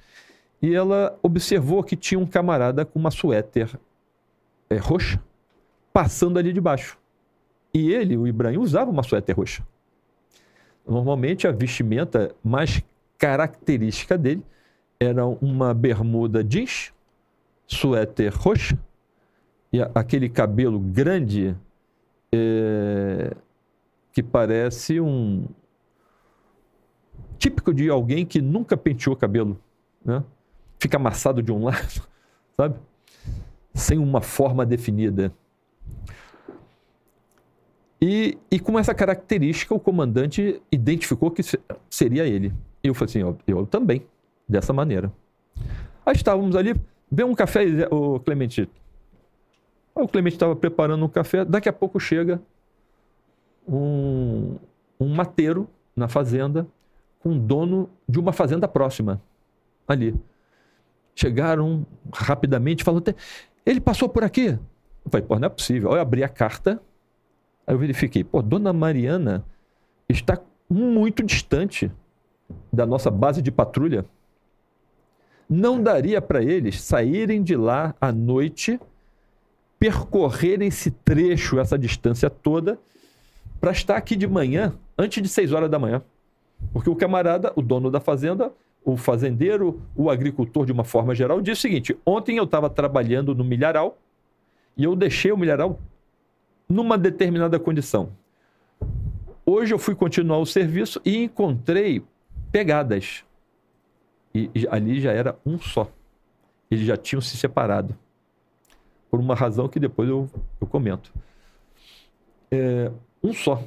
[0.61, 3.77] e ela observou que tinha um camarada com uma suéter
[4.69, 5.21] é, roxa
[5.97, 6.95] passando ali debaixo.
[7.73, 9.65] E ele, o Ibrahim, usava uma suéter roxa.
[10.87, 12.81] Normalmente a vestimenta mais
[13.17, 14.43] característica dele
[14.99, 16.93] era uma bermuda jeans,
[17.67, 18.77] suéter roxa
[19.71, 21.55] e aquele cabelo grande
[22.31, 23.35] é,
[24.13, 25.45] que parece um
[27.37, 29.59] típico de alguém que nunca penteou cabelo,
[30.03, 30.23] né?
[30.79, 32.07] Fica amassado de um lado,
[32.55, 32.75] sabe?
[33.73, 35.33] Sem uma forma definida.
[38.01, 41.41] E, e com essa característica, o comandante identificou que
[41.89, 42.53] seria ele.
[42.83, 44.05] E eu falei assim: eu, eu também,
[44.47, 45.11] dessa maneira.
[46.05, 46.75] Aí estávamos ali,
[47.11, 48.69] vê um café, o Clemente.
[49.95, 52.39] O Clemente estava preparando um café, daqui a pouco chega
[53.67, 54.55] um,
[54.99, 56.67] um mateiro na fazenda
[57.19, 59.19] com dono de uma fazenda próxima
[59.87, 60.15] ali.
[61.15, 63.01] Chegaram rapidamente, falou:
[63.65, 64.49] ele passou por aqui.
[65.03, 65.91] Eu falei, pô, não é possível.
[65.91, 66.79] Eu abri a carta
[67.67, 69.45] Aí eu verifiquei, pô, Dona Mariana
[70.07, 70.39] está
[70.69, 71.91] muito distante
[72.71, 74.05] da nossa base de patrulha.
[75.49, 78.79] Não daria para eles saírem de lá à noite,
[79.77, 82.79] percorrerem esse trecho, essa distância toda,
[83.59, 86.01] para estar aqui de manhã, antes de 6 horas da manhã.
[86.71, 88.51] Porque o camarada, o dono da fazenda,
[88.83, 93.35] o fazendeiro, o agricultor de uma forma geral, disse o seguinte: ontem eu estava trabalhando
[93.35, 93.97] no milharal
[94.75, 95.79] e eu deixei o milharal
[96.67, 98.11] numa determinada condição.
[99.45, 102.03] Hoje eu fui continuar o serviço e encontrei
[102.51, 103.23] pegadas.
[104.33, 105.89] E, ali já era um só.
[106.69, 107.97] Eles já tinham se separado.
[109.09, 110.29] Por uma razão que depois eu,
[110.59, 111.13] eu comento.
[112.51, 112.91] É,
[113.23, 113.63] um só.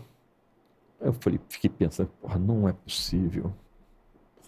[1.01, 3.53] Eu falei, fiquei pensando, porra, não é possível.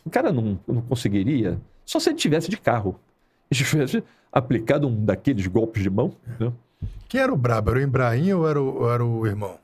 [0.05, 3.01] O cara não, não conseguiria, só se ele tivesse de carro.
[3.51, 6.15] Se tivesse aplicado um daqueles golpes de mão.
[6.39, 6.53] Né?
[7.09, 7.71] Quem era o brabo?
[7.71, 9.59] Era o Ibrahim ou era o, ou era o irmão?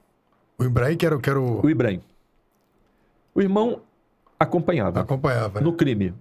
[0.58, 1.64] O Ibrahim que era, que era o...
[1.64, 2.02] O Ibrahim.
[3.34, 3.80] O irmão
[4.38, 5.00] acompanhava.
[5.00, 5.64] Acompanhava, né?
[5.64, 6.14] No crime.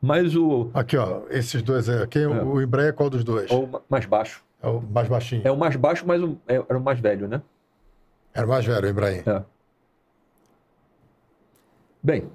[0.00, 0.70] Mas o...
[0.74, 1.22] Aqui, ó.
[1.30, 2.06] Esses dois aí.
[2.08, 2.28] Quem, é.
[2.28, 3.50] O Ibrahim é qual dos dois?
[3.50, 4.44] É o mais baixo.
[4.62, 5.42] É o mais baixinho.
[5.44, 7.42] É o mais baixo, mas o, é, era o mais velho, né?
[8.32, 9.22] Era o mais velho, o Ibrahim.
[9.26, 9.42] É.
[12.02, 12.28] Bem,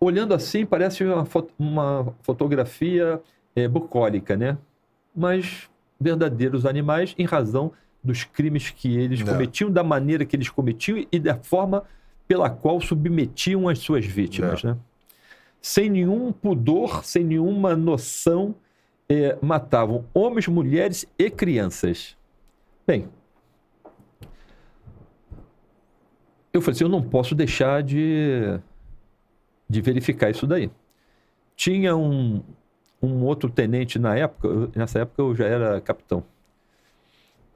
[0.00, 3.20] olhando assim, parece uma, foto, uma fotografia
[3.54, 4.58] é, bucólica, né?
[5.14, 9.32] Mas verdadeiros animais em razão dos crimes que eles Não.
[9.32, 11.84] cometiam, da maneira que eles cometiam e da forma
[12.28, 14.62] pela qual submetiam as suas vítimas.
[14.62, 14.76] Né?
[15.60, 18.54] Sem nenhum pudor, sem nenhuma noção,
[19.08, 22.16] é, matavam homens, mulheres e crianças.
[22.86, 23.08] Bem,
[26.52, 28.58] eu falei assim, eu não posso deixar de,
[29.68, 30.70] de verificar isso daí.
[31.54, 32.42] Tinha um,
[33.06, 36.22] um outro tenente na época, nessa época eu já era capitão.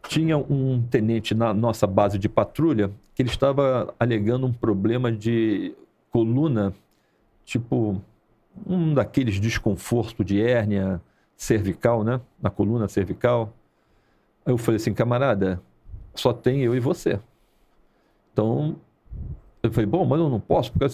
[0.09, 5.75] Tinha um tenente na nossa base de patrulha que ele estava alegando um problema de
[6.11, 6.73] coluna,
[7.45, 8.01] tipo
[8.67, 11.01] um daqueles desconfortos de hérnia
[11.37, 12.21] cervical, né?
[12.41, 13.53] Na coluna cervical.
[14.45, 15.61] Aí eu falei assim, camarada,
[16.15, 17.21] só tem eu e você.
[18.33, 18.77] Então,
[19.63, 20.87] eu falei, bom, mas eu não posso, porque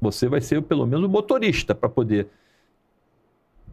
[0.00, 2.28] você vai ser pelo menos o motorista para poder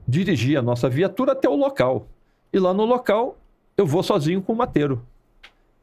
[0.07, 2.07] dirigir a nossa viatura até o local.
[2.51, 3.37] E lá no local,
[3.77, 5.05] eu vou sozinho com o mateiro.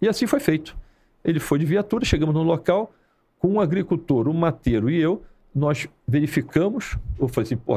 [0.00, 0.76] E assim foi feito.
[1.24, 2.92] Ele foi de viatura, chegamos no local,
[3.38, 5.22] com um agricultor, um mateiro e eu,
[5.54, 7.74] nós verificamos, eu falei assim, pô,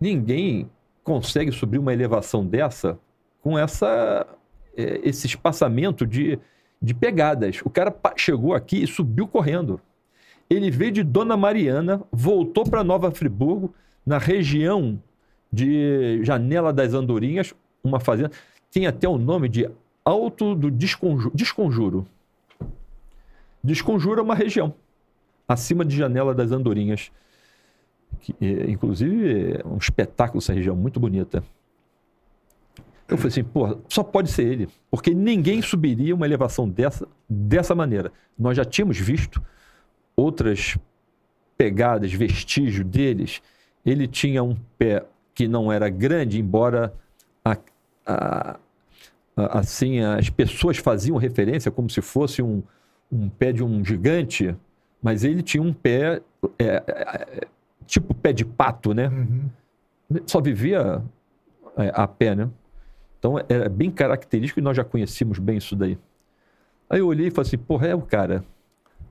[0.00, 0.68] ninguém
[1.04, 2.98] consegue subir uma elevação dessa
[3.40, 4.26] com essa,
[4.76, 6.38] é, esse espaçamento de,
[6.82, 7.60] de pegadas.
[7.64, 9.80] O cara chegou aqui e subiu correndo.
[10.50, 13.74] Ele veio de Dona Mariana, voltou para Nova Friburgo,
[14.04, 15.00] na região
[15.52, 18.30] de Janela das Andorinhas, uma fazenda.
[18.70, 19.68] Tem até o nome de
[20.04, 21.30] Alto do Desconjuro.
[21.34, 22.06] Desconjuro.
[23.62, 24.74] Desconjuro é uma região
[25.48, 27.10] acima de Janela das Andorinhas.
[28.20, 31.42] Que, é, inclusive, é um espetáculo essa região, muito bonita.
[33.08, 37.74] Eu falei assim, pô, só pode ser ele, porque ninguém subiria uma elevação dessa, dessa
[37.74, 38.12] maneira.
[38.38, 39.42] Nós já tínhamos visto
[40.14, 40.76] outras
[41.56, 43.40] pegadas, vestígios deles.
[43.84, 45.06] Ele tinha um pé
[45.38, 46.92] que não era grande, embora
[47.44, 47.56] a,
[48.04, 48.58] a,
[49.36, 52.60] a, assim as pessoas faziam referência como se fosse um,
[53.10, 54.52] um pé de um gigante,
[55.00, 56.20] mas ele tinha um pé
[56.58, 57.46] é, é, é
[57.86, 59.06] tipo pé de pato, né?
[59.06, 60.20] Uhum.
[60.26, 61.00] Só vivia
[61.76, 62.50] é, a pé, né?
[63.20, 65.96] Então é bem característico e nós já conhecíamos bem isso daí.
[66.90, 68.44] Aí eu olhei e falei assim, porra, é o cara.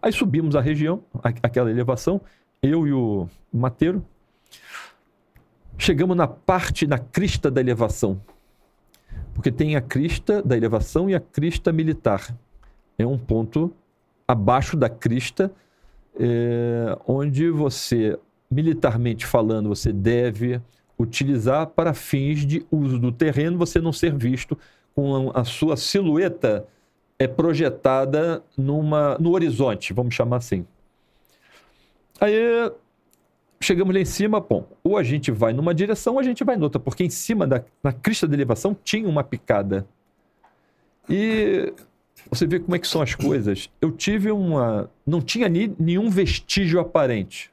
[0.01, 1.01] Aí subimos a região,
[1.41, 2.19] aquela elevação,
[2.61, 4.03] eu e o Mateiro.
[5.77, 8.19] Chegamos na parte, na crista da elevação.
[9.33, 12.35] Porque tem a crista da elevação e a crista militar.
[12.97, 13.73] É um ponto
[14.27, 15.51] abaixo da crista,
[16.19, 18.17] é, onde você,
[18.49, 20.59] militarmente falando, você deve
[20.97, 24.57] utilizar para fins de uso do terreno, você não ser visto
[24.95, 26.67] com a sua silhueta
[27.19, 30.65] é projetada numa, no horizonte, vamos chamar assim.
[32.19, 32.71] Aí
[33.59, 36.55] chegamos lá em cima, bom, ou a gente vai numa direção ou a gente vai
[36.55, 39.87] noutra, porque em cima da na crista da elevação tinha uma picada.
[41.09, 41.73] E
[42.29, 43.69] você vê como é que são as coisas.
[43.81, 44.89] Eu tive uma.
[45.05, 47.51] Não tinha ni, nenhum vestígio aparente.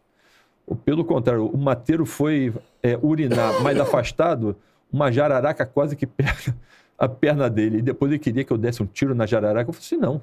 [0.84, 2.52] Pelo contrário, o mateiro foi
[2.83, 4.57] é, urinar mais afastado,
[4.91, 6.57] uma jararaca quase que pega
[6.99, 7.78] a perna dele.
[7.78, 9.68] E depois ele queria que eu desse um tiro na jararaca.
[9.68, 10.20] Eu falei assim: não.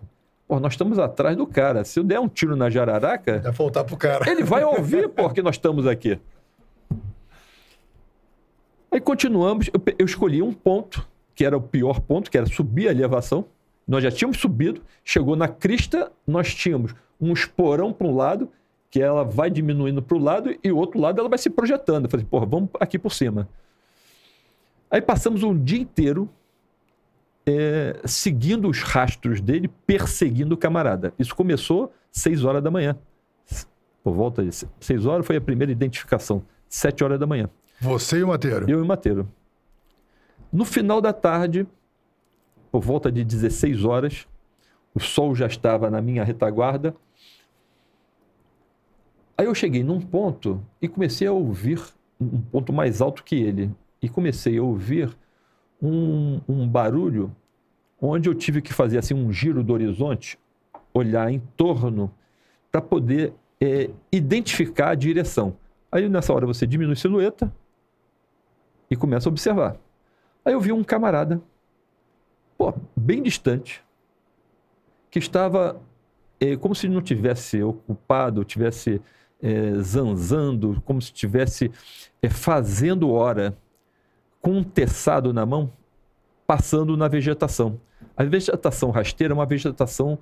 [0.52, 1.86] Pô, nós estamos atrás do cara.
[1.86, 3.40] Se eu der um tiro na jararaca.
[3.40, 4.30] Vai voltar pro cara.
[4.30, 6.20] Ele vai ouvir porque nós estamos aqui.
[8.92, 9.70] Aí continuamos.
[9.74, 13.46] Eu, eu escolhi um ponto, que era o pior ponto, que era subir a elevação.
[13.88, 18.52] Nós já tínhamos subido, chegou na crista, nós tínhamos um esporão para um lado
[18.90, 22.08] que ela vai diminuindo para o lado e o outro lado ela vai se projetando.
[22.08, 23.48] Eu falei, porra, vamos aqui por cima.
[24.90, 26.30] Aí passamos um dia inteiro
[27.46, 31.14] é, seguindo os rastros dele, perseguindo o camarada.
[31.18, 32.98] Isso começou seis horas da manhã.
[34.04, 36.44] Por volta de seis horas foi a primeira identificação.
[36.68, 37.50] Sete horas da manhã.
[37.80, 38.70] Você e o Mateiro?
[38.70, 39.28] Eu e o Mateiro.
[40.52, 41.68] No final da tarde,
[42.72, 44.28] por volta de 16 horas,
[44.94, 46.96] o sol já estava na minha retaguarda
[49.42, 51.82] Aí eu cheguei num ponto e comecei a ouvir,
[52.20, 55.18] um ponto mais alto que ele, e comecei a ouvir
[55.82, 57.36] um, um barulho
[58.00, 60.38] onde eu tive que fazer assim um giro do horizonte,
[60.94, 62.14] olhar em torno
[62.72, 65.56] para poder é, identificar a direção.
[65.92, 67.54] Aí nessa hora você diminui a silhueta
[68.90, 69.78] e começa a observar.
[70.44, 71.42] Aí eu vi um camarada,
[72.58, 73.84] pô, bem distante,
[75.10, 75.80] que estava
[76.40, 79.00] é, como se não tivesse ocupado, tivesse
[79.42, 81.72] é, zanzando, como se estivesse
[82.22, 83.56] é, fazendo hora,
[84.42, 85.72] com um teçado na mão,
[86.48, 87.80] passando na vegetação.
[88.16, 90.18] A vegetação rasteira é uma vegetação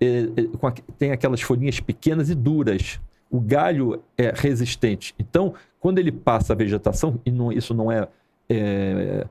[0.00, 3.00] é, é a, tem aquelas folhinhas pequenas e duras.
[3.30, 5.14] O galho é resistente.
[5.18, 8.08] Então, quando ele passa a vegetação, e não, isso não é,
[8.48, 9.26] é,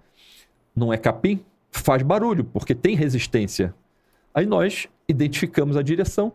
[0.76, 3.74] não é capim, faz barulho, porque tem resistência.
[4.34, 6.34] Aí nós identificamos a direção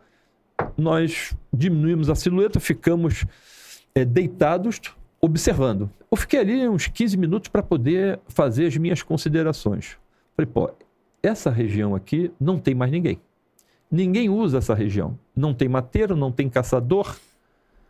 [0.76, 3.24] nós diminuímos a silhueta, ficamos
[4.08, 4.80] deitados,
[5.20, 5.90] observando.
[6.10, 9.96] Eu fiquei ali uns 15 minutos para poder fazer as minhas considerações.
[10.36, 10.70] Falei, pô,
[11.22, 13.20] essa região aqui não tem mais ninguém.
[13.90, 15.18] Ninguém usa essa região.
[15.34, 17.16] Não tem mateiro, não tem caçador,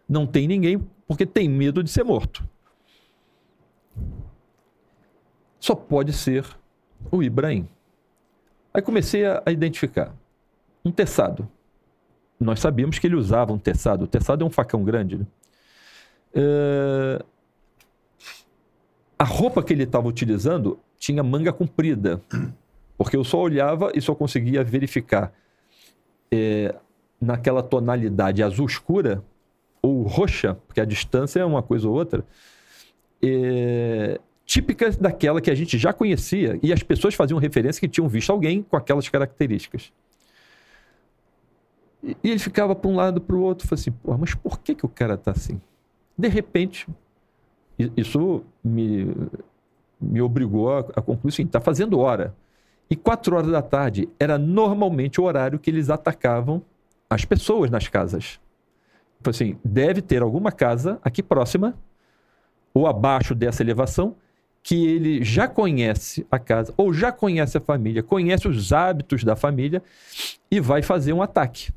[0.09, 2.47] não tem ninguém, porque tem medo de ser morto.
[5.59, 6.47] Só pode ser
[7.11, 7.69] o Ibrahim.
[8.73, 10.15] Aí comecei a identificar
[10.85, 11.49] um teçado
[12.39, 14.05] nós sabíamos que ele usava um teçado.
[14.05, 15.19] O teçado é um facão grande.
[15.19, 15.27] Né?
[16.35, 17.25] É...
[19.19, 22.21] A roupa que ele estava utilizando tinha manga comprida,
[22.99, 25.33] porque eu só olhava e só conseguia verificar
[26.31, 26.75] é,
[27.21, 29.23] naquela tonalidade azul escura
[29.81, 32.25] ou roxa, porque a distância é uma coisa ou outra,
[33.23, 38.09] é, típica daquela que a gente já conhecia e as pessoas faziam referência que tinham
[38.09, 39.93] visto alguém com aquelas características.
[42.03, 44.87] E, ele ficava para um lado para o outro, falei assim, mas por que, que
[44.87, 45.61] o cara está assim?
[46.17, 46.87] De repente,
[47.97, 49.15] isso me,
[50.01, 52.35] me obrigou a, a concluir assim, está fazendo hora.
[52.89, 56.63] E quatro horas da tarde era normalmente o horário que eles atacavam
[57.11, 58.41] as pessoas nas casas.
[59.21, 61.75] Falei assim, deve ter alguma casa aqui próxima
[62.73, 64.15] ou abaixo dessa elevação
[64.63, 69.37] que ele já conhece a casa ou já conhece a família, conhece os hábitos da
[69.37, 69.83] família
[70.51, 71.73] e vai fazer um ataque.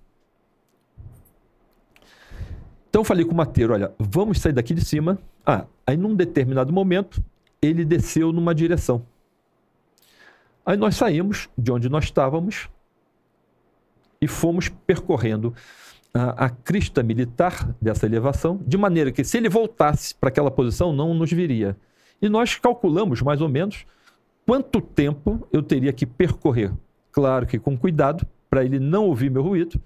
[2.90, 5.20] Então eu falei com o Mateiro, olha, vamos sair daqui de cima.
[5.46, 7.24] Ah, aí num determinado momento
[7.62, 9.06] ele desceu numa direção.
[10.66, 12.70] Aí nós saímos de onde nós estávamos
[14.22, 15.54] e fomos percorrendo
[16.14, 20.92] a, a crista militar dessa elevação, de maneira que se ele voltasse para aquela posição
[20.92, 21.78] não nos viria.
[22.22, 23.86] E nós calculamos mais ou menos
[24.46, 26.74] quanto tempo eu teria que percorrer.
[27.12, 29.80] Claro que com cuidado, para ele não ouvir meu ruído,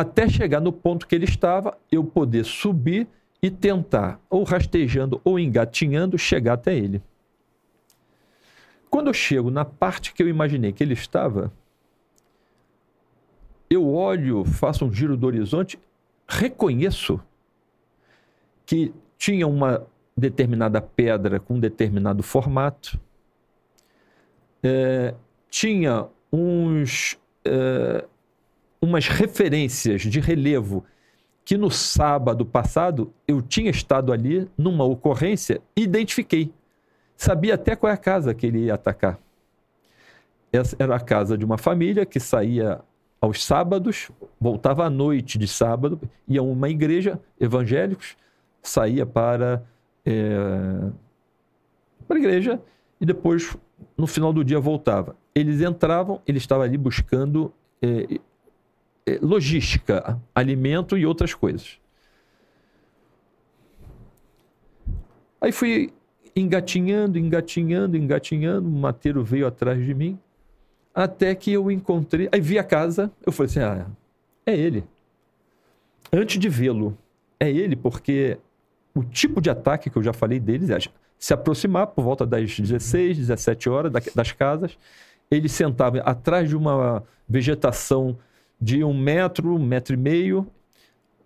[0.00, 3.08] até chegar no ponto que ele estava, eu poder subir
[3.42, 7.02] e tentar, ou rastejando ou engatinhando, chegar até ele.
[8.90, 11.52] Quando eu chego na parte que eu imaginei que ele estava,
[13.68, 15.78] eu olho, faço um giro do horizonte,
[16.26, 17.20] reconheço
[18.64, 19.86] que tinha uma
[20.16, 22.98] determinada pedra com um determinado formato,
[24.62, 25.14] é,
[25.50, 28.04] tinha uns, é,
[28.80, 30.84] umas referências de relevo
[31.44, 36.52] que no sábado passado eu tinha estado ali numa ocorrência e identifiquei.
[37.16, 39.18] Sabia até qual é a casa que ele ia atacar.
[40.52, 42.80] Essa era a casa de uma família que saía
[43.20, 48.16] aos sábados, voltava à noite de sábado, ia a uma igreja, evangélicos,
[48.62, 49.64] saía para
[50.04, 50.90] é,
[52.06, 52.60] para a igreja
[53.00, 53.56] e depois,
[53.96, 55.16] no final do dia, voltava.
[55.34, 58.18] Eles entravam, ele estava ali buscando é,
[59.22, 61.78] logística, alimento e outras coisas.
[65.40, 65.92] Aí fui
[66.34, 70.18] engatinhando, engatinhando, engatinhando, o mateiro veio atrás de mim,
[70.94, 73.86] até que eu encontrei, aí vi a casa, eu falei assim, ah,
[74.44, 74.84] é ele.
[76.12, 76.96] Antes de vê-lo,
[77.38, 78.38] é ele porque
[78.94, 80.78] o tipo de ataque que eu já falei deles é
[81.18, 84.78] se aproximar por volta das 16, 17 horas das casas.
[85.30, 88.18] Ele sentava atrás de uma vegetação
[88.60, 90.46] de um metro, um metro e meio,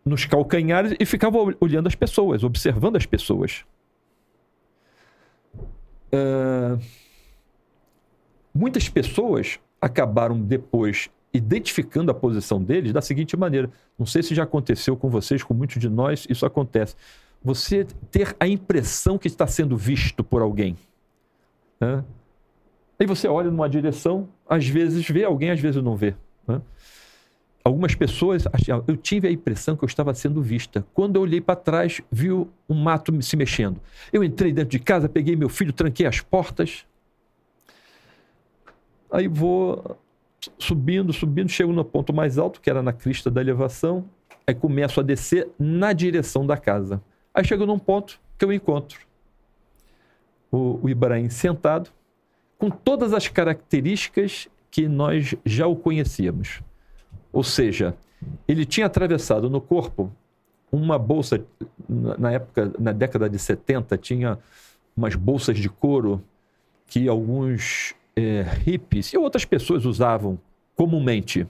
[0.05, 3.65] nos calcanhares e ficava olhando as pessoas, observando as pessoas.
[6.13, 6.79] Uh,
[8.55, 13.71] muitas pessoas acabaram depois identificando a posição deles da seguinte maneira.
[13.99, 16.95] Não sei se já aconteceu com vocês, com muitos de nós, isso acontece
[17.45, 20.77] você ter a impressão que está sendo visto por alguém.
[21.81, 22.05] Né?
[22.99, 26.15] Aí você olha numa direção, às vezes vê alguém, às vezes não vê.
[26.47, 26.61] Né?
[27.65, 28.45] Algumas pessoas,
[28.89, 30.85] eu tive a impressão que eu estava sendo vista.
[30.93, 33.81] Quando eu olhei para trás, vi um mato se mexendo.
[34.13, 36.85] Eu entrei dentro de casa, peguei meu filho, tranquei as portas.
[39.11, 39.97] Aí vou
[40.59, 44.05] subindo, subindo, chego no ponto mais alto, que era na crista da elevação.
[44.45, 47.01] Aí começo a descer na direção da casa.
[47.33, 48.99] Aí chego num ponto que eu encontro
[50.51, 51.91] o, o Ibrahim sentado,
[52.59, 56.61] com todas as características que nós já o conhecíamos.
[57.33, 57.95] Ou seja,
[58.47, 60.13] ele tinha atravessado no corpo
[60.71, 61.45] uma bolsa,
[61.89, 64.39] na época, na década de 70, tinha
[64.97, 66.23] umas bolsas de couro
[66.87, 70.39] que alguns é, hippies e outras pessoas usavam
[70.77, 71.43] comumente.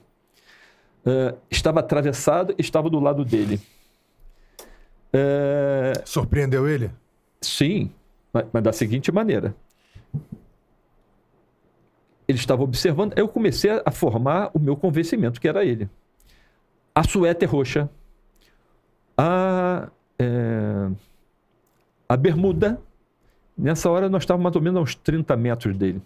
[1.05, 3.61] Uh, estava atravessado, estava do lado dele.
[5.12, 5.93] É...
[6.05, 6.91] Surpreendeu ele?
[7.41, 7.91] Sim,
[8.33, 9.55] mas, mas da seguinte maneira.
[12.33, 15.86] Ele estava observando, eu comecei a formar o meu convencimento que era ele.
[16.94, 17.91] A suéter roxa,
[19.17, 20.89] a, é,
[22.09, 22.81] a bermuda,
[23.57, 26.01] nessa hora nós estávamos mais ou menos a uns 30 metros dele.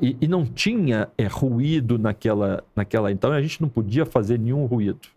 [0.00, 3.12] E, e não tinha é, ruído naquela, naquela.
[3.12, 5.08] Então a gente não podia fazer nenhum ruído.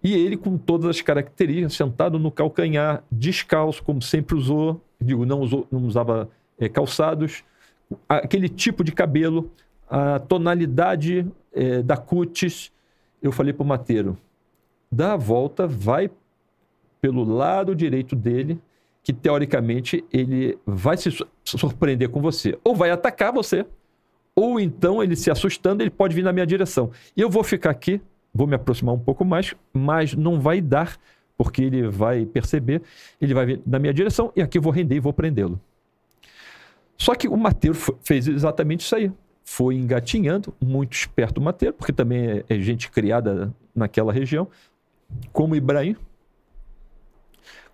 [0.00, 5.40] E ele, com todas as características, sentado no calcanhar, descalço, como sempre usou, digo, não,
[5.40, 7.42] usou, não usava é, calçados,
[8.08, 9.50] aquele tipo de cabelo,
[9.88, 12.72] a tonalidade é, da cutis.
[13.22, 14.18] Eu falei para o mateiro,
[14.90, 16.10] dá a volta, vai
[17.00, 18.60] pelo lado direito dele,
[19.02, 21.10] que teoricamente ele vai se
[21.44, 22.58] surpreender com você.
[22.64, 23.66] Ou vai atacar você,
[24.34, 26.90] ou então ele se assustando, ele pode vir na minha direção.
[27.16, 28.00] E eu vou ficar aqui
[28.34, 30.96] vou me aproximar um pouco mais, mas não vai dar,
[31.36, 32.82] porque ele vai perceber,
[33.20, 35.60] ele vai vir na minha direção e aqui eu vou render e vou prendê-lo.
[36.96, 39.10] Só que o Mateus fez exatamente isso aí.
[39.44, 44.48] foi engatinhando, muito esperto o Mateiro, porque também é, é gente criada naquela região,
[45.32, 45.96] como Ibrahim.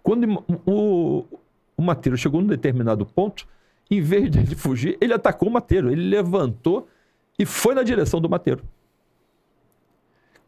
[0.03, 1.25] Quando o,
[1.77, 3.47] o Mateiro chegou num determinado ponto,
[3.91, 5.91] em vez de fugir, ele atacou o Mateiro.
[5.91, 6.89] Ele levantou
[7.39, 8.63] e foi na direção do Mateiro.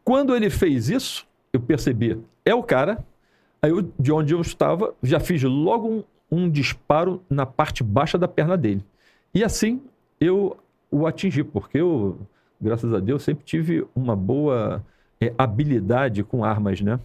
[0.03, 3.05] Quando ele fez isso, eu percebi, é o cara.
[3.63, 8.17] Aí eu, de onde eu estava, já fiz logo um, um disparo na parte baixa
[8.17, 8.85] da perna dele.
[9.35, 9.81] E assim
[10.21, 10.57] eu
[10.91, 12.19] o atingir, porque eu,
[12.61, 14.85] graças a Deus, sempre tive uma boa
[15.21, 16.99] é, habilidade com armas, né?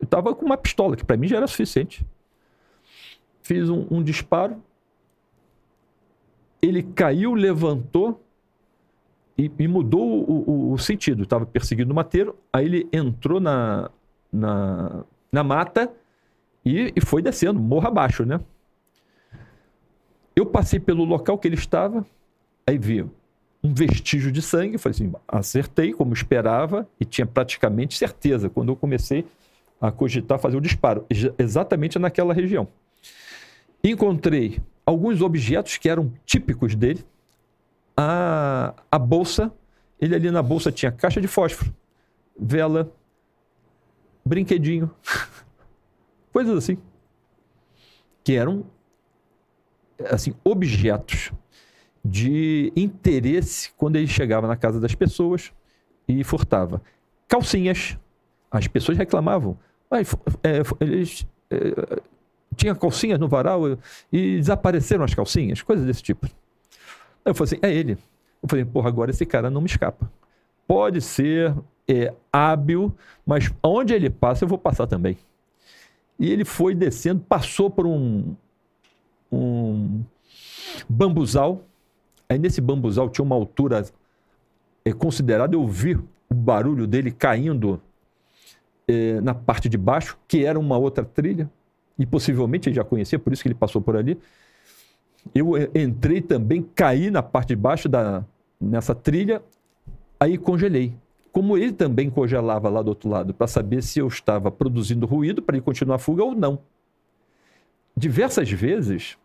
[0.00, 2.06] Eu estava com uma pistola, que para mim já era suficiente.
[3.42, 4.62] Fiz um, um disparo,
[6.60, 8.20] ele caiu, levantou
[9.36, 11.22] e, e mudou o, o, o sentido.
[11.22, 13.90] Estava perseguindo o mateiro, aí ele entrou na,
[14.32, 15.92] na, na mata
[16.64, 18.40] e, e foi descendo, morro abaixo, né?
[20.36, 22.04] Eu passei pelo local que ele estava,
[22.66, 23.02] aí vi
[23.64, 24.76] um vestígio de sangue.
[24.76, 29.24] Falei assim, acertei como esperava e tinha praticamente certeza quando eu comecei
[29.80, 31.06] a cogitar fazer o disparo,
[31.38, 32.68] exatamente naquela região.
[33.82, 37.04] Encontrei alguns objetos que eram típicos dele.
[37.96, 39.50] A, a bolsa,
[39.98, 41.74] ele ali na bolsa tinha caixa de fósforo,
[42.38, 42.92] vela,
[44.24, 44.90] brinquedinho,
[46.30, 46.76] coisas assim,
[48.22, 48.66] que eram
[50.04, 51.32] assim objetos
[52.04, 55.52] de interesse quando ele chegava na casa das pessoas
[56.06, 56.80] e furtava.
[57.26, 57.98] Calcinhas.
[58.50, 59.58] As pessoas reclamavam.
[59.90, 62.00] Mas, é, eles é,
[62.54, 63.78] tinha calcinhas no varal
[64.12, 66.28] e desapareceram as calcinhas, coisas desse tipo.
[67.24, 67.98] Eu falei assim, é ele.
[68.42, 70.10] Eu falei, porra, agora esse cara não me escapa.
[70.66, 71.54] Pode ser
[71.88, 72.94] é, hábil,
[73.24, 75.18] mas onde ele passa, eu vou passar também.
[76.18, 78.34] E ele foi descendo, passou por um
[80.88, 81.62] bambuzal,
[82.28, 83.84] Aí nesse bambuzal tinha uma altura
[84.84, 87.80] é, considerada, eu vi o barulho dele caindo
[88.88, 91.50] é, na parte de baixo, que era uma outra trilha,
[91.98, 94.18] e possivelmente ele já conhecia, por isso que ele passou por ali.
[95.34, 98.24] Eu é, entrei também, caí na parte de baixo da,
[98.60, 99.40] nessa trilha,
[100.18, 100.94] aí congelei.
[101.30, 105.42] Como ele também congelava lá do outro lado, para saber se eu estava produzindo ruído
[105.42, 106.58] para ele continuar a fuga ou não.
[107.96, 109.16] Diversas vezes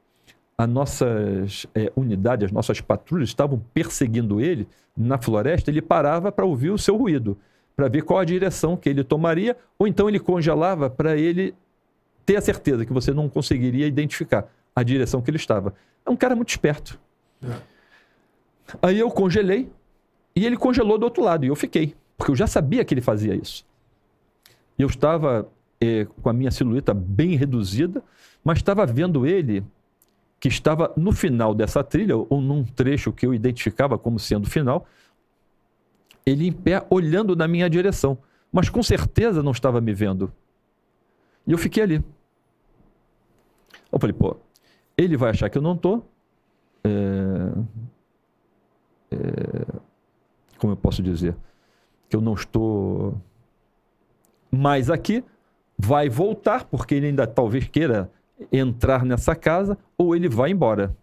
[0.61, 6.45] as nossas é, unidades, as nossas patrulhas estavam perseguindo ele na floresta, ele parava para
[6.45, 7.37] ouvir o seu ruído,
[7.75, 11.55] para ver qual a direção que ele tomaria, ou então ele congelava para ele
[12.25, 15.73] ter a certeza que você não conseguiria identificar a direção que ele estava.
[16.05, 16.99] É um cara muito esperto.
[17.43, 17.55] É.
[18.83, 19.67] Aí eu congelei
[20.35, 23.01] e ele congelou do outro lado e eu fiquei, porque eu já sabia que ele
[23.01, 23.65] fazia isso.
[24.77, 25.49] Eu estava
[25.79, 28.03] é, com a minha silhueta bem reduzida,
[28.43, 29.63] mas estava vendo ele
[30.41, 34.87] que estava no final dessa trilha, ou num trecho que eu identificava como sendo final,
[36.25, 38.17] ele em pé olhando na minha direção,
[38.51, 40.33] mas com certeza não estava me vendo.
[41.45, 42.03] E eu fiquei ali.
[43.91, 44.35] Eu falei, pô,
[44.97, 46.09] ele vai achar que eu não estou.
[46.83, 46.89] É,
[49.11, 49.79] é,
[50.57, 51.35] como eu posso dizer?
[52.09, 53.15] Que eu não estou
[54.49, 55.23] mais aqui.
[55.77, 58.09] Vai voltar, porque ele ainda talvez queira
[58.51, 60.95] entrar nessa casa ou ele vai embora.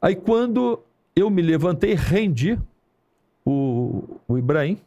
[0.00, 0.80] Aí quando
[1.16, 2.58] eu me levantei, rendi
[3.44, 4.78] o, o Ibrahim.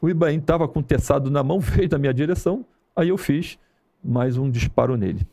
[0.00, 2.64] O Ibrahim estava com o teçado na mão, veio da minha direção.
[2.94, 3.58] Aí eu fiz
[4.02, 5.26] mais um disparo nele.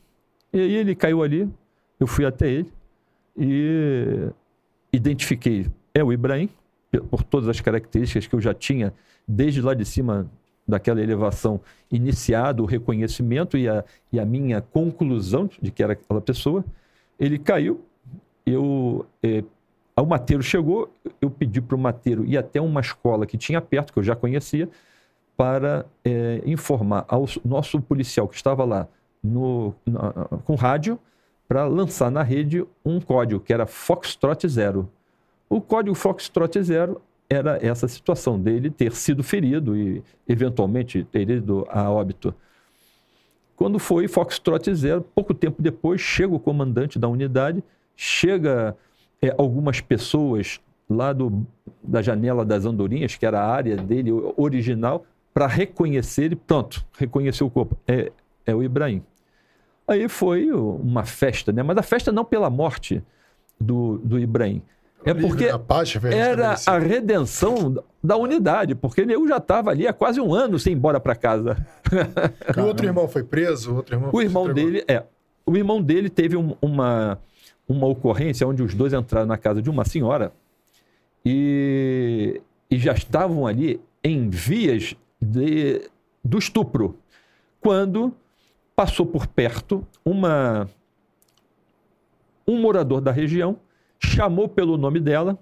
[0.51, 1.49] E aí ele caiu ali,
[1.99, 2.71] eu fui até ele
[3.35, 4.29] e
[4.91, 5.67] identifiquei.
[5.93, 6.49] É o Ibrahim,
[7.09, 8.93] por todas as características que eu já tinha
[9.27, 10.29] desde lá de cima
[10.67, 16.21] daquela elevação iniciado o reconhecimento e a, e a minha conclusão de que era aquela
[16.21, 16.63] pessoa,
[17.19, 17.81] ele caiu,
[18.45, 19.05] eu...
[19.23, 19.43] É,
[19.99, 23.91] o mateiro chegou, eu pedi para o mateiro ir até uma escola que tinha perto,
[23.91, 24.69] que eu já conhecia,
[25.35, 28.87] para é, informar ao nosso policial que estava lá
[29.23, 29.73] no,
[30.45, 30.99] com rádio,
[31.47, 34.87] para lançar na rede um código que era Foxtrot Zero.
[35.49, 41.67] O código Foxtrot Zero era essa situação dele ter sido ferido e, eventualmente, ter ido
[41.69, 42.33] a óbito.
[43.55, 47.63] Quando foi Foxtrot Zero, pouco tempo depois, chega o comandante da unidade,
[47.95, 48.77] chega
[49.21, 51.45] é, algumas pessoas lá do,
[51.83, 57.47] da janela das andorinhas, que era a área dele original, para reconhecer e pronto, reconheceu
[57.47, 57.77] o corpo.
[57.87, 58.11] É,
[58.45, 59.03] é o Ibrahim.
[59.87, 61.63] Aí foi uma festa, né?
[61.63, 63.03] mas a festa não pela morte
[63.59, 64.61] do, do Ibrahim,
[65.05, 65.49] é porque
[66.11, 70.73] era a redenção da unidade, porque eu já estava ali há quase um ano sem
[70.73, 71.57] ir embora para casa.
[72.57, 73.71] O outro irmão foi preso?
[73.71, 75.03] O, outro irmão o irmão dele, é.
[75.45, 77.19] O irmão dele teve um, uma,
[77.67, 80.33] uma ocorrência onde os dois entraram na casa de uma senhora
[81.25, 85.89] e, e já estavam ali em vias de,
[86.23, 86.97] do estupro,
[87.59, 88.13] quando
[88.75, 90.69] passou por perto uma
[92.47, 93.57] um morador da região,
[93.99, 95.37] chamou pelo nome dela,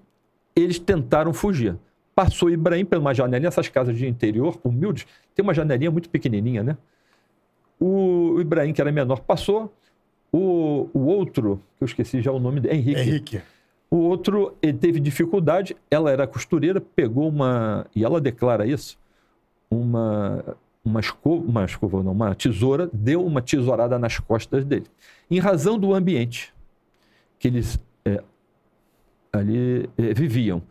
[0.55, 1.75] eles tentaram fugir.
[2.13, 6.63] Passou Ibrahim por uma janelinha, essas casas de interior, humildes, tem uma janelinha muito pequenininha,
[6.63, 6.77] né?
[7.79, 9.73] O Ibrahim, que era menor, passou.
[10.31, 13.01] O, o outro, que eu esqueci já o nome dele, Henrique.
[13.01, 13.41] Henrique.
[13.91, 18.97] O outro, ele teve dificuldade, ela era costureira, pegou uma, e ela declara isso,
[19.69, 20.43] uma,
[20.83, 24.87] uma escova, uma escova não, uma tesoura, deu uma tesourada nas costas dele.
[25.29, 26.53] Em razão do ambiente
[27.37, 27.79] que eles
[29.39, 30.61] ali é, viviam.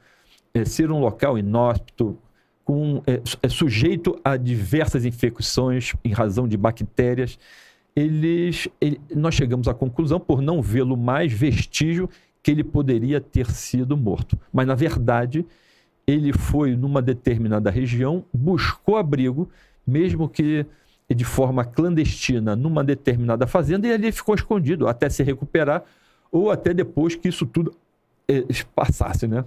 [0.53, 2.19] É, ser um local inóspito,
[2.65, 7.39] com, é, é, sujeito a diversas infecções em razão de bactérias,
[7.95, 12.09] eles, ele, nós chegamos à conclusão, por não vê-lo mais, vestígio
[12.43, 14.39] que ele poderia ter sido morto.
[14.53, 15.47] Mas, na verdade,
[16.07, 19.49] ele foi numa determinada região, buscou abrigo,
[19.87, 20.67] mesmo que
[21.09, 25.85] de forma clandestina, numa determinada fazenda, e ali ficou escondido até se recuperar
[26.33, 27.75] ou até depois que isso tudo
[28.75, 29.45] passasse, né?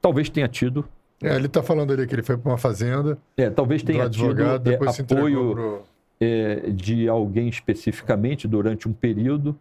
[0.00, 0.86] Talvez tenha tido.
[1.22, 3.18] É, ele está falando ali que ele foi para uma fazenda.
[3.36, 5.82] É, talvez tenha advogado, tido é, apoio pro...
[6.20, 9.58] é, de alguém especificamente durante um período,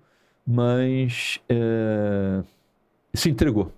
[0.47, 2.41] mas é,
[3.13, 3.71] se entregou.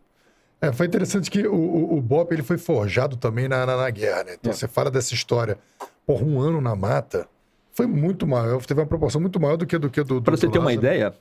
[0.62, 3.90] É, foi interessante que o, o, o Bop ele foi forjado também na, na, na
[3.90, 4.36] guerra, né?
[4.40, 4.54] Então é.
[4.54, 5.58] você fala dessa história
[6.06, 7.28] por um ano na mata,
[7.74, 10.22] foi muito maior, teve uma proporção muito maior do que do que do.
[10.22, 11.16] Para você ter uma ideia,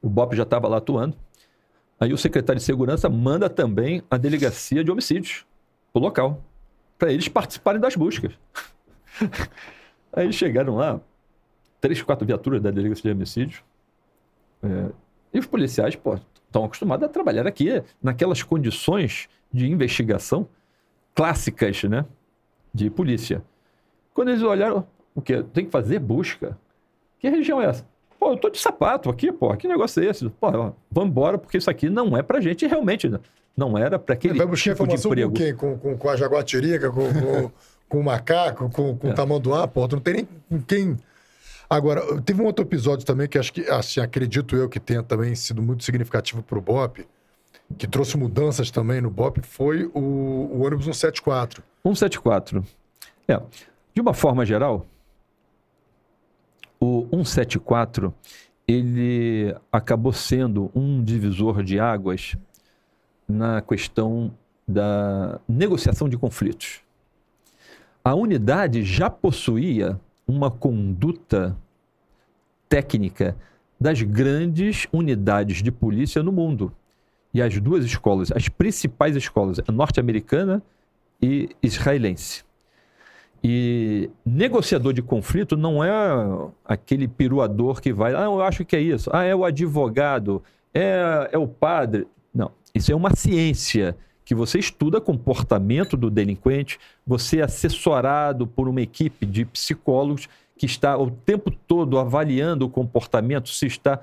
[0.00, 1.16] o BOP já estava lá atuando.
[1.98, 5.46] Aí o secretário de segurança manda também a delegacia de homicídios
[5.98, 6.44] o local,
[6.98, 8.32] para eles participarem das buscas.
[10.12, 11.00] Aí chegaram lá,
[11.80, 13.64] três, quatro viaturas da delegacia de homicídios,
[14.62, 14.90] é,
[15.32, 20.48] e os policiais, pô, estão acostumados a trabalhar aqui naquelas condições de investigação
[21.14, 22.04] clássicas, né,
[22.72, 23.42] de polícia.
[24.12, 25.42] Quando eles olharam, o quê?
[25.42, 26.58] Tem que fazer busca.
[27.18, 27.86] Que região é essa?
[28.18, 30.28] Pô, eu tô de sapato aqui, pô, que negócio é esse?
[30.28, 30.50] Pô,
[30.90, 33.10] vamos embora, porque isso aqui não é pra gente, e realmente
[33.56, 35.30] não era para aquele Vai buscar tipo informação de emprego.
[35.30, 35.54] com quem?
[35.54, 37.50] Com, com, com a jaguatirica, com, com,
[37.88, 39.10] com o macaco, com, com é.
[39.10, 40.96] o tamanduá, pô, não tem nem com quem...
[41.68, 45.34] Agora, teve um outro episódio também que acho que, assim, acredito eu que tenha também
[45.34, 47.04] sido muito significativo pro BOP,
[47.76, 51.62] que trouxe mudanças também no BOP, foi o, o ônibus 174.
[51.82, 52.64] 174.
[53.26, 53.40] É.
[53.92, 54.86] De uma forma geral,
[56.80, 58.12] o 174
[58.66, 62.36] ele acabou sendo um divisor de águas
[63.28, 64.32] na questão
[64.66, 66.80] da negociação de conflitos.
[68.04, 71.56] A unidade já possuía uma conduta
[72.68, 73.36] técnica
[73.80, 76.72] das grandes unidades de polícia no mundo.
[77.32, 80.62] E as duas escolas, as principais escolas, a norte-americana
[81.20, 82.44] e israelense.
[83.48, 85.88] E negociador de conflito não é
[86.64, 90.42] aquele piruador que vai, ah, eu acho que é isso, ah, é o advogado,
[90.74, 92.08] é, é o padre.
[92.34, 98.68] Não, isso é uma ciência que você estuda comportamento do delinquente, você é assessorado por
[98.68, 104.00] uma equipe de psicólogos que está o tempo todo avaliando o comportamento, se está.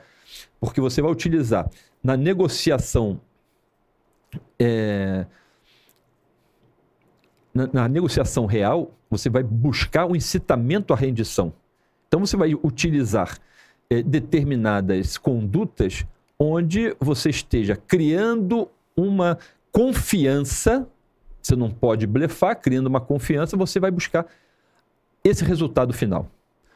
[0.58, 1.70] Porque você vai utilizar
[2.02, 3.20] na negociação.
[4.58, 5.26] É,
[7.54, 11.54] na, na negociação real, você vai buscar o incitamento à rendição.
[12.08, 13.38] Então você vai utilizar
[13.90, 16.06] é, determinadas condutas
[16.38, 19.38] onde você esteja criando uma
[19.72, 20.88] confiança,
[21.42, 24.26] você não pode blefar, criando uma confiança, você vai buscar
[25.24, 26.28] esse resultado final.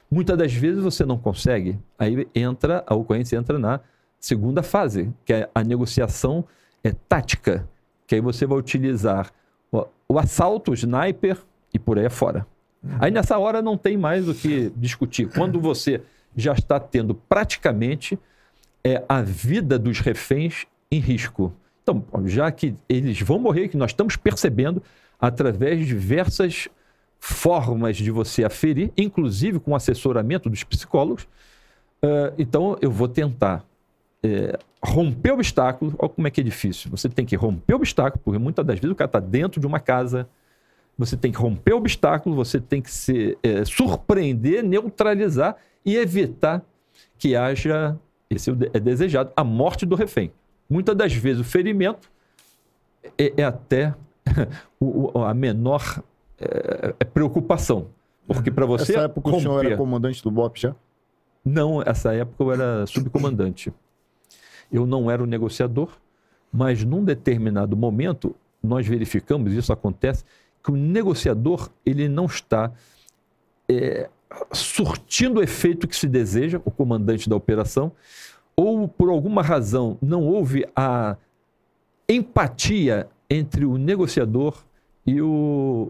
[0.10, 3.82] Muitas das vezes você não consegue, aí entra, a ocorrência entra na
[4.20, 6.46] segunda fase, que é a negociação
[6.84, 7.68] é, tática,
[8.06, 9.32] que aí você vai utilizar
[9.72, 11.38] o, o assalto, o sniper
[11.78, 12.46] e por aí fora.
[12.84, 12.98] Uhum.
[13.00, 15.30] Aí nessa hora não tem mais o que discutir.
[15.30, 16.02] Quando você
[16.36, 18.20] já está tendo praticamente
[18.84, 21.54] é, a vida dos reféns em risco.
[21.82, 24.84] Então, já que eles vão morrer, que nós estamos percebendo
[25.20, 26.68] através de diversas
[27.20, 31.24] formas de você aferir, inclusive com assessoramento dos psicólogos,
[32.04, 33.66] uh, então eu vou tentar
[34.24, 35.94] é, romper obstáculos.
[35.98, 36.92] Olha como é que é difícil.
[36.92, 39.80] Você tem que romper obstáculo, porque muitas das vezes o cara está dentro de uma
[39.80, 40.28] casa.
[40.98, 46.64] Você tem que romper obstáculo, você tem que se é, surpreender, neutralizar e evitar
[47.18, 47.98] que haja,
[48.30, 50.32] esse é desejado, a morte do refém.
[50.70, 52.10] Muitas das vezes o ferimento
[53.18, 53.94] é, é até
[54.80, 56.02] o, a menor
[56.40, 57.88] é, é preocupação.
[58.28, 58.94] Porque para você.
[58.94, 59.38] Essa época romper...
[59.38, 60.76] o senhor era comandante do BOP já?
[61.44, 63.72] Não, essa época eu era subcomandante.
[64.70, 65.90] Eu não era o negociador,
[66.52, 70.26] mas num determinado momento, nós verificamos, isso acontece,
[70.68, 72.74] que o negociador ele não está
[73.70, 74.10] é,
[74.52, 77.90] surtindo o efeito que se deseja, o comandante da operação,
[78.54, 81.16] ou por alguma razão não houve a
[82.10, 84.62] empatia entre o negociador
[85.06, 85.90] e o,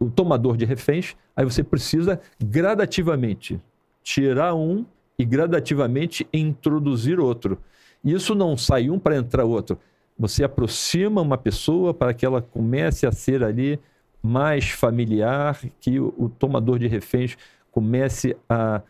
[0.00, 3.60] o tomador de reféns, aí você precisa gradativamente
[4.02, 4.84] tirar um
[5.16, 7.60] e gradativamente introduzir outro.
[8.04, 9.78] Isso não sai um para entrar outro.
[10.18, 13.78] Você aproxima uma pessoa para que ela comece a ser ali
[14.22, 17.36] mais familiar, que o, o tomador de reféns
[17.70, 18.82] comece a,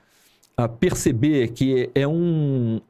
[0.57, 2.81] a perceber que é um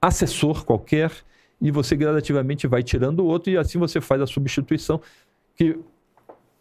[0.00, 1.12] assessor qualquer
[1.60, 5.00] e você gradativamente vai tirando o outro e assim você faz a substituição
[5.54, 5.78] que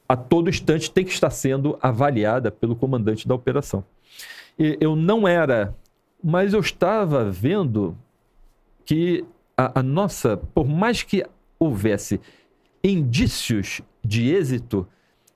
[0.07, 3.83] a todo instante tem que estar sendo avaliada pelo comandante da operação.
[4.57, 5.75] E eu não era,
[6.21, 7.95] mas eu estava vendo
[8.83, 9.23] que
[9.55, 11.23] a, a nossa, por mais que
[11.59, 12.19] houvesse
[12.83, 14.87] indícios de êxito,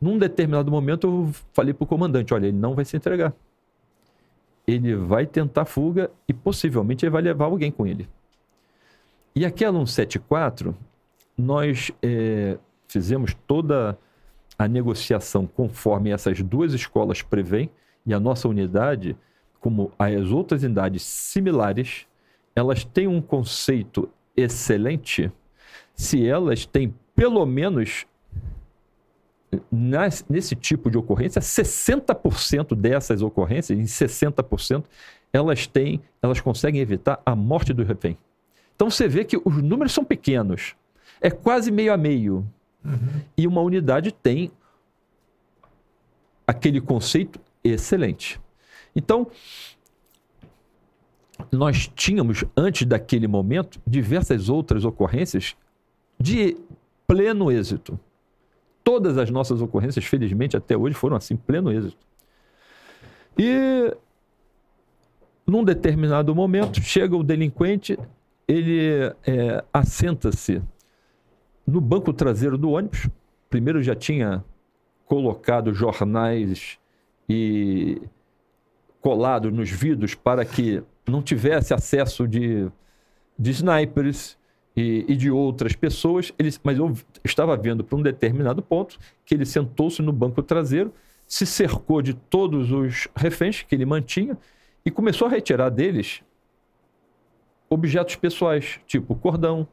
[0.04, 3.34] num determinado momento eu falei para o comandante: olha, ele não vai se entregar.
[4.68, 8.08] Ele vai tentar fuga e possivelmente ele vai levar alguém com ele.
[9.34, 10.76] E aquela 174,
[11.38, 12.58] nós é,
[12.88, 13.98] fizemos toda
[14.60, 17.70] a negociação conforme essas duas escolas prevêem,
[18.06, 19.16] e a nossa unidade,
[19.60, 22.06] como as outras unidades similares,
[22.54, 25.32] elas têm um conceito excelente
[25.96, 28.06] se elas têm pelo menos
[29.72, 34.86] nas, nesse tipo de ocorrência, 60% dessas ocorrências, em 60%,
[35.32, 38.18] elas têm, elas conseguem evitar a morte do refém.
[38.76, 40.76] Então você vê que os números são pequenos.
[41.22, 42.46] É quase meio a meio.
[42.84, 43.22] Uhum.
[43.38, 44.52] E uma unidade tem
[46.46, 48.40] aquele conceito excelente.
[48.96, 49.28] Então,
[51.52, 55.56] nós tínhamos, antes daquele momento, diversas outras ocorrências
[56.20, 56.58] de
[57.08, 58.00] pleno êxito.
[58.84, 61.98] Todas as nossas ocorrências, felizmente, até hoje, foram assim, pleno êxito.
[63.38, 63.96] E,
[65.48, 67.98] num determinado momento, chega o delinquente,
[68.48, 70.62] ele é, assenta-se
[71.66, 73.10] no banco traseiro do ônibus.
[73.50, 74.44] Primeiro já tinha
[75.06, 76.78] colocado jornais
[77.30, 78.02] e
[79.00, 82.70] colado nos vidros para que não tivesse acesso de,
[83.38, 84.38] de snipers
[84.76, 86.34] e, e de outras pessoas.
[86.38, 86.94] Ele, mas eu
[87.24, 90.94] estava vendo para um determinado ponto que ele sentou-se no banco traseiro,
[91.26, 94.38] se cercou de todos os reféns que ele mantinha
[94.86, 96.22] e começou a retirar deles
[97.70, 99.68] objetos pessoais, tipo cordão,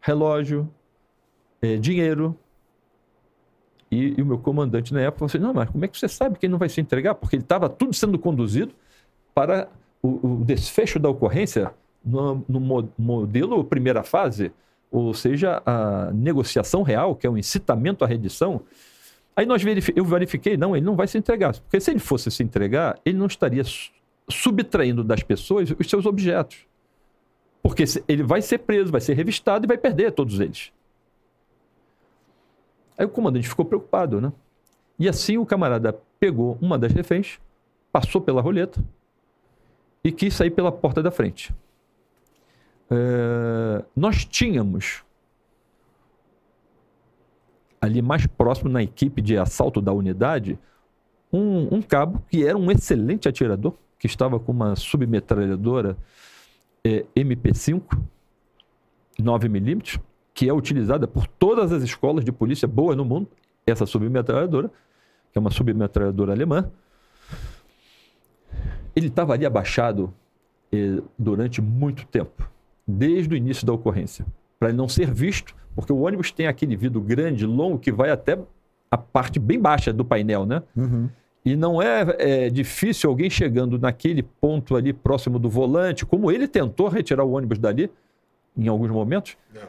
[0.00, 0.68] relógio,
[1.62, 2.36] é, dinheiro.
[3.90, 6.08] E, e, o meu comandante na época falou assim: não, mas como é que você
[6.08, 7.14] sabe que ele não vai se entregar?
[7.14, 8.74] Porque ele estava tudo sendo conduzido
[9.34, 9.68] para
[10.02, 11.72] o, o desfecho da ocorrência
[12.04, 14.52] no, no, modelo primeira fase,
[14.90, 18.62] ou seja, a negociação real, que é o incitamento à redição.
[19.34, 21.58] Aí nós verifi eu verifiquei, não, ele não vai se entregar.
[21.58, 23.62] Porque se ele fosse se entregar, ele não estaria
[24.28, 26.66] subtraindo das pessoas os seus objetos.
[27.62, 30.70] Porque ele vai ser preso, vai ser revistado e vai perder todos eles.
[32.96, 34.32] Aí o comandante ficou preocupado, né?
[34.98, 37.40] E assim o camarada pegou uma das reféns,
[37.90, 38.84] passou pela roleta
[40.04, 41.52] e quis sair pela porta da frente.
[42.90, 45.02] É, nós tínhamos
[47.80, 50.58] ali mais próximo na equipe de assalto da unidade
[51.32, 55.96] um, um cabo que era um excelente atirador, que estava com uma submetralhadora
[56.84, 57.82] é, MP5
[59.20, 60.00] 9mm,
[60.32, 63.28] que é utilizada por todas as escolas de polícia boas no mundo,
[63.66, 64.68] essa submetralhadora,
[65.32, 66.70] que é uma submetralhadora alemã.
[68.94, 70.12] Ele estava ali abaixado
[70.72, 72.48] eh, durante muito tempo,
[72.86, 74.26] desde o início da ocorrência,
[74.58, 78.10] para ele não ser visto, porque o ônibus tem aquele vidro grande, longo, que vai
[78.10, 78.38] até
[78.90, 80.62] a parte bem baixa do painel, né?
[80.76, 81.08] Uhum.
[81.44, 86.48] E não é, é, difícil alguém chegando naquele ponto ali próximo do volante, como ele
[86.48, 87.90] tentou retirar o ônibus dali,
[88.56, 89.62] em alguns momentos, não.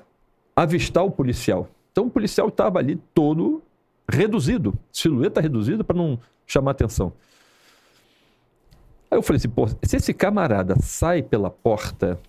[0.55, 1.67] avistar o policial.
[1.91, 3.61] Então o policial estava ali todo
[4.09, 7.11] reduzido, silhueta reduzida para não chamar atenção.
[9.09, 12.19] Aí eu falei assim, pô, se esse camarada sai pela porta,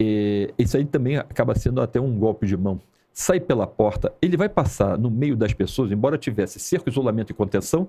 [0.00, 2.80] é, isso aí também acaba sendo até um golpe de mão.
[3.12, 7.34] Sai pela porta, ele vai passar no meio das pessoas, embora tivesse cerco, isolamento e
[7.34, 7.88] contenção,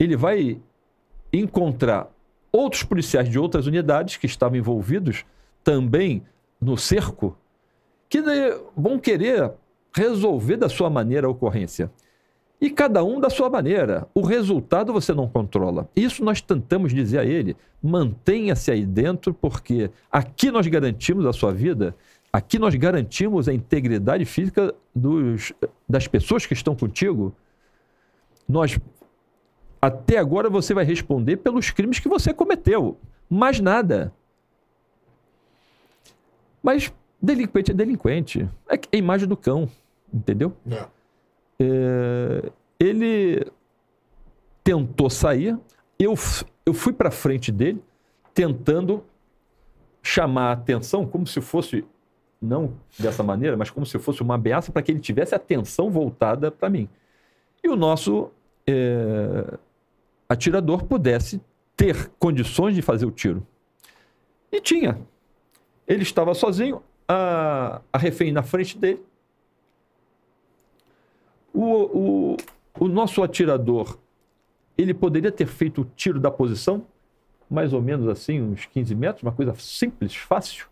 [0.00, 0.58] ele vai
[1.32, 2.10] encontrar
[2.50, 5.24] outros policiais de outras unidades que estavam envolvidos
[5.62, 6.22] também
[6.60, 7.36] no cerco,
[8.08, 8.22] que
[8.76, 9.52] vão querer
[9.94, 11.90] resolver da sua maneira a ocorrência.
[12.62, 14.06] E cada um da sua maneira.
[14.14, 15.88] O resultado você não controla.
[15.96, 17.56] Isso nós tentamos dizer a ele.
[17.82, 21.92] Mantenha-se aí dentro, porque aqui nós garantimos a sua vida.
[22.32, 25.52] aqui nós garantimos a integridade física dos,
[25.88, 27.34] das pessoas que estão contigo.
[28.48, 28.78] Nós,
[29.80, 32.96] até agora, você vai responder pelos crimes que você cometeu.
[33.28, 34.12] Mais nada.
[36.62, 38.48] Mas delinquente é delinquente.
[38.68, 39.68] É a imagem do cão,
[40.14, 40.56] entendeu?
[40.70, 41.01] É.
[41.62, 42.50] É,
[42.80, 43.46] ele
[44.64, 45.56] tentou sair,
[45.96, 46.14] eu,
[46.66, 47.80] eu fui para frente dele,
[48.34, 49.04] tentando
[50.02, 51.84] chamar a atenção, como se fosse,
[52.40, 55.88] não dessa maneira, mas como se fosse uma ameaça para que ele tivesse a atenção
[55.88, 56.88] voltada para mim.
[57.62, 58.30] E o nosso
[58.66, 59.56] é,
[60.28, 61.40] atirador pudesse
[61.76, 63.46] ter condições de fazer o tiro.
[64.50, 64.98] E tinha.
[65.86, 69.00] Ele estava sozinho, a, a refém na frente dele.
[71.62, 72.36] O, o,
[72.80, 73.96] o nosso atirador,
[74.76, 76.84] ele poderia ter feito o tiro da posição,
[77.48, 80.66] mais ou menos assim, uns 15 metros, uma coisa simples, fácil,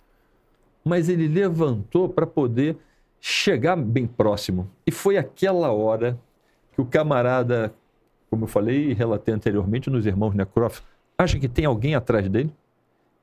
[0.85, 2.77] mas ele levantou para poder
[3.21, 4.69] chegar bem próximo.
[4.85, 6.19] E foi aquela hora
[6.73, 7.73] que o camarada,
[8.29, 10.83] como eu falei e relatei anteriormente nos irmãos Necroft,
[11.17, 12.53] acha que tem alguém atrás dele.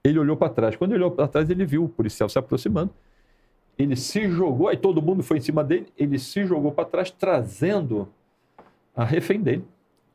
[0.05, 0.77] Ele olhou para trás.
[0.77, 2.91] Quando ele olhou para trás, ele viu o policial se aproximando.
[3.77, 5.87] Ele se jogou, aí todo mundo foi em cima dele.
[5.97, 8.07] Ele se jogou para trás, trazendo
[8.95, 9.63] a refém dele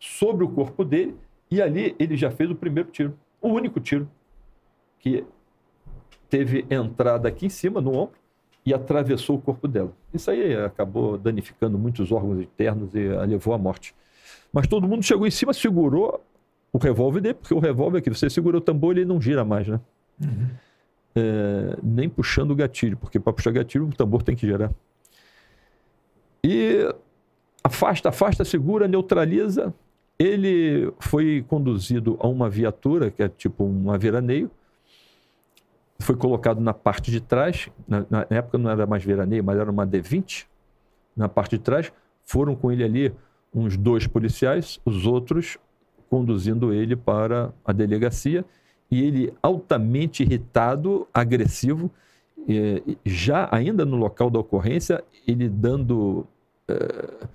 [0.01, 1.15] sobre o corpo dele.
[1.51, 4.09] E ali ele já fez o primeiro tiro, o único tiro,
[4.99, 5.25] que
[6.29, 8.17] teve entrada aqui em cima, no ombro,
[8.65, 9.93] e atravessou o corpo dela.
[10.15, 13.95] Isso aí acabou danificando muitos órgãos internos e a levou à morte.
[14.53, 16.25] Mas todo mundo chegou em cima, segurou
[16.73, 19.69] o revólver dele, porque o revólver que você segura o tambor, ele não gira mais,
[19.69, 19.81] né?
[21.15, 24.73] É, nem puxando o gatilho, porque para puxar gatilho o tambor tem que girar.
[26.45, 26.89] E
[27.63, 29.75] afasta, afasta, segura, neutraliza.
[30.19, 34.51] Ele foi conduzido a uma viatura, que é tipo um veraneio,
[36.03, 37.69] foi colocado na parte de trás.
[37.87, 40.47] Na, na época não era mais veraneio, mas era uma D20.
[41.17, 41.93] Na parte de trás,
[42.25, 43.15] foram com ele ali
[43.55, 45.59] uns dois policiais, os outros
[46.11, 48.45] conduzindo ele para a delegacia.
[48.93, 51.91] E ele, altamente irritado, agressivo,
[52.47, 56.27] eh, já ainda no local da ocorrência, ele dando
[56.69, 57.27] eh,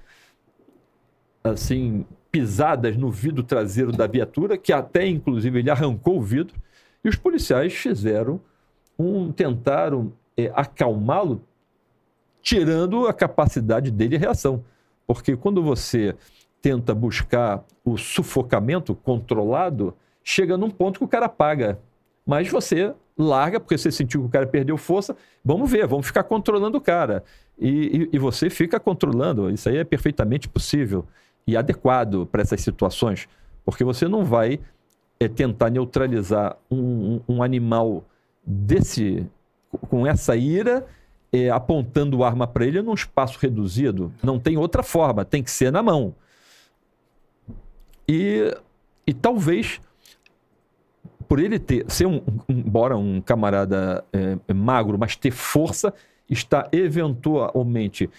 [1.44, 6.56] assim pisadas no vidro traseiro da viatura, que até inclusive ele arrancou o vidro,
[7.04, 8.40] e os policiais fizeram
[9.00, 11.42] um tentaram eh, acalmá-lo,
[12.40, 14.64] tirando a capacidade dele de reação,
[15.08, 16.16] porque quando você
[16.62, 19.96] tenta buscar o sufocamento controlado,
[20.28, 21.80] chega num ponto que o cara apaga.
[22.26, 25.16] Mas você larga, porque você sentiu que o cara perdeu força.
[25.44, 27.24] Vamos ver, vamos ficar controlando o cara.
[27.58, 29.50] E, e, e você fica controlando.
[29.50, 31.06] Isso aí é perfeitamente possível
[31.48, 33.30] e adequado para essas situações.
[33.64, 34.60] Porque você não vai
[35.18, 38.04] é, tentar neutralizar um, um, um, animal
[38.46, 39.26] desse
[39.90, 40.86] com essa ira,
[41.32, 44.12] é, apontando arma para ele num espaço reduzido.
[44.22, 46.14] Não tem outra forma, tem que ser na mão.
[48.10, 48.54] E,
[49.06, 49.80] e talvez
[51.28, 55.94] por ele ter ser um, embora um camarada é, magro, mas ter força,
[56.30, 58.10] está eventualmente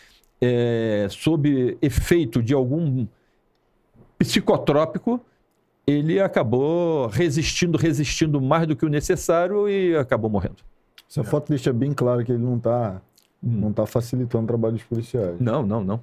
[0.41, 3.07] é, sob efeito de algum
[4.19, 5.21] psicotrópico,
[5.87, 10.57] ele acabou resistindo, resistindo mais do que o necessário e acabou morrendo.
[11.09, 13.01] Essa foto deixa bem claro que ele não está
[13.43, 13.61] hum.
[13.61, 15.41] não tá facilitando o trabalho dos policiais.
[15.41, 16.01] Não, não, não.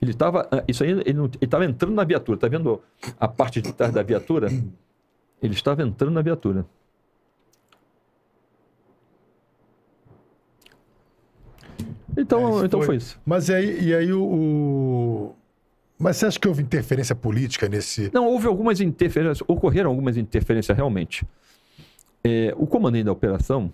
[0.00, 0.48] Ele estava.
[0.66, 2.36] Isso aí, ele estava entrando na viatura.
[2.36, 2.82] Tá vendo
[3.20, 4.48] a parte de trás da viatura?
[5.42, 6.64] Ele estava entrando na viatura.
[12.16, 12.86] Então, é, então foi.
[12.86, 12.96] foi.
[12.96, 13.20] isso.
[13.24, 15.34] Mas aí, e aí o, o,
[15.98, 18.10] Mas você acha que houve interferência política nesse.
[18.12, 19.42] Não, houve algumas interferências.
[19.48, 21.26] Ocorreram algumas interferências realmente.
[22.22, 23.72] É, o comandante da operação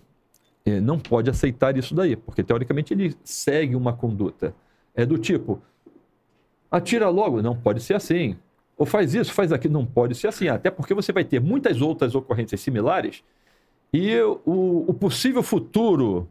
[0.64, 4.54] é, não pode aceitar isso daí, porque teoricamente ele segue uma conduta.
[4.94, 5.60] É do tipo,
[6.70, 7.42] atira logo.
[7.42, 8.36] Não pode ser assim.
[8.78, 9.74] Ou faz isso, faz aquilo.
[9.74, 10.48] Não pode ser assim.
[10.48, 13.22] Até porque você vai ter muitas outras ocorrências similares
[13.92, 16.28] e o, o possível futuro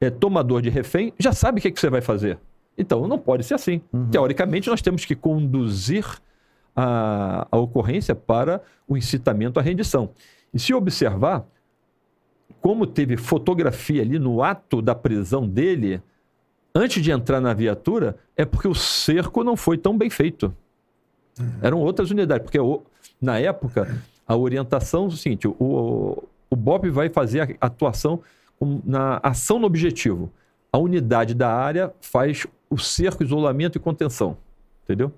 [0.00, 2.38] é, tomador de refém já sabe o que, que você vai fazer.
[2.76, 3.80] Então não pode ser assim.
[3.92, 4.10] Uhum.
[4.10, 6.04] Teoricamente, nós temos que conduzir
[6.76, 10.10] a, a ocorrência para o incitamento à rendição.
[10.52, 11.44] E se observar,
[12.60, 16.02] como teve fotografia ali no ato da prisão dele,
[16.74, 20.54] antes de entrar na viatura, é porque o cerco não foi tão bem feito.
[21.38, 21.52] Uhum.
[21.62, 22.58] Eram outras unidades, porque
[23.20, 28.20] na época a orientação é o seguinte: o, o BOP vai fazer a atuação
[28.84, 30.30] na ação no objetivo.
[30.72, 34.36] A unidade da área faz o cerco, isolamento e contenção.
[34.84, 35.12] Entendeu?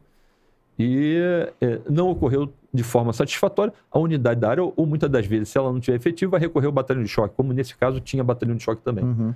[0.78, 1.18] E
[1.60, 3.72] é, não ocorreu de forma satisfatória.
[3.90, 6.40] A unidade da área, ou, ou muitas das vezes, se ela não tiver efetivo, vai
[6.40, 9.04] recorrer ao batalhão de choque, como nesse caso tinha batalhão de choque também.
[9.04, 9.34] Uhum.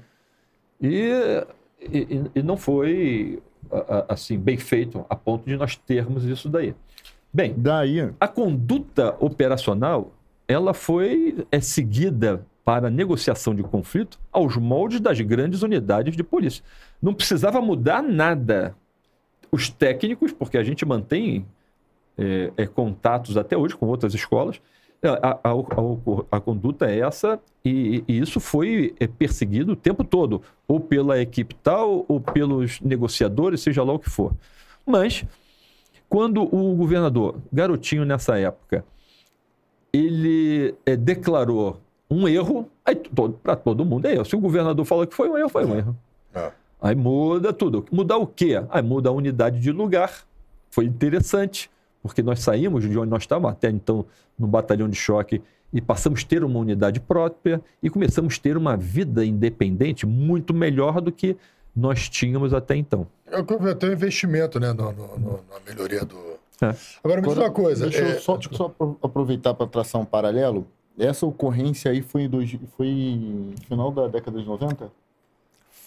[0.80, 1.44] E,
[1.80, 3.42] e, e não foi
[4.08, 6.74] assim bem feito a ponto de nós termos isso daí.
[7.32, 10.12] Bem, daí a conduta operacional
[10.48, 16.62] ela foi é seguida para negociação de conflito aos moldes das grandes unidades de polícia.
[17.00, 18.74] Não precisava mudar nada.
[19.52, 21.44] Os técnicos, porque a gente mantém
[22.16, 24.60] é, é, contatos até hoje com outras escolas,
[25.02, 30.04] a, a, a, a conduta é essa e, e, isso foi é, perseguido o tempo
[30.04, 34.32] todo, ou pela equipe tal, ou pelos negociadores, seja lá o que for.
[34.86, 35.24] Mas,
[36.08, 38.84] quando o governador, garotinho nessa época,
[39.92, 41.80] ele é, declarou
[42.10, 42.96] um erro, aí
[43.42, 44.24] para todo mundo é erro.
[44.24, 45.96] Se o governador falou que foi um erro, foi um erro.
[46.34, 46.50] É.
[46.80, 47.84] Aí muda tudo.
[47.92, 48.62] Mudar o quê?
[48.70, 50.24] Aí muda a unidade de lugar.
[50.70, 51.70] Foi interessante,
[52.02, 54.04] porque nós saímos de onde nós estávamos, até então
[54.38, 58.56] no batalhão de choque, e passamos a ter uma unidade própria e começamos a ter
[58.56, 61.36] uma vida independente muito melhor do que
[61.74, 63.06] nós tínhamos até então.
[63.26, 63.42] É
[63.74, 66.16] tem um investimento né, no, no, no, na melhoria do.
[66.60, 66.74] É.
[67.02, 67.88] Agora, me diz uma coisa.
[67.88, 68.16] Deixa é...
[68.16, 70.66] eu só, só aproveitar para traçar um paralelo.
[70.98, 74.90] Essa ocorrência aí foi, dois, foi final da década de 90?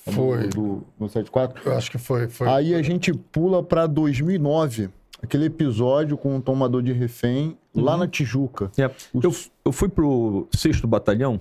[0.06, 0.48] Foi.
[0.48, 1.61] Do, no 74?
[1.64, 2.27] Eu acho que foi.
[2.27, 2.80] foi aí foi.
[2.80, 4.90] a gente pula para 2009,
[5.24, 7.84] aquele episódio com o tomador de refém uhum.
[7.84, 8.69] lá na Tijuca.
[8.77, 8.92] É.
[9.14, 9.34] Eu,
[9.66, 11.40] eu fui pro 6 Batalhão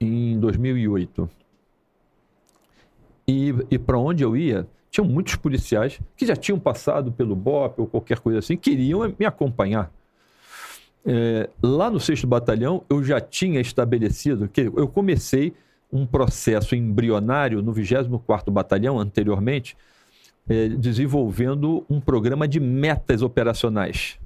[0.00, 1.28] em 2008.
[3.26, 7.80] E, e para onde eu ia, tinham muitos policiais que já tinham passado pelo BOP
[7.80, 9.92] ou qualquer coisa assim, queriam me acompanhar.
[11.04, 15.52] É, lá no 6 Batalhão, eu já tinha estabelecido que eu comecei
[15.92, 19.76] um processo embrionário no 24º Batalhão, anteriormente,
[20.48, 24.18] é, desenvolvendo um programa de metas operacionais.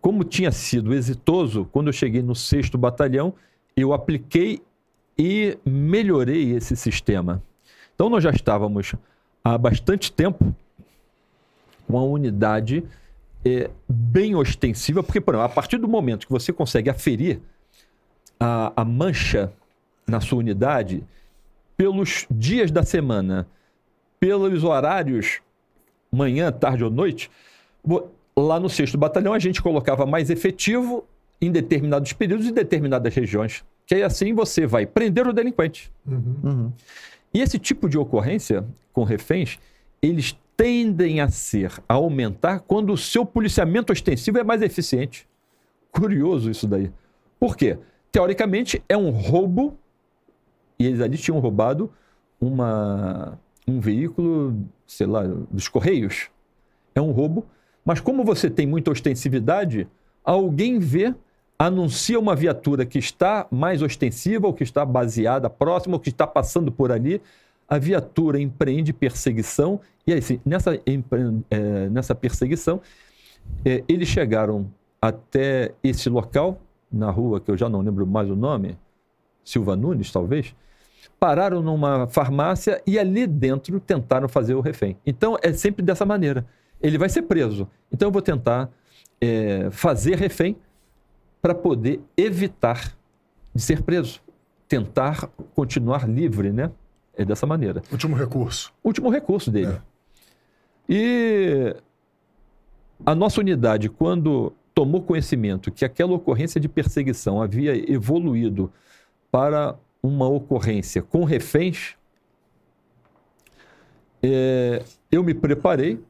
[0.00, 3.34] Como tinha sido exitoso, quando eu cheguei no 6 Batalhão,
[3.76, 4.60] eu apliquei
[5.16, 7.42] e melhorei esse sistema.
[7.94, 8.94] Então, nós já estávamos
[9.44, 10.54] há bastante tempo
[11.86, 12.82] com a unidade
[13.44, 17.40] é, bem ostensiva, porque, por exemplo, a partir do momento que você consegue aferir
[18.40, 19.52] a, a mancha
[20.06, 21.04] na sua unidade,
[21.76, 23.46] pelos dias da semana,
[24.22, 25.40] pelos horários,
[26.08, 27.28] manhã, tarde ou noite,
[28.36, 31.04] lá no 6 Batalhão a gente colocava mais efetivo
[31.40, 33.64] em determinados períodos e determinadas regiões.
[33.84, 35.90] Que aí assim você vai prender o delinquente.
[36.06, 36.36] Uhum.
[36.44, 36.72] Uhum.
[37.34, 39.58] E esse tipo de ocorrência com reféns,
[40.00, 45.26] eles tendem a ser, a aumentar, quando o seu policiamento ostensivo é mais eficiente.
[45.90, 46.92] Curioso isso daí.
[47.40, 47.76] Por quê?
[48.12, 49.76] Teoricamente, é um roubo,
[50.78, 51.92] e eles ali tinham roubado
[52.40, 56.28] uma, um veículo, sei lá, dos Correios.
[56.94, 57.46] É um roubo,
[57.84, 59.88] mas como você tem muita ostensividade,
[60.24, 61.14] alguém vê,
[61.58, 66.26] anuncia uma viatura que está mais ostensiva, ou que está baseada próxima, ou que está
[66.26, 67.20] passando por ali,
[67.68, 70.78] a viatura empreende perseguição, e aí, assim, nessa,
[71.50, 72.80] é, nessa perseguição,
[73.64, 76.60] é, eles chegaram até esse local,
[76.92, 78.76] na rua que eu já não lembro mais o nome,
[79.44, 80.54] Silva Nunes, talvez,
[81.18, 84.96] pararam numa farmácia e ali dentro tentaram fazer o refém.
[85.06, 86.46] Então, é sempre dessa maneira.
[86.80, 87.68] Ele vai ser preso.
[87.92, 88.70] Então, eu vou tentar
[89.20, 90.56] é, fazer refém
[91.40, 92.96] para poder evitar
[93.54, 94.20] de ser preso.
[94.68, 96.70] Tentar continuar livre, né?
[97.14, 97.82] É dessa maneira.
[97.90, 98.72] Último recurso.
[98.82, 99.72] Último recurso dele.
[99.72, 99.80] É.
[100.88, 101.76] E
[103.04, 108.72] a nossa unidade, quando tomou conhecimento que aquela ocorrência de perseguição havia evoluído
[109.30, 111.96] para uma ocorrência com reféns,
[114.22, 116.00] é, eu me preparei,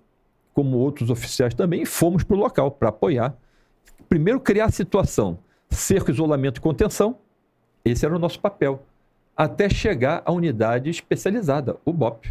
[0.54, 3.36] como outros oficiais também, e fomos para o local para apoiar.
[4.08, 5.38] Primeiro, criar a situação,
[5.70, 7.18] cerco, isolamento e contenção.
[7.84, 8.82] Esse era o nosso papel
[9.36, 12.28] até chegar à unidade especializada, o BOP.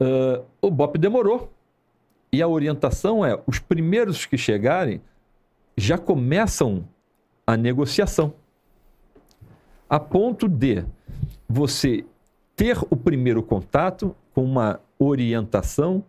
[0.00, 1.52] Uh, o BOP demorou.
[2.32, 5.00] E a orientação é: os primeiros que chegarem
[5.76, 6.86] já começam
[7.46, 8.34] a negociação.
[9.88, 10.84] A ponto de
[11.48, 12.04] você
[12.54, 16.04] ter o primeiro contato com uma orientação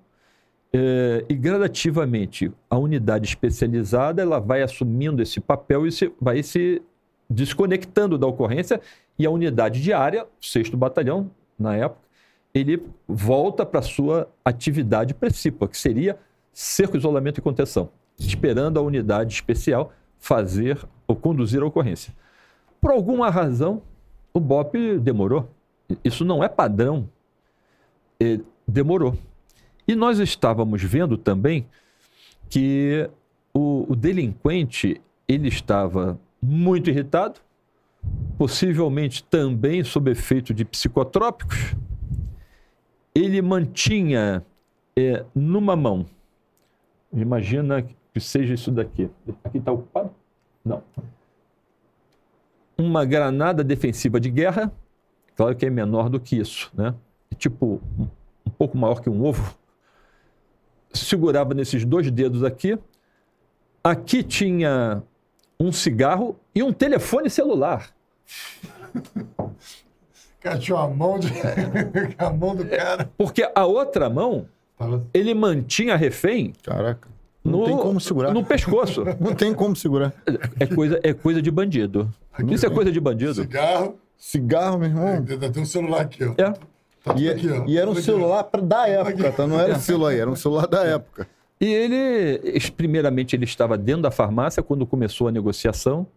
[0.73, 6.81] eh, e gradativamente a unidade especializada ela vai assumindo esse papel e se, vai se
[7.29, 8.81] desconectando da ocorrência
[9.17, 12.01] e a unidade diária, sexto batalhão, na época,
[12.53, 16.17] ele volta para sua atividade principal, que seria
[16.51, 20.77] cerco, isolamento e contenção, esperando a unidade especial fazer
[21.07, 22.13] ou conduzir a ocorrência.
[22.81, 23.81] Por alguma razão,
[24.33, 25.49] o BOP demorou.
[26.03, 27.09] Isso não é padrão.
[28.67, 29.17] demorou.
[29.87, 31.65] E nós estávamos vendo também
[32.49, 33.09] que
[33.53, 37.39] o, o delinquente ele estava muito irritado,
[38.37, 41.75] possivelmente também sob efeito de psicotrópicos.
[43.13, 44.45] Ele mantinha
[44.95, 46.05] é, numa mão,
[47.11, 49.09] imagina que seja isso daqui.
[49.43, 50.11] Aqui está ocupado?
[50.63, 50.83] Não.
[52.79, 54.71] Uma granada defensiva de guerra,
[55.35, 56.95] claro que é menor do que isso, né?
[57.37, 57.81] Tipo,
[58.45, 59.53] um pouco maior que um ovo.
[60.93, 62.79] Segurava nesses dois dedos aqui.
[63.83, 65.03] Aqui tinha
[65.59, 67.93] um cigarro e um telefone celular.
[70.39, 71.27] Cara, tinha uma mão, de...
[72.17, 73.11] a mão do cara.
[73.17, 74.47] Porque a outra mão,
[75.13, 76.53] ele mantinha refém.
[76.63, 77.09] Caraca.
[77.43, 78.33] Não no, tem como segurar.
[78.33, 79.03] No pescoço.
[79.19, 80.13] Não tem como segurar.
[80.59, 82.09] É coisa, é coisa de bandido.
[82.39, 83.33] Aqui Isso é coisa de bandido.
[83.35, 83.99] Cigarro.
[84.17, 85.07] Cigarro, meu irmão.
[85.07, 86.33] É, tem um celular aqui, ó.
[86.37, 86.53] É.
[87.03, 87.65] Tá e, aqui, ó.
[87.65, 89.47] e, era um celular pra, da época, tá?
[89.47, 91.27] Não era um celular aí, era um celular da época.
[91.59, 96.07] E ele, primeiramente, ele estava dentro da farmácia quando começou a negociação.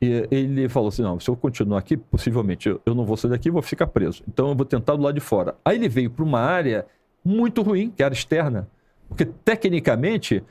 [0.00, 3.50] E ele falou assim: não, se eu continuar aqui, possivelmente eu não vou sair daqui,
[3.50, 4.22] vou ficar preso.
[4.28, 5.56] Então eu vou tentar do lado de fora.
[5.64, 6.86] Aí ele veio para uma área
[7.24, 8.68] muito ruim, que era externa.
[9.08, 10.42] Porque, tecnicamente,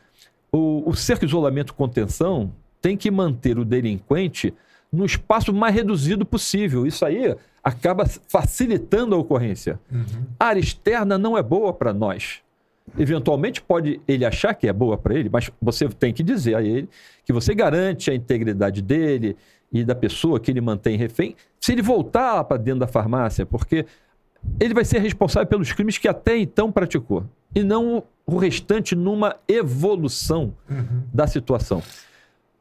[0.51, 4.53] o, o cerco isolamento contenção tem que manter o delinquente
[4.97, 6.85] no espaço mais reduzido possível.
[6.85, 9.79] Isso aí acaba facilitando a ocorrência.
[9.91, 10.25] Uhum.
[10.39, 12.39] A área externa não é boa para nós.
[12.97, 16.61] Eventualmente pode ele achar que é boa para ele, mas você tem que dizer a
[16.61, 16.89] ele
[17.25, 19.35] que você garante a integridade dele
[19.71, 23.85] e da pessoa que ele mantém refém, se ele voltar para dentro da farmácia, porque
[24.59, 29.35] ele vai ser responsável pelos crimes que até então praticou, e não o restante numa
[29.47, 31.03] evolução uhum.
[31.13, 31.83] da situação.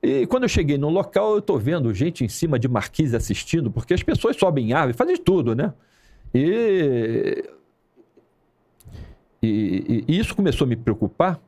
[0.07, 3.73] E quando eu cheguei no local, eu estou vendo gente em cima de marquise assistindo,
[3.73, 5.75] porque as pessoas sobem em árvore, fazem tudo, né?
[6.33, 7.45] E...
[9.43, 11.41] E, e, isso começou a me preocupar,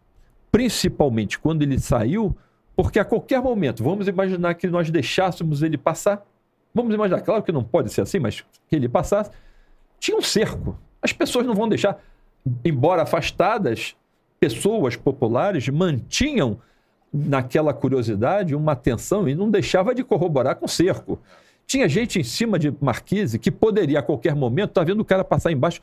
[0.51, 2.37] principalmente quando ele saiu,
[2.75, 6.27] porque a qualquer momento, vamos imaginar que nós deixássemos ele passar,
[6.75, 9.31] vamos imaginar, claro que não pode ser assim, mas que ele passasse,
[10.01, 10.77] tinha um cerco.
[11.01, 12.03] As pessoas não vão deixar,
[12.65, 13.95] embora afastadas,
[14.41, 16.61] pessoas populares mantinham
[17.13, 21.19] naquela curiosidade uma atenção e não deixava de corroborar com o cerco.
[21.67, 25.05] Tinha gente em cima de Marquise que poderia a qualquer momento estar tá vendo o
[25.05, 25.81] cara passar embaixo,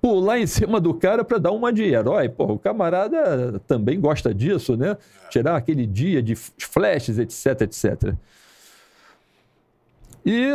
[0.00, 2.28] pular em cima do cara para dar uma de herói.
[2.28, 4.96] Pô, o camarada também gosta disso, né?
[5.30, 8.14] Tirar aquele dia de flashes, etc, etc.
[10.24, 10.50] E,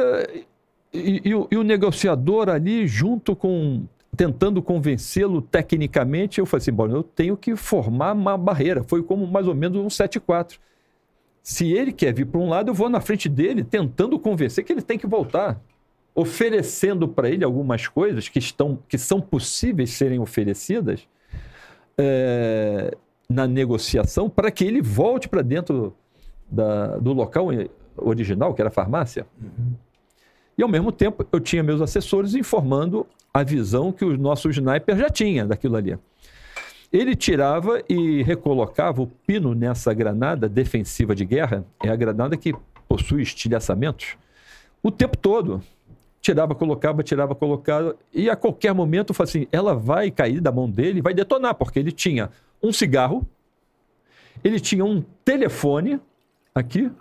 [0.94, 3.84] e, e, o, e o negociador ali, junto com
[4.16, 8.84] tentando convencê-lo tecnicamente, eu falei assim, bom, eu tenho que formar uma barreira.
[8.84, 10.58] Foi como mais ou menos um 7-4.
[11.44, 14.74] Se ele quer vir para um lado, eu vou na frente dele, tentando convencer que
[14.74, 15.62] ele tem que voltar,
[16.16, 21.08] oferecendo para ele algumas coisas que, estão, que são possíveis serem oferecidas
[21.98, 22.96] é,
[23.30, 25.96] na negociação para que ele volte para dentro
[26.50, 27.48] da, do local
[27.98, 29.28] original, que era a farmácia.
[29.42, 29.74] Uhum.
[30.58, 34.98] E, ao mesmo tempo, eu tinha meus assessores informando a visão que o nosso sniper
[34.98, 35.98] já tinha daquilo ali.
[36.92, 42.56] Ele tirava e recolocava o pino nessa granada defensiva de guerra, é a granada que
[42.88, 44.16] possui estilhaçamentos,
[44.82, 45.62] o tempo todo.
[46.22, 50.68] Tirava, colocava, tirava, colocava, e a qualquer momento, eu assim, ela vai cair da mão
[50.68, 52.32] dele vai detonar, porque ele tinha
[52.64, 53.28] um cigarro,
[54.44, 56.00] ele tinha um telefone,
[56.54, 56.92] aqui,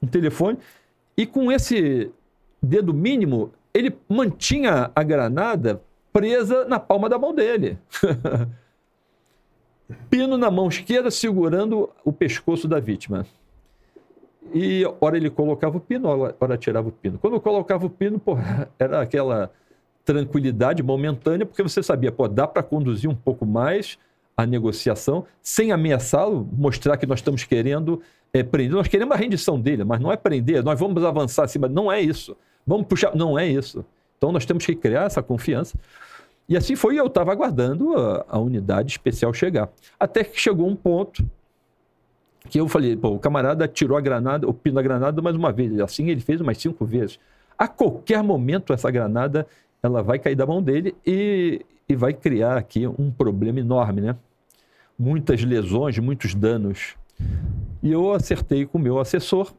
[0.00, 0.58] um telefone,
[1.14, 2.10] e com esse
[2.62, 5.82] dedo mínimo, ele mantinha a granada
[6.12, 7.78] presa na palma da mão dele.
[10.08, 13.26] Pino na mão esquerda segurando o pescoço da vítima.
[14.52, 17.18] E hora ele colocava o pino, hora tirava o pino.
[17.18, 18.20] Quando colocava o pino,
[18.78, 19.50] era aquela
[20.04, 23.98] tranquilidade momentânea, porque você sabia, pô, dá para conduzir um pouco mais
[24.36, 28.00] a negociação sem ameaçá-lo, mostrar que nós estamos querendo
[28.32, 28.72] é, prender.
[28.72, 31.68] Nós queremos a rendição dele, mas não é prender, nós vamos avançar acima.
[31.68, 32.36] Não é isso.
[32.66, 33.14] Vamos puxar.
[33.14, 33.84] Não é isso.
[34.16, 35.78] Então nós temos que criar essa confiança.
[36.48, 39.68] E assim foi, eu estava aguardando a, a, unidade especial chegar.
[39.98, 41.24] Até que chegou um ponto
[42.48, 45.52] que eu falei, pô, o camarada tirou a granada, o pino da granada mais uma
[45.52, 45.78] vez.
[45.80, 47.20] Assim ele fez umas cinco vezes.
[47.56, 49.46] A qualquer momento essa granada
[49.82, 54.16] ela vai cair da mão dele e, e vai criar aqui um problema enorme, né?
[54.98, 56.94] Muitas lesões, muitos danos.
[57.82, 59.52] E eu acertei com o meu assessor,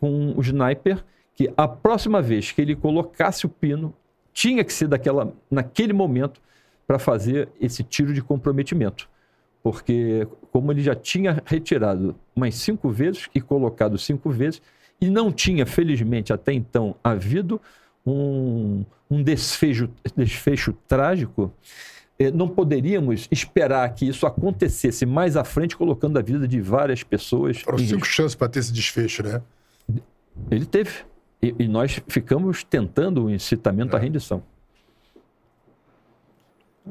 [0.00, 1.04] com o sniper,
[1.38, 3.94] que a próxima vez que ele colocasse o pino,
[4.32, 6.40] tinha que ser daquela, naquele momento
[6.84, 9.08] para fazer esse tiro de comprometimento.
[9.62, 14.60] Porque, como ele já tinha retirado umas cinco vezes e colocado cinco vezes,
[15.00, 17.60] e não tinha, felizmente, até então, havido
[18.04, 21.52] um, um desfecho, desfecho trágico,
[22.18, 27.04] eh, não poderíamos esperar que isso acontecesse mais à frente, colocando a vida de várias
[27.04, 27.60] pessoas.
[27.60, 28.06] Foram cinco risco.
[28.06, 29.40] chances para ter esse desfecho, né?
[30.50, 30.90] Ele teve.
[31.42, 34.42] E, e nós ficamos tentando o incitamento à rendição.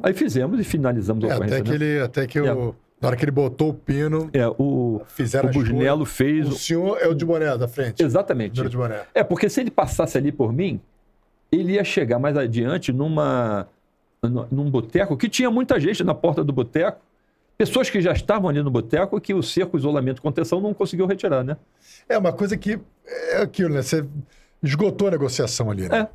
[0.01, 1.57] Aí fizemos e finalizamos a É, ocorrência.
[1.57, 1.85] até que né?
[1.85, 2.53] ele, até que É.
[2.53, 6.47] o, na hora que ele botou o pino, É, o, fizeram o Busnello fez.
[6.47, 8.01] O senhor é o de boné da frente.
[8.03, 8.51] Exatamente.
[8.57, 9.01] Número de boné.
[9.13, 10.79] É, porque se ele passasse ali por mim,
[11.51, 13.67] ele ia chegar mais adiante numa,
[14.21, 17.01] nu- num boteco que tinha muita gente na porta do boteco,
[17.57, 21.07] pessoas que já estavam ali no boteco que o cerco, isolamento e contenção não conseguiu
[21.07, 21.57] retirar, né?
[22.07, 23.81] É uma coisa que é aquilo, né?
[23.81, 24.05] Você
[24.61, 25.99] esgotou a negociação ali, né?
[25.99, 26.07] É.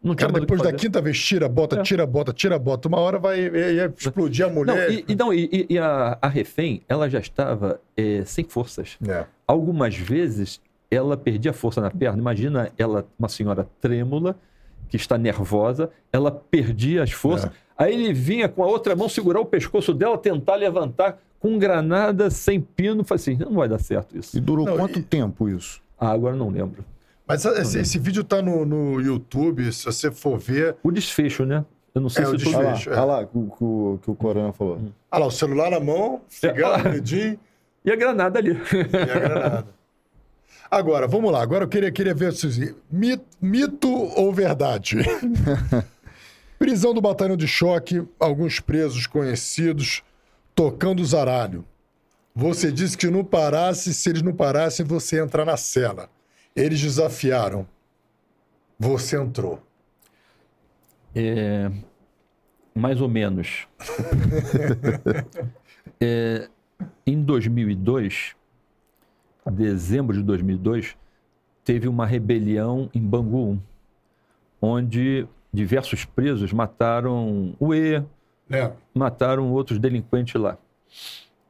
[0.00, 1.82] Não tinha Cara, depois da quinta vez, tira, bota, É.
[1.82, 2.86] tira, bota, tira, bota.
[2.86, 4.90] Uma hora vai ia, explodir a Não, mulher.
[4.92, 8.96] e, e não, e, e- a, a refém, ela já estava eh, sem forças.
[9.08, 9.24] É.
[9.46, 12.16] Algumas vezes ela perdia força na perna.
[12.18, 14.36] Imagina ela, uma senhora trêmula,
[14.88, 17.50] que está nervosa, ela perdia as forças.
[17.50, 17.54] É.
[17.76, 22.30] Aí ele vinha com a outra mão segurar o pescoço dela, tentar levantar com granada
[22.30, 23.02] sem pino.
[23.02, 24.36] Falei assim: não vai dar certo isso.
[24.38, 25.82] E durou Não, quanto e- tempo isso?
[25.98, 26.84] Ah, agora não lembro.
[27.28, 30.76] Mas esse, esse vídeo tá no, no YouTube, se você for ver.
[30.82, 31.64] O desfecho, né?
[31.94, 32.92] Eu não sei É, se o todo- Olha lá, Desfecho, é.
[32.94, 34.80] olha lá o que o- que o Corona falou.
[35.10, 37.38] Ah lá, o celular na mão, cigarro dedinho
[37.84, 38.50] E a granada ali.
[38.52, 39.66] e a granada.
[40.70, 41.40] Agora, vamos lá.
[41.42, 42.74] Agora eu queria, queria ver, Suzy.
[42.90, 44.98] Mito, mito ou verdade?
[46.58, 50.02] Prisão do batalhão de choque, alguns presos conhecidos
[50.54, 51.64] tocando zaralho.
[52.34, 56.08] Você disse que não parasse, se eles não parassem, você ia entrar na cela.
[56.58, 57.66] Eles desafiaram.
[58.78, 59.62] Você entrou.
[61.14, 61.70] É,
[62.74, 63.66] mais ou menos.
[66.00, 66.48] É,
[67.04, 68.36] em 2002,
[69.50, 70.96] dezembro de 2002,
[71.64, 73.60] teve uma rebelião em Bangu 1,
[74.62, 78.00] onde diversos presos mataram o E,
[78.48, 78.72] Né?
[78.94, 80.56] mataram outros delinquentes lá,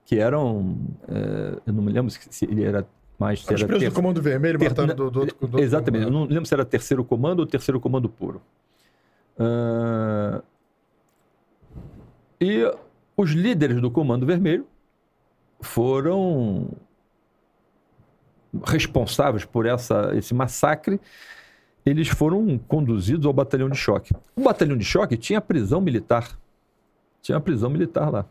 [0.06, 2.86] que eram, é, eu não me lembro se ele era
[3.18, 3.40] mais...
[3.40, 5.60] se Os era presos ter- do Comando Vermelho ter- mataram do, do outro, do outro
[5.60, 6.04] Exatamente.
[6.04, 6.26] Eu comando.
[6.26, 8.40] não lembro se era terceiro comando ou terceiro comando puro.
[9.38, 10.42] Ah,
[12.40, 12.70] E
[13.16, 14.66] os líderes do Comando Vermelho
[15.60, 16.68] foram
[18.64, 21.00] responsáveis por essa, esse massacre.
[21.84, 24.12] Eles foram conduzidos ao batalhão de choque.
[24.36, 26.38] O batalhão de choque tinha prisão militar.
[27.22, 28.24] Tinha prisão militar lá.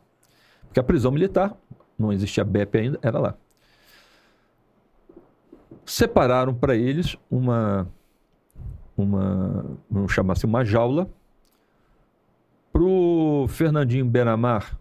[0.68, 1.56] Porque a prisão militar,
[1.98, 3.36] não existia BEP ainda, era lá
[5.88, 7.88] separaram para eles uma,
[8.96, 11.10] uma, vamos chamar assim, uma jaula.
[12.72, 14.78] Para o Fernandinho Beramar,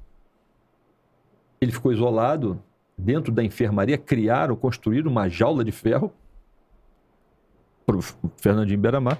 [1.60, 2.60] ele ficou isolado
[2.98, 6.12] dentro da enfermaria, criaram, construíram uma jaula de ferro
[7.86, 8.02] para o
[8.36, 9.18] Fernandinho Beramar.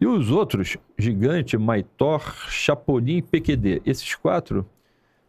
[0.00, 4.66] E os outros, Gigante, Maitor, Chapolin e PQD, esses quatro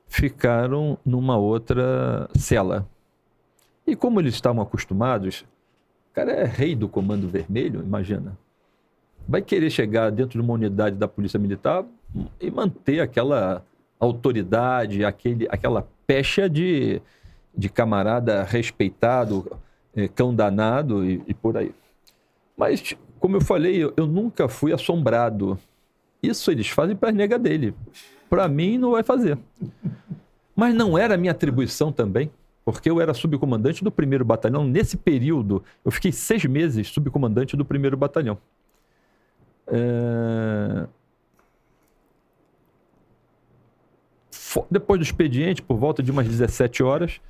[0.08, 2.90] ficaram numa outra cela.
[3.86, 5.46] E como eles estavam acostumados,
[6.12, 8.38] o cara é rei do Comando Vermelho, imagina.
[9.26, 11.86] Vai querer chegar dentro de uma unidade da Polícia Militar
[12.40, 13.64] e manter aquela
[13.98, 17.02] autoridade, aquele, aquela pecha de,
[17.56, 19.58] de camarada respeitado,
[19.96, 21.74] eh, cão danado e, e por aí.
[22.58, 25.58] Mas, como eu falei, eu, eu nunca fui assombrado.
[26.22, 27.74] Isso eles fazem para nega dele.
[28.30, 29.38] Para mim, não vai fazer.
[30.54, 32.30] Mas não era minha atribuição também,
[32.64, 34.64] porque eu era subcomandante do primeiro batalhão.
[34.64, 38.38] Nesse período, eu fiquei seis meses subcomandante do primeiro batalhão.
[39.68, 40.88] É,
[44.70, 47.22] Depois do expediente, por volta de umas 17 horas,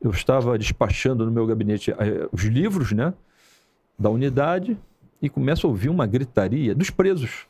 [0.00, 3.14] eu estava despachando no meu gabinete eh, os livros né,
[3.98, 4.76] da unidade
[5.22, 7.46] e começo a ouvir uma gritaria dos presos.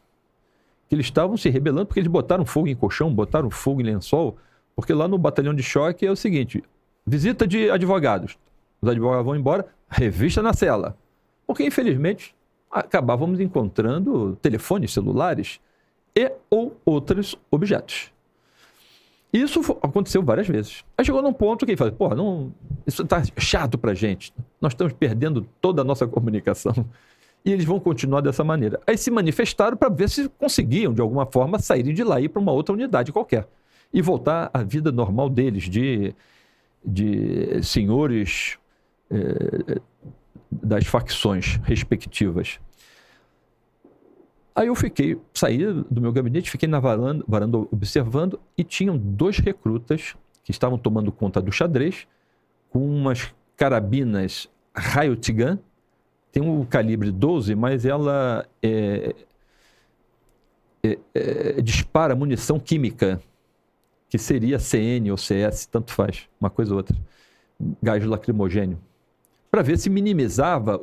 [0.88, 4.36] Que eles estavam se rebelando porque eles botaram fogo em colchão, botaram fogo em lençol.
[4.76, 6.62] Porque lá no batalhão de choque é o seguinte:
[7.06, 8.38] visita de advogados.
[8.80, 10.96] Os advogados vão embora, revista na cela.
[11.46, 12.34] Porque, infelizmente,
[12.70, 15.60] acabávamos encontrando telefones celulares
[16.16, 18.12] e ou outros objetos.
[19.32, 20.84] Isso aconteceu várias vezes.
[20.96, 22.52] Aí chegou num ponto que ele falou, porra, não,
[22.86, 24.32] isso está chato pra gente.
[24.60, 26.72] Nós estamos perdendo toda a nossa comunicação.
[27.44, 28.80] E eles vão continuar dessa maneira.
[28.86, 32.28] Aí se manifestaram para ver se conseguiam, de alguma forma, saírem de lá e ir
[32.28, 33.46] para uma outra unidade qualquer.
[33.92, 36.14] E voltar à vida normal deles, de,
[36.84, 38.58] de senhores
[39.10, 39.80] eh,
[40.50, 42.60] das facções respectivas.
[44.54, 49.38] Aí eu fiquei, saí do meu gabinete, fiquei na varanda, varanda observando e tinham dois
[49.38, 50.14] recrutas
[50.44, 52.06] que estavam tomando conta do xadrez
[52.70, 55.58] com umas carabinas Riot Gun,
[56.30, 59.14] tem um calibre 12, mas ela é,
[60.82, 63.20] é, é, dispara munição química,
[64.14, 66.96] que seria CN ou CS, tanto faz, uma coisa ou outra,
[67.82, 68.78] gás lacrimogênio,
[69.50, 70.80] para ver se minimizava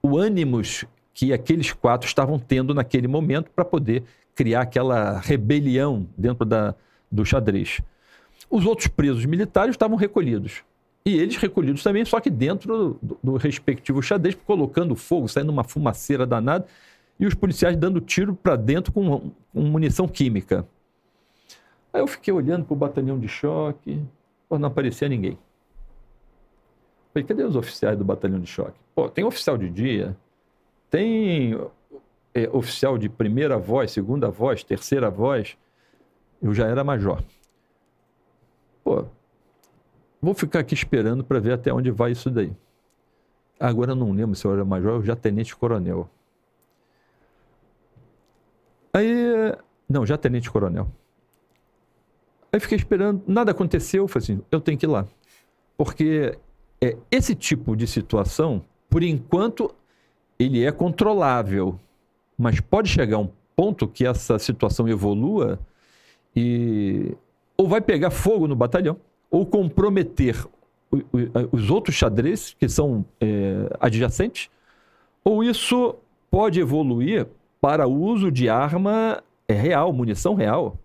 [0.00, 6.44] o ânimos que aqueles quatro estavam tendo naquele momento para poder criar aquela rebelião dentro
[6.44, 6.72] da,
[7.10, 7.80] do xadrez.
[8.48, 10.62] Os outros presos militares estavam recolhidos.
[11.04, 15.64] E eles recolhidos também, só que dentro do, do respectivo xadrez, colocando fogo, saindo uma
[15.64, 16.64] fumaceira danada,
[17.18, 20.64] e os policiais dando tiro para dentro com, com, munição química.
[21.96, 24.04] Aí eu fiquei olhando para o batalhão de choque,
[24.50, 25.38] não aparecia ninguém.
[27.10, 28.78] Falei, cadê os oficiais do batalhão de choque?
[28.94, 30.14] Pô, tem oficial de dia,
[30.90, 31.58] tem
[32.34, 35.56] é, oficial de primeira voz, segunda voz, terceira voz.
[36.42, 37.24] Eu já era major.
[38.84, 39.06] Pô,
[40.20, 42.52] vou ficar aqui esperando para ver até onde vai isso daí.
[43.58, 46.10] Agora eu não lembro se eu era major ou já tenente-coronel.
[48.92, 49.56] Aí,
[49.88, 50.92] não, já tenente-coronel.
[52.56, 55.06] Aí fiquei esperando, nada aconteceu, falei assim, eu tenho que ir lá.
[55.76, 56.38] Porque
[56.80, 59.74] é, esse tipo de situação, por enquanto,
[60.38, 61.78] ele é controlável,
[62.38, 65.58] mas pode chegar um ponto que essa situação evolua
[66.34, 67.14] e
[67.58, 68.96] ou vai pegar fogo no batalhão,
[69.30, 70.42] ou comprometer
[71.52, 74.48] os outros xadrez que são é, adjacentes,
[75.22, 75.94] ou isso
[76.30, 77.26] pode evoluir
[77.60, 80.78] para o uso de arma é, real, munição real.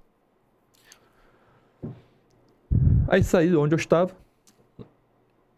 [3.11, 4.09] Aí saí de onde eu estava,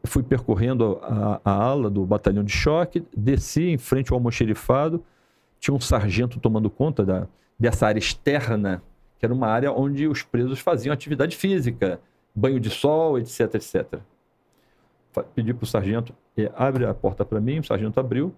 [0.04, 5.06] fui percorrendo a, a, ala do batalhão de choque, desci em frente ao almoxerifado,
[5.60, 7.28] tinha um sargento tomando conta da,
[7.60, 8.82] dessa área externa,
[9.20, 12.02] que era uma área onde os presos faziam atividade física,
[12.34, 14.00] banho de sol, etc, etc.
[15.36, 16.12] Pedi para o sargento,
[16.56, 18.34] abre a porta para mim, o sargento abriu,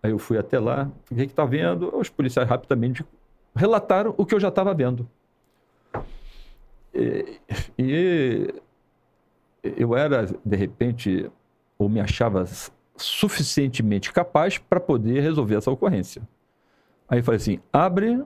[0.00, 1.92] aí eu fui até lá, o que está vendo?
[1.98, 3.04] Os policiais rapidamente
[3.52, 5.08] relataram o que eu já estava vendo.
[6.94, 7.40] E,
[7.78, 8.54] e
[9.62, 11.30] eu era, de repente,
[11.78, 12.46] ou me achava
[12.96, 16.22] suficientemente capaz para poder resolver essa ocorrência.
[17.08, 18.22] Aí eu falei assim: abre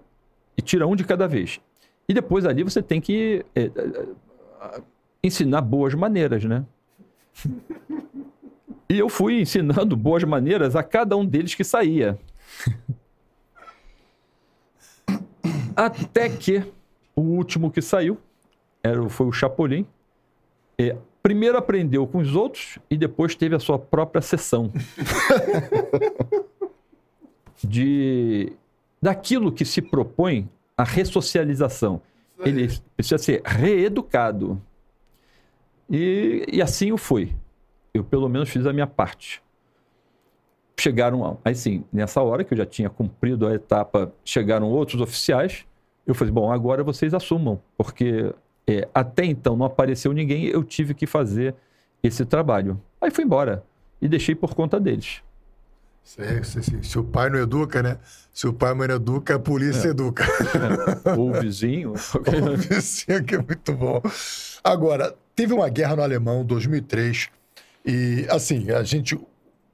[0.57, 1.61] e tira um de cada vez.
[2.09, 3.71] E depois ali você tem que é,
[5.23, 6.65] ensinar boas maneiras, né?
[8.89, 12.19] E eu fui ensinando boas maneiras a cada um deles que saía.
[15.77, 16.65] Até que
[17.15, 18.19] o último que saiu
[18.83, 19.87] era, foi o Chapolin.
[20.79, 24.73] É, primeiro aprendeu com os outros e depois teve a sua própria sessão.
[27.63, 28.53] de
[29.01, 32.01] daquilo que se propõe a ressocialização.
[32.45, 34.61] Ele precisa ser reeducado.
[35.91, 37.35] E, e assim o foi.
[37.93, 39.43] Eu, pelo menos, fiz a minha parte.
[40.79, 45.67] Chegaram, aí sim, nessa hora que eu já tinha cumprido a etapa, chegaram outros oficiais.
[46.07, 48.33] Eu falei, bom, agora vocês assumam, porque
[48.69, 51.55] é, até então não apareceu ninguém, eu tive que fazer
[52.03, 52.79] esse trabalho.
[53.01, 53.65] Aí fui embora
[54.01, 55.23] e deixei por conta deles.
[56.05, 57.99] Se, se, se, o pai não educa, né?
[58.33, 59.91] Se o pai não educa, a polícia é.
[59.91, 60.25] educa.
[61.05, 61.13] É.
[61.13, 61.93] Ou o vizinho.
[61.93, 64.03] o vizinho, que é muito bom.
[64.63, 67.31] Agora, teve uma guerra no Alemão, 2003,
[67.87, 69.19] e, assim, a gente...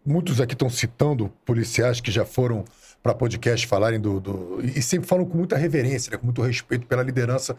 [0.06, 2.64] Muitos aqui estão citando policiais que já foram
[3.02, 6.18] para podcast falarem do, do, E sempre falam com muita reverência, né?
[6.18, 7.56] com muito respeito pela liderança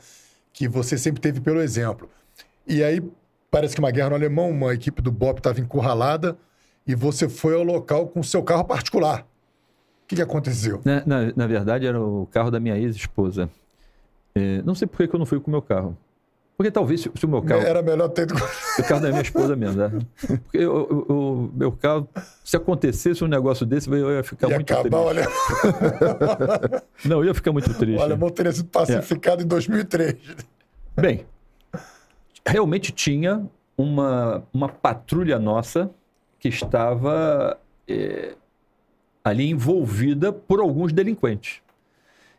[0.56, 2.09] que você sempre teve pelo exemplo.
[2.66, 3.03] E aí,
[3.51, 6.38] parece que uma guerra no alemão, uma equipe do BOP estava encurralada
[6.88, 9.22] e você foi ao local com seu carro particular.
[9.22, 10.82] O que, que aconteceu?
[10.85, 13.50] Na, na, na, verdade, era o carro da minha ex-esposa.
[14.34, 15.98] É, não sei por que eu não fui com o meu carro.
[16.58, 17.61] Porque talvez se, o meu carro.
[17.61, 18.27] Era melhor ter.
[18.80, 19.92] O carro da minha esposa mesmo, né?
[20.43, 22.08] Porque o, meu carro,
[22.43, 25.30] se acontecesse um negócio desse, eu ia ficar ia muito acabar, triste.
[25.64, 26.84] Olha...
[27.06, 28.00] Não, eu ia ficar muito triste.
[28.00, 29.45] O alemão teria sido pacificado é.
[29.45, 30.16] em 2003.
[30.95, 31.25] Bem,
[32.45, 33.45] realmente tinha
[33.77, 35.90] uma, uma patrulha nossa
[36.40, 38.35] que estava é,
[39.24, 41.61] ali envolvida por alguns delinquentes.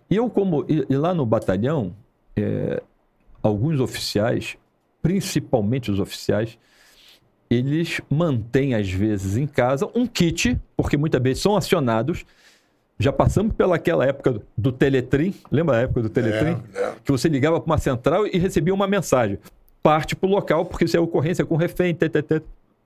[0.08, 0.64] E eu, como.
[0.68, 1.94] E, e lá no batalhão,
[2.36, 2.82] é,
[3.46, 4.56] alguns oficiais,
[5.02, 6.58] principalmente os oficiais,
[7.48, 12.24] eles mantêm, às vezes, em casa um kit, porque muitas vezes são acionados.
[12.98, 16.62] Já passamos pelaquela época do Teletrim, lembra a época do Teletrim?
[16.74, 16.94] É, é.
[17.04, 19.38] Que você ligava para uma central e recebia uma mensagem.
[19.82, 21.94] Parte para o local, porque isso é ocorrência com refém.
[21.94, 22.10] Tê.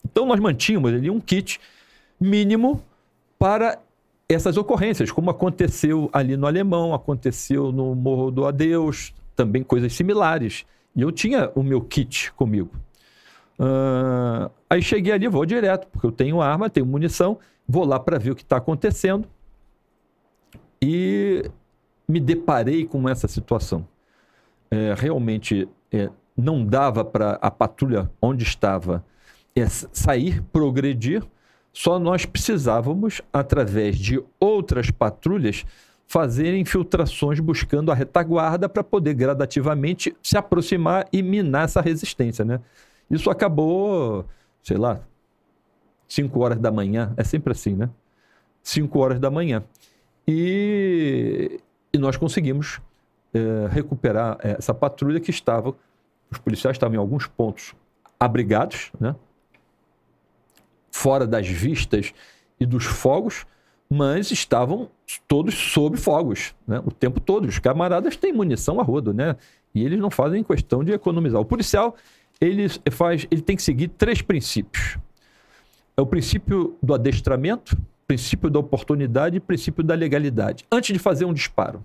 [0.05, 1.61] Então nós mantínhamos ali um kit
[2.21, 2.83] mínimo
[3.39, 3.79] para
[4.29, 10.67] essas ocorrências, como aconteceu ali no Alemão, aconteceu no Morro do Adeus, também coisas similares.
[10.95, 12.71] E eu tinha o meu kit comigo.
[13.59, 18.19] Uh, aí cheguei ali, vou direto, porque eu tenho arma, tenho munição, vou lá para
[18.19, 19.27] ver o que está acontecendo.
[20.83, 21.51] E
[22.07, 23.89] me deparei com essa situação.
[24.71, 29.03] É, realmente é, não dava para a patrulha onde estava
[29.57, 31.23] é, sair, progredir,
[31.73, 35.65] Só nós precisávamos, através de outras patrulhas,
[36.11, 42.61] fazer infiltrações buscando a retaguarda para poder gradativamente se aproximar e minar essa resistência, né?
[43.09, 44.27] Isso acabou,
[44.61, 45.03] sei lá,
[46.09, 47.89] 5 horas da manhã, é sempre assim, né?
[48.61, 49.63] 5 horas da manhã.
[50.27, 51.61] E,
[51.93, 52.81] e nós conseguimos
[53.33, 55.73] é, recuperar essa patrulha que estava,
[56.29, 57.73] os policiais estavam em alguns pontos
[58.19, 59.15] abrigados, né?
[60.91, 62.13] fora das vistas
[62.59, 63.47] e dos fogos,
[63.93, 64.89] mas estavam
[65.27, 66.81] todos sob fogos, né?
[66.87, 67.49] o tempo todo.
[67.49, 69.37] Os camaradas têm munição a rodo, né?
[69.75, 71.41] E eles não fazem questão de economizar.
[71.41, 71.97] O policial,
[72.41, 74.97] ele faz, ele tem que seguir três princípios.
[75.97, 80.65] É o princípio do adestramento, princípio da oportunidade e princípio da legalidade.
[80.71, 81.85] Antes de fazer um disparo.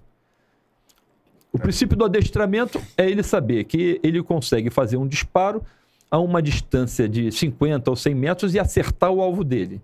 [1.51, 5.63] O princípio do adestramento é ele saber que ele consegue fazer um disparo
[6.11, 9.81] a uma distância de 50 ou 100 metros e acertar o alvo dele.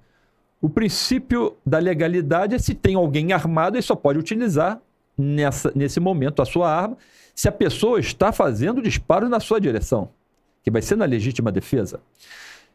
[0.62, 4.80] O princípio da legalidade é se tem alguém armado, ele só pode utilizar
[5.18, 6.98] nessa, nesse momento a sua arma
[7.34, 10.10] se a pessoa está fazendo disparo na sua direção,
[10.64, 12.00] que vai ser na legítima defesa.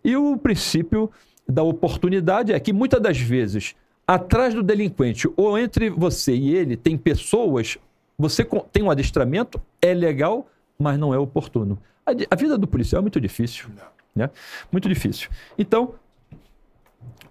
[0.02, 1.10] E o princípio
[1.48, 6.76] da oportunidade é que muitas das vezes, atrás do delinquente ou entre você e ele,
[6.76, 7.78] tem pessoas,
[8.18, 10.48] você tem um adestramento, é legal,
[10.78, 11.78] mas não é oportuno.
[12.04, 13.68] A, a vida do policial é muito difícil.
[14.14, 14.30] Né?
[14.72, 15.28] Muito difícil.
[15.58, 15.94] Então,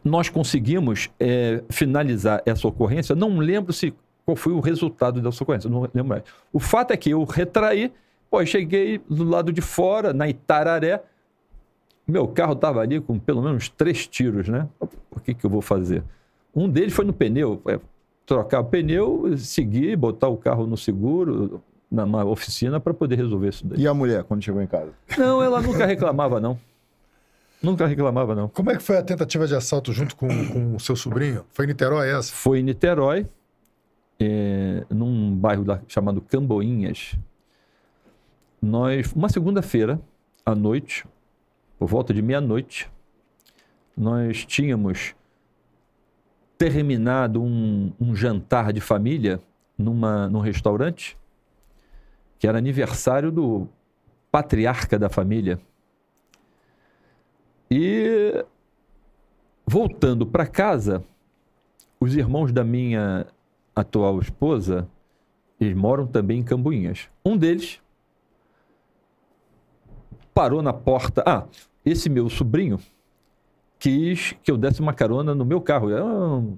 [0.04, 3.16] nós conseguimos é, finalizar essa ocorrência.
[3.16, 3.94] Não lembro se
[4.26, 6.24] qual foi o resultado dessa ocorrência, não lembro mais.
[6.52, 7.92] O fato é que eu retraí,
[8.30, 11.04] pô, cheguei do lado de fora, na Itararé,
[12.08, 14.68] meu carro estava ali com pelo menos três tiros, né?
[14.80, 16.04] O que, que eu vou fazer?
[16.56, 17.80] Um deles foi no pneu, é,
[18.26, 23.50] trocar o pneu, seguir, botar o carro no seguro, na, na oficina para poder resolver
[23.50, 23.80] isso daí.
[23.80, 24.92] E a mulher, quando chegou em casa?
[25.18, 26.60] Não, ela nunca reclamava, não.
[27.66, 28.48] Nunca reclamava, não.
[28.48, 31.44] Como é que foi a tentativa de assalto junto com, com o seu sobrinho?
[31.50, 32.32] Foi em Niterói essa?
[32.32, 33.28] Foi em Niterói,
[34.20, 37.16] é, num bairro lá, chamado Camboinhas.
[38.62, 40.00] Nós, uma segunda-feira,
[40.46, 41.06] à noite,
[41.80, 42.88] por volta de meia-noite,
[43.98, 45.16] nós tínhamos
[46.60, 49.42] terminado um, um jantar de família
[49.76, 51.18] numa, num restaurante
[52.38, 53.68] que era aniversário do
[54.32, 55.60] patriarca da família.
[57.70, 58.46] E
[59.66, 61.04] voltando para casa,
[62.00, 63.26] os irmãos da minha
[63.76, 64.88] atual esposa,
[65.60, 67.10] eles moram também em Cambuinhas.
[67.26, 67.82] Um deles
[70.34, 71.24] parou na porta.
[71.26, 71.48] Ah,
[71.84, 72.80] esse meu sobrinho
[73.80, 75.90] quis que eu desse uma carona no meu carro.
[75.90, 76.58] Era um,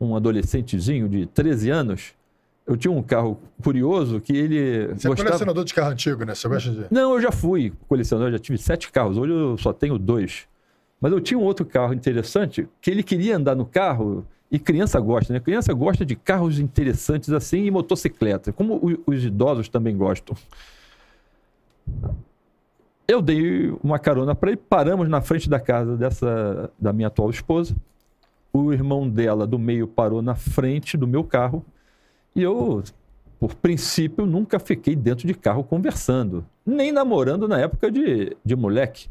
[0.00, 2.14] um adolescentezinho de 13 anos
[2.68, 4.88] eu tinha um carro curioso que ele.
[4.88, 5.14] Você gostava...
[5.14, 6.34] é colecionador de carro antigo, né?
[6.34, 6.84] Você gosta de.
[6.90, 9.16] Não, eu já fui colecionador, já tive sete carros.
[9.16, 10.46] Hoje eu só tenho dois.
[11.00, 14.26] Mas eu tinha um outro carro interessante que ele queria andar no carro.
[14.50, 15.40] E criança gosta, né?
[15.40, 20.36] Criança gosta de carros interessantes assim e motocicleta, como os idosos também gostam.
[23.06, 27.30] Eu dei uma carona para ele, paramos na frente da casa dessa da minha atual
[27.30, 27.74] esposa.
[28.52, 31.64] O irmão dela do meio parou na frente do meu carro
[32.38, 32.82] e eu,
[33.40, 39.08] por princípio, nunca fiquei dentro de carro conversando, nem namorando na época de, de moleque.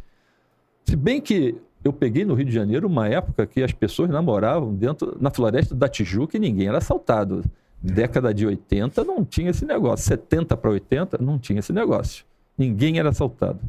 [0.86, 4.74] Se bem que eu peguei no Rio de Janeiro uma época que as pessoas namoravam
[4.74, 7.44] dentro na floresta da Tijuca e ninguém era assaltado.
[7.82, 10.06] Década de 80 não tinha esse negócio.
[10.08, 12.26] 70 para 80 não tinha esse negócio.
[12.58, 13.60] Ninguém era assaltado.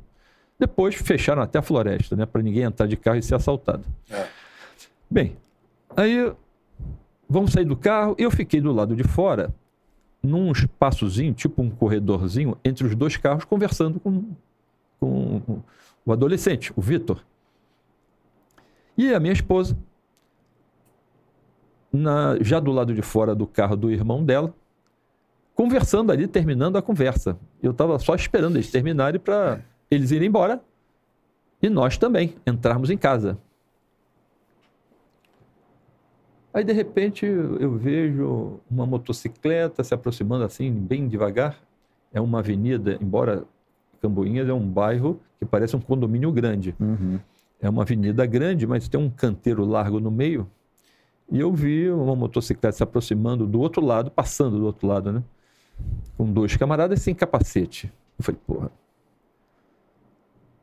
[0.59, 2.27] Depois fecharam até a floresta, né?
[2.27, 3.85] Para ninguém entrar de carro e ser assaltado.
[4.11, 4.27] É.
[5.11, 5.37] Bem,
[5.97, 6.33] aí
[7.29, 8.15] Vamos sair do carro.
[8.19, 9.55] Eu fiquei do lado de fora,
[10.23, 14.25] num espaçozinho, tipo um corredorzinho, entre os dois carros, conversando com,
[14.99, 15.63] com
[16.05, 17.23] o adolescente, o Vitor.
[18.97, 19.77] E a minha esposa,
[21.93, 24.55] na, já do lado de fora do carro do irmão dela,
[25.55, 27.39] conversando ali, terminando a conversa.
[27.63, 30.61] Eu estava só esperando eles terminarem para eles irem embora
[31.61, 33.39] e nós também entrarmos em casa.
[36.59, 41.57] Aí, de repente, eu vejo uma motocicleta se aproximando assim, bem devagar.
[42.13, 43.45] É uma avenida, embora
[44.03, 46.75] Camboinhas é um bairro que parece um condomínio grande.
[46.81, 47.21] Uhum.
[47.61, 50.51] É uma avenida grande, mas tem um canteiro largo no meio.
[51.31, 55.23] E eu vi uma motocicleta se aproximando do outro lado, passando do outro lado, né?
[56.17, 57.87] Com dois camaradas sem capacete.
[58.19, 58.73] Eu falei, porra.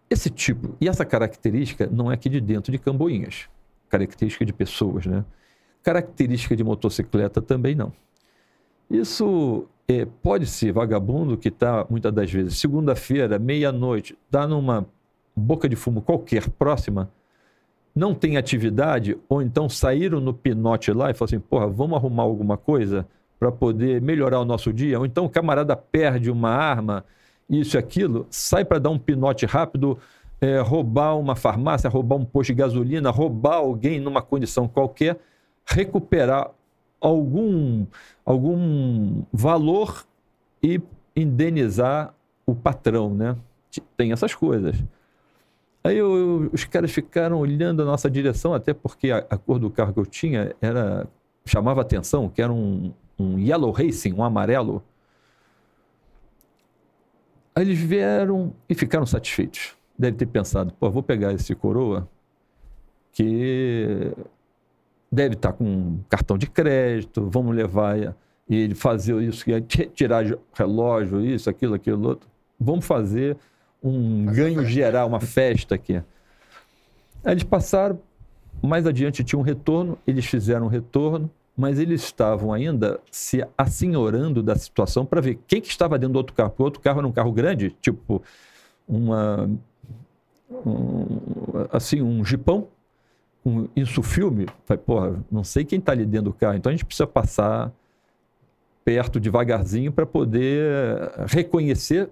[0.09, 3.47] Esse tipo e essa característica não é aqui de dentro de Camboinhas.
[3.87, 5.23] Característica de pessoas, né?
[5.85, 7.93] Característica de motocicleta também não.
[8.89, 14.85] Isso é, pode ser vagabundo que está, muitas das vezes, segunda-feira, meia-noite, está numa
[15.33, 17.09] boca de fumo qualquer próxima
[17.95, 22.23] não têm atividade, ou então saíram no pinote lá e falaram assim, porra, vamos arrumar
[22.23, 23.07] alguma coisa
[23.39, 27.05] para poder melhorar o nosso dia, ou então o camarada perde uma arma,
[27.49, 29.97] isso e aquilo, sai para dar um pinote rápido,
[30.41, 35.17] é, roubar uma farmácia, roubar um posto de gasolina, roubar alguém numa condição qualquer,
[35.65, 36.51] recuperar
[37.01, 37.85] algum,
[38.25, 40.05] algum valor
[40.61, 40.81] e
[41.15, 42.13] indenizar
[42.45, 43.35] o patrão, né?
[43.97, 44.81] Tem essas coisas.
[45.83, 49.59] Aí eu, eu, os caras ficaram olhando a nossa direção, até porque a, a, cor
[49.59, 51.07] do carro que eu tinha era
[51.45, 54.83] chamava atenção, que era um, um Yellow Racing, um amarelo.
[57.53, 59.75] Aí eles vieram e ficaram satisfeitos.
[59.97, 62.09] Deve ter pensado, pô, vou pegar esse coroa
[63.11, 64.11] que
[65.11, 69.45] deve estar com cartão de crédito, vamos levar e ele fazer isso,
[69.93, 72.29] tirar relógio, isso, aquilo, aquilo, outro.
[72.59, 73.37] Vamos fazer
[73.81, 75.95] um ganho geral, uma festa aqui.
[77.23, 77.99] Aí eles passaram,
[78.61, 84.43] mais adiante tinha um retorno, eles fizeram um retorno, mas eles estavam ainda se assenhorando
[84.43, 86.49] da situação para ver quem que estava dentro do outro carro.
[86.49, 88.21] Porque o outro carro era um carro grande, tipo
[88.87, 89.49] uma
[90.49, 91.19] um,
[91.71, 92.67] assim um jipão,
[93.45, 94.47] um, isso filme.
[94.65, 97.71] Falei, porra, não sei quem está ali dentro do carro, então a gente precisa passar
[98.83, 102.09] perto devagarzinho para poder reconhecer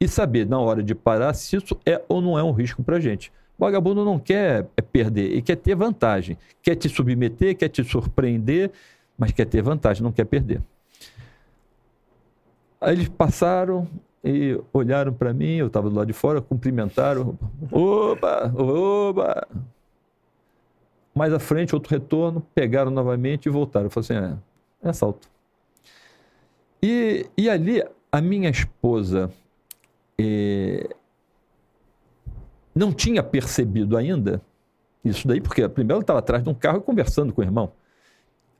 [0.00, 2.96] e saber na hora de parar se isso é ou não é um risco para
[2.96, 3.32] a gente.
[3.58, 6.36] O vagabundo não quer é perder, ele quer ter vantagem.
[6.60, 8.72] Quer te submeter, quer te surpreender,
[9.16, 10.60] mas quer ter vantagem, não quer perder.
[12.80, 13.86] Aí eles passaram
[14.24, 17.38] e olharam para mim, eu estava do lado de fora, cumprimentaram.
[17.70, 19.46] Opa, opa!
[21.14, 23.86] Mais à frente, outro retorno, pegaram novamente e voltaram.
[23.86, 24.34] Eu falei assim:
[24.82, 25.28] é, é assalto.
[26.82, 29.30] E, e ali, a minha esposa
[30.18, 30.88] é,
[32.74, 34.40] não tinha percebido ainda
[35.04, 37.72] isso daí, porque primeiro ela estava atrás de um carro conversando com o irmão.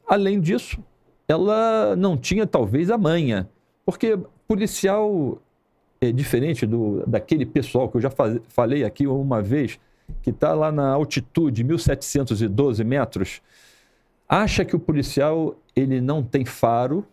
[0.07, 0.83] Além disso,
[1.29, 3.49] ela não tinha talvez a manha,
[3.85, 5.41] porque policial
[6.01, 9.79] é diferente do, daquele pessoal que eu já faz, falei aqui uma vez,
[10.23, 13.41] que está lá na altitude 1712 metros,
[14.29, 17.07] acha que o policial ele não tem faro,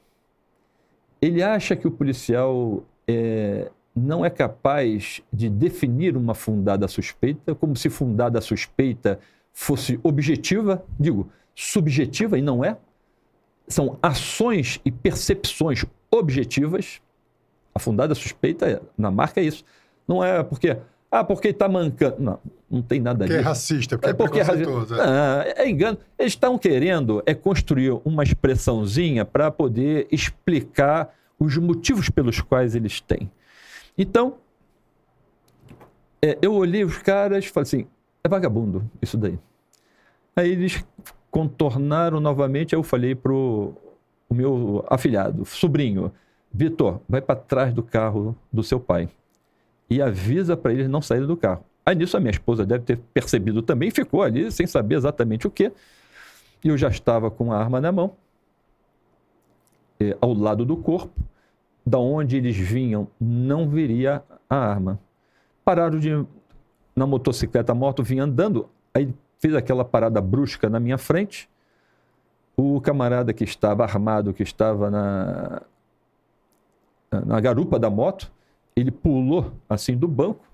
[1.22, 7.76] ele acha que o policial é, não é capaz de definir uma fundada suspeita, como
[7.76, 9.20] se fundada suspeita
[9.52, 12.78] fosse objetiva, digo, subjetiva e não é.
[13.68, 17.02] São ações e percepções objetivas.
[17.76, 19.64] A fundada suspeita, na marca, é isso.
[20.08, 20.78] Não é porque,
[21.12, 22.16] ah, porque está mancando.
[22.20, 23.40] Não, não tem nada porque disso.
[23.40, 24.96] é racista, porque é, porque é preconceituoso.
[24.96, 25.98] É, ah, é engano.
[26.18, 33.02] Eles estão querendo é construir uma expressãozinha para poder explicar os motivos pelos quais eles
[33.02, 33.32] têm.
[33.98, 34.36] Então,
[36.22, 37.88] é, eu olhei os caras e falei assim:
[38.24, 39.40] é vagabundo isso daí.
[40.36, 40.84] Aí eles
[41.32, 42.76] contornaram novamente.
[42.76, 43.74] Aí eu falei pro
[44.30, 46.12] o meu afilhado, sobrinho,
[46.54, 49.10] Vitor, vai para trás do carro do seu pai
[49.90, 51.64] e avisa para eles não saírem do carro.
[51.90, 55.50] Aí nisso a minha esposa deve ter percebido também, ficou ali sem saber exatamente o
[55.50, 55.72] que.
[56.64, 58.16] E eu já estava com a arma na mão,
[60.00, 61.20] é, ao lado do corpo
[61.84, 65.00] da onde eles vinham, não viria a arma.
[65.66, 66.24] Pararam de
[66.96, 71.50] na motocicleta, a moto vinha andando, aí fez aquela parada brusca na minha frente.
[72.56, 75.62] O camarada que estava armado, que estava na,
[77.26, 78.32] na garupa da moto,
[78.76, 80.49] ele pulou assim do banco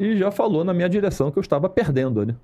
[0.00, 2.24] e já falou na minha direção que eu estava perdendo.
[2.24, 2.34] Né?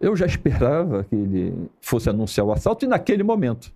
[0.00, 3.70] Eu já esperava que ele fosse anunciar o assalto e naquele momento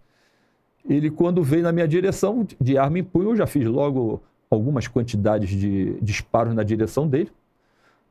[0.89, 4.87] ele quando veio na minha direção, de arma em punho, eu já fiz logo algumas
[4.87, 7.31] quantidades de disparos na direção dele,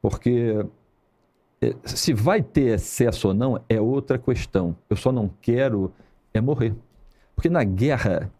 [0.01, 0.65] porque
[1.61, 4.75] é, se vai ter excesso ou não é outra questão.
[4.89, 5.93] Eu só não quero
[6.33, 6.73] é morrer.
[7.35, 8.31] Porque na guerra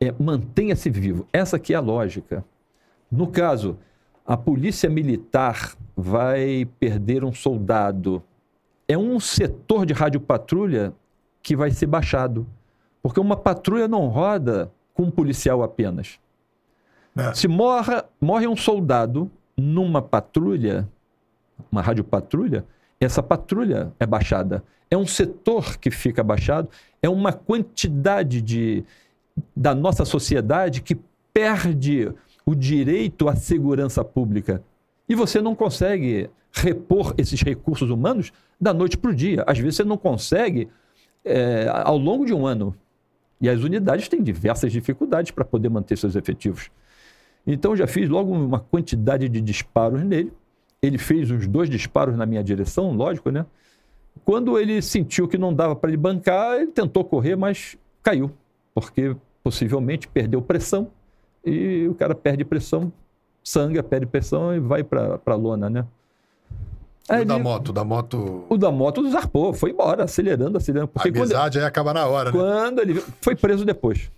[0.00, 1.26] é mantenha-se vivo.
[1.32, 2.44] Essa aqui é a lógica.
[3.10, 3.76] No caso,
[4.24, 8.22] a polícia militar vai perder um soldado.
[8.88, 10.92] É um setor de radiopatrulha
[11.42, 12.46] que vai ser baixado.
[13.02, 16.18] Porque uma patrulha não roda com um policial apenas.
[17.16, 17.34] É.
[17.34, 20.88] Se morre, morre um soldado numa patrulha,
[21.70, 22.64] uma radiopatrulha,
[22.98, 24.64] essa patrulha é baixada.
[24.90, 26.68] É um setor que fica baixado,
[27.02, 28.84] é uma quantidade de,
[29.54, 30.96] da nossa sociedade que
[31.32, 32.12] perde
[32.46, 34.62] o direito à segurança pública.
[35.08, 39.44] E você não consegue repor esses recursos humanos da noite para o dia.
[39.46, 40.68] Às vezes você não consegue
[41.24, 42.74] é, ao longo de um ano.
[43.40, 46.70] E as unidades têm diversas dificuldades para poder manter seus efetivos.
[47.46, 50.32] Então, já fiz logo uma quantidade de disparos nele.
[50.80, 53.44] Ele fez uns dois disparos na minha direção, lógico, né?
[54.24, 58.30] Quando ele sentiu que não dava para ele bancar, ele tentou correr, mas caiu,
[58.74, 60.90] porque possivelmente perdeu pressão
[61.44, 62.92] e o cara perde pressão,
[63.42, 65.86] sangue, perde pressão e vai para a lona, né?
[67.08, 68.44] Aí o da moto, da moto.
[68.48, 70.88] O da moto zarpou, foi embora, acelerando, acelerando.
[70.88, 71.62] Porque a amizade quando...
[71.62, 72.38] aí acaba na hora, né?
[72.38, 74.10] Quando ele foi preso depois.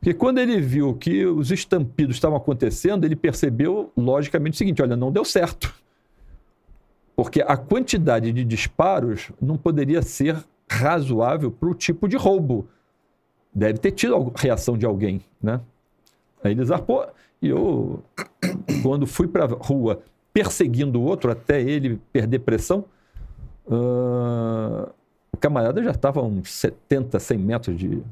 [0.00, 4.96] Porque quando ele viu que os estampidos estavam acontecendo, ele percebeu, logicamente, o seguinte: olha,
[4.96, 5.72] não deu certo.
[7.14, 10.36] Porque a quantidade de disparos não poderia ser
[10.68, 12.68] razoável para o tipo de roubo.
[13.54, 15.60] Deve ter tido reação de alguém, né?
[16.46, 17.06] Aí ele zarpou.
[17.40, 18.02] E eu,
[18.82, 20.02] quando fui para a rua
[20.32, 22.84] perseguindo o outro até ele perder pressão,
[23.66, 24.90] uh,
[25.32, 28.02] o camarada já estava a uns 70, 100 metros de,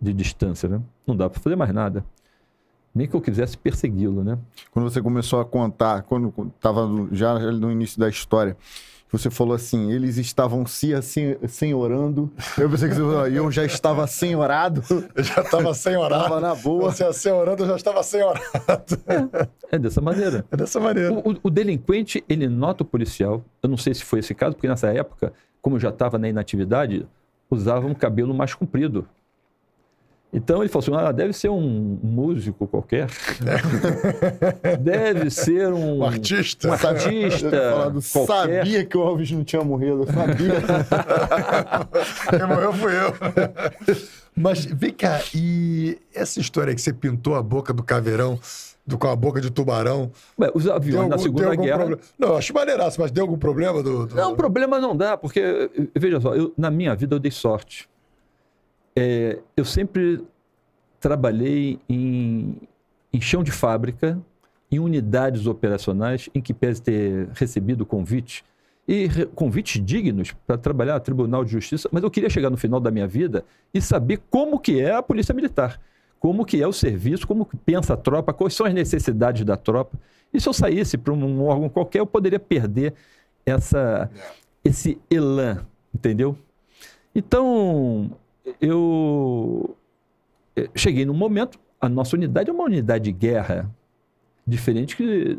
[0.00, 0.80] de distância, né?
[1.06, 2.04] Não dá para fazer mais nada.
[2.94, 4.38] Nem que eu quisesse persegui-lo, né?
[4.70, 8.56] Quando você começou a contar, quando estava já no início da história,
[9.10, 12.30] você falou assim, eles estavam se assim, senhorando.
[12.58, 14.82] Eu pensei que você falou, eu já estava senhorado.
[15.14, 16.24] Eu já estava senhorado.
[16.24, 16.90] Estava na boa.
[16.92, 18.44] Você senhorando, eu já estava senhorado.
[19.70, 20.44] É, é dessa maneira.
[20.50, 21.12] É dessa maneira.
[21.12, 23.42] O, o, o, delinquente, ele nota o policial.
[23.62, 26.28] Eu não sei se foi esse caso, porque nessa época, como eu já estava na
[26.28, 27.06] inatividade,
[27.50, 29.08] usava um cabelo mais comprido.
[30.32, 33.08] Então ele falou assim: ah, deve ser um músico qualquer.
[34.80, 36.68] deve ser um, um artista.
[36.68, 37.50] Um artista.
[37.50, 40.52] Falando, sabia que o Alves não tinha morrido, eu sabia.
[42.30, 43.14] Quem morreu fui eu.
[44.36, 48.38] Mas vem cá, e essa história que você pintou a boca do caveirão,
[48.86, 50.12] do, com a boca de tubarão.
[50.38, 51.78] Ué, os aviões algum, na Segunda Guerra.
[51.78, 52.02] Problema?
[52.18, 54.14] Não, acho maneiraço, mas deu algum problema do, do.
[54.14, 57.88] Não, problema não dá, porque, veja só, eu, na minha vida eu dei sorte
[58.96, 60.24] é, eu sempre
[61.00, 62.56] trabalhei em,
[63.12, 64.20] em chão de fábrica,
[64.70, 68.44] em unidades operacionais em que pese ter recebido convite
[68.86, 72.80] e convites dignos para trabalhar no Tribunal de Justiça, mas eu queria chegar no final
[72.80, 75.78] da minha vida e saber como que é a Polícia Militar,
[76.18, 79.56] como que é o serviço, como que pensa a tropa, quais são as necessidades da
[79.56, 79.98] tropa.
[80.32, 82.94] E se eu saísse para um órgão qualquer, eu poderia perder
[83.44, 84.10] essa,
[84.64, 86.36] esse elan, entendeu?
[87.14, 88.10] Então,
[88.60, 89.76] eu
[90.74, 93.70] cheguei num momento, a nossa unidade é uma unidade de guerra,
[94.46, 95.38] diferente que,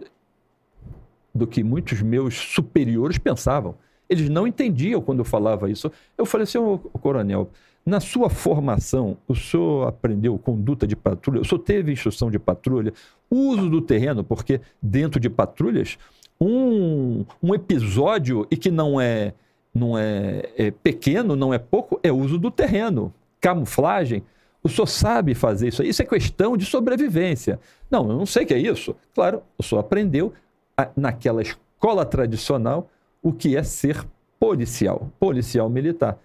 [1.34, 3.76] do que muitos meus superiores pensavam.
[4.08, 5.92] Eles não entendiam quando eu falava isso.
[6.18, 7.50] Eu falei assim, ô, coronel,
[7.86, 12.94] na sua formação, o senhor aprendeu conduta de patrulha, o senhor teve instrução de patrulha,
[13.30, 15.98] uso do terreno, porque dentro de patrulhas,
[16.40, 19.34] um, um episódio, e que não é
[19.73, 23.14] não é, é pequeno, não é pouco, é uso do terreno.
[23.39, 24.23] Camuflagem,
[24.64, 25.83] o senhor sabe fazer isso.
[25.83, 27.59] Isso é questão de sobrevivência.
[27.89, 28.95] Não, eu não sei o que é isso.
[29.14, 30.33] Claro, o senhor aprendeu
[30.75, 32.89] a, naquela escola tradicional
[33.22, 34.06] o que é ser
[34.39, 36.17] policial, policial militar.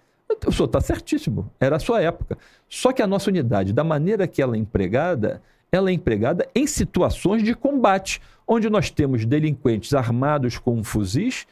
[0.45, 2.37] O senhor está certíssimo, era a sua época.
[2.67, 5.41] Só que a nossa unidade, da maneira que ela é empregada,
[5.71, 11.45] ela é empregada em situações de combate, onde nós temos delinquentes armados com fuzis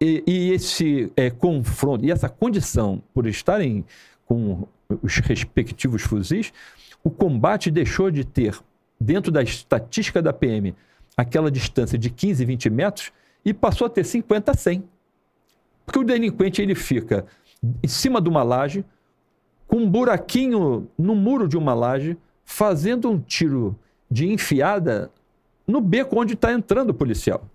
[0.00, 3.84] e, e esse é, confronto, e essa condição, por estarem
[4.24, 4.66] com
[5.02, 6.52] os respectivos fuzis,
[7.02, 8.58] o combate deixou de ter,
[9.00, 10.74] dentro da estatística da PM,
[11.16, 13.12] aquela distância de 15, 20 metros
[13.44, 14.84] e passou a ter 50 a 100.
[15.84, 17.24] Porque o delinquente ele fica
[17.82, 18.84] em cima de uma laje,
[19.66, 23.78] com um buraquinho no muro de uma laje, fazendo um tiro
[24.10, 25.10] de enfiada
[25.66, 27.48] no beco onde está entrando o policial.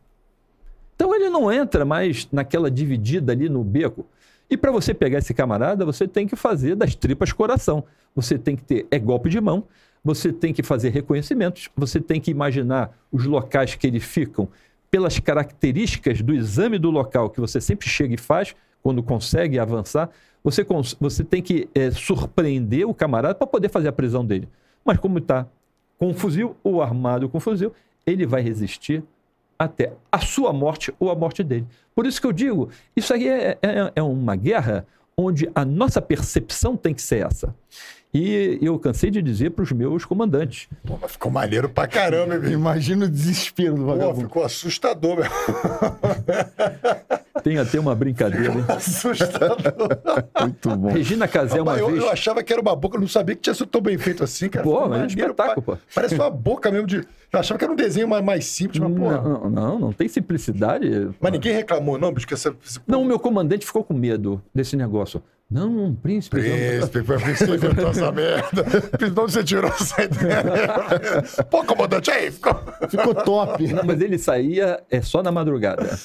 [1.02, 4.06] Então ele não entra mais naquela dividida ali no beco.
[4.48, 7.84] E para você pegar esse camarada, você tem que fazer das tripas coração.
[8.16, 9.64] Você tem que ter é golpe de mão,
[10.04, 14.48] você tem que fazer reconhecimentos, você tem que imaginar os locais que eles ficam
[14.92, 20.08] pelas características do exame do local que você sempre chega e faz quando consegue avançar.
[20.44, 20.64] Você,
[21.00, 24.48] você tem que é, surpreender o camarada para poder fazer a prisão dele.
[24.86, 25.48] Mas como está
[25.98, 27.74] com um fuzil ou armado com um fuzil,
[28.06, 29.04] ele vai resistir
[29.62, 31.68] até a sua morte ou a morte dele.
[31.94, 36.02] Por isso que eu digo, isso aí é, é, é uma guerra onde a nossa
[36.02, 37.54] percepção tem que ser essa.
[38.12, 40.68] E eu cansei de dizer para os meus comandantes.
[40.84, 42.36] Pô, mas ficou maneiro pra caramba.
[42.50, 44.22] Imagina o desespero do vagabundo.
[44.22, 45.26] Pô, ficou assustador, meu.
[47.44, 48.66] Tem até uma brincadeira, hein?
[48.68, 49.88] Assustador.
[50.42, 50.90] Muito bom.
[50.90, 52.04] Regina Casé, uma eu, vez...
[52.04, 54.24] Eu achava que era uma boca, eu não sabia que tinha sido tão bem feito
[54.24, 54.64] assim, cara.
[54.64, 55.78] Pô, mas é um espetáculo, pô.
[55.94, 56.98] Parece uma boca mesmo de...
[56.98, 59.10] Eu achava que era um desenho mais, mais simples, mas, pô...
[59.12, 61.10] Não, não, não tem simplicidade.
[61.20, 62.56] Mas ninguém reclamou, não, bicho, que essa...
[62.86, 65.22] Não, o meu comandante ficou com medo desse negócio.
[65.52, 66.40] Não, um príncipe.
[66.40, 68.66] Príncipe, foi príncipe inventou essa merda.
[69.22, 71.24] Onde você tirou essa ideia?
[71.50, 72.56] Pô, comandante, aí, ficou,
[72.90, 73.68] ficou top.
[73.74, 76.00] Não, mas ele saía é, só na madrugada.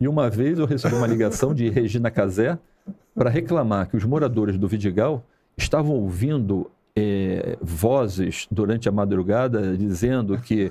[0.00, 2.58] E uma vez eu recebi uma ligação de Regina Casé,
[3.18, 5.24] para reclamar que os moradores do Vidigal
[5.56, 10.70] estavam ouvindo é, vozes durante a madrugada dizendo que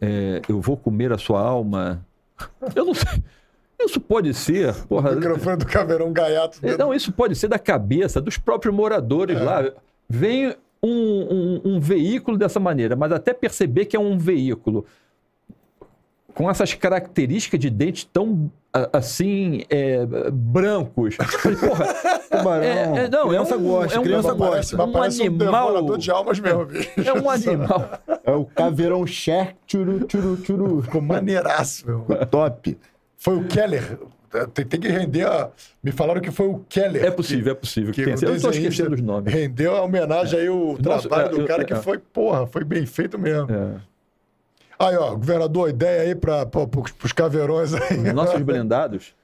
[0.00, 2.06] é, eu vou comer a sua alma.
[2.74, 3.22] Eu não sei.
[3.80, 4.72] Isso pode ser.
[4.86, 6.60] Porra, o microfone do Caveirão Gaiato.
[6.60, 6.78] Dentro...
[6.78, 9.42] Não, isso pode ser da cabeça dos próprios moradores é.
[9.42, 9.72] lá.
[10.08, 14.84] Vem um, um, um, veículo dessa maneira, mas até perceber que é um veículo
[16.34, 18.50] com essas características de dente tão
[18.92, 21.16] assim é, brancos.
[21.60, 21.94] Porra,
[22.30, 22.64] Tubarão.
[22.64, 24.84] É, é, não, criança é um, gosta, é um, criança gosta.
[24.84, 25.84] Um animal.
[25.84, 26.68] Um de almas mesmo,
[27.04, 27.90] É um animal.
[28.24, 30.82] É o caveirão Sher, tchuru, tchuru, tchuru.
[30.82, 32.06] Ficou maneiraço, meu.
[32.30, 32.78] Top.
[33.18, 33.98] Foi o Keller.
[34.54, 35.50] Tem, tem, que render a...
[35.82, 37.04] Me falaram que foi o Keller.
[37.04, 37.92] É possível, que, é possível.
[37.92, 39.34] Que, que eu estou esquecendo os nomes.
[39.34, 42.86] Rendeu a homenagem aí, o Nossa, trabalho é, do cara que foi, porra, foi bem
[42.86, 43.52] feito mesmo.
[43.52, 43.91] É.
[44.82, 46.48] Aí, ó, governador, ideia aí para
[47.04, 48.12] os caveirões aí.
[48.12, 49.14] Nossos blindados.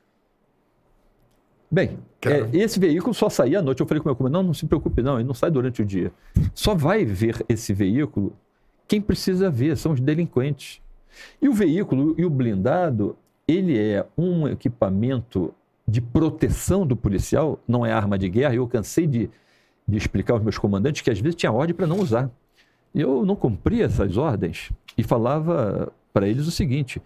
[1.71, 3.81] Bem, é, esse veículo só saía à noite.
[3.81, 5.83] Eu falei com o meu comandante, não, não se preocupe não, ele não sai durante
[5.83, 6.13] o dia.
[6.55, 8.35] Só vai ver esse veículo
[8.89, 10.81] quem precisa ver, são os delinquentes.
[11.43, 15.53] E o veículo e o blindado, ele é um equipamento
[15.87, 18.55] de proteção do policial, não é arma de guerra.
[18.55, 19.29] Eu cansei de,
[19.87, 22.31] de explicar aos meus comandantes que às vezes tinha ordem para não usar.
[22.95, 27.01] Eu não cumpria essas ordens e falava para eles o seguinte: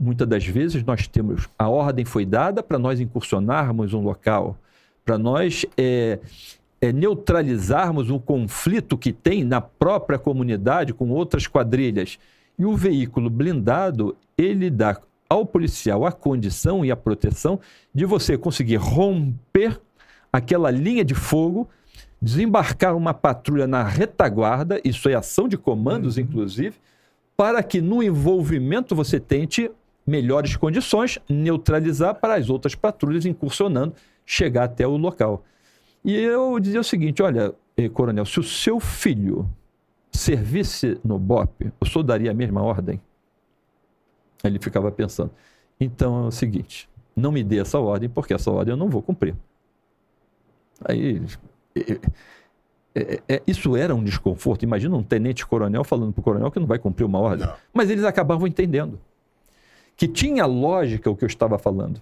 [0.00, 4.58] muitas das vezes nós temos a ordem foi dada para nós incursionarmos um local,
[5.04, 6.18] para nós é,
[6.80, 12.18] é, neutralizarmos um conflito que tem na própria comunidade com outras quadrilhas.
[12.58, 14.98] E o veículo blindado ele dá
[15.28, 17.60] ao policial a condição e a proteção
[17.94, 19.78] de você conseguir romper
[20.32, 21.68] aquela linha de fogo
[22.20, 26.22] desembarcar uma patrulha na retaguarda, isso é ação de comandos, uhum.
[26.22, 26.76] inclusive,
[27.36, 29.70] para que no envolvimento você tente
[30.06, 35.44] melhores condições, neutralizar para as outras patrulhas incursionando, chegar até o local.
[36.04, 39.48] E eu dizia o seguinte: olha, eh, coronel, se o seu filho
[40.12, 43.00] servisse no BOP, o senhor daria a mesma ordem?
[44.42, 45.30] Ele ficava pensando.
[45.80, 49.02] Então é o seguinte: não me dê essa ordem, porque essa ordem eu não vou
[49.02, 49.34] cumprir.
[50.84, 51.20] Aí
[52.96, 54.62] é, é, é, isso era um desconforto.
[54.62, 57.46] Imagina um tenente-coronel falando para o coronel que não vai cumprir uma ordem.
[57.46, 57.54] Não.
[57.72, 58.98] Mas eles acabavam entendendo
[59.94, 62.00] que tinha lógica o que eu estava falando.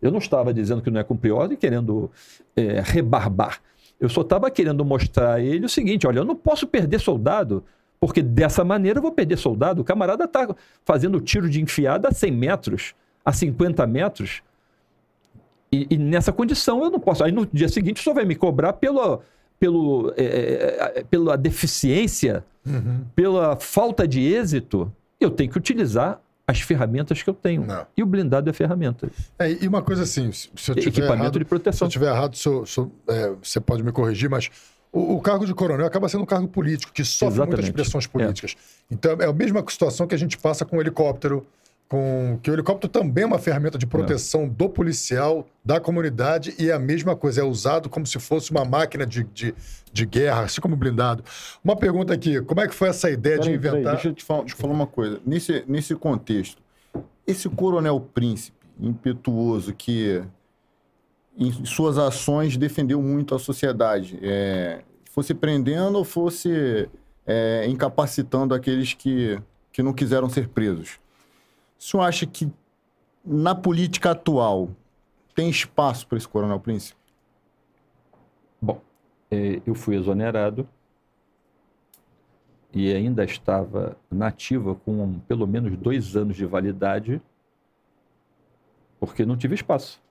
[0.00, 2.10] Eu não estava dizendo que não é cumprir ordem querendo
[2.56, 3.60] é, rebarbar.
[4.00, 7.62] Eu só estava querendo mostrar a ele o seguinte: olha, eu não posso perder soldado,
[8.00, 9.82] porque dessa maneira eu vou perder soldado.
[9.82, 10.48] O camarada está
[10.86, 14.42] fazendo tiro de enfiada a 100 metros, a 50 metros.
[15.70, 17.22] E, e, nessa condição eu não posso.
[17.22, 19.20] Aí no dia seguinte o senhor vai me cobrar pelo,
[19.60, 23.04] pelo, é, é, é, pela deficiência, uhum.
[23.14, 24.90] pela falta de êxito.
[25.20, 27.64] Eu tenho que utilizar as ferramentas que eu tenho.
[27.64, 27.86] Não.
[27.94, 29.08] E o blindado é ferramenta.
[29.38, 31.78] É, e uma coisa assim, se eu tiver Equipamento errado, de proteção.
[31.78, 32.36] Se eu estiver errado,
[33.08, 34.50] é, você pode me corrigir, mas
[34.90, 37.66] o, o, cargo de coronel acaba sendo um cargo político, que sofre Exatamente.
[37.66, 38.56] muitas pressões políticas.
[38.90, 38.94] É.
[38.94, 41.46] Então é a mesma situação que a gente passa com o helicóptero,
[41.90, 46.70] com que o helicóptero também é uma ferramenta de proteção do policial, da comunidade, e
[46.70, 49.52] é a mesma coisa, é usado como se fosse uma máquina de, de,
[49.92, 51.24] de guerra, assim como blindado.
[51.64, 53.80] Uma pergunta aqui, como é que foi essa ideia peraí, de inventar...
[53.80, 55.20] Peraí, deixa eu te falar, te falar uma coisa.
[55.26, 56.62] Nesse, nesse contexto,
[57.26, 60.22] esse coronel príncipe impetuoso que
[61.36, 66.88] em suas ações defendeu muito a sociedade, é, fosse prendendo ou fosse
[67.26, 69.40] é, incapacitando aqueles que,
[69.72, 71.00] que não quiseram ser presos
[71.80, 72.52] o senhor acha que
[73.24, 74.68] na política atual
[75.34, 77.00] tem espaço para esse Coronel Príncipe?
[78.60, 78.82] Bom,
[79.30, 80.68] é, eu fui exonerado
[82.74, 87.20] e ainda estava nativa com pelo menos dois anos de validade,
[89.00, 90.02] porque não tive espaço.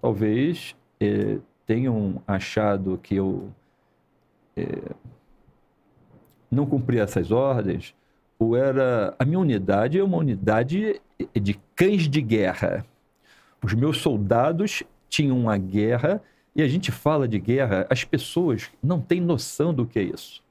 [0.00, 3.52] Talvez é, tenham achado que eu
[4.56, 4.94] é,
[6.50, 7.94] não cumpri essas ordens,
[8.42, 9.14] ou era.
[9.18, 11.00] A minha unidade é uma unidade
[11.34, 12.84] de cães de guerra.
[13.62, 16.22] Os meus soldados tinham uma guerra,
[16.54, 20.42] e a gente fala de guerra, as pessoas não têm noção do que é isso.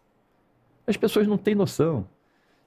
[0.88, 2.08] As pessoas não têm noção.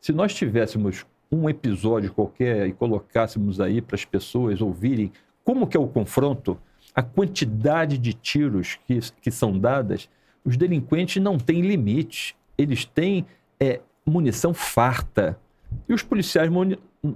[0.00, 5.10] Se nós tivéssemos um episódio qualquer e colocássemos aí para as pessoas ouvirem
[5.42, 6.58] como que é o confronto,
[6.94, 10.08] a quantidade de tiros que, que são dadas,
[10.44, 12.36] os delinquentes não têm limite.
[12.56, 13.26] Eles têm
[13.58, 15.38] é, munição farta.
[15.88, 16.50] E os policiais,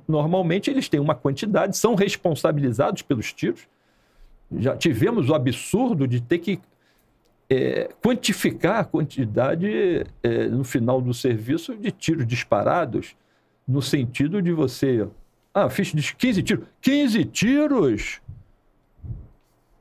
[0.06, 3.68] normalmente, eles têm uma quantidade, são responsabilizados pelos tiros.
[4.58, 6.60] Já tivemos o absurdo de ter que
[7.50, 13.16] é, quantificar a quantidade é, no final do serviço de tiros disparados,
[13.66, 15.06] no sentido de você.
[15.52, 16.66] Ah, fiz 15 tiros.
[16.80, 18.20] 15 tiros!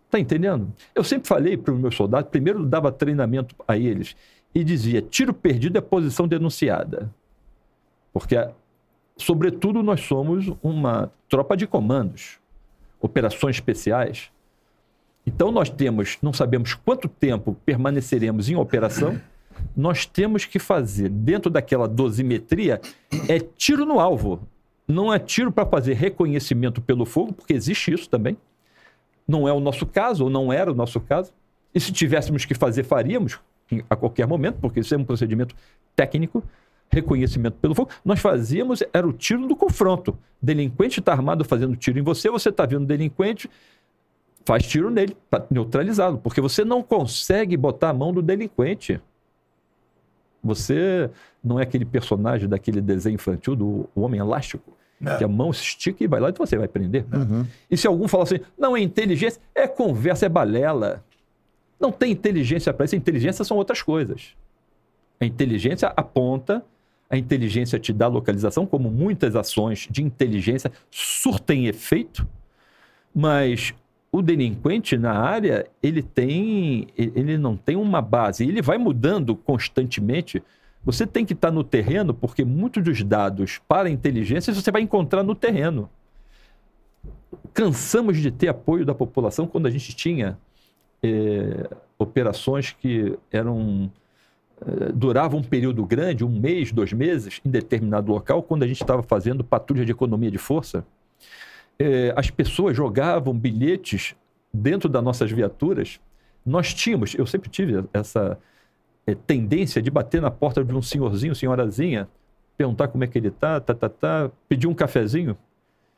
[0.10, 0.74] Tá entendendo?
[0.96, 4.16] Eu sempre falei para os meus soldados, primeiro dava treinamento a eles
[4.58, 7.14] e dizia: tiro perdido é posição denunciada.
[8.12, 8.36] Porque,
[9.16, 12.40] sobretudo, nós somos uma tropa de comandos,
[13.00, 14.32] operações especiais.
[15.28, 19.22] Então, nós temos, não sabemos quanto tempo permaneceremos em operação,
[19.76, 22.82] nós temos que fazer, dentro daquela dosimetria,
[23.30, 24.42] é tiro no alvo.
[24.88, 28.38] Não é tiro para fazer reconhecimento pelo fogo, porque existe isso também.
[29.28, 31.32] Não é o nosso caso, ou não era o nosso caso.
[31.76, 33.40] E se tivéssemos que fazer, faríamos
[33.90, 35.56] a qualquer momento, porque isso é um procedimento
[35.96, 36.44] técnico,
[36.90, 37.90] reconhecimento pelo fogo.
[38.04, 40.18] Nós fazíamos, era o tiro do confronto.
[40.42, 43.50] Delinquente está armado fazendo tiro em você, você está vendo delinquente,
[44.46, 49.02] faz tiro nele para neutralizá-lo, porque você não consegue botar a mão do delinquente.
[50.42, 51.10] Você
[51.44, 54.72] não é aquele personagem daquele desenho infantil do Homem Elástico,
[55.18, 57.06] que a mão se estica e vai lá e você vai prender.
[57.14, 57.46] Uhum.
[57.70, 61.04] E se algum falar assim, não é inteligência, é conversa, é balela.
[61.80, 62.96] Não tem inteligência para isso.
[62.96, 64.36] Inteligência são outras coisas.
[65.20, 66.64] A inteligência aponta,
[67.10, 72.28] a inteligência te dá localização, como muitas ações de inteligência surtem efeito,
[73.16, 73.74] mas
[74.12, 80.44] o delinquente na área, ele tem, ele não tem uma base, ele vai mudando constantemente.
[80.84, 84.82] Você tem que estar no terreno, porque muitos dos dados para a inteligência você vai
[84.82, 85.90] encontrar no terreno.
[87.54, 90.38] Cansamos de ter apoio da população quando a gente tinha
[91.04, 93.92] é, operações que eram
[94.66, 98.82] é, duravam um período grande, um mês, dois meses, em determinado local, quando a gente
[98.82, 100.86] estava fazendo patrulha de economia de força
[101.80, 104.16] é, as pessoas jogavam bilhetes
[104.54, 106.00] dentro das nossas viaturas.
[106.46, 108.38] Nós tínhamos, eu sempre tive essa
[109.06, 112.08] é, tendência de bater na porta de um senhorzinho, senhorazinha,
[112.58, 115.38] perguntar como é que ele tá, tá, tá, tá, pedir um cafezinho.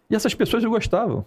[0.09, 1.25] E essas pessoas gostavam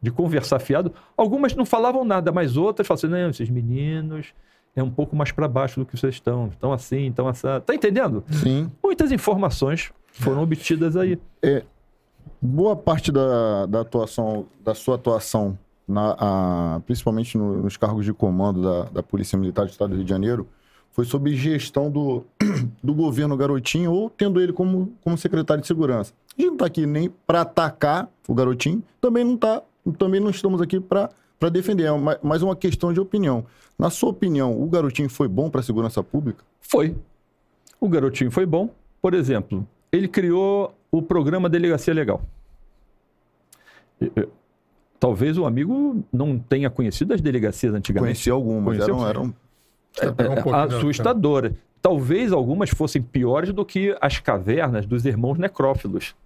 [0.00, 0.92] de conversar fiado.
[1.16, 4.32] Algumas não falavam nada, mas outras falavam assim, não, esses meninos
[4.76, 6.48] é um pouco mais para baixo do que vocês estão.
[6.48, 7.48] Estão assim, estão assim.
[7.64, 8.22] Tá entendendo?
[8.30, 8.70] Sim.
[8.82, 11.18] Muitas informações foram obtidas aí.
[11.42, 11.64] É,
[12.40, 18.12] boa parte da, da atuação, da sua atuação, na, a, principalmente no, nos cargos de
[18.12, 20.48] comando da, da Polícia Militar do Estado do Rio de Janeiro,
[20.90, 22.24] foi sob gestão do,
[22.82, 26.12] do governo Garotinho ou tendo ele como, como secretário de segurança.
[26.36, 30.30] A gente não está aqui nem para atacar o Garotinho, também não tá, também não
[30.30, 33.46] estamos aqui para para defender, é mais uma questão de opinião.
[33.78, 36.42] Na sua opinião, o Garotinho foi bom para a segurança pública?
[36.60, 36.96] Foi.
[37.80, 38.70] O Garotinho foi bom.
[39.00, 42.20] Por exemplo, ele criou o programa Delegacia Legal.
[44.98, 48.14] Talvez o amigo não tenha conhecido as delegacias antigamente.
[48.14, 48.96] Conheci algumas, Conheceu?
[49.06, 49.34] eram, eram...
[50.00, 51.52] É, é, assustadoras.
[51.80, 56.16] Talvez algumas fossem piores do que as cavernas dos irmãos necrófilos.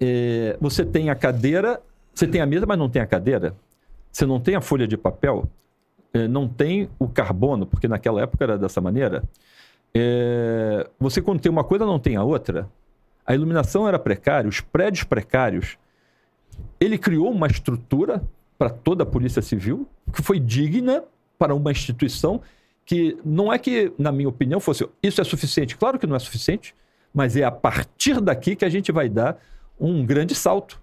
[0.00, 1.78] É, você tem a cadeira,
[2.14, 3.54] você tem a mesa, mas não tem a cadeira.
[4.10, 5.48] Você não tem a folha de papel,
[6.12, 9.22] é, não tem o carbono, porque naquela época era dessa maneira.
[9.94, 12.68] É, você, quando tem uma coisa, não tem a outra
[13.30, 15.78] a iluminação era precária, os prédios precários.
[16.80, 18.20] Ele criou uma estrutura
[18.58, 21.04] para toda a Polícia Civil que foi digna
[21.38, 22.40] para uma instituição
[22.84, 25.76] que não é que, na minha opinião, fosse isso é suficiente.
[25.76, 26.74] Claro que não é suficiente,
[27.14, 29.40] mas é a partir daqui que a gente vai dar
[29.78, 30.79] um grande salto,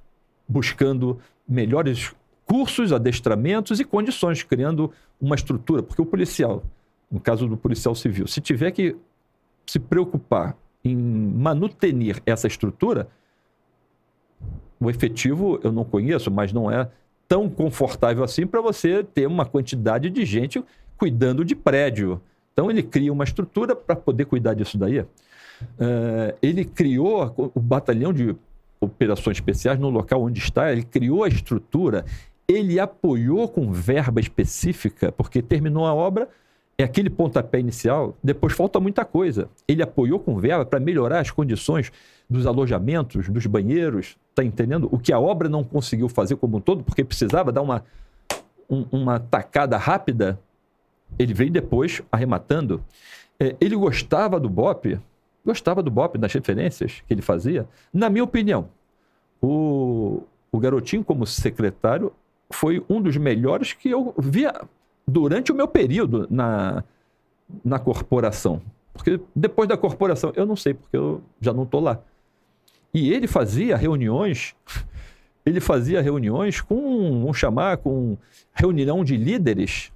[0.47, 2.13] buscando melhores
[2.45, 5.83] cursos, adestramentos e condições, criando uma estrutura.
[5.83, 6.63] Porque o policial,
[7.11, 8.95] no caso do policial civil, se tiver que
[9.65, 13.09] se preocupar em manutenir essa estrutura,
[14.79, 16.89] o efetivo eu não conheço, mas não é
[17.27, 20.63] tão confortável assim para você ter uma quantidade de gente
[20.97, 22.21] cuidando de prédio.
[22.53, 25.01] Então ele cria uma estrutura para poder cuidar disso daí.
[25.01, 25.07] Uh,
[26.41, 28.35] ele criou o batalhão de
[28.79, 32.05] operações especiais no local onde está, ele criou a estrutura,
[32.47, 36.29] ele apoiou com verba específica, porque terminou a obra,
[36.77, 39.49] é aquele pontapé inicial, depois falta muita coisa.
[39.67, 41.91] Ele apoiou com verba para melhorar as condições
[42.29, 44.87] dos alojamentos, dos banheiros, tá entendendo?
[44.91, 47.83] O que a obra não conseguiu fazer como um todo, porque precisava dar uma,
[48.69, 50.39] um, uma tacada rápida,
[51.17, 52.83] ele veio depois arrematando.
[53.39, 54.99] É, ele gostava do BOP,
[55.47, 57.65] gostava do BOP, das referências que ele fazia.
[57.93, 58.67] Na minha opinião,
[59.41, 62.11] o, o garotinho, como secretário,
[62.49, 64.53] foi um dos melhores que eu via
[65.07, 66.83] durante o meu período na,
[67.63, 68.61] na corporação.
[68.93, 72.01] Porque depois da corporação, eu não sei, porque eu já não estou lá.
[72.93, 74.53] E ele fazia reuniões,
[75.45, 78.17] ele fazia reuniões com, vamos chamar, com
[78.53, 79.93] reunião de líderes,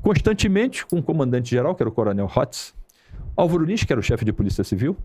[0.00, 2.72] constantemente com o comandante-geral, que era o coronel Hotz,
[3.36, 4.96] Álvaro Lins, que era o chefe de polícia civil,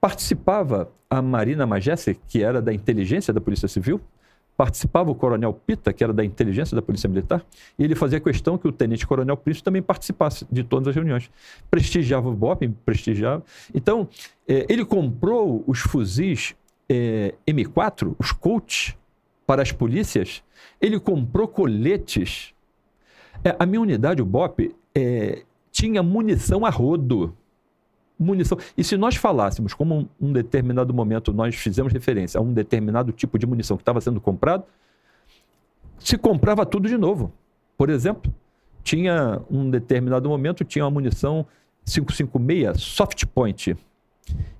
[0.00, 4.00] participava a Marina Magesse, que era da inteligência da polícia civil,
[4.56, 7.44] participava o coronel Pita, que era da inteligência da Polícia Militar,
[7.78, 11.30] e ele fazia questão que o tenente-coronel Príncipe também participasse de todas as reuniões.
[11.70, 13.44] Prestigiava o BOP, prestigiava.
[13.72, 14.08] Então,
[14.48, 16.56] eh, ele comprou os fuzis
[16.88, 18.96] eh, M4, os Colt,
[19.46, 20.42] para as polícias,
[20.78, 22.52] ele comprou coletes.
[23.42, 27.34] É, a minha unidade, o BOP, é, tinha munição a rodo.
[28.18, 28.58] Munição.
[28.76, 33.12] E se nós falássemos, como um, um determinado momento nós fizemos referência a um determinado
[33.12, 34.64] tipo de munição que estava sendo comprado,
[35.98, 37.32] se comprava tudo de novo.
[37.76, 38.32] Por exemplo,
[38.82, 41.46] tinha um determinado momento, tinha uma munição
[41.84, 43.76] 556 soft point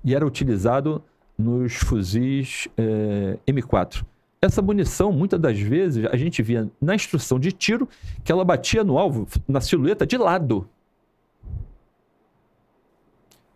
[0.03, 1.03] e era utilizado
[1.37, 4.03] nos fuzis eh, M4.
[4.41, 7.87] Essa munição, muitas das vezes, a gente via na instrução de tiro
[8.23, 10.67] que ela batia no alvo, na silhueta, de lado.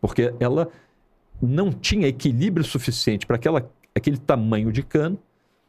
[0.04, 0.68] Porque ela
[1.42, 3.40] não tinha equilíbrio suficiente para
[3.96, 5.18] aquele tamanho de cano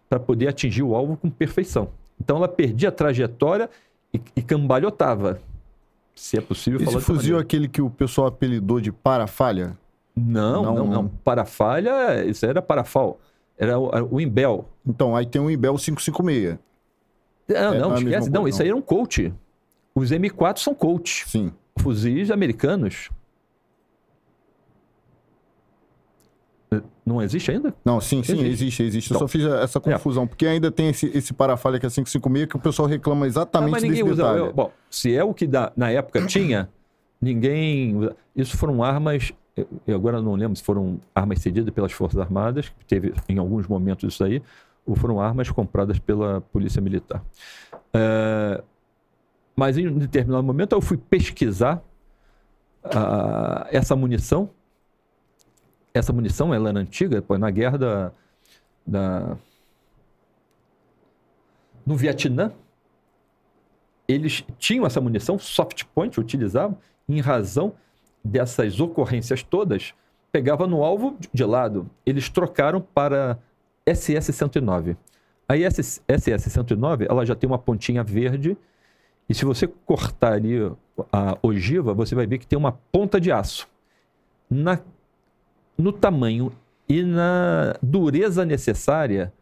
[0.08, 1.90] para poder atingir o alvo com perfeição.
[2.20, 3.70] Então ela perdia a trajetória
[4.12, 5.40] e, e cambalhotava.
[6.16, 9.78] Se é possível Esse falar Esse fuzil é aquele que o pessoal apelidou de parafalha?
[10.16, 10.86] Não, não, não.
[10.86, 11.08] não.
[11.08, 13.20] Parafalha, isso era parafal.
[13.56, 14.68] Era o, o Imbel.
[14.84, 16.58] Então, aí tem o Imbel 556.
[17.46, 18.30] Não, é, não, esquece.
[18.30, 19.32] Não, isso aí era um Colt.
[19.94, 21.22] Os M4 são Colt.
[21.24, 21.52] Sim.
[21.76, 23.10] Fuzis americanos.
[27.05, 27.74] Não existe ainda?
[27.84, 28.83] Não, sim, sim, existe, existe.
[28.83, 29.10] existe.
[29.10, 29.81] Então, Eu só fiz essa é.
[29.81, 30.26] confusão, é.
[30.26, 33.73] porque ainda tem esse, esse parafalha que é 556 que o pessoal reclama exatamente não,
[33.73, 36.68] mas ninguém usa, eu, bom, se é o que dá, na época tinha,
[37.20, 38.10] ninguém...
[38.34, 39.33] Isso foram armas
[39.86, 43.68] eu agora não lembro se foram armas cedidas pelas Forças Armadas, que teve em alguns
[43.68, 44.42] momentos isso aí,
[44.84, 47.24] ou foram armas compradas pela Polícia Militar.
[47.92, 48.62] É,
[49.55, 51.83] mas em um determinado momento eu fui pesquisar
[52.84, 54.50] uh, essa munição.
[55.94, 58.12] Essa munição ela era antiga, pô, na guerra da,
[58.84, 59.36] da,
[61.86, 62.52] no Vietnã,
[64.06, 66.76] eles tinham essa munição, soft point, utilizavam,
[67.08, 67.74] em razão
[68.24, 69.94] dessas ocorrências todas
[70.34, 71.89] pegava no alvo de lado.
[72.05, 73.39] Eles trocaram para
[73.86, 74.97] SS-109.
[75.48, 78.56] A SS-109 ela já tem uma pontinha verde
[79.28, 80.56] e se você cortar ali
[81.12, 83.68] a ogiva, você vai ver que tem uma ponta de aço.
[84.50, 84.81] Na,
[85.77, 86.53] no tamanho
[86.89, 89.33] e na dureza necessária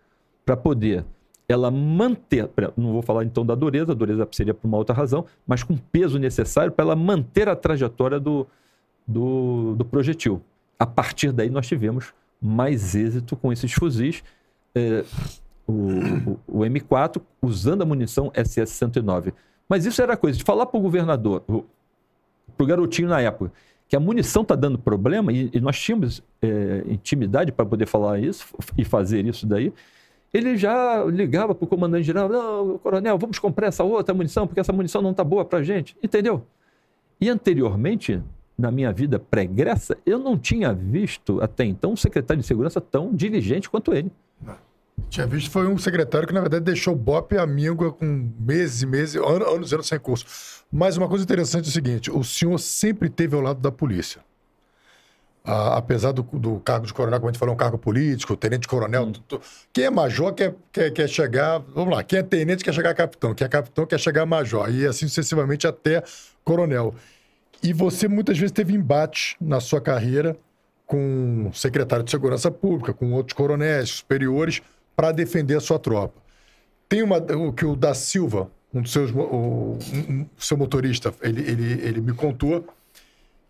[0.45, 1.05] para poder
[1.49, 5.27] ela manter, não vou falar então da dureza, a dureza seria por uma outra razão,
[5.47, 8.47] mas com peso necessário para ela manter a trajetória do,
[9.07, 10.41] do, do projetil.
[10.79, 14.25] A partir daí, nós tivemos mais êxito com esses fuzis.
[14.75, 15.05] É,
[15.67, 19.33] o, o, o, M4 usando a munição SS-109.
[19.69, 23.53] Mas isso era coisa de falar para o governador, para o garotinho na época,
[23.93, 28.19] que a munição está dando problema e, e nós tínhamos é, intimidade para poder falar
[28.19, 29.71] isso e fazer isso daí.
[30.33, 34.73] Ele já ligava para o comandante-geral: Não, coronel, vamos comprar essa outra munição, porque essa
[34.73, 35.95] munição não está boa para a gente.
[36.03, 36.43] Entendeu?
[37.21, 38.19] E anteriormente,
[38.57, 43.15] na minha vida pregressa, eu não tinha visto até então um secretário de segurança tão
[43.15, 44.11] diligente quanto ele.
[45.09, 48.87] Tinha visto foi um secretário que, na verdade, deixou o BOP amigo com meses e
[48.87, 50.25] meses, anos, anos, anos sem curso.
[50.71, 54.23] Mas uma coisa interessante é o seguinte: o senhor sempre teve ao lado da polícia.
[55.45, 59.09] Ah, apesar do, do, cargo de coronel, como a gente falou, um cargo político, tenente-coronel.
[59.09, 59.39] Hum.
[59.73, 61.59] Quem é major quer, quer, quer chegar.
[61.59, 64.27] Vamos lá, quem é tenente quer chegar a capitão, quem é capitão quer chegar a
[64.27, 66.03] major, e assim sucessivamente até
[66.45, 66.95] coronel.
[67.63, 70.37] E você muitas vezes teve embate na sua carreira
[70.87, 74.63] com o secretário de Segurança Pública, com outros coronéis superiores,
[74.95, 76.21] para defender a sua tropa.
[76.89, 81.41] Tem uma, o que o da Silva, um dos seus, o, um, seu motorista, ele,
[81.43, 82.67] ele, ele me contou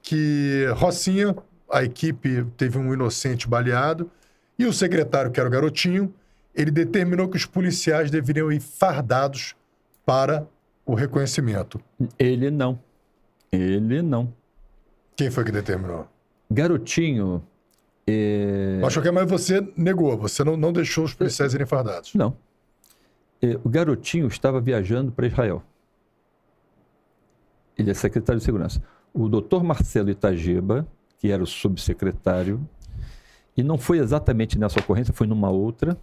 [0.00, 1.34] que Rocinha,
[1.70, 4.10] a equipe teve um inocente baleado
[4.58, 6.12] e o secretário, que era o garotinho,
[6.54, 9.56] ele determinou que os policiais deveriam ir fardados
[10.04, 10.46] para
[10.84, 11.80] o reconhecimento.
[12.18, 12.78] Ele não.
[13.50, 14.32] Ele não.
[15.16, 16.06] Quem foi que determinou?
[16.50, 17.42] Garotinho.
[18.06, 18.80] É...
[18.84, 22.14] Acho que mas você negou, você não, não deixou os policiais irem fardados.
[22.14, 22.36] Não.
[23.40, 25.62] É, o garotinho estava viajando para Israel.
[27.76, 28.82] Ele é secretário de segurança.
[29.12, 30.86] O doutor Marcelo Itagiba,
[31.18, 32.60] que era o subsecretário,
[33.56, 35.96] e não foi exatamente nessa ocorrência, foi numa outra,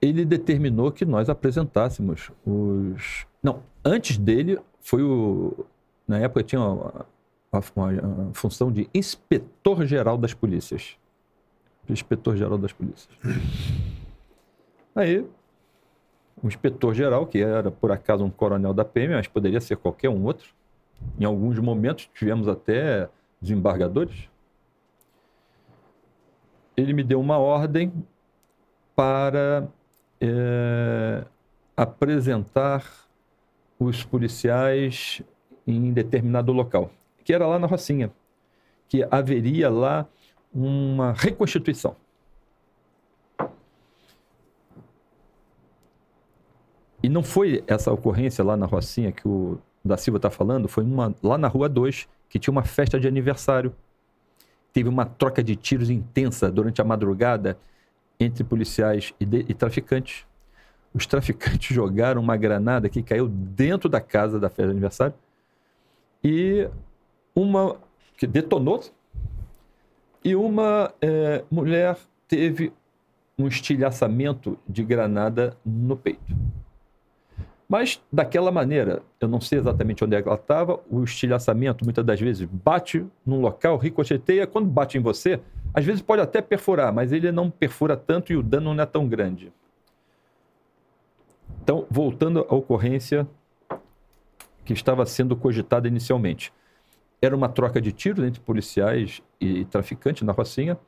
[0.00, 3.26] ele determinou que nós apresentássemos os.
[3.42, 5.64] Não, antes dele, foi o.
[6.08, 6.60] Na época tinha
[7.52, 10.96] uma função de inspetor-geral das polícias.
[11.88, 13.08] Inspetor-geral das polícias.
[14.94, 15.26] Aí,
[16.42, 20.24] o inspetor-geral, que era por acaso um coronel da PM, mas poderia ser qualquer um
[20.24, 20.54] outro.
[21.18, 23.08] Em alguns momentos tivemos até
[23.40, 24.28] desembargadores.
[26.76, 27.92] Ele me deu uma ordem
[28.94, 29.68] para
[30.20, 31.24] é,
[31.76, 32.84] apresentar
[33.78, 35.22] os policiais
[35.66, 36.90] em determinado local,
[37.24, 38.10] que era lá na Rocinha,
[38.88, 40.06] que haveria lá
[40.52, 41.96] uma reconstituição.
[47.02, 50.84] E não foi essa ocorrência lá na Rocinha que o da Silva está falando, foi
[50.84, 53.74] uma, lá na Rua 2, que tinha uma festa de aniversário.
[54.72, 57.58] Teve uma troca de tiros intensa durante a madrugada
[58.18, 60.26] entre policiais e, de, e traficantes.
[60.92, 65.14] Os traficantes jogaram uma granada que caiu dentro da casa da festa de aniversário
[66.22, 66.68] e
[67.34, 67.76] uma
[68.16, 68.82] que detonou
[70.24, 71.96] e uma é, mulher
[72.28, 72.72] teve
[73.38, 76.36] um estilhaçamento de granada no peito.
[77.68, 82.20] Mas daquela maneira, eu não sei exatamente onde é ela estava, o estilhaçamento muitas das
[82.20, 85.40] vezes bate num local, ricocheteia, quando bate em você,
[85.72, 88.86] às vezes pode até perfurar, mas ele não perfura tanto e o dano não é
[88.86, 89.52] tão grande.
[91.62, 93.26] Então, voltando à ocorrência
[94.64, 96.52] que estava sendo cogitada inicialmente.
[97.22, 100.78] Era uma troca de tiros entre policiais e traficantes na Rocinha.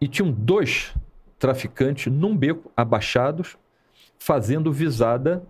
[0.00, 0.94] E tinham dois
[1.38, 3.56] traficantes num beco, abaixados,
[4.18, 5.42] fazendo visada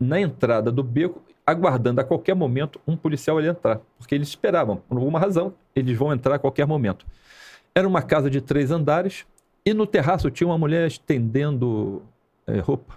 [0.00, 3.80] na entrada do beco, aguardando a qualquer momento um policial ele entrar.
[3.98, 7.06] Porque eles esperavam, por alguma razão, eles vão entrar a qualquer momento.
[7.74, 9.26] Era uma casa de três andares
[9.64, 12.02] e no terraço tinha uma mulher estendendo
[12.46, 12.94] é, roupa.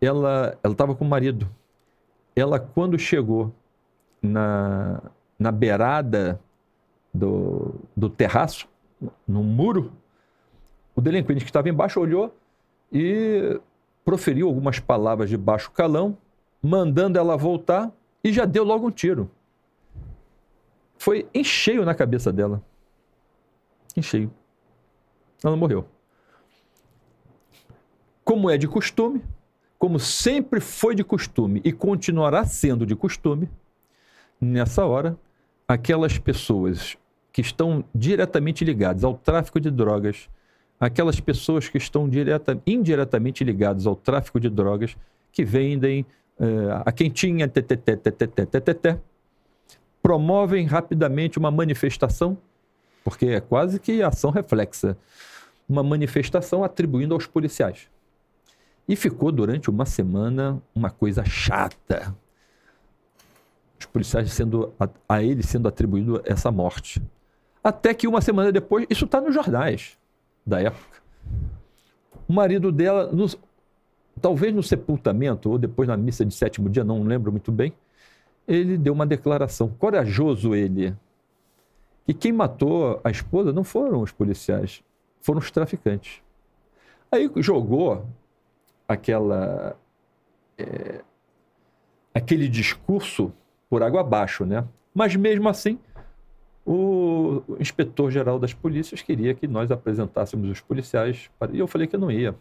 [0.00, 1.48] Ela estava com o marido.
[2.34, 3.52] Ela, quando chegou
[4.22, 5.00] na,
[5.38, 6.40] na beirada
[7.14, 8.68] do, do terraço,
[9.26, 9.92] no muro,
[10.94, 12.34] o delinquente que estava embaixo olhou
[12.92, 13.60] e
[14.04, 16.18] proferiu algumas palavras de baixo calão,
[16.62, 17.92] mandando ela voltar
[18.24, 19.30] e já deu logo um tiro.
[20.96, 22.60] Foi em cheio na cabeça dela.
[23.96, 24.30] Em cheio.
[25.44, 25.86] Ela morreu.
[28.24, 29.22] Como é de costume,
[29.78, 33.48] como sempre foi de costume e continuará sendo de costume,
[34.40, 35.16] nessa hora,
[35.68, 36.96] aquelas pessoas
[37.30, 40.30] que estão diretamente ligadas ao tráfico de drogas,
[40.80, 44.96] aquelas pessoas que estão direta, indiretamente ligadas ao tráfico de drogas,
[45.30, 46.06] que vendem
[46.40, 47.50] uh, a quentinha,
[50.02, 52.38] promovem rapidamente uma manifestação,
[53.04, 54.96] porque é quase que ação reflexa,
[55.68, 57.90] uma manifestação atribuindo aos policiais.
[58.88, 62.16] E ficou durante uma semana uma coisa chata,
[63.78, 67.00] os policiais sendo a, a ele sendo atribuído essa morte.
[67.62, 69.96] Até que uma semana depois, isso está nos jornais
[70.44, 70.98] da época.
[72.28, 73.38] O marido dela, nos,
[74.20, 77.72] talvez no sepultamento ou depois na missa de sétimo dia, não lembro muito bem,
[78.46, 80.96] ele deu uma declaração, corajoso ele,
[82.06, 84.82] que quem matou a esposa não foram os policiais,
[85.20, 86.22] foram os traficantes.
[87.12, 88.06] Aí jogou
[88.86, 89.76] aquela
[90.56, 91.02] é,
[92.14, 93.32] aquele discurso
[93.68, 94.64] por água abaixo, né?
[94.94, 95.78] Mas mesmo assim,
[96.66, 101.30] o inspetor-geral das polícias queria que nós apresentássemos os policiais.
[101.38, 101.52] Para...
[101.52, 102.34] E eu falei que eu não ia.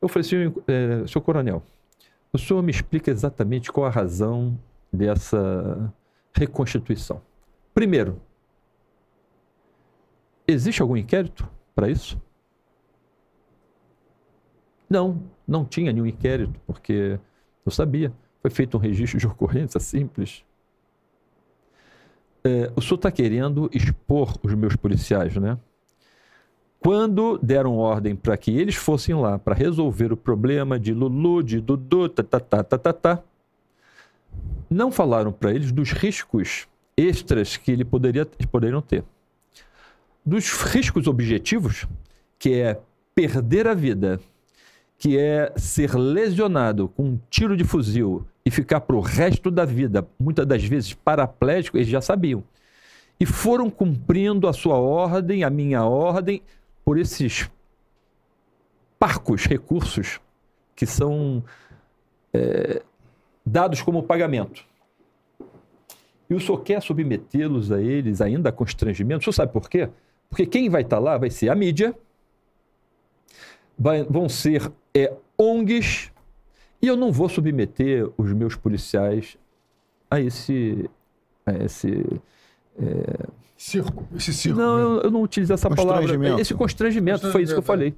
[0.00, 1.62] Eu falei assim, é, senhor coronel,
[2.32, 4.58] o senhor me explica exatamente qual a razão
[4.92, 5.92] dessa
[6.32, 7.20] reconstituição.
[7.72, 8.20] Primeiro,
[10.46, 12.20] existe algum inquérito para isso?
[14.88, 17.18] Não, não tinha nenhum inquérito, porque
[17.64, 18.12] eu sabia.
[18.40, 20.44] Foi feito um registro de ocorrência simples
[22.44, 25.58] é, o senhor está querendo expor os meus policiais, né?
[26.78, 31.58] Quando deram ordem para que eles fossem lá para resolver o problema de Lulu, de
[31.58, 33.22] Dudu, tá, tá, tá, tá,
[34.68, 39.02] não falaram para eles dos riscos extras que ele poderia, poderiam ter.
[40.24, 41.86] Dos riscos objetivos,
[42.38, 42.78] que é
[43.14, 44.20] perder a vida,
[44.98, 49.64] que é ser lesionado com um tiro de fuzil e ficar para o resto da
[49.64, 52.44] vida, muitas das vezes paraplégico, eles já sabiam.
[53.18, 56.42] E foram cumprindo a sua ordem, a minha ordem,
[56.84, 57.48] por esses
[58.98, 60.20] parcos recursos
[60.76, 61.42] que são
[62.32, 62.82] é,
[63.46, 64.64] dados como pagamento.
[66.28, 69.20] E o senhor quer submetê-los a eles ainda a constrangimento?
[69.20, 69.88] O senhor sabe por quê?
[70.28, 71.94] Porque quem vai estar lá vai ser a mídia,
[73.78, 76.10] vai, vão ser é, ONGs
[76.84, 79.38] e eu não vou submeter os meus policiais
[80.10, 80.90] a esse.
[81.46, 82.04] A esse
[82.78, 83.26] é...
[83.56, 84.58] Circo, esse circo.
[84.58, 86.04] Não, eu, eu, não utilizo essa palavra.
[86.04, 87.94] Esse constrangimento, constrangimento, foi isso que eu falei.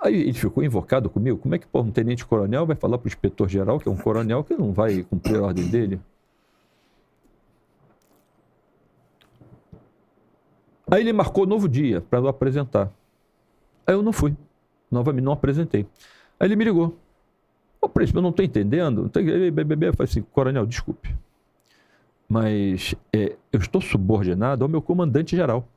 [0.00, 1.38] Aí ele ficou invocado comigo.
[1.38, 4.42] Como é que pô, um tenente-coronel vai falar para o inspetor-geral, que é um coronel,
[4.42, 6.00] que não vai cumprir a ordem dele?
[10.90, 12.90] Aí ele marcou novo dia para eu apresentar.
[13.86, 14.34] Aí eu não fui.
[14.90, 15.86] Novamente, não apresentei.
[16.40, 17.03] Aí ele me ligou.
[17.84, 19.10] Ô, príncipe, eu não estou entendendo.
[19.14, 21.14] Eu falei assim, coronel, desculpe.
[22.26, 25.68] Mas é, eu estou subordinado ao meu comandante geral.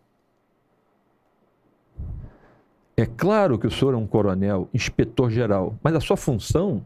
[2.95, 6.85] É claro que o senhor é um coronel, inspetor geral, mas a sua função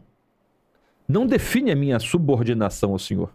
[1.08, 3.30] não define a minha subordinação ao senhor.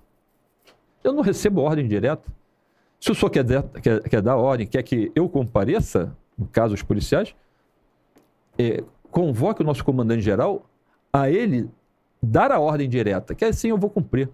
[1.01, 2.29] Eu não recebo ordem direta.
[2.99, 3.45] Se o senhor quer,
[3.81, 7.33] quer, quer dar ordem, quer que eu compareça, no caso os policiais,
[8.59, 10.69] é, convoque o nosso comandante geral
[11.11, 11.69] a ele
[12.21, 14.29] dar a ordem direta, que assim eu vou cumprir.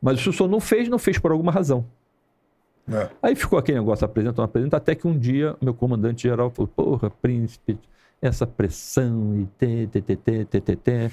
[0.00, 1.84] Mas se o senhor não fez, não fez por alguma razão.
[2.90, 3.10] É.
[3.22, 6.68] Aí ficou aquele negócio, apresenta, não apresenta, até que um dia meu comandante geral falou,
[6.68, 7.78] porra, príncipe,
[8.20, 11.10] essa pressão e tê, tê, tê, tê, tê, tê, tê.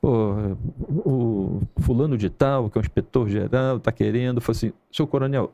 [0.00, 0.56] Porra,
[1.04, 5.52] o fulano de tal, que é um inspetor geral, tá querendo, falou assim, senhor coronel,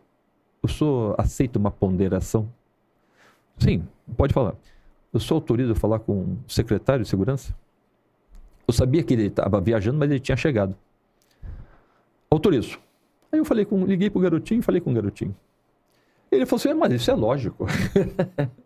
[0.61, 2.49] o senhor aceita uma ponderação?
[3.59, 4.55] Sim, pode falar.
[5.13, 7.55] O senhor autoriza falar com o secretário de segurança?
[8.67, 10.77] Eu sabia que ele estava viajando, mas ele tinha chegado.
[12.31, 12.79] Autorizo.
[13.31, 15.35] Aí eu falei com, liguei pro garotinho e falei com o garotinho.
[16.31, 17.67] Ele falou assim: é, mas isso é lógico.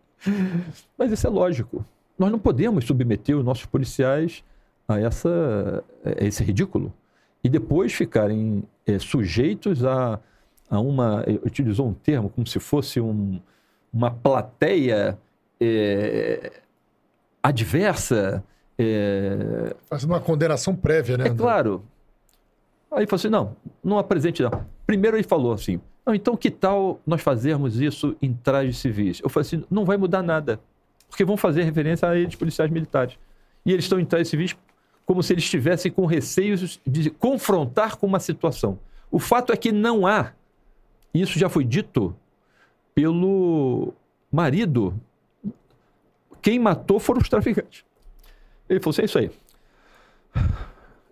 [0.97, 1.84] mas isso é lógico.
[2.18, 4.44] Nós não podemos submeter os nossos policiais
[4.89, 6.92] a, essa, a esse ridículo
[7.42, 10.18] e depois ficarem é, sujeitos a,
[10.70, 11.25] a uma.
[11.44, 13.41] Utilizou um termo como se fosse um,
[13.92, 15.18] uma plateia
[15.60, 16.52] é,
[17.42, 18.44] adversa.
[18.78, 19.74] É...
[19.88, 21.28] Fazendo uma condenação prévia, né?
[21.28, 21.82] É claro.
[22.90, 24.50] Aí falou assim: não, não apresente não.
[24.86, 29.20] Primeiro ele falou assim: não, então que tal nós fazermos isso em trajes civis?
[29.22, 30.60] Eu falei assim: não vai mudar nada,
[31.08, 33.18] porque vão fazer referência a eles, policiais militares.
[33.64, 34.56] E eles estão em trajes civis
[35.05, 38.78] como se eles estivessem com receios de confrontar com uma situação.
[39.10, 40.32] O fato é que não há,
[41.14, 42.14] isso já foi dito
[42.94, 43.94] pelo
[44.32, 44.98] marido,
[46.42, 47.84] quem matou foram os traficantes.
[48.68, 49.30] Ele falou assim: é isso aí.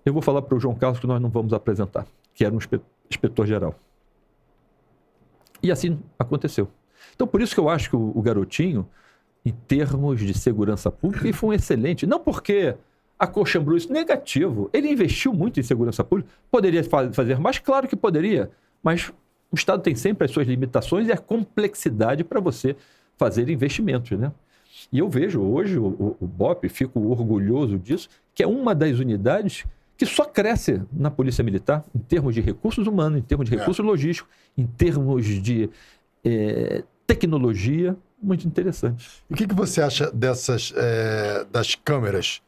[0.05, 2.59] Eu vou falar para o João Carlos que nós não vamos apresentar, que era um
[3.11, 3.75] inspetor geral.
[5.63, 6.69] E assim aconteceu.
[7.15, 8.87] Então, por isso que eu acho que o, o garotinho,
[9.45, 12.07] em termos de segurança pública, ele foi um excelente.
[12.07, 12.75] Não porque
[13.19, 14.69] a Cochambrou isso negativo.
[14.73, 16.31] Ele investiu muito em segurança pública.
[16.51, 17.59] Poderia fazer mais?
[17.59, 18.51] Claro que poderia.
[18.83, 19.11] Mas
[19.51, 22.77] o Estado tem sempre as suas limitações e a complexidade para você
[23.17, 24.33] fazer investimentos, né?
[24.93, 28.99] E eu vejo hoje o, o, o BOP, fico orgulhoso disso, que é uma das
[28.99, 29.65] unidades
[29.97, 33.59] que só cresce na Polícia Militar em termos de recursos humanos, em termos de é.
[33.59, 33.87] recursos é.
[33.87, 35.71] logísticos, em termos de
[36.25, 39.23] é, tecnologia, muito interessante.
[39.29, 42.43] E o que, que você acha dessas é, das câmeras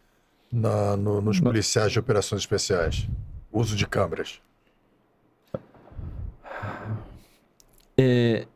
[0.50, 3.08] na, no, nos policiais de operações especiais?
[3.52, 4.40] Uso de câmeras?
[7.96, 8.46] É,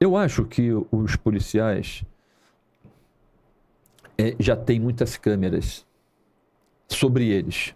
[0.00, 2.04] eu acho que os policiais
[4.20, 5.86] é, já têm muitas câmeras
[6.88, 7.74] sobre eles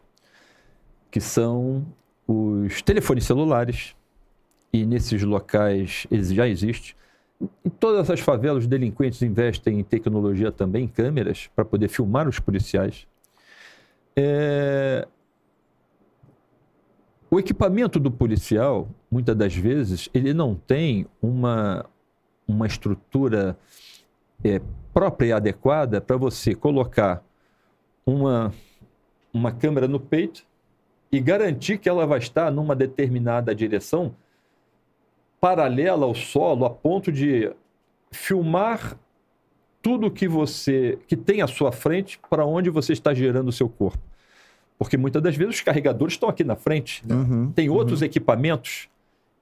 [1.10, 1.86] que são
[2.26, 3.94] os telefones celulares,
[4.72, 6.94] e nesses locais já existem.
[7.64, 12.28] Em todas as favelas, os delinquentes investem em tecnologia também, em câmeras, para poder filmar
[12.28, 13.06] os policiais.
[14.16, 15.06] É...
[17.30, 21.86] O equipamento do policial, muitas das vezes, ele não tem uma,
[22.46, 23.56] uma estrutura
[24.42, 24.60] é,
[24.92, 27.22] própria e adequada para você colocar
[28.06, 28.52] uma,
[29.32, 30.44] uma câmera no peito
[31.10, 34.14] e garantir que ela vai estar numa determinada direção
[35.40, 37.52] paralela ao solo a ponto de
[38.10, 38.98] filmar
[39.82, 43.68] tudo que você que tem à sua frente para onde você está gerando o seu
[43.68, 43.98] corpo.
[44.78, 48.06] Porque muitas das vezes os carregadores estão aqui na frente, uhum, tem outros uhum.
[48.06, 48.88] equipamentos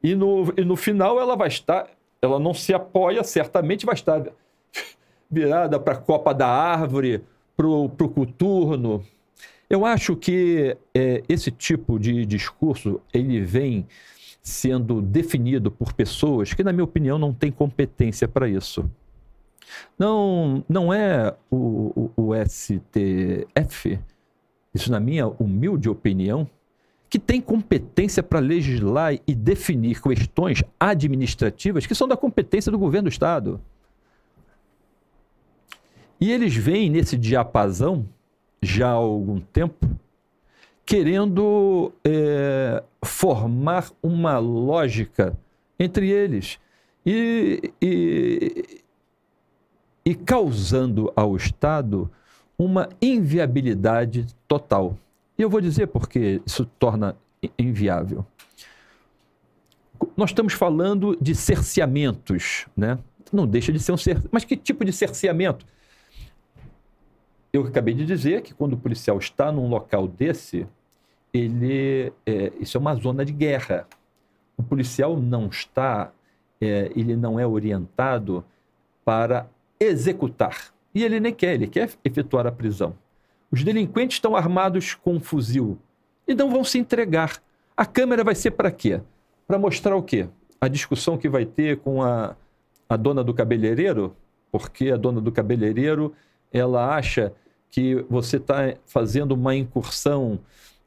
[0.02, 1.88] e no, e no final ela vai estar,
[2.20, 4.26] ela não se apoia, certamente vai estar
[5.32, 7.24] virada para a copa da árvore,
[7.56, 9.02] para o coturno,
[9.70, 13.86] eu acho que é, esse tipo de discurso ele vem
[14.42, 18.84] sendo definido por pessoas que, na minha opinião, não têm competência para isso.
[19.98, 23.98] Não, não é o, o, o STF,
[24.74, 26.46] isso na minha humilde opinião,
[27.08, 33.08] que tem competência para legislar e definir questões administrativas que são da competência do governo
[33.08, 33.60] do Estado.
[36.22, 38.08] E eles vêm nesse diapasão
[38.62, 39.90] já há algum tempo,
[40.86, 45.36] querendo é, formar uma lógica
[45.76, 46.60] entre eles
[47.04, 48.84] e, e,
[50.04, 52.08] e causando ao Estado
[52.56, 54.96] uma inviabilidade total.
[55.36, 57.16] E eu vou dizer porque isso torna
[57.58, 58.24] inviável.
[60.16, 62.96] Nós estamos falando de cerceamentos, né?
[63.32, 64.28] Não deixa de ser um cerceamento.
[64.30, 65.66] Mas que tipo de cerceamento?
[67.52, 70.66] Eu acabei de dizer que quando o policial está num local desse,
[71.34, 73.86] ele, é, isso é uma zona de guerra.
[74.56, 76.12] O policial não está,
[76.60, 78.44] é, ele não é orientado
[79.04, 79.46] para
[79.78, 80.72] executar.
[80.94, 82.94] E ele nem quer, ele quer efetuar a prisão.
[83.50, 85.78] Os delinquentes estão armados com um fuzil
[86.26, 87.42] e não vão se entregar.
[87.76, 89.00] A câmera vai ser para quê?
[89.46, 90.28] Para mostrar o quê?
[90.58, 92.34] A discussão que vai ter com a,
[92.88, 94.16] a dona do cabeleireiro,
[94.50, 96.14] porque a dona do cabeleireiro
[96.52, 97.32] ela acha
[97.72, 100.38] que você está fazendo uma incursão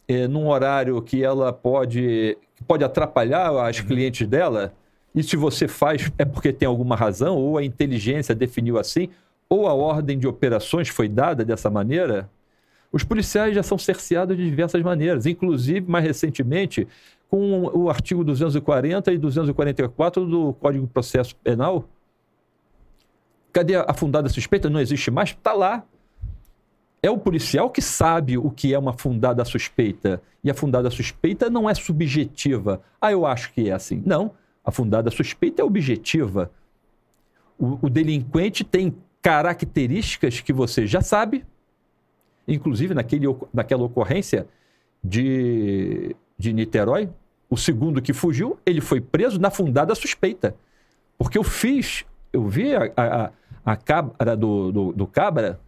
[0.07, 3.87] é, num horário que ela pode, pode atrapalhar as uhum.
[3.87, 4.71] clientes dela.
[5.13, 9.09] E se você faz é porque tem alguma razão, ou a inteligência definiu assim,
[9.49, 12.29] ou a ordem de operações foi dada dessa maneira.
[12.91, 16.87] Os policiais já são cerceados de diversas maneiras, inclusive, mais recentemente,
[17.27, 21.89] com o artigo 240 e 244 do Código de Processo Penal.
[23.51, 24.69] Cadê a fundada suspeita?
[24.69, 25.29] Não existe mais?
[25.29, 25.83] Está lá.
[27.05, 30.19] É o policial que sabe o que é uma fundada suspeita.
[30.43, 32.81] E a fundada suspeita não é subjetiva.
[32.99, 34.01] Ah, eu acho que é assim.
[34.03, 34.31] Não.
[34.63, 36.49] A fundada suspeita é objetiva.
[37.59, 41.45] O, o delinquente tem características que você já sabe,
[42.47, 44.47] inclusive naquele, naquela ocorrência
[45.03, 47.07] de, de Niterói,
[47.47, 50.55] o segundo que fugiu, ele foi preso na fundada suspeita.
[51.19, 52.03] Porque eu fiz,
[52.33, 53.31] eu vi a, a,
[53.63, 55.59] a cabra do, do, do cabra,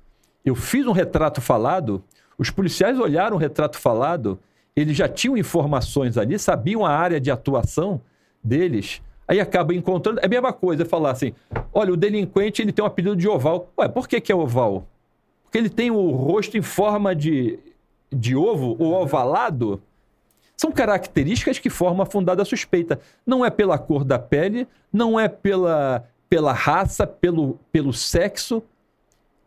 [0.49, 2.03] eu fiz um retrato falado,
[2.37, 4.39] os policiais olharam o retrato falado,
[4.75, 7.99] eles já tinham informações ali, sabiam a área de atuação
[8.43, 10.19] deles, aí acaba encontrando.
[10.21, 11.33] É a mesma coisa falar assim:
[11.73, 13.71] olha, o delinquente ele tem um apelido de oval.
[13.77, 14.87] Ué, por que, que é oval?
[15.43, 17.57] Porque ele tem o rosto em forma de,
[18.11, 19.81] de ovo ou ovalado.
[20.55, 22.99] São características que formam a fundada suspeita.
[23.25, 28.63] Não é pela cor da pele, não é pela, pela raça, pelo, pelo sexo.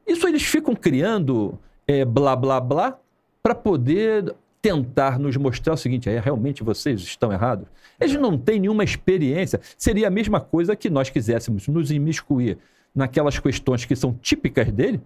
[0.07, 2.99] Isso eles ficam criando é, blá blá blá
[3.43, 7.67] para poder tentar nos mostrar o seguinte: é, realmente vocês estão errados.
[7.99, 9.61] Eles não têm nenhuma experiência.
[9.77, 12.59] Seria a mesma coisa que nós quiséssemos nos imiscuir
[12.95, 15.01] naquelas questões que são típicas dele,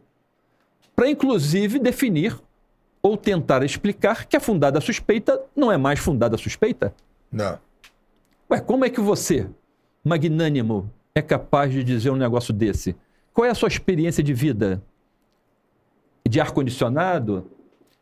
[0.94, 2.38] para inclusive definir
[3.02, 6.94] ou tentar explicar que a fundada suspeita não é mais fundada suspeita?
[7.30, 7.58] Não.
[8.50, 9.46] Ué, como é que você,
[10.02, 12.96] magnânimo, é capaz de dizer um negócio desse?
[13.34, 14.80] Qual é a sua experiência de vida?
[16.26, 17.50] De ar-condicionado?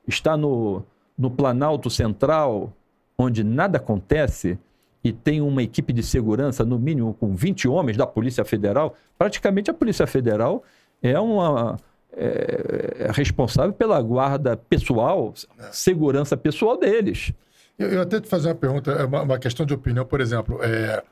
[0.06, 0.84] Está no,
[1.16, 2.70] no Planalto Central,
[3.16, 4.58] onde nada acontece,
[5.02, 9.70] e tem uma equipe de segurança, no mínimo com 20 homens da Polícia Federal, praticamente
[9.70, 10.62] a Polícia Federal
[11.02, 11.76] é uma
[12.12, 15.32] é, é responsável pela guarda pessoal,
[15.72, 17.32] segurança pessoal deles.
[17.78, 20.62] Eu, eu até te fazer uma pergunta, é uma, uma questão de opinião, por exemplo,
[20.62, 21.02] é,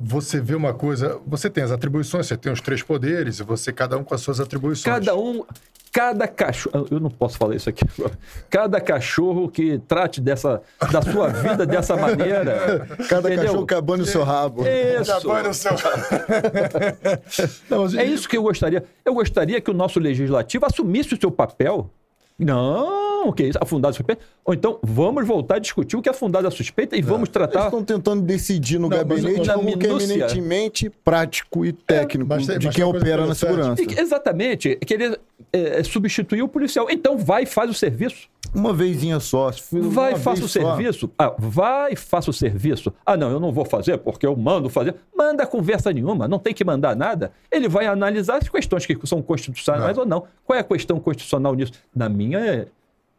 [0.00, 3.70] você vê uma coisa, você tem as atribuições, você tem os três poderes, e você
[3.72, 4.94] cada um com as suas atribuições.
[4.94, 5.44] Cada um,
[5.92, 8.18] cada cachorro, eu não posso falar isso aqui agora.
[8.48, 12.88] Cada cachorro que trate dessa, da sua vida dessa maneira.
[13.10, 13.46] Cada entendeu?
[13.46, 14.64] cachorro cabando o seu rabo.
[14.66, 15.12] Isso.
[15.12, 15.72] Cabando o seu
[17.68, 18.84] não, É isso que eu gostaria.
[19.04, 21.90] Eu gostaria que o nosso legislativo assumisse o seu papel.
[22.38, 23.58] Não não, que é isso?
[23.60, 24.22] A fundada suspeita?
[24.44, 27.60] Ou então, vamos voltar a discutir o que é a fundada suspeita e vamos tratar.
[27.60, 32.36] Eles estão tentando decidir no não, gabinete algo que é eminentemente prático e técnico, é,
[32.36, 33.82] mas, de mas quem opera na segurança.
[33.82, 34.76] E, exatamente.
[34.76, 35.20] Querer
[35.52, 36.86] é, substituir o policial.
[36.90, 38.28] Então, vai e faz o serviço.
[38.54, 39.50] Uma vezinha só.
[39.70, 40.60] Vai, faça o só.
[40.60, 41.10] serviço.
[41.18, 42.92] Ah, vai, faça o serviço.
[43.06, 44.96] Ah, não, eu não vou fazer porque eu mando fazer.
[45.16, 47.30] Manda conversa nenhuma, não tem que mandar nada.
[47.50, 50.02] Ele vai analisar as questões que são constitucionais não.
[50.02, 50.24] ou não.
[50.44, 51.72] Qual é a questão constitucional nisso?
[51.94, 52.66] Na minha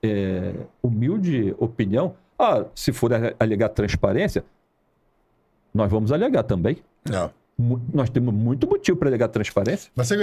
[0.04, 4.44] é, humilde opinião, ah, se for alegar transparência,
[5.74, 6.78] nós vamos alegar também.
[7.08, 7.32] Não.
[7.94, 9.92] Nós temos muito motivo para alegar transparência.
[9.96, 10.16] Você,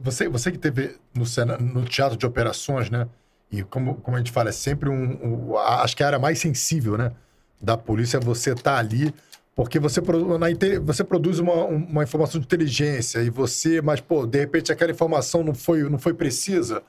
[0.00, 1.24] você, você que teve no,
[1.58, 3.06] no teatro de operações, né?
[3.50, 6.38] E como, como a gente fala, é sempre um, um Acho que a área mais
[6.38, 7.12] sensível, né?
[7.60, 9.12] Da polícia é você estar tá ali,
[9.54, 10.46] porque você, na,
[10.82, 15.42] você produz uma, uma informação de inteligência e você, mas, pô, de repente aquela informação
[15.42, 16.82] não foi, não foi precisa.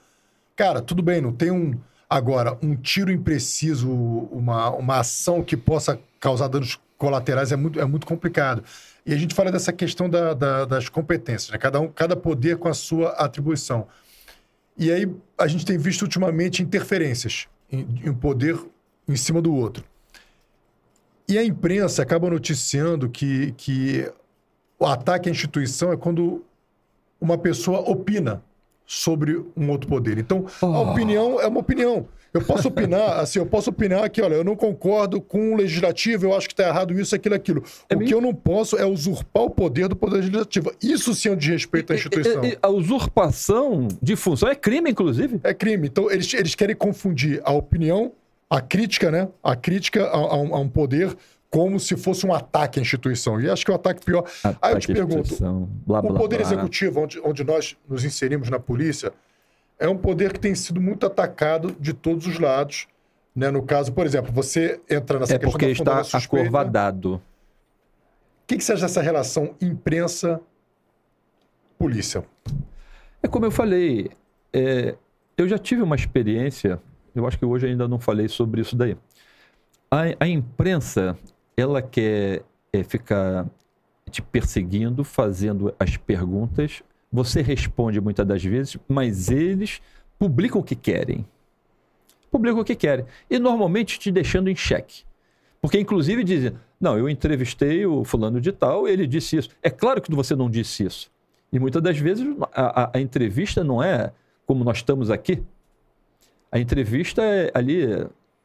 [0.56, 1.77] Cara, tudo bem, não tem um
[2.09, 7.85] Agora, um tiro impreciso, uma, uma ação que possa causar danos colaterais é muito, é
[7.85, 8.63] muito complicado.
[9.05, 11.57] E a gente fala dessa questão da, da, das competências, né?
[11.57, 13.88] cada, um, cada poder com a sua atribuição.
[14.75, 18.59] E aí a gente tem visto ultimamente interferências em, um poder
[19.07, 19.83] em cima do outro.
[21.27, 24.11] E a imprensa acaba noticiando que, que
[24.79, 26.43] o ataque à instituição é quando
[27.21, 28.41] uma pessoa opina
[28.92, 30.18] sobre um outro poder.
[30.18, 32.08] Então, a opinião é uma opinião.
[32.34, 36.26] Eu posso opinar, assim, eu posso opinar que, olha, eu não concordo com o legislativo,
[36.26, 37.64] eu acho que está errado isso, aquilo, aquilo.
[37.88, 40.72] É o que eu não posso é usurpar o poder do poder legislativo.
[40.82, 42.43] Isso sim é um desrespeito à instituição.
[42.43, 45.40] E- e- a usurpação de função é crime, inclusive.
[45.43, 45.88] É crime.
[45.88, 48.11] Então, eles, eles querem confundir a opinião,
[48.50, 49.27] a crítica, né?
[49.43, 51.16] A crítica a, a um, a um poder
[51.50, 53.42] como se fosse um ataque à instituição.
[53.42, 54.24] E acho que é o ataque pior.
[54.44, 56.45] Aí eu te Ataque pergunto, instituição, blá, o blá, poder blá.
[56.45, 59.11] executivo, onde, onde nós nos inserimos na polícia,
[59.80, 62.88] é um poder que tem sido muito atacado de todos os lados.
[63.36, 63.50] Né?
[63.50, 66.36] No caso, por exemplo, você entra nessa É questão porque está suspeita.
[66.36, 67.22] O acovardado.
[68.45, 72.24] que, que você acha dessa relação imprensa-polícia?
[73.24, 74.10] É como eu falei,
[74.53, 74.95] é,
[75.38, 76.80] eu já tive uma experiência,
[77.16, 78.98] eu acho que hoje ainda não falei sobre isso daí.
[79.92, 81.18] A, a imprensa,
[81.59, 83.47] ela quer é, ficar
[84.09, 86.81] te perseguindo, fazendo as perguntas,
[87.11, 89.81] você responde muitas das vezes, mas eles
[90.17, 91.25] publicam o que querem.
[92.31, 93.05] Publicam o que querem.
[93.29, 95.03] E normalmente te deixando em xeque.
[95.61, 99.49] Porque, inclusive, dizem: não, eu entrevistei o fulano de tal, ele disse isso.
[99.61, 101.11] É claro que você não disse isso.
[101.51, 104.11] E muitas das vezes a, a- a entrevista não é
[104.45, 105.41] como nós estamos aqui.
[106.51, 107.85] A entrevista é ali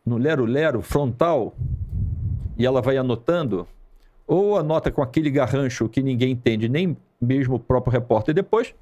[0.04, 1.54] no lero-lero, frontal,
[2.56, 3.66] e ela vai anotando,
[4.26, 8.74] ou anota com aquele garrancho que ninguém entende, nem mesmo o próprio repórter depois,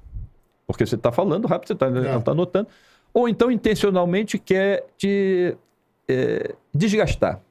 [0.65, 2.31] porque você está falando rápido, você está É.
[2.31, 2.67] anotando,
[3.13, 5.55] ou então intencionalmente quer te
[6.07, 7.41] eh, desgastar.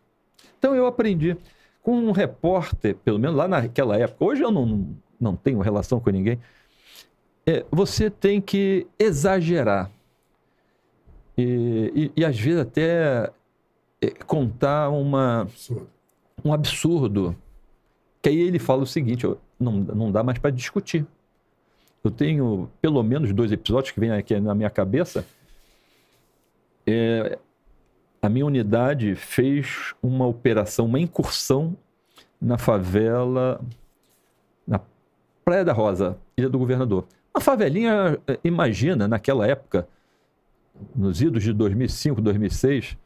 [0.59, 1.37] Então eu aprendi
[1.83, 4.89] com um repórter, pelo menos lá naquela época, hoje eu não,
[5.21, 6.39] não tenho relação com ninguém,
[7.47, 9.91] é, você tem que exagerar.
[11.37, 13.31] E, e- e, às vezes até
[14.01, 15.89] é, contar uma, Absurdo.
[16.45, 17.37] Um absurdo.
[18.21, 21.07] Que aí ele fala o seguinte: ó, não, não dá mais para discutir.
[22.05, 25.25] Eu tenho pelo menos dois episódios que vêm aqui na minha cabeça.
[26.87, 27.39] É,
[28.21, 31.77] a minha unidade fez uma operação, uma incursão
[32.41, 33.61] na favela,
[34.67, 34.81] na
[35.45, 37.05] Praia da Rosa, Ilha do Governador.
[37.35, 39.89] Uma favelinha, eh, imagina, naquela época,
[40.95, 42.97] nos idos de 2005, 2006,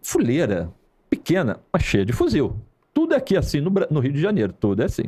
[0.00, 0.70] fuleira,
[1.22, 2.56] pequena, mas cheia de fuzil.
[2.92, 5.04] Tudo aqui assim no, no Rio de Janeiro, tudo é assim.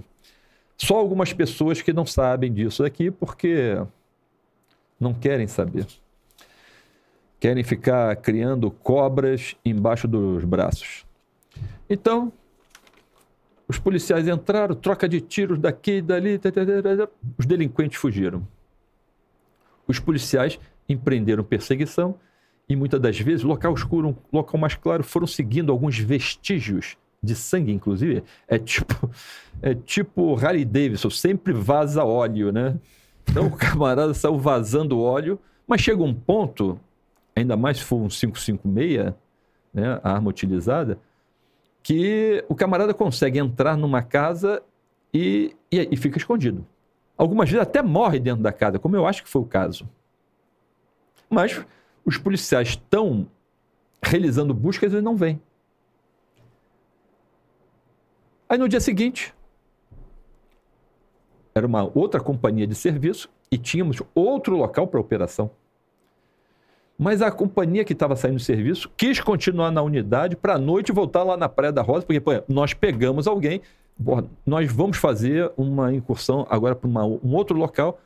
[0.77, 3.77] Só algumas pessoas que não sabem disso aqui porque
[4.99, 5.87] não querem saber.
[7.39, 11.05] Querem ficar criando cobras embaixo dos braços.
[11.91, 12.33] Então,
[13.69, 16.41] os policiais entraram, troca de tiros daqui e dali,
[17.39, 18.47] os delinquentes fugiram.
[19.87, 22.19] Os policiais empreenderam perseguição
[22.69, 27.73] e muitas das vezes, local escuro, local mais claro, foram seguindo alguns vestígios de sangue,
[27.73, 28.23] inclusive.
[28.49, 29.11] É tipo,
[29.61, 32.77] é tipo Harley Davidson, sempre vaza óleo, né?
[33.29, 36.79] Então o camarada saiu vazando óleo, mas chega um ponto,
[37.35, 39.13] ainda mais se for um 556,
[39.73, 40.99] né, a arma utilizada,
[41.83, 44.63] que o camarada consegue entrar numa casa
[45.13, 46.67] e, e, e fica escondido.
[47.17, 49.89] Algumas vezes até morre dentro da casa, como eu acho que foi o caso.
[51.29, 51.65] Mas
[52.05, 53.27] os policiais estão
[54.03, 55.41] realizando buscas e não vêm.
[58.49, 59.35] Aí no dia seguinte,
[61.55, 65.51] era uma outra companhia de serviço e tínhamos outro local para operação.
[66.99, 70.93] Mas a companhia que estava saindo do serviço quis continuar na unidade para à noite
[70.93, 73.63] voltar lá na Praia da Rosa, porque pô, nós pegamos alguém,
[74.47, 77.99] nós vamos fazer uma incursão agora para um outro local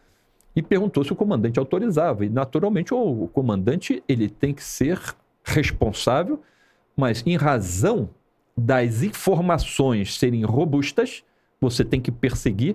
[0.59, 2.25] e perguntou se o comandante autorizava.
[2.25, 5.01] E naturalmente o, comandante ele tem que ser
[5.45, 6.43] responsável,
[6.97, 8.11] mas em razão
[8.57, 11.23] das informações serem robustas,
[11.61, 12.75] você tem que perseguir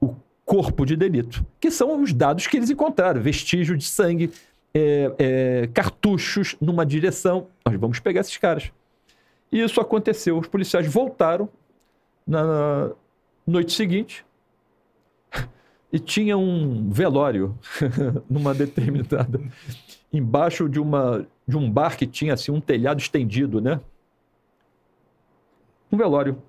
[0.00, 0.14] o
[0.44, 4.30] corpo de delito, que são os dados que eles encontraram, vestígio de sangue,
[4.72, 7.48] é, é, cartuchos numa direção.
[7.66, 8.70] Nós vamos pegar esses caras.
[9.50, 10.38] E isso aconteceu.
[10.38, 11.48] Os policiais voltaram
[12.24, 12.92] na
[13.44, 14.24] noite seguinte
[15.92, 17.58] e tinha um velório
[18.28, 19.40] numa determinada
[20.12, 23.80] embaixo de uma de um bar que tinha assim um telhado estendido, né?
[25.90, 26.42] Um velório.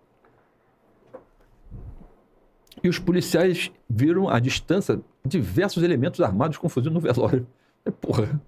[2.83, 7.47] E os policiais viram à distância diversos elementos armados com fuzil no velório.
[7.85, 8.41] E, Porra.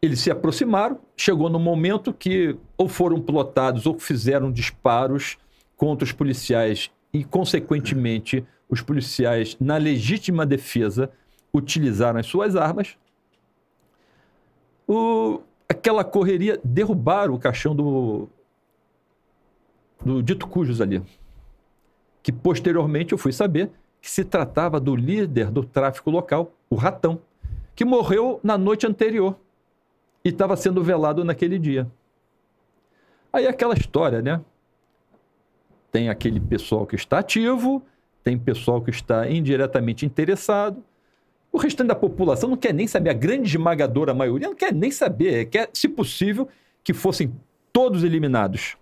[0.00, 5.38] Eles se aproximaram, chegou no momento que ou foram plotados ou fizeram disparos
[5.76, 11.10] contra os policiais e, consequentemente, os policiais, na legítima defesa,
[11.52, 12.96] utilizaram as suas armas.
[14.86, 18.28] O- aquela correria, derrubaram o caixão do,
[20.04, 21.02] do Dito Cujos ali.
[22.22, 23.70] Que posteriormente eu fui saber
[24.00, 27.20] que se tratava do líder do tráfico local, o Ratão,
[27.74, 29.38] que morreu na noite anterior
[30.24, 31.90] e estava sendo velado naquele dia.
[33.32, 34.40] Aí aquela história, né?
[35.90, 37.82] Tem aquele pessoal que está ativo,
[38.24, 40.82] tem pessoal que está indiretamente interessado.
[41.52, 44.90] O restante da população não quer nem saber, a grande esmagadora maioria não quer nem
[44.90, 46.48] saber, quer, se possível,
[46.82, 47.32] que fossem
[47.72, 48.76] todos eliminados.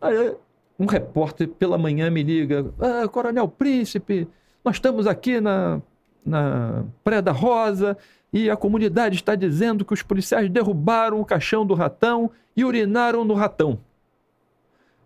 [0.00, 0.36] Aí,
[0.78, 4.28] um repórter pela manhã me liga: ah, Coronel Príncipe,
[4.64, 5.80] nós estamos aqui na,
[6.24, 7.96] na Praia da Rosa
[8.32, 13.24] e a comunidade está dizendo que os policiais derrubaram o caixão do ratão e urinaram
[13.24, 13.78] no ratão.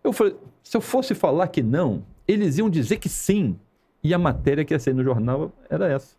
[0.03, 3.57] Eu falei: se eu fosse falar que não, eles iam dizer que sim.
[4.03, 6.15] E a matéria que ia sair no jornal era essa.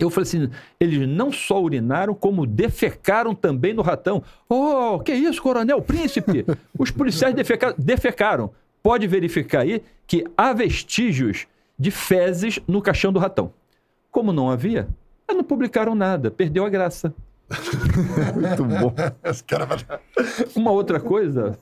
[0.00, 0.50] Eu falei assim:
[0.80, 4.22] eles não só urinaram, como defecaram também no ratão.
[4.48, 6.44] Oh, que isso, Coronel Príncipe?
[6.78, 8.50] Os policiais defeca defecaram.
[8.82, 11.46] Pode verificar aí que há vestígios
[11.78, 13.52] de fezes no caixão do ratão.
[14.10, 14.88] Como não havia,
[15.28, 17.14] não publicaram nada, perdeu a graça.
[18.34, 18.94] Muito bom.
[20.54, 21.58] Uma outra coisa,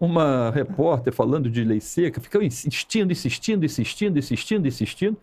[0.00, 5.16] uma repórter falando de lei seca, ficou insistindo, insistindo, insistindo, insistindo, insistindo.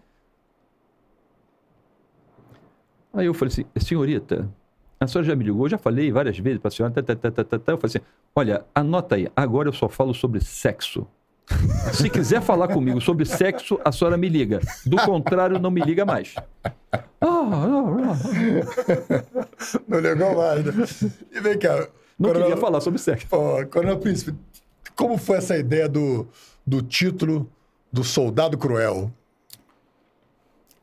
[3.14, 4.50] Aí eu falei assim, senhorita,
[5.00, 7.16] a senhora já me ligou, eu já falei várias vezes para a senhora, tá, tá,
[7.16, 7.72] tá, tá, tá, tá.
[7.72, 8.06] eu falei assim,
[8.36, 11.08] olha, anota aí, agora eu só falo sobre sexo.
[11.94, 14.60] Se quiser falar comigo sobre sexo, a senhora me liga.
[14.86, 16.34] Do contrário, não me liga mais.
[19.88, 20.66] Não ligou mais.
[20.66, 21.12] Né?
[21.32, 21.88] E vem cá.
[22.18, 23.28] Não queria falar sobre sexo.
[23.32, 24.36] Oh, Coronel Príncipe,
[24.95, 26.27] como foi essa ideia do,
[26.65, 27.49] do título
[27.91, 29.11] do Soldado Cruel?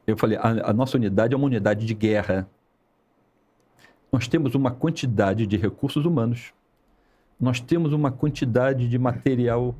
[0.06, 2.46] Eu falei, a, a nossa unidade é uma unidade de guerra.
[4.10, 6.52] Nós temos uma quantidade de recursos humanos.
[7.40, 9.74] Nós temos uma quantidade de material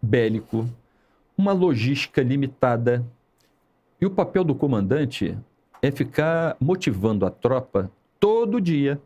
[0.00, 0.68] bélico,
[1.36, 3.04] uma logística limitada.
[4.00, 5.36] E o papel do comandante
[5.82, 9.00] é ficar motivando a tropa todo dia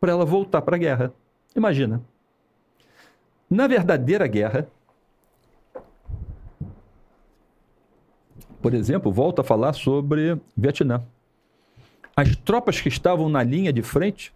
[0.00, 1.12] para ela voltar para a guerra.
[1.54, 2.00] Imagina.
[3.48, 4.68] Na verdadeira guerra,
[8.60, 11.04] por exemplo, volto a falar sobre Vietnã.
[12.16, 14.32] As tropas que estavam na linha de frente,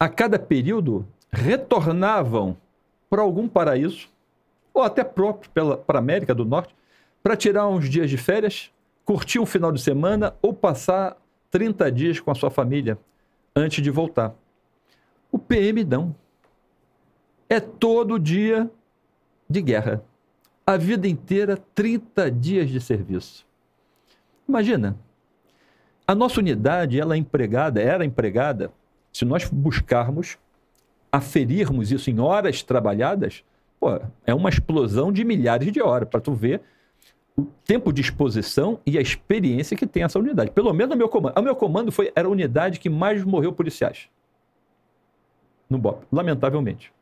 [0.00, 2.56] a cada período, retornavam
[3.10, 4.08] para algum paraíso,
[4.72, 5.50] ou até próprio
[5.86, 6.74] para a América do Norte,
[7.22, 8.70] para tirar uns dias de férias,
[9.04, 11.16] curtir um final de semana ou passar
[11.50, 12.98] 30 dias com a sua família
[13.54, 14.34] antes de voltar.
[15.30, 16.14] O PM não.
[17.48, 18.70] É todo dia
[19.48, 20.02] de guerra
[20.66, 23.46] a vida inteira 30 dias de serviço.
[24.48, 24.96] Imagina,
[26.06, 28.72] a nossa unidade ela é empregada, era empregada,
[29.12, 30.38] se nós buscarmos
[31.12, 33.44] aferirmos isso em horas trabalhadas,
[33.78, 36.60] pô, é uma explosão de milhares de horas para tu ver
[37.36, 40.50] o tempo de exposição e a experiência que tem essa unidade.
[40.50, 41.38] Pelo menos o meu comando.
[41.38, 44.08] O meu comando foi, era a unidade que mais morreu policiais
[45.68, 46.92] no BOP, lamentavelmente.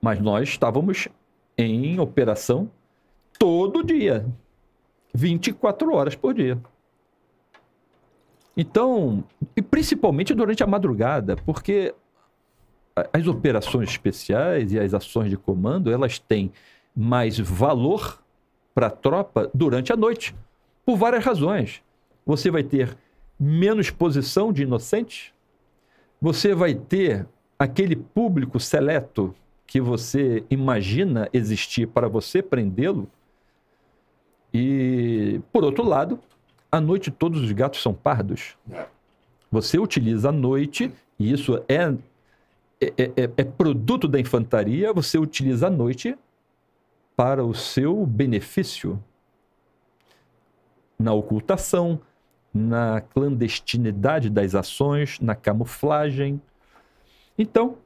[0.00, 1.08] Mas nós estávamos
[1.56, 2.70] em operação
[3.38, 4.26] todo dia,
[5.14, 6.58] 24 horas por dia.
[8.56, 9.24] Então,
[9.56, 11.94] e principalmente durante a madrugada, porque
[13.12, 16.52] as operações especiais e as ações de comando, elas têm
[16.94, 18.22] mais valor
[18.74, 20.34] para a tropa durante a noite,
[20.84, 21.82] por várias razões.
[22.26, 22.96] Você vai ter
[23.38, 25.32] menos exposição de inocentes,
[26.20, 27.26] você vai ter
[27.58, 29.34] aquele público seleto
[29.70, 33.08] que você imagina existir para você prendê-lo.
[34.52, 36.18] E, por outro lado,
[36.72, 38.58] à noite todos os gatos são pardos.
[39.48, 41.94] Você utiliza a noite, e isso é,
[42.80, 46.18] é, é, é produto da infantaria, você utiliza a noite
[47.14, 49.00] para o seu benefício
[50.98, 52.00] na ocultação,
[52.52, 56.42] na clandestinidade das ações, na camuflagem.
[57.38, 57.78] Então,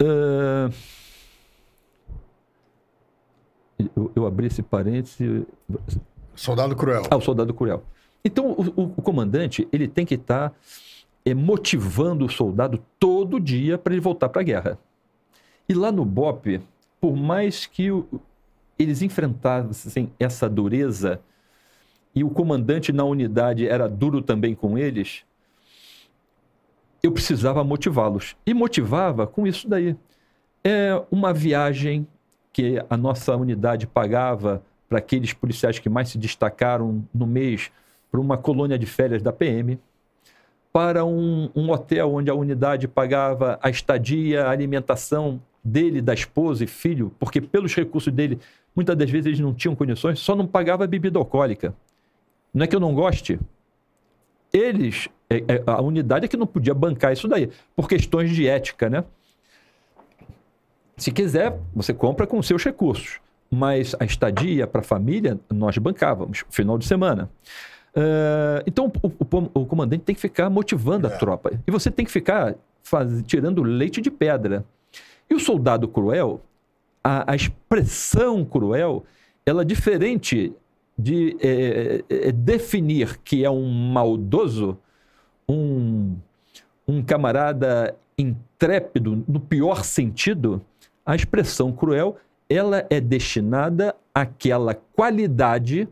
[0.00, 0.72] Uh,
[3.96, 5.46] eu, eu, abri esse parêntese.
[6.34, 7.02] Soldado cruel.
[7.10, 7.82] Ah, o soldado cruel.
[8.24, 10.56] Então, o, o, o comandante ele tem que estar tá,
[11.24, 14.78] é, motivando o soldado todo dia para ele voltar para a guerra.
[15.68, 16.60] E lá no BOP,
[17.00, 18.06] por mais que o,
[18.78, 21.20] eles enfrentassem essa dureza
[22.14, 25.22] e o comandante na unidade era duro também com eles,
[27.02, 28.36] eu precisava motivá-los.
[28.46, 29.96] E motivava com isso daí.
[30.62, 32.06] É uma viagem
[32.52, 37.70] que a nossa unidade pagava para aqueles policiais que mais se destacaram no mês
[38.10, 39.78] para uma colônia de férias da PM,
[40.72, 46.64] para um, um hotel onde a unidade pagava a estadia, a alimentação dele, da esposa
[46.64, 48.38] e filho, porque pelos recursos dele,
[48.74, 51.74] muitas das vezes eles não tinham condições, só não pagava bebida alcoólica.
[52.52, 53.38] Não é que eu não goste.
[54.52, 58.46] Eles, é, é, a unidade é que não podia bancar isso daí, por questões de
[58.46, 59.04] ética, né?
[60.96, 63.20] Se quiser, você compra com seus recursos.
[63.50, 67.28] Mas a estadia para a família, nós bancávamos, final de semana.
[67.96, 71.16] Uh, então, o, o, o, comandante tem que ficar motivando a é.
[71.16, 71.50] tropa.
[71.66, 74.64] E você tem que ficar faz, tirando leite de pedra.
[75.28, 76.40] E o soldado cruel,
[77.02, 79.04] a, a expressão cruel,
[79.44, 80.52] ela é diferente
[81.00, 84.78] de é, é, definir que é um maldoso,
[85.48, 86.16] um,
[86.86, 90.60] um camarada intrépido, no pior sentido,
[91.04, 92.16] a expressão cruel
[92.48, 95.88] ela é destinada àquela qualidade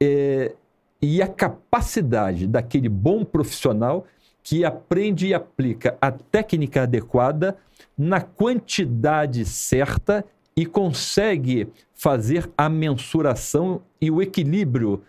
[0.00, 0.52] é,
[1.00, 4.04] e a capacidade daquele bom profissional
[4.42, 7.56] que aprende e aplica a técnica adequada
[7.96, 10.24] na quantidade certa
[10.56, 15.02] e consegue fazer a mensuração e o equilíbrio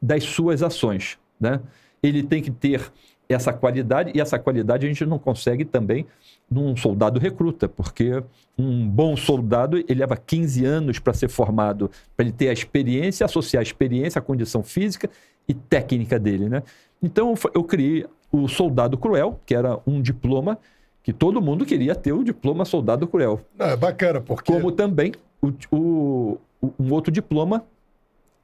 [0.00, 1.18] das suas ações.
[1.40, 1.60] Né?
[2.02, 2.92] Ele tem que ter
[3.28, 6.06] essa qualidade, e essa qualidade a gente não consegue também
[6.50, 8.22] num soldado recruta, porque
[8.58, 13.24] um bom soldado ele leva 15 anos para ser formado, para ele ter a experiência,
[13.24, 15.08] associar a experiência à condição física
[15.48, 16.48] e técnica dele.
[16.48, 16.62] Né?
[17.02, 20.58] Então eu criei o Soldado Cruel, que era um diploma
[21.02, 23.40] que todo mundo queria ter o diploma Soldado Cruel.
[23.58, 24.52] Não, é bacana, porque.
[24.52, 26.38] Como também o, o,
[26.78, 27.64] um outro diploma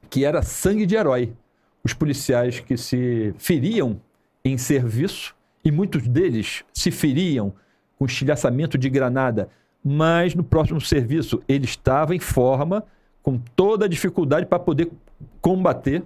[0.09, 1.33] que era Sangue de Herói.
[1.83, 4.01] Os policiais que se feriam
[4.43, 7.53] em serviço, e muitos deles se feriam
[7.97, 9.49] com estilhaçamento de granada,
[9.83, 12.83] mas no próximo serviço ele estava em forma,
[13.21, 14.89] com toda a dificuldade para poder
[15.41, 16.03] combater.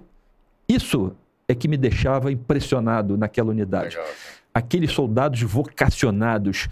[0.68, 1.12] Isso
[1.48, 3.96] é que me deixava impressionado naquela unidade.
[3.96, 4.12] Legal.
[4.54, 6.68] Aqueles soldados vocacionados,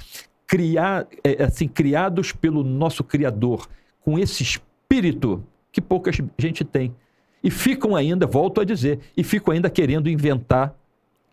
[0.47, 3.69] criar, é, assim, criados pelo nosso Criador,
[4.01, 6.95] com esse espírito que pouca gente tem.
[7.43, 10.75] E ficam ainda, volto a dizer, e ficam ainda querendo inventar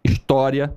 [0.04, 0.74] história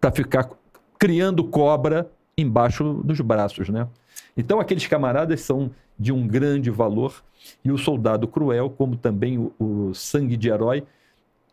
[0.00, 0.50] para ficar
[0.98, 3.88] criando cobra embaixo dos braços, né?
[4.36, 7.22] Então aqueles camaradas são de um grande valor
[7.64, 10.82] e o soldado cruel, como também o, o sangue de herói,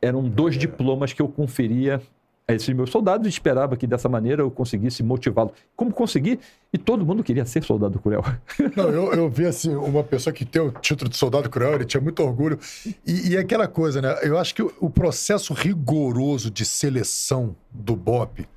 [0.01, 2.01] eram dois diplomas que eu conferia
[2.49, 5.51] a esses meus soldados e esperava que dessa maneira eu conseguisse motivá-lo.
[5.75, 6.39] Como consegui?
[6.71, 8.23] E todo mundo queria ser soldado cruel.
[8.73, 11.83] Não, eu, eu vi assim, uma pessoa que tem o título de soldado cruel, ele
[11.83, 12.57] tinha muito orgulho.
[13.05, 14.15] E, e aquela coisa, né?
[14.23, 18.47] Eu acho que o, o processo rigoroso de seleção do BOP,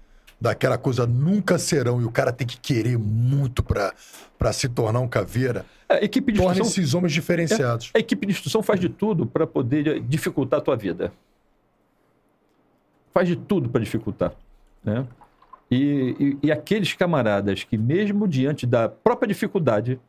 [0.41, 5.09] daquela coisa nunca serão, e o cara tem que querer muito para se tornar um
[5.09, 5.67] caveira.
[5.89, 7.91] A equipe de torna esses homens diferenciados.
[7.93, 11.13] É, a equipe de instrução faz de tudo para poder dificultar a tua vida
[13.13, 14.33] faz de tudo para dificultar.
[14.85, 15.07] Né?
[15.71, 20.01] E, e, e, aqueles camaradas que, mesmo diante da própria dificuldade,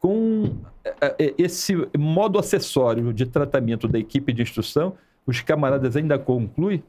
[0.00, 0.56] com
[1.00, 4.94] é, é, esse modo acessório de tratamento da equipe de instrução,
[5.24, 6.82] os camaradas ainda concluem,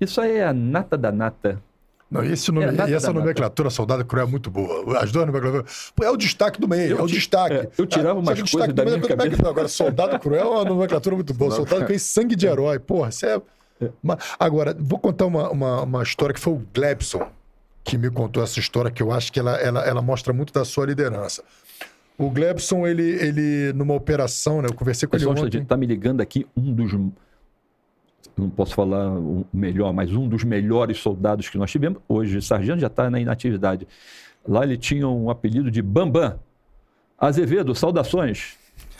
[0.00, 1.60] isso aí é a nata da nata.
[2.08, 5.00] Não, esse nome, é, e essa nomenclatura soldado cruel é muito boa.
[5.00, 5.92] As duas nomenclaturas.
[6.00, 7.54] é o destaque do meio, eu é o destaque.
[7.54, 9.48] É, eu tirava ah, umas coisas da minha cabeça.
[9.48, 11.50] Agora, soldado cruel é uma nomenclatura muito boa.
[11.50, 12.78] Soldado que tem sangue de herói.
[12.78, 13.42] Porra, isso é
[14.38, 17.28] Agora, vou contar uma, uma, uma, história que foi o Glebson
[17.84, 20.64] que me contou essa história, que eu acho que ela, ela, ela mostra muito da
[20.64, 21.44] sua liderança.
[22.18, 24.68] O Glebson, ele, ele numa operação, né?
[24.68, 25.64] Eu conversei com Pessoal, ele ontem.
[25.64, 26.92] Tá me ligando aqui um dos
[28.36, 32.00] não posso falar o melhor, mas um dos melhores soldados que nós tivemos.
[32.06, 33.88] Hoje, sargento já está na inatividade.
[34.46, 36.38] Lá ele tinha um apelido de Bambam.
[37.18, 38.56] Azevedo, saudações.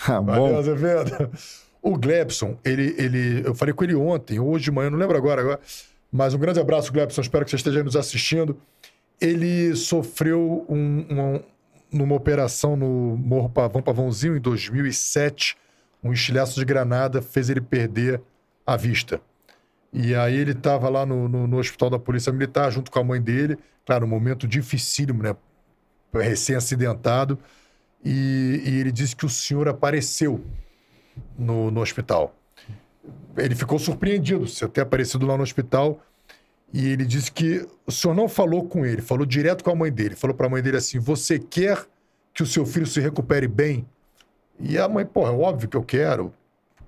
[0.08, 0.32] Ah, bom.
[0.32, 1.30] Valeu, Azevedo.
[1.86, 5.60] O Glebson, ele, ele, eu falei com ele ontem, hoje de manhã, não lembro agora,
[6.10, 8.60] mas um grande abraço, Glebson, espero que você esteja nos assistindo.
[9.20, 11.40] Ele sofreu um, um,
[11.92, 15.56] numa operação no Morro Pavão, Pavãozinho, em 2007,
[16.02, 18.20] um estilhaço de granada fez ele perder
[18.66, 19.20] a vista.
[19.92, 23.04] E aí ele estava lá no, no, no, hospital da Polícia Militar, junto com a
[23.04, 23.56] mãe dele,
[23.86, 25.36] claro, um momento dificílimo, né?
[26.12, 27.38] Recém-acidentado.
[28.04, 30.44] E, e ele disse que o senhor apareceu
[31.38, 32.34] no, no hospital.
[33.36, 36.00] Ele ficou surpreendido você ter aparecido lá no hospital
[36.72, 39.92] e ele disse que o senhor não falou com ele, falou direto com a mãe
[39.92, 40.16] dele.
[40.16, 41.86] Falou para a mãe dele assim: Você quer
[42.34, 43.86] que o seu filho se recupere bem?
[44.58, 46.32] E a mãe, pô, é óbvio que eu quero.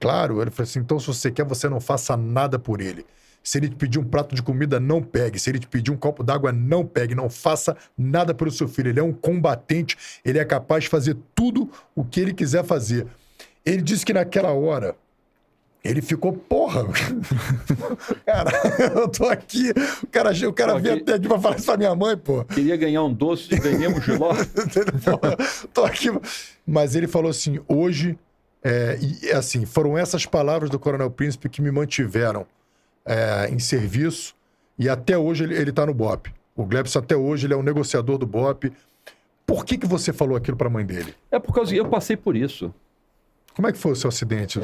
[0.00, 0.40] Claro.
[0.42, 3.06] Ele falou assim: Então, se você quer, você não faça nada por ele.
[3.42, 5.38] Se ele te pedir um prato de comida, não pegue.
[5.38, 7.14] Se ele te pedir um copo d'água, não pegue.
[7.14, 8.90] Não faça nada pelo seu filho.
[8.90, 13.06] Ele é um combatente, ele é capaz de fazer tudo o que ele quiser fazer.
[13.68, 14.94] Ele disse que naquela hora
[15.84, 16.84] Ele ficou, porra.
[18.26, 18.50] cara,
[18.94, 19.70] eu tô aqui.
[20.02, 22.16] O cara, o cara Pô, veio que- até aqui pra falar isso pra minha mãe,
[22.16, 22.44] pô.
[22.44, 24.34] Queria ganhar um doce, ganhamos giló.
[24.34, 25.36] Porra,
[25.72, 26.08] tô aqui.
[26.66, 28.18] Mas ele falou assim: hoje,
[28.62, 32.46] é, e assim, foram essas palavras do Coronel Príncipe que me mantiveram
[33.06, 34.34] é, em serviço.
[34.78, 36.32] E até hoje ele, ele tá no BOP.
[36.54, 38.72] O Glebson, até hoje, ele é um negociador do BOP.
[39.46, 41.14] Por que, que você falou aquilo pra mãe dele?
[41.30, 42.74] É por causa que eu passei por isso.
[43.58, 44.60] Como é que foi o seu acidente?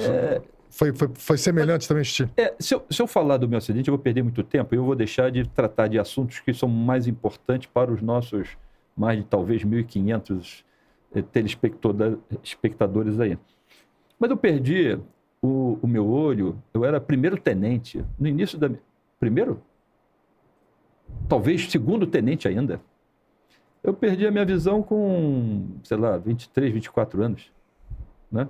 [0.71, 2.31] Foi, foi, foi semelhante também, Chico?
[2.37, 4.73] É, se, eu, se eu falar do meu acidente, eu vou perder muito tempo.
[4.73, 8.57] Eu vou deixar de tratar de assuntos que são mais importantes para os nossos
[8.97, 10.63] mais de talvez 1.500
[11.13, 13.37] eh, telespectada- espectadores aí.
[14.17, 14.97] Mas eu perdi
[15.43, 16.57] o, o meu olho.
[16.73, 18.05] Eu era primeiro tenente.
[18.17, 18.71] No início da.
[19.19, 19.61] Primeiro?
[21.29, 22.81] Talvez segundo tenente ainda.
[23.83, 27.51] Eu perdi a minha visão com, sei lá, 23, 24 anos.
[28.31, 28.49] Né?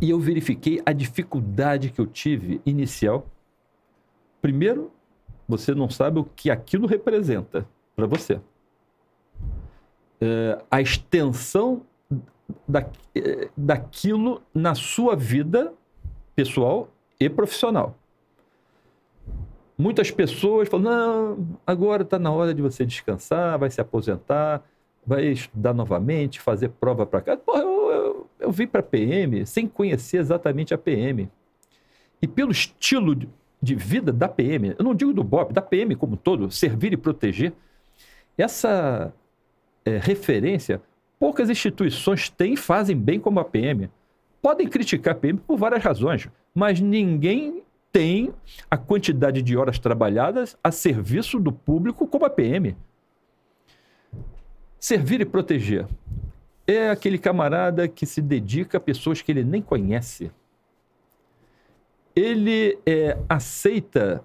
[0.00, 3.26] E eu verifiquei a dificuldade que eu tive inicial.
[4.42, 4.90] Primeiro,
[5.48, 8.40] você não sabe o que aquilo representa para você.
[10.20, 11.82] É, a extensão
[12.66, 15.72] da, é, daquilo na sua vida
[16.34, 17.96] pessoal e profissional.
[19.78, 24.62] Muitas pessoas falam: não, agora está na hora de você descansar, vai se aposentar,
[25.06, 27.36] vai estudar novamente, fazer prova para cá.
[27.36, 31.30] Porra, eu, eu, eu vim para PM sem conhecer exatamente a PM.
[32.20, 33.28] E pelo estilo de,
[33.74, 36.96] vida da PM, eu não digo do BOP, da PM como um todo, servir e
[36.96, 37.52] proteger,
[38.36, 39.12] essa
[39.84, 40.82] é, referência
[41.18, 43.90] poucas instituições têm e fazem bem como a PM.
[44.42, 48.32] Podem criticar a PM por várias razões, mas ninguém tem
[48.70, 52.76] a quantidade de horas trabalhadas a serviço do público como a PM.
[54.78, 55.86] Servir e proteger
[56.66, 60.30] é aquele camarada que se dedica a pessoas que ele nem conhece.
[62.14, 64.24] Ele é, aceita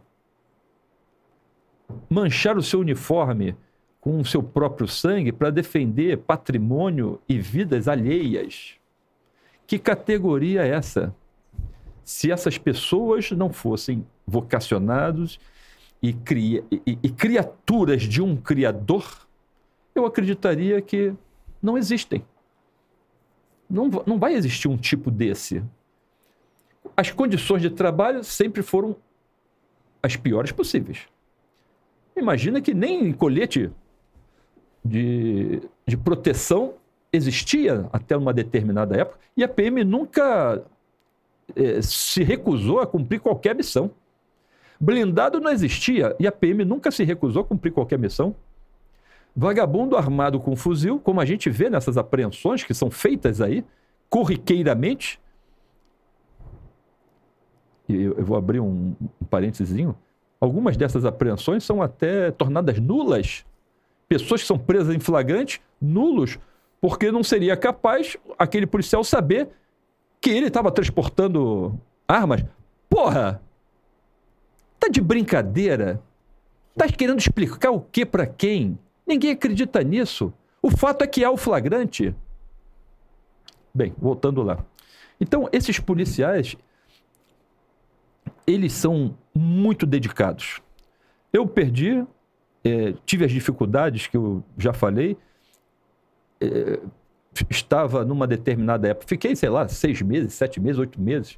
[2.10, 3.56] manchar o seu uniforme
[4.00, 8.76] com o seu próprio sangue para defender patrimônio e vidas alheias.
[9.68, 11.16] Que categoria é essa?
[12.04, 15.40] Se essas pessoas não fossem vocacionados
[16.02, 19.28] e, cria, e, e criaturas de um Criador,
[19.94, 21.14] eu acreditaria que
[21.61, 22.26] não existem.
[23.70, 25.64] Não, não vai existir um tipo desse.
[26.95, 28.95] As condições de trabalho sempre foram
[30.03, 31.08] as piores possíveis.
[32.16, 33.72] Imagina que nem colete
[34.84, 36.74] de, de proteção
[37.14, 40.64] existia até uma determinada época e a PM nunca
[41.56, 43.92] eh, se recusou a cumprir qualquer missão.
[44.80, 48.36] Blindado não existia e a PM nunca se recusou a cumprir qualquer missão.
[49.35, 53.64] Vagabundo armado com fuzil, como a gente vê nessas apreensões que são feitas aí,
[54.10, 55.19] corriqueiramente.
[57.88, 59.76] Eu, eu vou abrir um, um parênteses.
[60.40, 63.45] Algumas dessas apreensões são até tornadas nulas.
[64.08, 66.38] Pessoas que são presas em flagrante, nulos,
[66.82, 69.50] porque não seria capaz aquele policial saber
[70.19, 72.43] que ele estava transportando armas.
[72.90, 73.42] Porra!
[74.77, 76.01] Tá de brincadeira?
[76.76, 78.77] Tá querendo explicar o que para quem?
[79.11, 80.33] Ninguém acredita nisso.
[80.61, 82.15] O fato é que há o flagrante.
[83.75, 84.65] Bem, voltando lá.
[85.19, 86.56] Então, esses policiais,
[88.48, 90.61] eles são muito dedicados.
[91.33, 92.07] Eu perdi,
[92.64, 95.17] eh, tive as dificuldades que eu já falei,
[96.40, 96.80] eh,
[97.49, 101.38] estava numa determinada época, fiquei, sei lá, seis meses, sete meses, oito meses,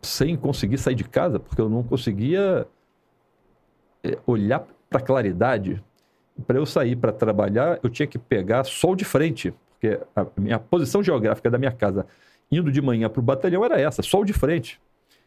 [0.00, 2.68] sem conseguir sair de casa, porque eu não conseguia
[4.04, 5.82] eh, olhar para claridade.
[6.46, 10.58] Para eu sair para trabalhar, eu tinha que pegar sol de frente, porque a minha
[10.58, 12.06] posição geográfica da minha casa,
[12.50, 14.80] indo de manhã para o batalhão, era essa, sol de frente.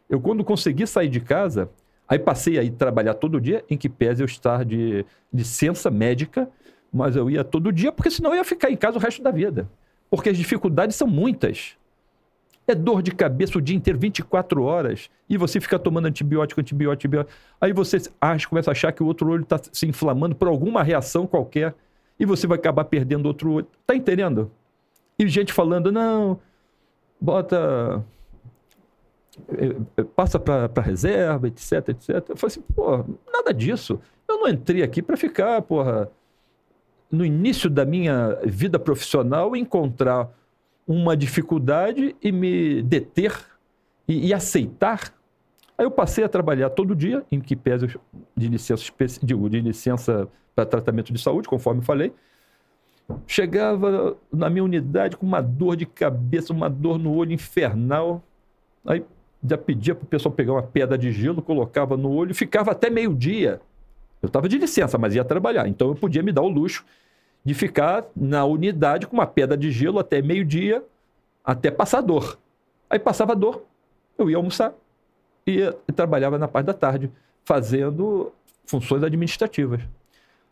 [0.09, 1.69] Eu, quando consegui sair de casa,
[2.07, 6.49] aí passei a ir trabalhar todo dia, em que pese eu estar de licença médica,
[6.91, 9.31] mas eu ia todo dia, porque senão eu ia ficar em casa o resto da
[9.31, 9.69] vida.
[10.09, 11.75] Porque as dificuldades são muitas.
[12.67, 16.93] É dor de cabeça o dia inteiro, 24 horas, e você fica tomando antibiótico, antibiótico,
[16.93, 17.37] antibiótico.
[17.61, 20.81] Aí você acha, começa a achar que o outro olho está se inflamando por alguma
[20.81, 21.75] reação qualquer,
[22.19, 23.67] e você vai acabar perdendo outro olho.
[23.85, 24.51] Tá entendendo?
[25.19, 26.39] E gente falando, não,
[27.19, 28.03] bota.
[29.57, 32.09] eh, eh, Passa para reserva, etc, etc.
[32.29, 33.99] Eu falei assim, pô, nada disso.
[34.27, 36.09] Eu não entrei aqui para ficar, porra,
[37.11, 40.29] no início da minha vida profissional, encontrar
[40.87, 43.35] uma dificuldade e me deter
[44.07, 45.13] e, e aceitar.
[45.77, 47.87] Aí eu passei a trabalhar todo dia, em que pese
[48.35, 48.83] de licença,
[49.21, 52.13] de licença para tratamento de saúde, conforme falei.
[53.27, 58.23] Chegava na minha unidade com uma dor de cabeça, uma dor no olho infernal.
[58.85, 59.03] Aí
[59.47, 62.89] já pedia para o pessoal pegar uma pedra de gelo, colocava no olho, ficava até
[62.89, 63.59] meio-dia.
[64.21, 65.67] Eu estava de licença, mas ia trabalhar.
[65.67, 66.85] Então eu podia me dar o luxo
[67.45, 70.83] de ficar na unidade com uma pedra de gelo até meio-dia,
[71.43, 72.39] até passar dor.
[72.89, 73.63] Aí passava dor,
[74.17, 74.73] eu ia almoçar
[75.45, 77.11] e, trabalhava na parte da tarde,
[77.43, 78.33] fazendo
[78.65, 79.81] funções administrativas.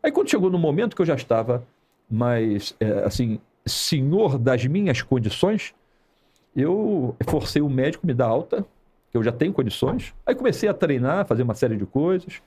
[0.03, 1.65] Aí quando chegou no momento que eu já estava
[2.09, 5.73] mais, é, assim, senhor das minhas condições,
[6.55, 8.63] eu forcei o médico me dar alta,
[9.09, 10.13] que eu já tenho condições.
[10.25, 12.41] Aí comecei a treinar, fazer uma série de coisas.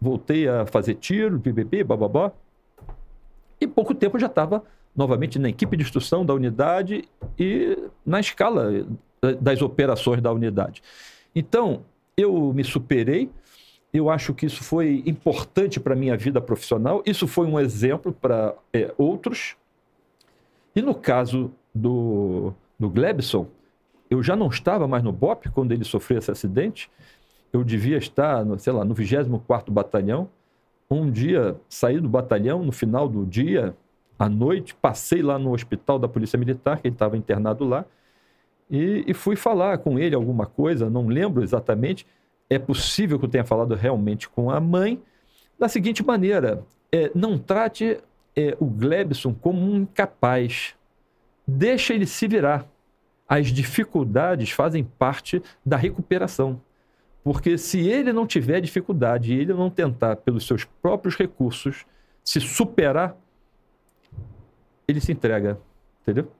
[0.00, 2.32] Voltei a fazer tiro, BBB, bababá.
[3.64, 4.62] E pouco tempo eu já estava
[4.94, 7.04] novamente na equipe de instrução da unidade
[7.38, 8.86] e na escala
[9.40, 10.82] das operações da unidade.
[11.34, 11.82] Então,
[12.16, 13.30] eu me superei.
[13.92, 17.02] Eu acho que isso foi importante para a minha vida profissional.
[17.06, 19.56] Isso foi um exemplo para é, outros.
[20.76, 23.46] E no caso do, do Glebson,
[24.10, 26.90] eu já não estava mais no BOP quando ele sofreu esse acidente.
[27.52, 30.28] Eu devia estar, no, sei lá, no 24º Batalhão.
[30.94, 33.74] Um dia, saí do batalhão, no final do dia,
[34.18, 37.84] à noite, passei lá no hospital da Polícia Militar, que ele estava internado lá,
[38.70, 42.06] e, e, fui falar com ele alguma coisa, não lembro exatamente.
[42.48, 45.02] É possível que eu tenha falado realmente com a mãe,
[45.58, 47.98] da seguinte maneira: é, não trate
[48.34, 50.74] é, o Glebson como um incapaz.
[51.46, 52.66] Deixa ele se virar
[53.28, 56.60] as dificuldades fazem parte da recuperação.
[57.24, 61.86] Porque se ele não tiver dificuldade e ele não tentar, pelos seus próprios recursos,
[62.22, 63.16] se superar,
[64.86, 65.58] ele se entrega.
[66.02, 66.30] Entendeu?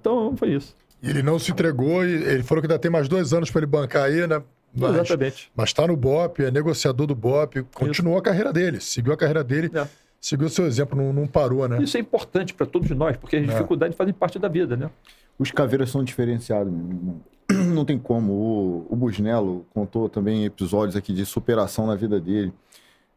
[0.00, 0.74] Então foi isso.
[1.02, 3.60] E ele não se entregou e ele falou que ainda tem mais dois anos para
[3.60, 4.42] ele bancar aí, né?
[4.74, 5.52] Mas, Exatamente.
[5.54, 8.22] Mas está no BOP, é negociador do BOP, continuou isso.
[8.22, 9.86] a carreira dele, seguiu a carreira dele, é.
[10.18, 11.80] seguiu o seu exemplo, não, não parou, né?
[11.82, 13.46] Isso é importante para todos nós, porque as é.
[13.46, 14.90] dificuldades fazem parte da vida, né?
[15.38, 16.72] Os caveiras são diferenciados,
[17.74, 18.32] Não tem como.
[18.32, 22.52] O, o Busnello contou também episódios aqui de superação na vida dele.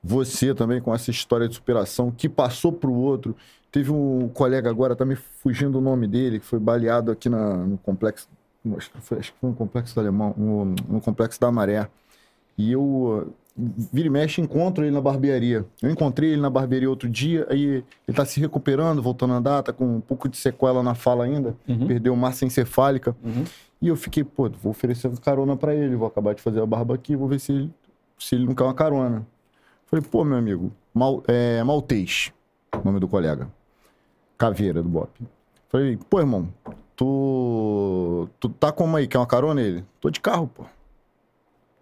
[0.04, 3.36] Você também com essa história de superação que passou para o outro.
[3.72, 7.58] Teve um colega agora, tá me fugindo o nome dele, que foi baleado aqui na,
[7.58, 8.28] no complexo.
[8.76, 11.88] Acho que, foi, acho que foi um complexo do Alemão, no, no complexo da Maré.
[12.58, 15.66] E eu vira e mexe, encontro ele na barbearia.
[15.82, 19.64] Eu encontrei ele na barbearia outro dia, aí ele tá se recuperando, voltando a andar,
[19.64, 21.88] tá com um pouco de sequela na fala ainda, uhum.
[21.88, 23.16] perdeu massa encefálica.
[23.24, 23.44] Uhum.
[23.82, 26.96] E eu fiquei, pô, vou oferecer carona para ele, vou acabar de fazer a barba
[26.96, 27.74] aqui, vou ver se ele,
[28.18, 29.26] se ele não quer uma carona.
[29.86, 32.34] Falei, pô, meu amigo, Mal, é, Maltês,
[32.84, 33.48] nome do colega.
[34.38, 35.10] Caveira do Bop.
[35.70, 36.48] Falei, pô, irmão,
[36.96, 39.08] tu, tu tá como aí?
[39.08, 39.62] Quer uma carona?
[39.62, 40.66] Ele, tô de carro, pô.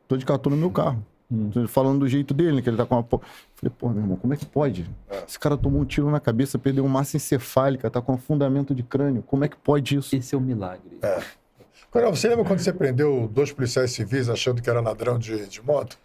[0.08, 1.04] Tô de carro, tô no meu carro.
[1.32, 1.50] Hum.
[1.68, 3.04] Falando do jeito dele, que ele tá com uma.
[3.04, 4.90] Falei, pô, meu irmão, como é que pode?
[5.28, 8.84] Esse cara tomou um tiro na cabeça, perdeu massa encefálica, tá com um fundamento de
[8.84, 9.24] crânio.
[9.24, 10.16] Como é que pode isso?
[10.16, 11.00] Esse é um milagre.
[11.02, 11.24] É.
[11.96, 15.64] Coronel, você lembra quando você prendeu dois policiais civis achando que era ladrão de, de
[15.64, 15.98] moto?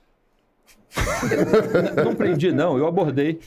[2.05, 3.41] não prendi, não, eu abordei.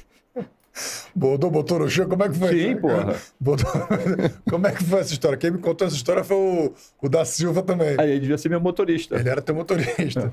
[1.16, 2.50] Botou, botou no chão, como é que foi?
[2.50, 3.16] Sim, porra.
[3.40, 3.72] Botou...
[4.50, 5.38] Como é que foi essa história?
[5.38, 7.96] Quem me contou essa história foi o, o da Silva também.
[7.98, 9.16] Aí ele devia ser meu motorista.
[9.16, 10.20] Ele era teu motorista.
[10.20, 10.32] É.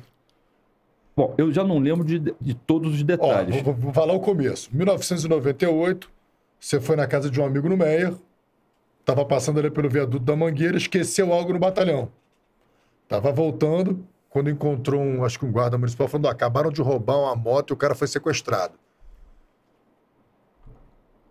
[1.14, 3.56] Bom, eu já não lembro de, de todos os detalhes.
[3.58, 4.68] Ó, vou, vou, falar o começo.
[4.72, 6.10] 1998,
[6.58, 8.14] você foi na casa de um amigo no Meier,
[9.10, 12.10] estava passando ali pelo viaduto da Mangueira, esqueceu algo no batalhão.
[13.08, 17.34] Tava voltando, quando encontrou um, acho que um guarda municipal, falando: acabaram de roubar uma
[17.34, 18.74] moto e o cara foi sequestrado.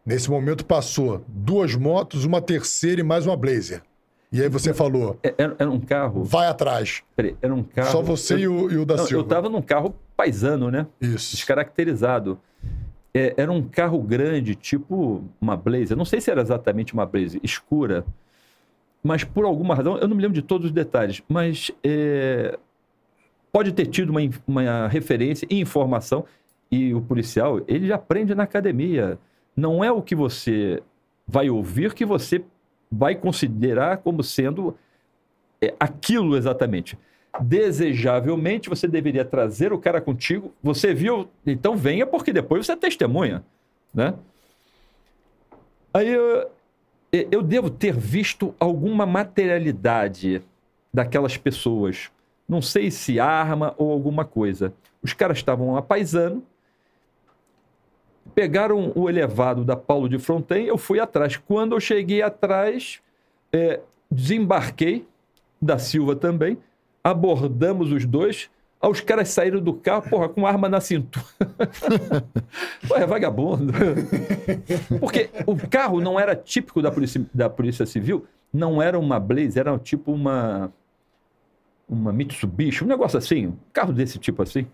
[0.05, 3.81] Nesse momento passou duas motos, uma terceira e mais uma Blazer.
[4.31, 5.17] E aí você falou.
[5.23, 6.23] É, era, era um carro.
[6.23, 7.01] Vai atrás.
[7.15, 7.91] Peraí, era um carro.
[7.91, 9.21] Só você eu, e, o, e o da não, Silva.
[9.21, 10.85] Eu estava num carro paisano, né?
[11.01, 11.35] Isso.
[11.35, 12.39] Descaracterizado.
[13.13, 15.97] É, era um carro grande, tipo uma Blazer.
[15.97, 18.05] Não sei se era exatamente uma Blazer, escura.
[19.03, 22.57] Mas por alguma razão, eu não me lembro de todos os detalhes, mas é,
[23.51, 26.25] pode ter tido uma, uma referência e informação.
[26.71, 29.17] E o policial, ele aprende na academia.
[29.55, 30.83] Não é o que você
[31.27, 32.43] vai ouvir que você
[32.91, 34.75] vai considerar como sendo
[35.61, 36.97] é, aquilo exatamente.
[37.41, 40.53] Desejavelmente, você deveria trazer o cara contigo.
[40.61, 41.29] Você viu?
[41.45, 43.43] Então venha, porque depois você é testemunha.
[43.93, 44.13] Né?
[45.93, 46.49] Aí eu,
[47.11, 50.41] eu devo ter visto alguma materialidade
[50.93, 52.11] daquelas pessoas.
[52.47, 54.73] Não sei se arma ou alguma coisa.
[55.01, 56.43] Os caras estavam apaisando,
[58.35, 61.37] pegaram o elevado da Paulo de Fronten, eu fui atrás.
[61.37, 63.01] Quando eu cheguei atrás,
[63.51, 63.79] é,
[64.11, 65.07] desembarquei
[65.61, 66.57] da Silva também,
[67.03, 68.49] abordamos os dois.
[68.81, 71.25] Aí os caras saíram do carro, porra, com arma na cintura.
[72.87, 73.73] Pô, é vagabundo.
[74.99, 79.59] Porque o carro não era típico da polícia, da polícia Civil, não era uma Blaze,
[79.59, 80.71] era tipo uma
[81.89, 84.67] uma Mitsubishi, um negócio assim, um carro desse tipo assim.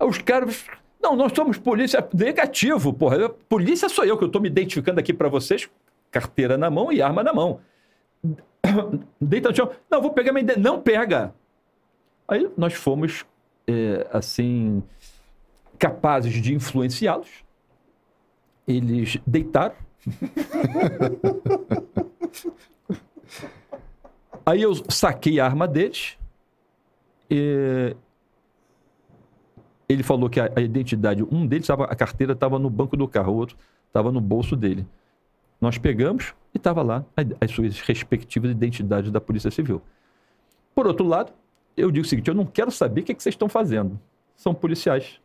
[0.00, 0.64] Aí os caras,
[1.00, 3.28] não, nós somos polícia negativo, porra.
[3.28, 5.68] Polícia sou eu que eu estou me identificando aqui para vocês,
[6.10, 7.60] carteira na mão e arma na mão.
[9.20, 9.70] Deita no chão.
[9.90, 10.56] Não, vou pegar minha.
[10.56, 11.34] Não pega.
[12.26, 13.26] Aí nós fomos,
[13.66, 14.82] é, assim,
[15.78, 17.28] capazes de influenciá-los.
[18.66, 19.74] Eles deitaram.
[24.44, 26.18] Aí eu saquei a arma deles.
[27.30, 27.96] E
[29.88, 33.06] ele falou que a, a identidade, um deles estava, a carteira estava no banco do
[33.06, 34.86] carro, o outro estava no bolso dele.
[35.62, 37.04] Nós pegamos e estava lá
[37.40, 39.80] as suas respectivas identidades da Polícia Civil.
[40.74, 41.32] Por outro lado,
[41.76, 43.96] eu digo o seguinte: eu não quero saber o que, é que vocês estão fazendo.
[44.34, 45.20] São policiais.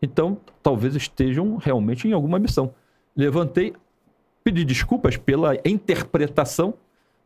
[0.00, 2.72] Então, talvez estejam realmente em alguma missão.
[3.16, 3.74] Levantei,
[4.44, 6.74] pedi desculpas pela interpretação,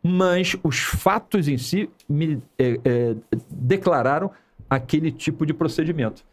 [0.03, 3.17] mas os fatos em si me é, é,
[3.51, 4.31] declararam
[4.71, 6.25] aquele tipo de procedimento.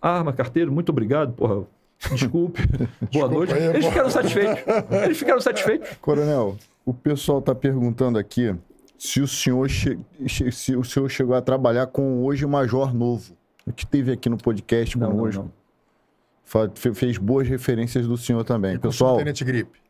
[0.00, 1.66] Arma, carteiro, muito obrigado, porra.
[2.10, 2.60] Desculpe,
[3.12, 3.52] boa noite.
[3.52, 4.64] Aí, Eles ficaram satisfeitos.
[5.04, 5.88] Eles ficaram satisfeitos.
[6.00, 8.54] Coronel, o pessoal está perguntando aqui
[8.98, 9.98] se o senhor che...
[10.28, 13.36] se o senhor chegou a trabalhar com hoje Major Novo,
[13.76, 15.42] que teve aqui no podcast não, conosco.
[15.42, 16.94] Não, não.
[16.94, 18.74] Fez boas referências do senhor também.
[18.74, 19.80] E Pessoal, Subtenente Gripe.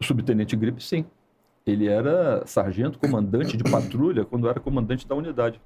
[0.00, 1.04] O Subtenente Gripe, sim.
[1.66, 5.60] Ele era sargento comandante de patrulha quando era comandante da unidade.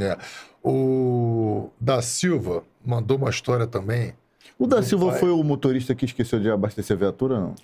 [0.00, 0.16] É.
[0.62, 4.14] O da Silva mandou uma história também.
[4.58, 5.20] O da Silva pai.
[5.20, 7.54] foi o motorista que esqueceu de abastecer a viatura, não?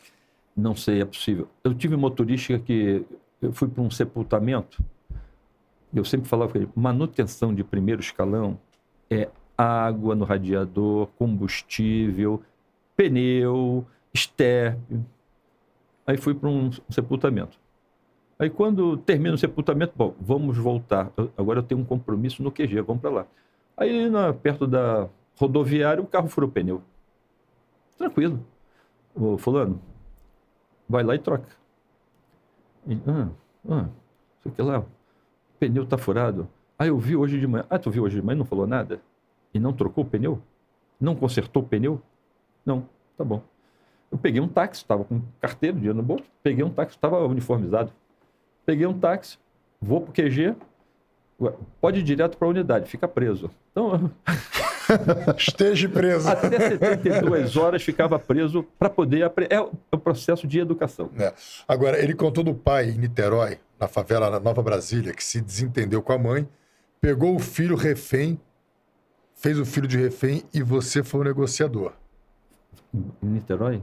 [0.56, 1.48] Não sei, é possível.
[1.62, 3.04] Eu tive motorista que
[3.42, 4.82] eu fui para um sepultamento.
[5.94, 8.58] Eu sempre falava com ele: manutenção de primeiro escalão
[9.10, 12.42] é água no radiador, combustível,
[12.96, 15.00] pneu, estepe.
[16.06, 17.58] Aí fui para um sepultamento.
[18.38, 21.10] Aí quando termina o sepultamento, bom, vamos voltar.
[21.36, 23.26] agora eu tenho um compromisso no QG, vamos para lá.
[23.76, 26.82] Aí na, perto da rodoviária o carro furou o pneu.
[27.98, 28.44] Tranquilo.
[29.14, 29.80] Ô, fulano,
[30.88, 31.48] vai lá e troca.
[33.06, 33.28] Ah,
[33.68, 33.88] ah,
[34.42, 34.86] sei que lá, o
[35.58, 36.48] pneu está furado.
[36.78, 37.64] Ah, eu vi hoje de manhã.
[37.68, 39.00] Ah, tu viu hoje de manhã e não falou nada?
[39.52, 40.40] E não trocou o pneu?
[41.00, 42.00] Não consertou o pneu?
[42.64, 43.42] Não, tá bom.
[44.10, 47.92] Eu peguei um táxi, estava com carteira, dinheiro no bolso, peguei um táxi, estava uniformizado.
[48.64, 49.38] Peguei um táxi,
[49.80, 50.54] vou para o QG,
[51.80, 53.50] pode ir direto para a unidade, fica preso.
[53.70, 54.10] Então,
[55.36, 56.28] Esteja preso.
[56.28, 59.24] Até 72 horas ficava preso para poder.
[59.24, 59.46] Apre...
[59.50, 61.10] É o é processo de educação.
[61.18, 61.32] É.
[61.66, 66.02] Agora, ele contou do pai em Niterói, na favela na Nova Brasília, que se desentendeu
[66.02, 66.48] com a mãe,
[67.00, 68.40] pegou o filho refém,
[69.34, 71.92] fez o filho de refém e você foi o negociador.
[72.94, 73.82] Em Niterói?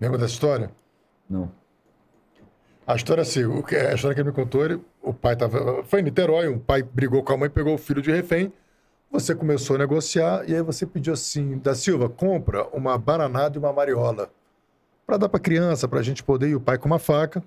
[0.00, 0.70] Lembra dessa história?
[1.28, 1.50] Não.
[2.88, 6.00] A história é assim, a história que ele me contou, ele, o pai tava, foi
[6.00, 8.50] em Niterói, um pai brigou com a mãe, pegou o filho de refém,
[9.12, 13.58] você começou a negociar e aí você pediu assim, da Silva, compra uma baranada e
[13.58, 14.30] uma mariola
[15.06, 17.44] para dar para criança, para a gente poder ir o pai com uma faca,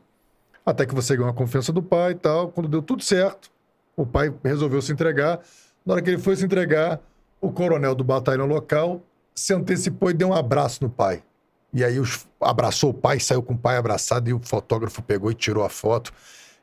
[0.64, 2.50] até que você ganhou a confiança do pai e tal.
[2.50, 3.50] Quando deu tudo certo,
[3.98, 5.40] o pai resolveu se entregar.
[5.84, 7.00] Na hora que ele foi se entregar,
[7.42, 9.02] o coronel do batalhão local
[9.34, 11.24] se antecipou e deu um abraço no pai.
[11.74, 15.32] E aí os, abraçou o pai, saiu com o pai abraçado e o fotógrafo pegou
[15.32, 16.12] e tirou a foto.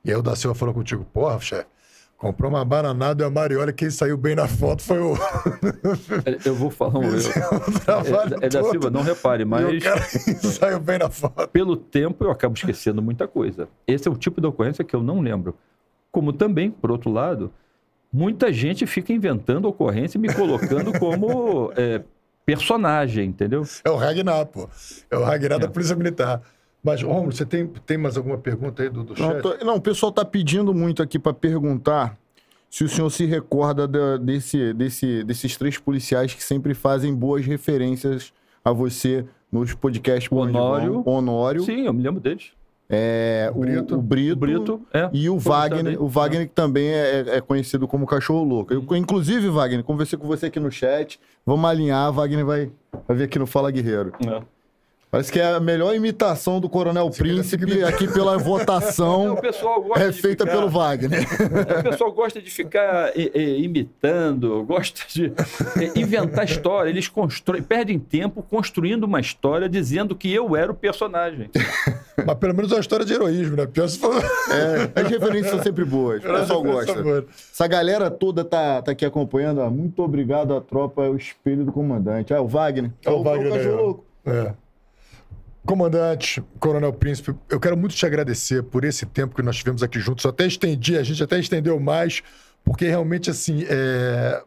[0.04, 1.66] E aí o da Silva falou contigo, porra, chefe,
[2.18, 5.14] Comprou uma bananada e a Marioli, quem saiu bem na foto foi o.
[6.44, 7.04] eu vou falar um.
[7.04, 9.84] Eu, é, é da Silva, não repare, mas.
[10.42, 11.46] saiu bem na foto.
[11.46, 13.68] Pelo tempo, eu acabo esquecendo muita coisa.
[13.86, 15.54] Esse é o tipo de ocorrência que eu não lembro.
[16.10, 17.52] Como também, por outro lado,
[18.12, 22.02] muita gente fica inventando ocorrência e me colocando como é,
[22.56, 23.62] personagem, entendeu?
[23.84, 24.68] É o Ragnar, pô.
[25.10, 25.60] É o Ragnar é.
[25.60, 26.42] da Polícia Militar.
[26.82, 29.80] Mas, Romulo, você tem, tem mais alguma pergunta aí do, do não, tô, não, o
[29.80, 32.16] pessoal está pedindo muito aqui para perguntar
[32.70, 37.44] se o senhor se recorda da, desse, desse, desses três policiais que sempre fazem boas
[37.44, 38.32] referências
[38.64, 40.30] a você nos podcasts.
[40.30, 41.02] O Honório.
[41.06, 41.62] Honório.
[41.62, 42.52] Sim, eu me lembro deles.
[42.90, 46.88] É, o, Brito, o, Brito, o Brito é, e o Wagner, o Wagner que também
[46.88, 48.72] é, é, conhecido como Cachorro Louco.
[48.72, 51.20] Eu, inclusive, Wagner, conversei com você aqui no chat.
[51.44, 52.70] Vamos alinhar, Wagner vai,
[53.06, 54.12] vai vir aqui no Fala Guerreiro.
[54.26, 54.57] É.
[55.10, 59.32] Parece que é a melhor imitação do Coronel Príncipe aqui pela votação.
[59.32, 61.26] o pessoal gosta é de feita ficar- pelo Wagner.
[61.80, 65.32] O pessoal gosta de ficar imitando, gosta de
[65.96, 66.90] inventar história.
[66.90, 71.50] Eles constroem, perdem tempo construindo uma história dizendo que eu era o personagem.
[72.26, 73.66] Mas pelo menos é uma história de heroísmo, né?
[73.66, 74.14] Pior se for.
[74.14, 76.22] É, as referências são sempre boas.
[76.22, 77.24] O pessoal gosta.
[77.52, 79.58] Essa galera toda tá, tá aqui acompanhando.
[79.70, 82.34] Muito obrigado à tropa, é o espelho do comandante.
[82.34, 82.90] Ah, o Wagner.
[83.04, 83.82] É o Wagner cachorro aí, ó.
[83.82, 84.04] louco.
[84.26, 84.52] É.
[85.68, 90.00] Comandante, Coronel Príncipe, eu quero muito te agradecer por esse tempo que nós tivemos aqui
[90.00, 90.24] juntos.
[90.24, 92.22] Eu até estendi, a gente até estendeu mais,
[92.64, 94.42] porque realmente, assim, é...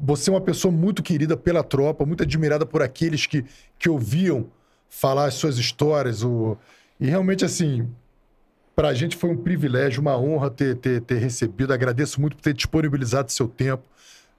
[0.00, 3.44] você é uma pessoa muito querida pela tropa, muito admirada por aqueles que,
[3.78, 4.46] que ouviam
[4.88, 6.24] falar as suas histórias.
[6.24, 6.56] O...
[6.98, 7.86] E realmente, assim,
[8.74, 11.74] para a gente foi um privilégio, uma honra ter, ter, ter recebido.
[11.74, 13.84] Agradeço muito por ter disponibilizado seu tempo,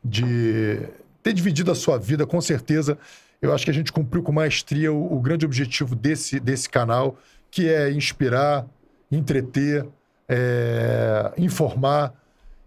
[0.04, 0.80] de
[1.22, 2.98] ter dividido a sua vida, com certeza.
[3.44, 7.18] Eu acho que a gente cumpriu com maestria o, o grande objetivo desse, desse canal,
[7.52, 8.66] que é inspirar,
[9.12, 9.86] entreter,
[10.30, 12.14] é, informar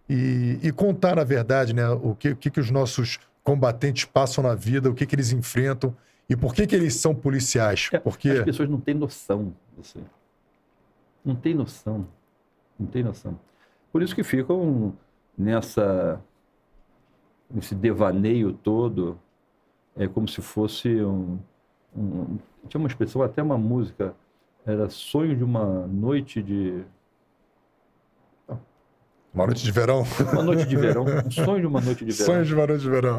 [0.09, 4.45] e, e contar, na verdade, né, o que, o que, que os nossos combatentes passam
[4.45, 5.97] na vida, o que, que eles enfrentam
[6.29, 7.89] e por que, que eles são policiais.
[7.93, 9.99] É, Porque As pessoas não têm noção disso.
[11.25, 12.07] Não tem noção.
[12.79, 13.39] Não tem noção.
[13.91, 14.93] Por isso que ficam
[15.39, 16.21] nessa
[17.49, 19.19] nesse devaneio todo,
[19.97, 21.39] é como se fosse um,
[21.97, 24.15] um- tinha uma expressão até uma música,
[24.65, 26.83] era sonho de uma noite de
[29.35, 32.27] uma noite de verão, uma noite de verão, um sonho de uma noite de verão.
[32.27, 33.19] sonhos de uma noite de verão.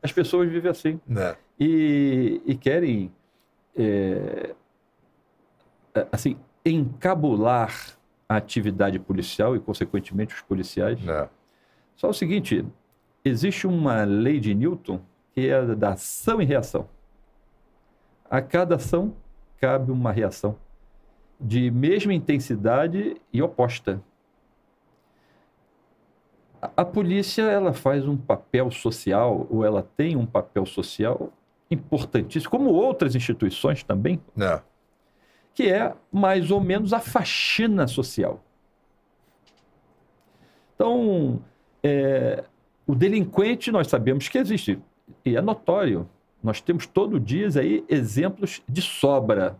[0.00, 1.00] As pessoas vivem assim.
[1.06, 1.36] Né?
[1.58, 3.10] e, e querem
[3.76, 4.54] é,
[6.12, 7.74] assim encabular
[8.28, 11.28] a atividade policial e consequentemente os policiais Né?
[11.96, 12.64] só o seguinte
[13.24, 15.00] existe uma lei de Newton
[15.46, 16.88] é a da ação e reação
[18.30, 19.14] a cada ação
[19.60, 20.56] cabe uma reação
[21.40, 24.02] de mesma intensidade e oposta
[26.76, 31.32] a- polícia ela faz um papel social ou ela tem um papel social
[31.70, 34.60] importantíssimo, como outras instituições também, Né?
[35.54, 38.42] que é mais ou menos a faxina social.
[40.74, 41.40] Então,
[41.82, 42.44] é,
[42.86, 44.80] o delinquente nós sabemos que existe
[45.24, 46.08] e é notório.
[46.42, 49.56] Nós temos todo dia aí exemplos de sobra.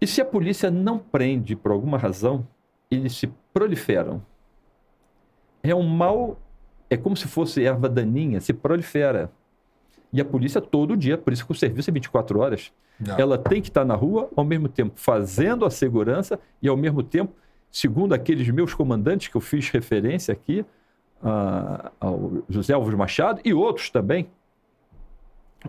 [0.00, 2.46] E se a polícia não prende por alguma razão,
[2.90, 4.22] eles se proliferam.
[5.62, 6.40] É um mal,
[6.90, 9.30] é como se fosse erva daninha, se prolifera.
[10.12, 13.16] E a polícia todo dia, por isso que o serviço é 24 horas, Não.
[13.18, 17.02] ela tem que estar na rua, ao mesmo tempo fazendo a segurança e ao mesmo
[17.02, 17.32] tempo,
[17.70, 20.66] segundo aqueles meus comandantes que eu fiz referência aqui,
[21.22, 24.28] ao José Alves Machado e outros também,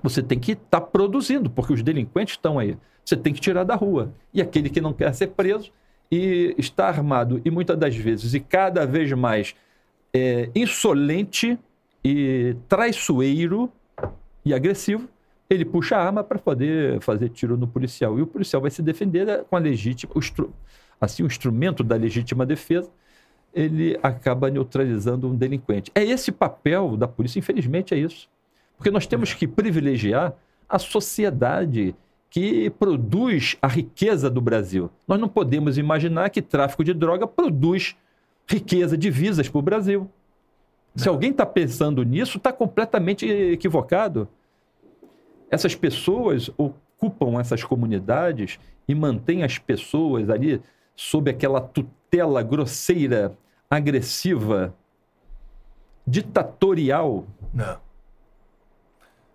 [0.02, 2.78] você tem que estar produzindo, porque os delinquentes estão aí.
[3.06, 4.12] Você tem que tirar da rua.
[4.34, 5.72] E aquele que não quer ser preso
[6.12, 9.56] e está armado, e muitas das vezes, e cada vez mais
[10.14, 11.58] é, insolente
[12.04, 13.72] e traiçoeiro
[14.46, 15.10] e agressivo,
[15.50, 18.18] ele puxa a arma para poder fazer tiro no policial.
[18.18, 20.20] E o policial vai se defender né, com a legítima, o
[21.00, 22.90] assim, o instrumento da legítima defesa,
[23.54, 25.92] ele acaba neutralizando um delinquente.
[25.94, 28.28] É esse papel da polícia, infelizmente é isso.
[28.76, 30.34] Porque nós temos que privilegiar
[30.68, 31.96] a sociedade
[32.30, 34.90] que produz a riqueza do Brasil.
[35.08, 37.96] Nós não podemos imaginar que tráfico de droga produz
[38.48, 40.10] riqueza, divisas para o Brasil.
[40.96, 44.28] Se alguém está pensando nisso, está completamente equivocado.
[45.50, 50.60] Essas pessoas ocupam essas comunidades e mantêm as pessoas ali
[50.96, 53.38] sob aquela tutela grosseira,
[53.76, 54.74] agressiva,
[56.06, 57.26] ditatorial.
[57.54, 57.78] Não.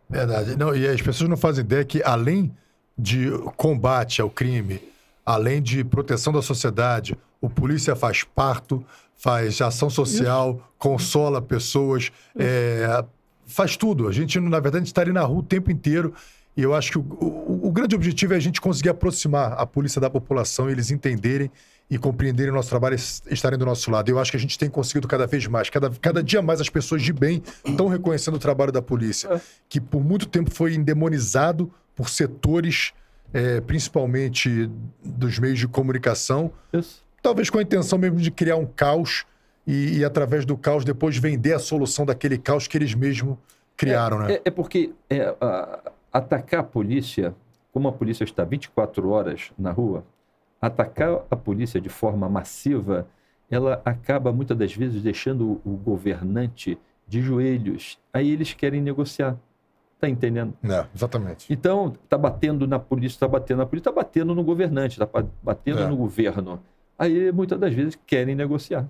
[0.08, 0.56] Verdade.
[0.56, 2.54] Não, e as pessoas não fazem ideia que, além
[2.96, 4.80] de combate ao crime,
[5.24, 8.84] além de proteção da sociedade, o polícia faz parto,
[9.16, 13.04] faz ação social, consola pessoas, é,
[13.46, 14.08] faz tudo.
[14.08, 16.14] A gente, na verdade, está ali na rua o tempo inteiro.
[16.56, 19.64] E eu acho que o, o- o grande objetivo é a gente conseguir aproximar a
[19.66, 21.50] polícia da população, eles entenderem
[21.90, 24.10] e compreenderem o nosso trabalho e estarem do nosso lado.
[24.10, 25.70] Eu acho que a gente tem conseguido cada vez mais.
[25.70, 29.80] Cada, cada dia mais as pessoas de bem estão reconhecendo o trabalho da polícia, que
[29.80, 32.92] por muito tempo foi endemonizado por setores,
[33.32, 34.70] eh, principalmente
[35.02, 37.02] dos meios de comunicação, Isso.
[37.22, 39.24] talvez com a intenção mesmo de criar um caos
[39.66, 43.36] e, e através do caos depois vender a solução daquele caos que eles mesmos
[43.76, 44.34] criaram, né?
[44.34, 45.80] É, é porque é, a-
[46.12, 47.34] atacar a polícia,
[47.72, 50.04] como a polícia está 24 horas na rua,
[50.60, 53.06] atacar a polícia de forma massiva,
[53.50, 57.98] ela acaba muitas das vezes deixando o governante de joelhos.
[58.12, 59.36] Aí eles querem negociar.
[60.00, 60.54] Tá entendendo?
[60.62, 61.52] É, exatamente.
[61.52, 65.08] Então, tá batendo na polícia, tá batendo na polícia, tá batendo no governante, tá
[65.42, 65.86] batendo É.
[65.88, 66.60] no governo.
[66.96, 68.86] Aí, muitas das vezes, querem negociar.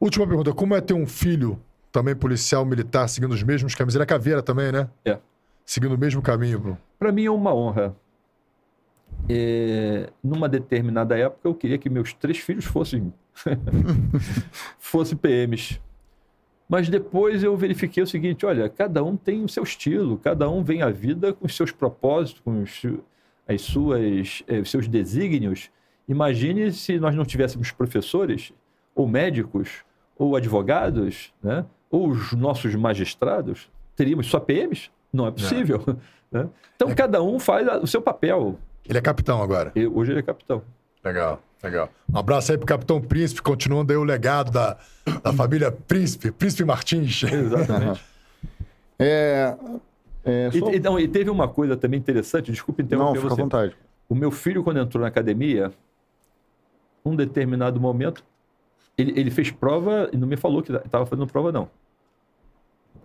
[0.00, 1.60] Última pergunta: como é ter um filho,
[1.92, 3.94] também policial militar, seguindo os mesmos caminhos?
[3.94, 4.88] Ele é caveira também, né?
[5.04, 5.18] É.
[5.66, 6.78] Seguindo o mesmo caminho, Bruno.
[6.98, 7.94] Para mim é uma honra.
[9.28, 13.12] É, numa determinada época, eu queria que meus três filhos fossem,
[14.78, 15.80] fossem PMs.
[16.68, 20.62] Mas depois eu verifiquei o seguinte: olha, cada um tem o seu estilo, cada um
[20.62, 22.82] vem à vida com os seus propósitos, com os,
[23.46, 25.70] as suas, eh, seus desígnios.
[26.08, 28.52] Imagine se nós não tivéssemos professores,
[28.94, 29.84] ou médicos,
[30.16, 31.64] ou advogados, né?
[31.90, 34.90] ou os nossos magistrados, teríamos só PMs?
[35.12, 35.82] Não é possível.
[36.30, 36.48] né?
[36.76, 38.58] Então, cada um faz o seu papel.
[38.88, 39.72] Ele é capitão agora.
[39.74, 40.62] Eu- hoje ele é capitão.
[41.04, 41.88] Legal, legal.
[42.12, 44.76] Um abraço aí pro Capitão Príncipe, continuando aí o legado da,
[45.22, 47.22] da família Príncipe, Príncipe Martins.
[47.22, 48.04] Exatamente.
[49.02, 49.56] É,
[50.26, 53.32] é, E, só- e, não, e teve uma coisa também interessante, desculpa Não, interromper fica
[53.32, 53.40] à você.
[53.42, 53.76] vontade.
[54.06, 55.72] O meu filho, quando entrou na academia,
[57.02, 58.22] um determinado momento,
[58.98, 61.70] ele, ele fez prova e não me falou que estava fazendo prova, não.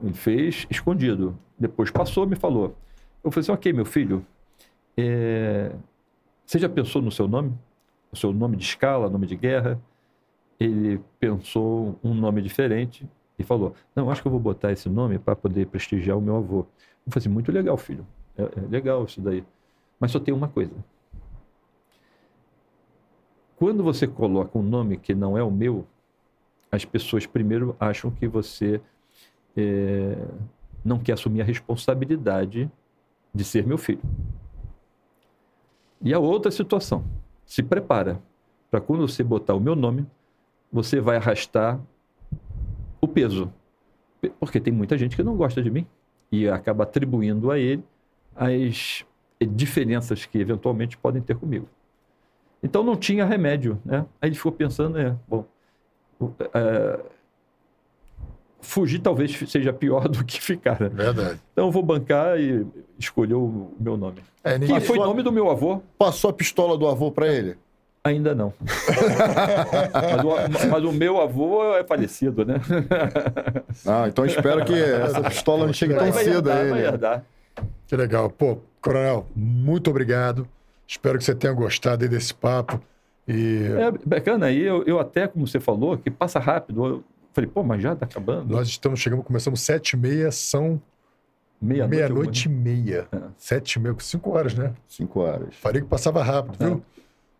[0.03, 1.37] Ele fez escondido.
[1.57, 2.75] Depois passou, me falou.
[3.23, 4.25] Eu falei assim, ok, meu filho,
[4.97, 5.75] é,
[6.47, 7.53] já pensou no seu nome?
[8.11, 9.79] O seu nome de escala, nome de guerra?
[10.59, 15.19] Ele pensou um nome diferente e falou, não, acho que eu vou botar esse nome
[15.19, 16.59] para poder prestigiar o meu avô.
[17.05, 18.05] Eu falei assim, muito legal, filho.
[18.37, 19.43] É, é legal isso daí.
[19.99, 20.73] Mas só tem uma coisa.
[23.57, 25.85] Quando você coloca um nome que não é o meu,
[26.71, 28.81] as pessoas primeiro acham que você
[29.55, 30.17] é,
[30.83, 32.69] não quer assumir a responsabilidade
[33.33, 34.01] de ser meu filho.
[36.01, 37.03] E a outra situação,
[37.45, 38.21] se prepara
[38.69, 40.05] para quando você botar o meu nome,
[40.71, 41.79] você vai arrastar
[42.99, 43.51] o peso.
[44.39, 45.85] Porque tem muita gente que não gosta de mim
[46.31, 47.83] e acaba atribuindo a ele
[48.35, 49.05] as
[49.51, 51.67] diferenças que eventualmente podem ter comigo.
[52.61, 54.05] Então não tinha remédio, né?
[54.19, 55.45] Aí ele ficou pensando, é, bom,
[58.65, 60.79] fugir talvez seja pior do que ficar.
[60.81, 60.89] né?
[60.89, 61.39] Verdade.
[61.53, 62.65] Então eu vou bancar e
[62.99, 64.17] escolher o meu nome.
[64.43, 65.81] É, Que foi o sua- nome do meu avô?
[65.97, 67.55] Passou a pistola do avô pra ele?
[68.03, 68.53] Ainda não.
[69.93, 70.23] mas,
[70.63, 72.55] o, mas o meu avô é falecido, né?
[73.85, 76.87] Ah, então espero que essa pistola não chegue tão vai cedo a herdar, vai ele.
[76.87, 77.23] herdar.
[77.87, 78.29] Que legal.
[78.29, 80.47] Pô, Coronel, muito obrigado.
[80.87, 82.79] Espero que você tenha gostado desse papo.
[83.27, 84.45] E É bacana.
[84.47, 86.85] Aí eu, eu até, como você falou, que passa rápido.
[86.85, 87.03] Eu
[87.35, 88.51] falei, pô, mas já tá acabando?
[88.51, 90.81] nós estamos chegando, começamos sete e meia, são
[91.61, 91.95] Meia-noite.
[91.95, 93.07] meia-noite e meia.
[93.11, 93.17] É.
[93.37, 94.73] Sete e meia, cinco horas, né?
[94.87, 95.53] Cinco horas.
[95.61, 96.83] Falei que passava rápido, viu?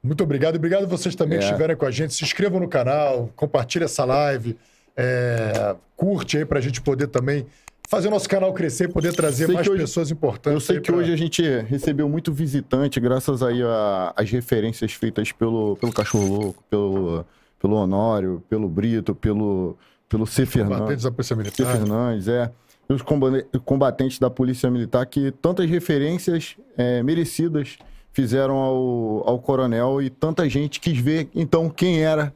[0.03, 0.55] Muito obrigado.
[0.55, 1.47] E obrigado a vocês também que É.
[1.47, 2.13] estiverem com a gente.
[2.13, 4.57] Se inscrevam no canal, compartilhe essa live,
[4.95, 7.45] é, curte aí pra gente poder também
[7.89, 10.53] fazer o nosso canal crescer, poder trazer Sei mais que hoje- pessoas importantes.
[10.53, 14.93] Eu sei que pra- hoje a gente recebeu muito visitante, graças aí a- às referências
[14.93, 17.25] feitas pelo, pelo Cachorro Louco, pelo,
[17.59, 20.45] pelo Honório, pelo Brito, pelo, pelo C.
[20.45, 20.77] Fernandes.
[20.77, 21.41] Combatentes da Polícia C.
[21.41, 21.77] Militar.
[21.77, 22.51] Fernandes, é.
[22.87, 27.77] Os combate- combatentes da Polícia Militar que tantas referências é, merecidas
[28.13, 32.33] fizeram ao, ao coronel e tanta gente quis ver, então, quem era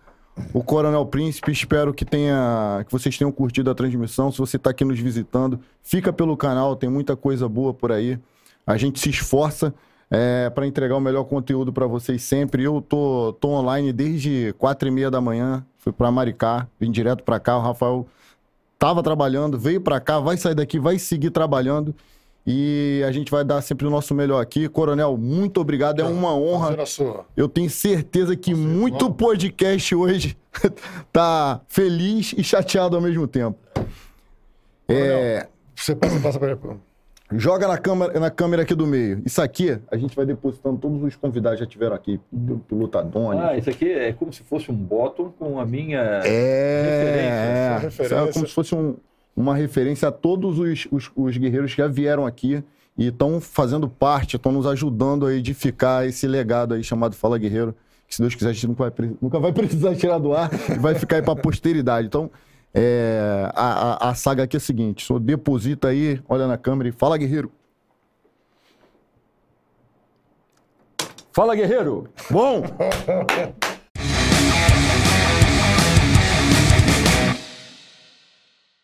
[0.53, 1.51] o Coronel Príncipe.
[1.51, 4.31] Espero que, tenha, que vocês tenham curtido a transmissão.
[4.31, 8.17] Se você está aqui nos visitando, fica pelo canal, tem muita coisa boa por aí.
[8.65, 9.73] A gente se esforça
[10.53, 12.63] para entregar o melhor conteúdo para vocês sempre.
[12.63, 17.23] Eu tô, tô online desde quatro e meia da manhã, fui para Maricá, vim direto
[17.23, 17.57] para cá.
[17.57, 18.07] O Rafael
[18.77, 21.93] tava trabalhando, veio para cá, vai sair daqui, vai seguir trabalhando.
[22.47, 24.67] E a gente vai dar sempre o nosso melhor aqui.
[24.67, 25.99] Coronel, muito obrigado.
[25.99, 26.83] É uma honra.
[26.85, 29.13] Sua- Eu tenho certeza que muito irmão.
[29.13, 30.35] podcast hoje
[31.13, 33.59] tá feliz e chateado ao mesmo tempo.
[34.87, 36.57] É, Você passa, passa pra...
[37.33, 39.21] joga na câmera, na câmera aqui do meio.
[39.25, 42.19] Isso aqui, a gente vai depositando todos os convidados que já tiveram aqui.
[42.33, 43.41] O piloto Adonis.
[43.41, 45.99] Ah, isso aqui é como se fosse um bottom com a minha.
[46.25, 47.79] É, é.
[47.81, 48.03] Referência.
[48.03, 48.95] Isso é como se fosse um-
[49.35, 52.63] uma referência a todos os, os- os guerreiros que já vieram aqui
[52.97, 57.73] e estão fazendo parte, estão nos ajudando a edificar esse legado aí chamado Fala Guerreiro,
[58.07, 60.79] que se Deus quiser a gente nunca vai, nunca vai precisar tirar do ar e
[60.79, 62.07] vai ficar aí para posteridade.
[62.07, 62.29] Então,
[62.73, 66.89] é, a, a- a saga aqui é a seguinte: só deposita aí, olha na câmera
[66.89, 67.51] e fala Guerreiro.
[71.31, 72.09] Fala, guerreiro!
[72.29, 72.63] Bom!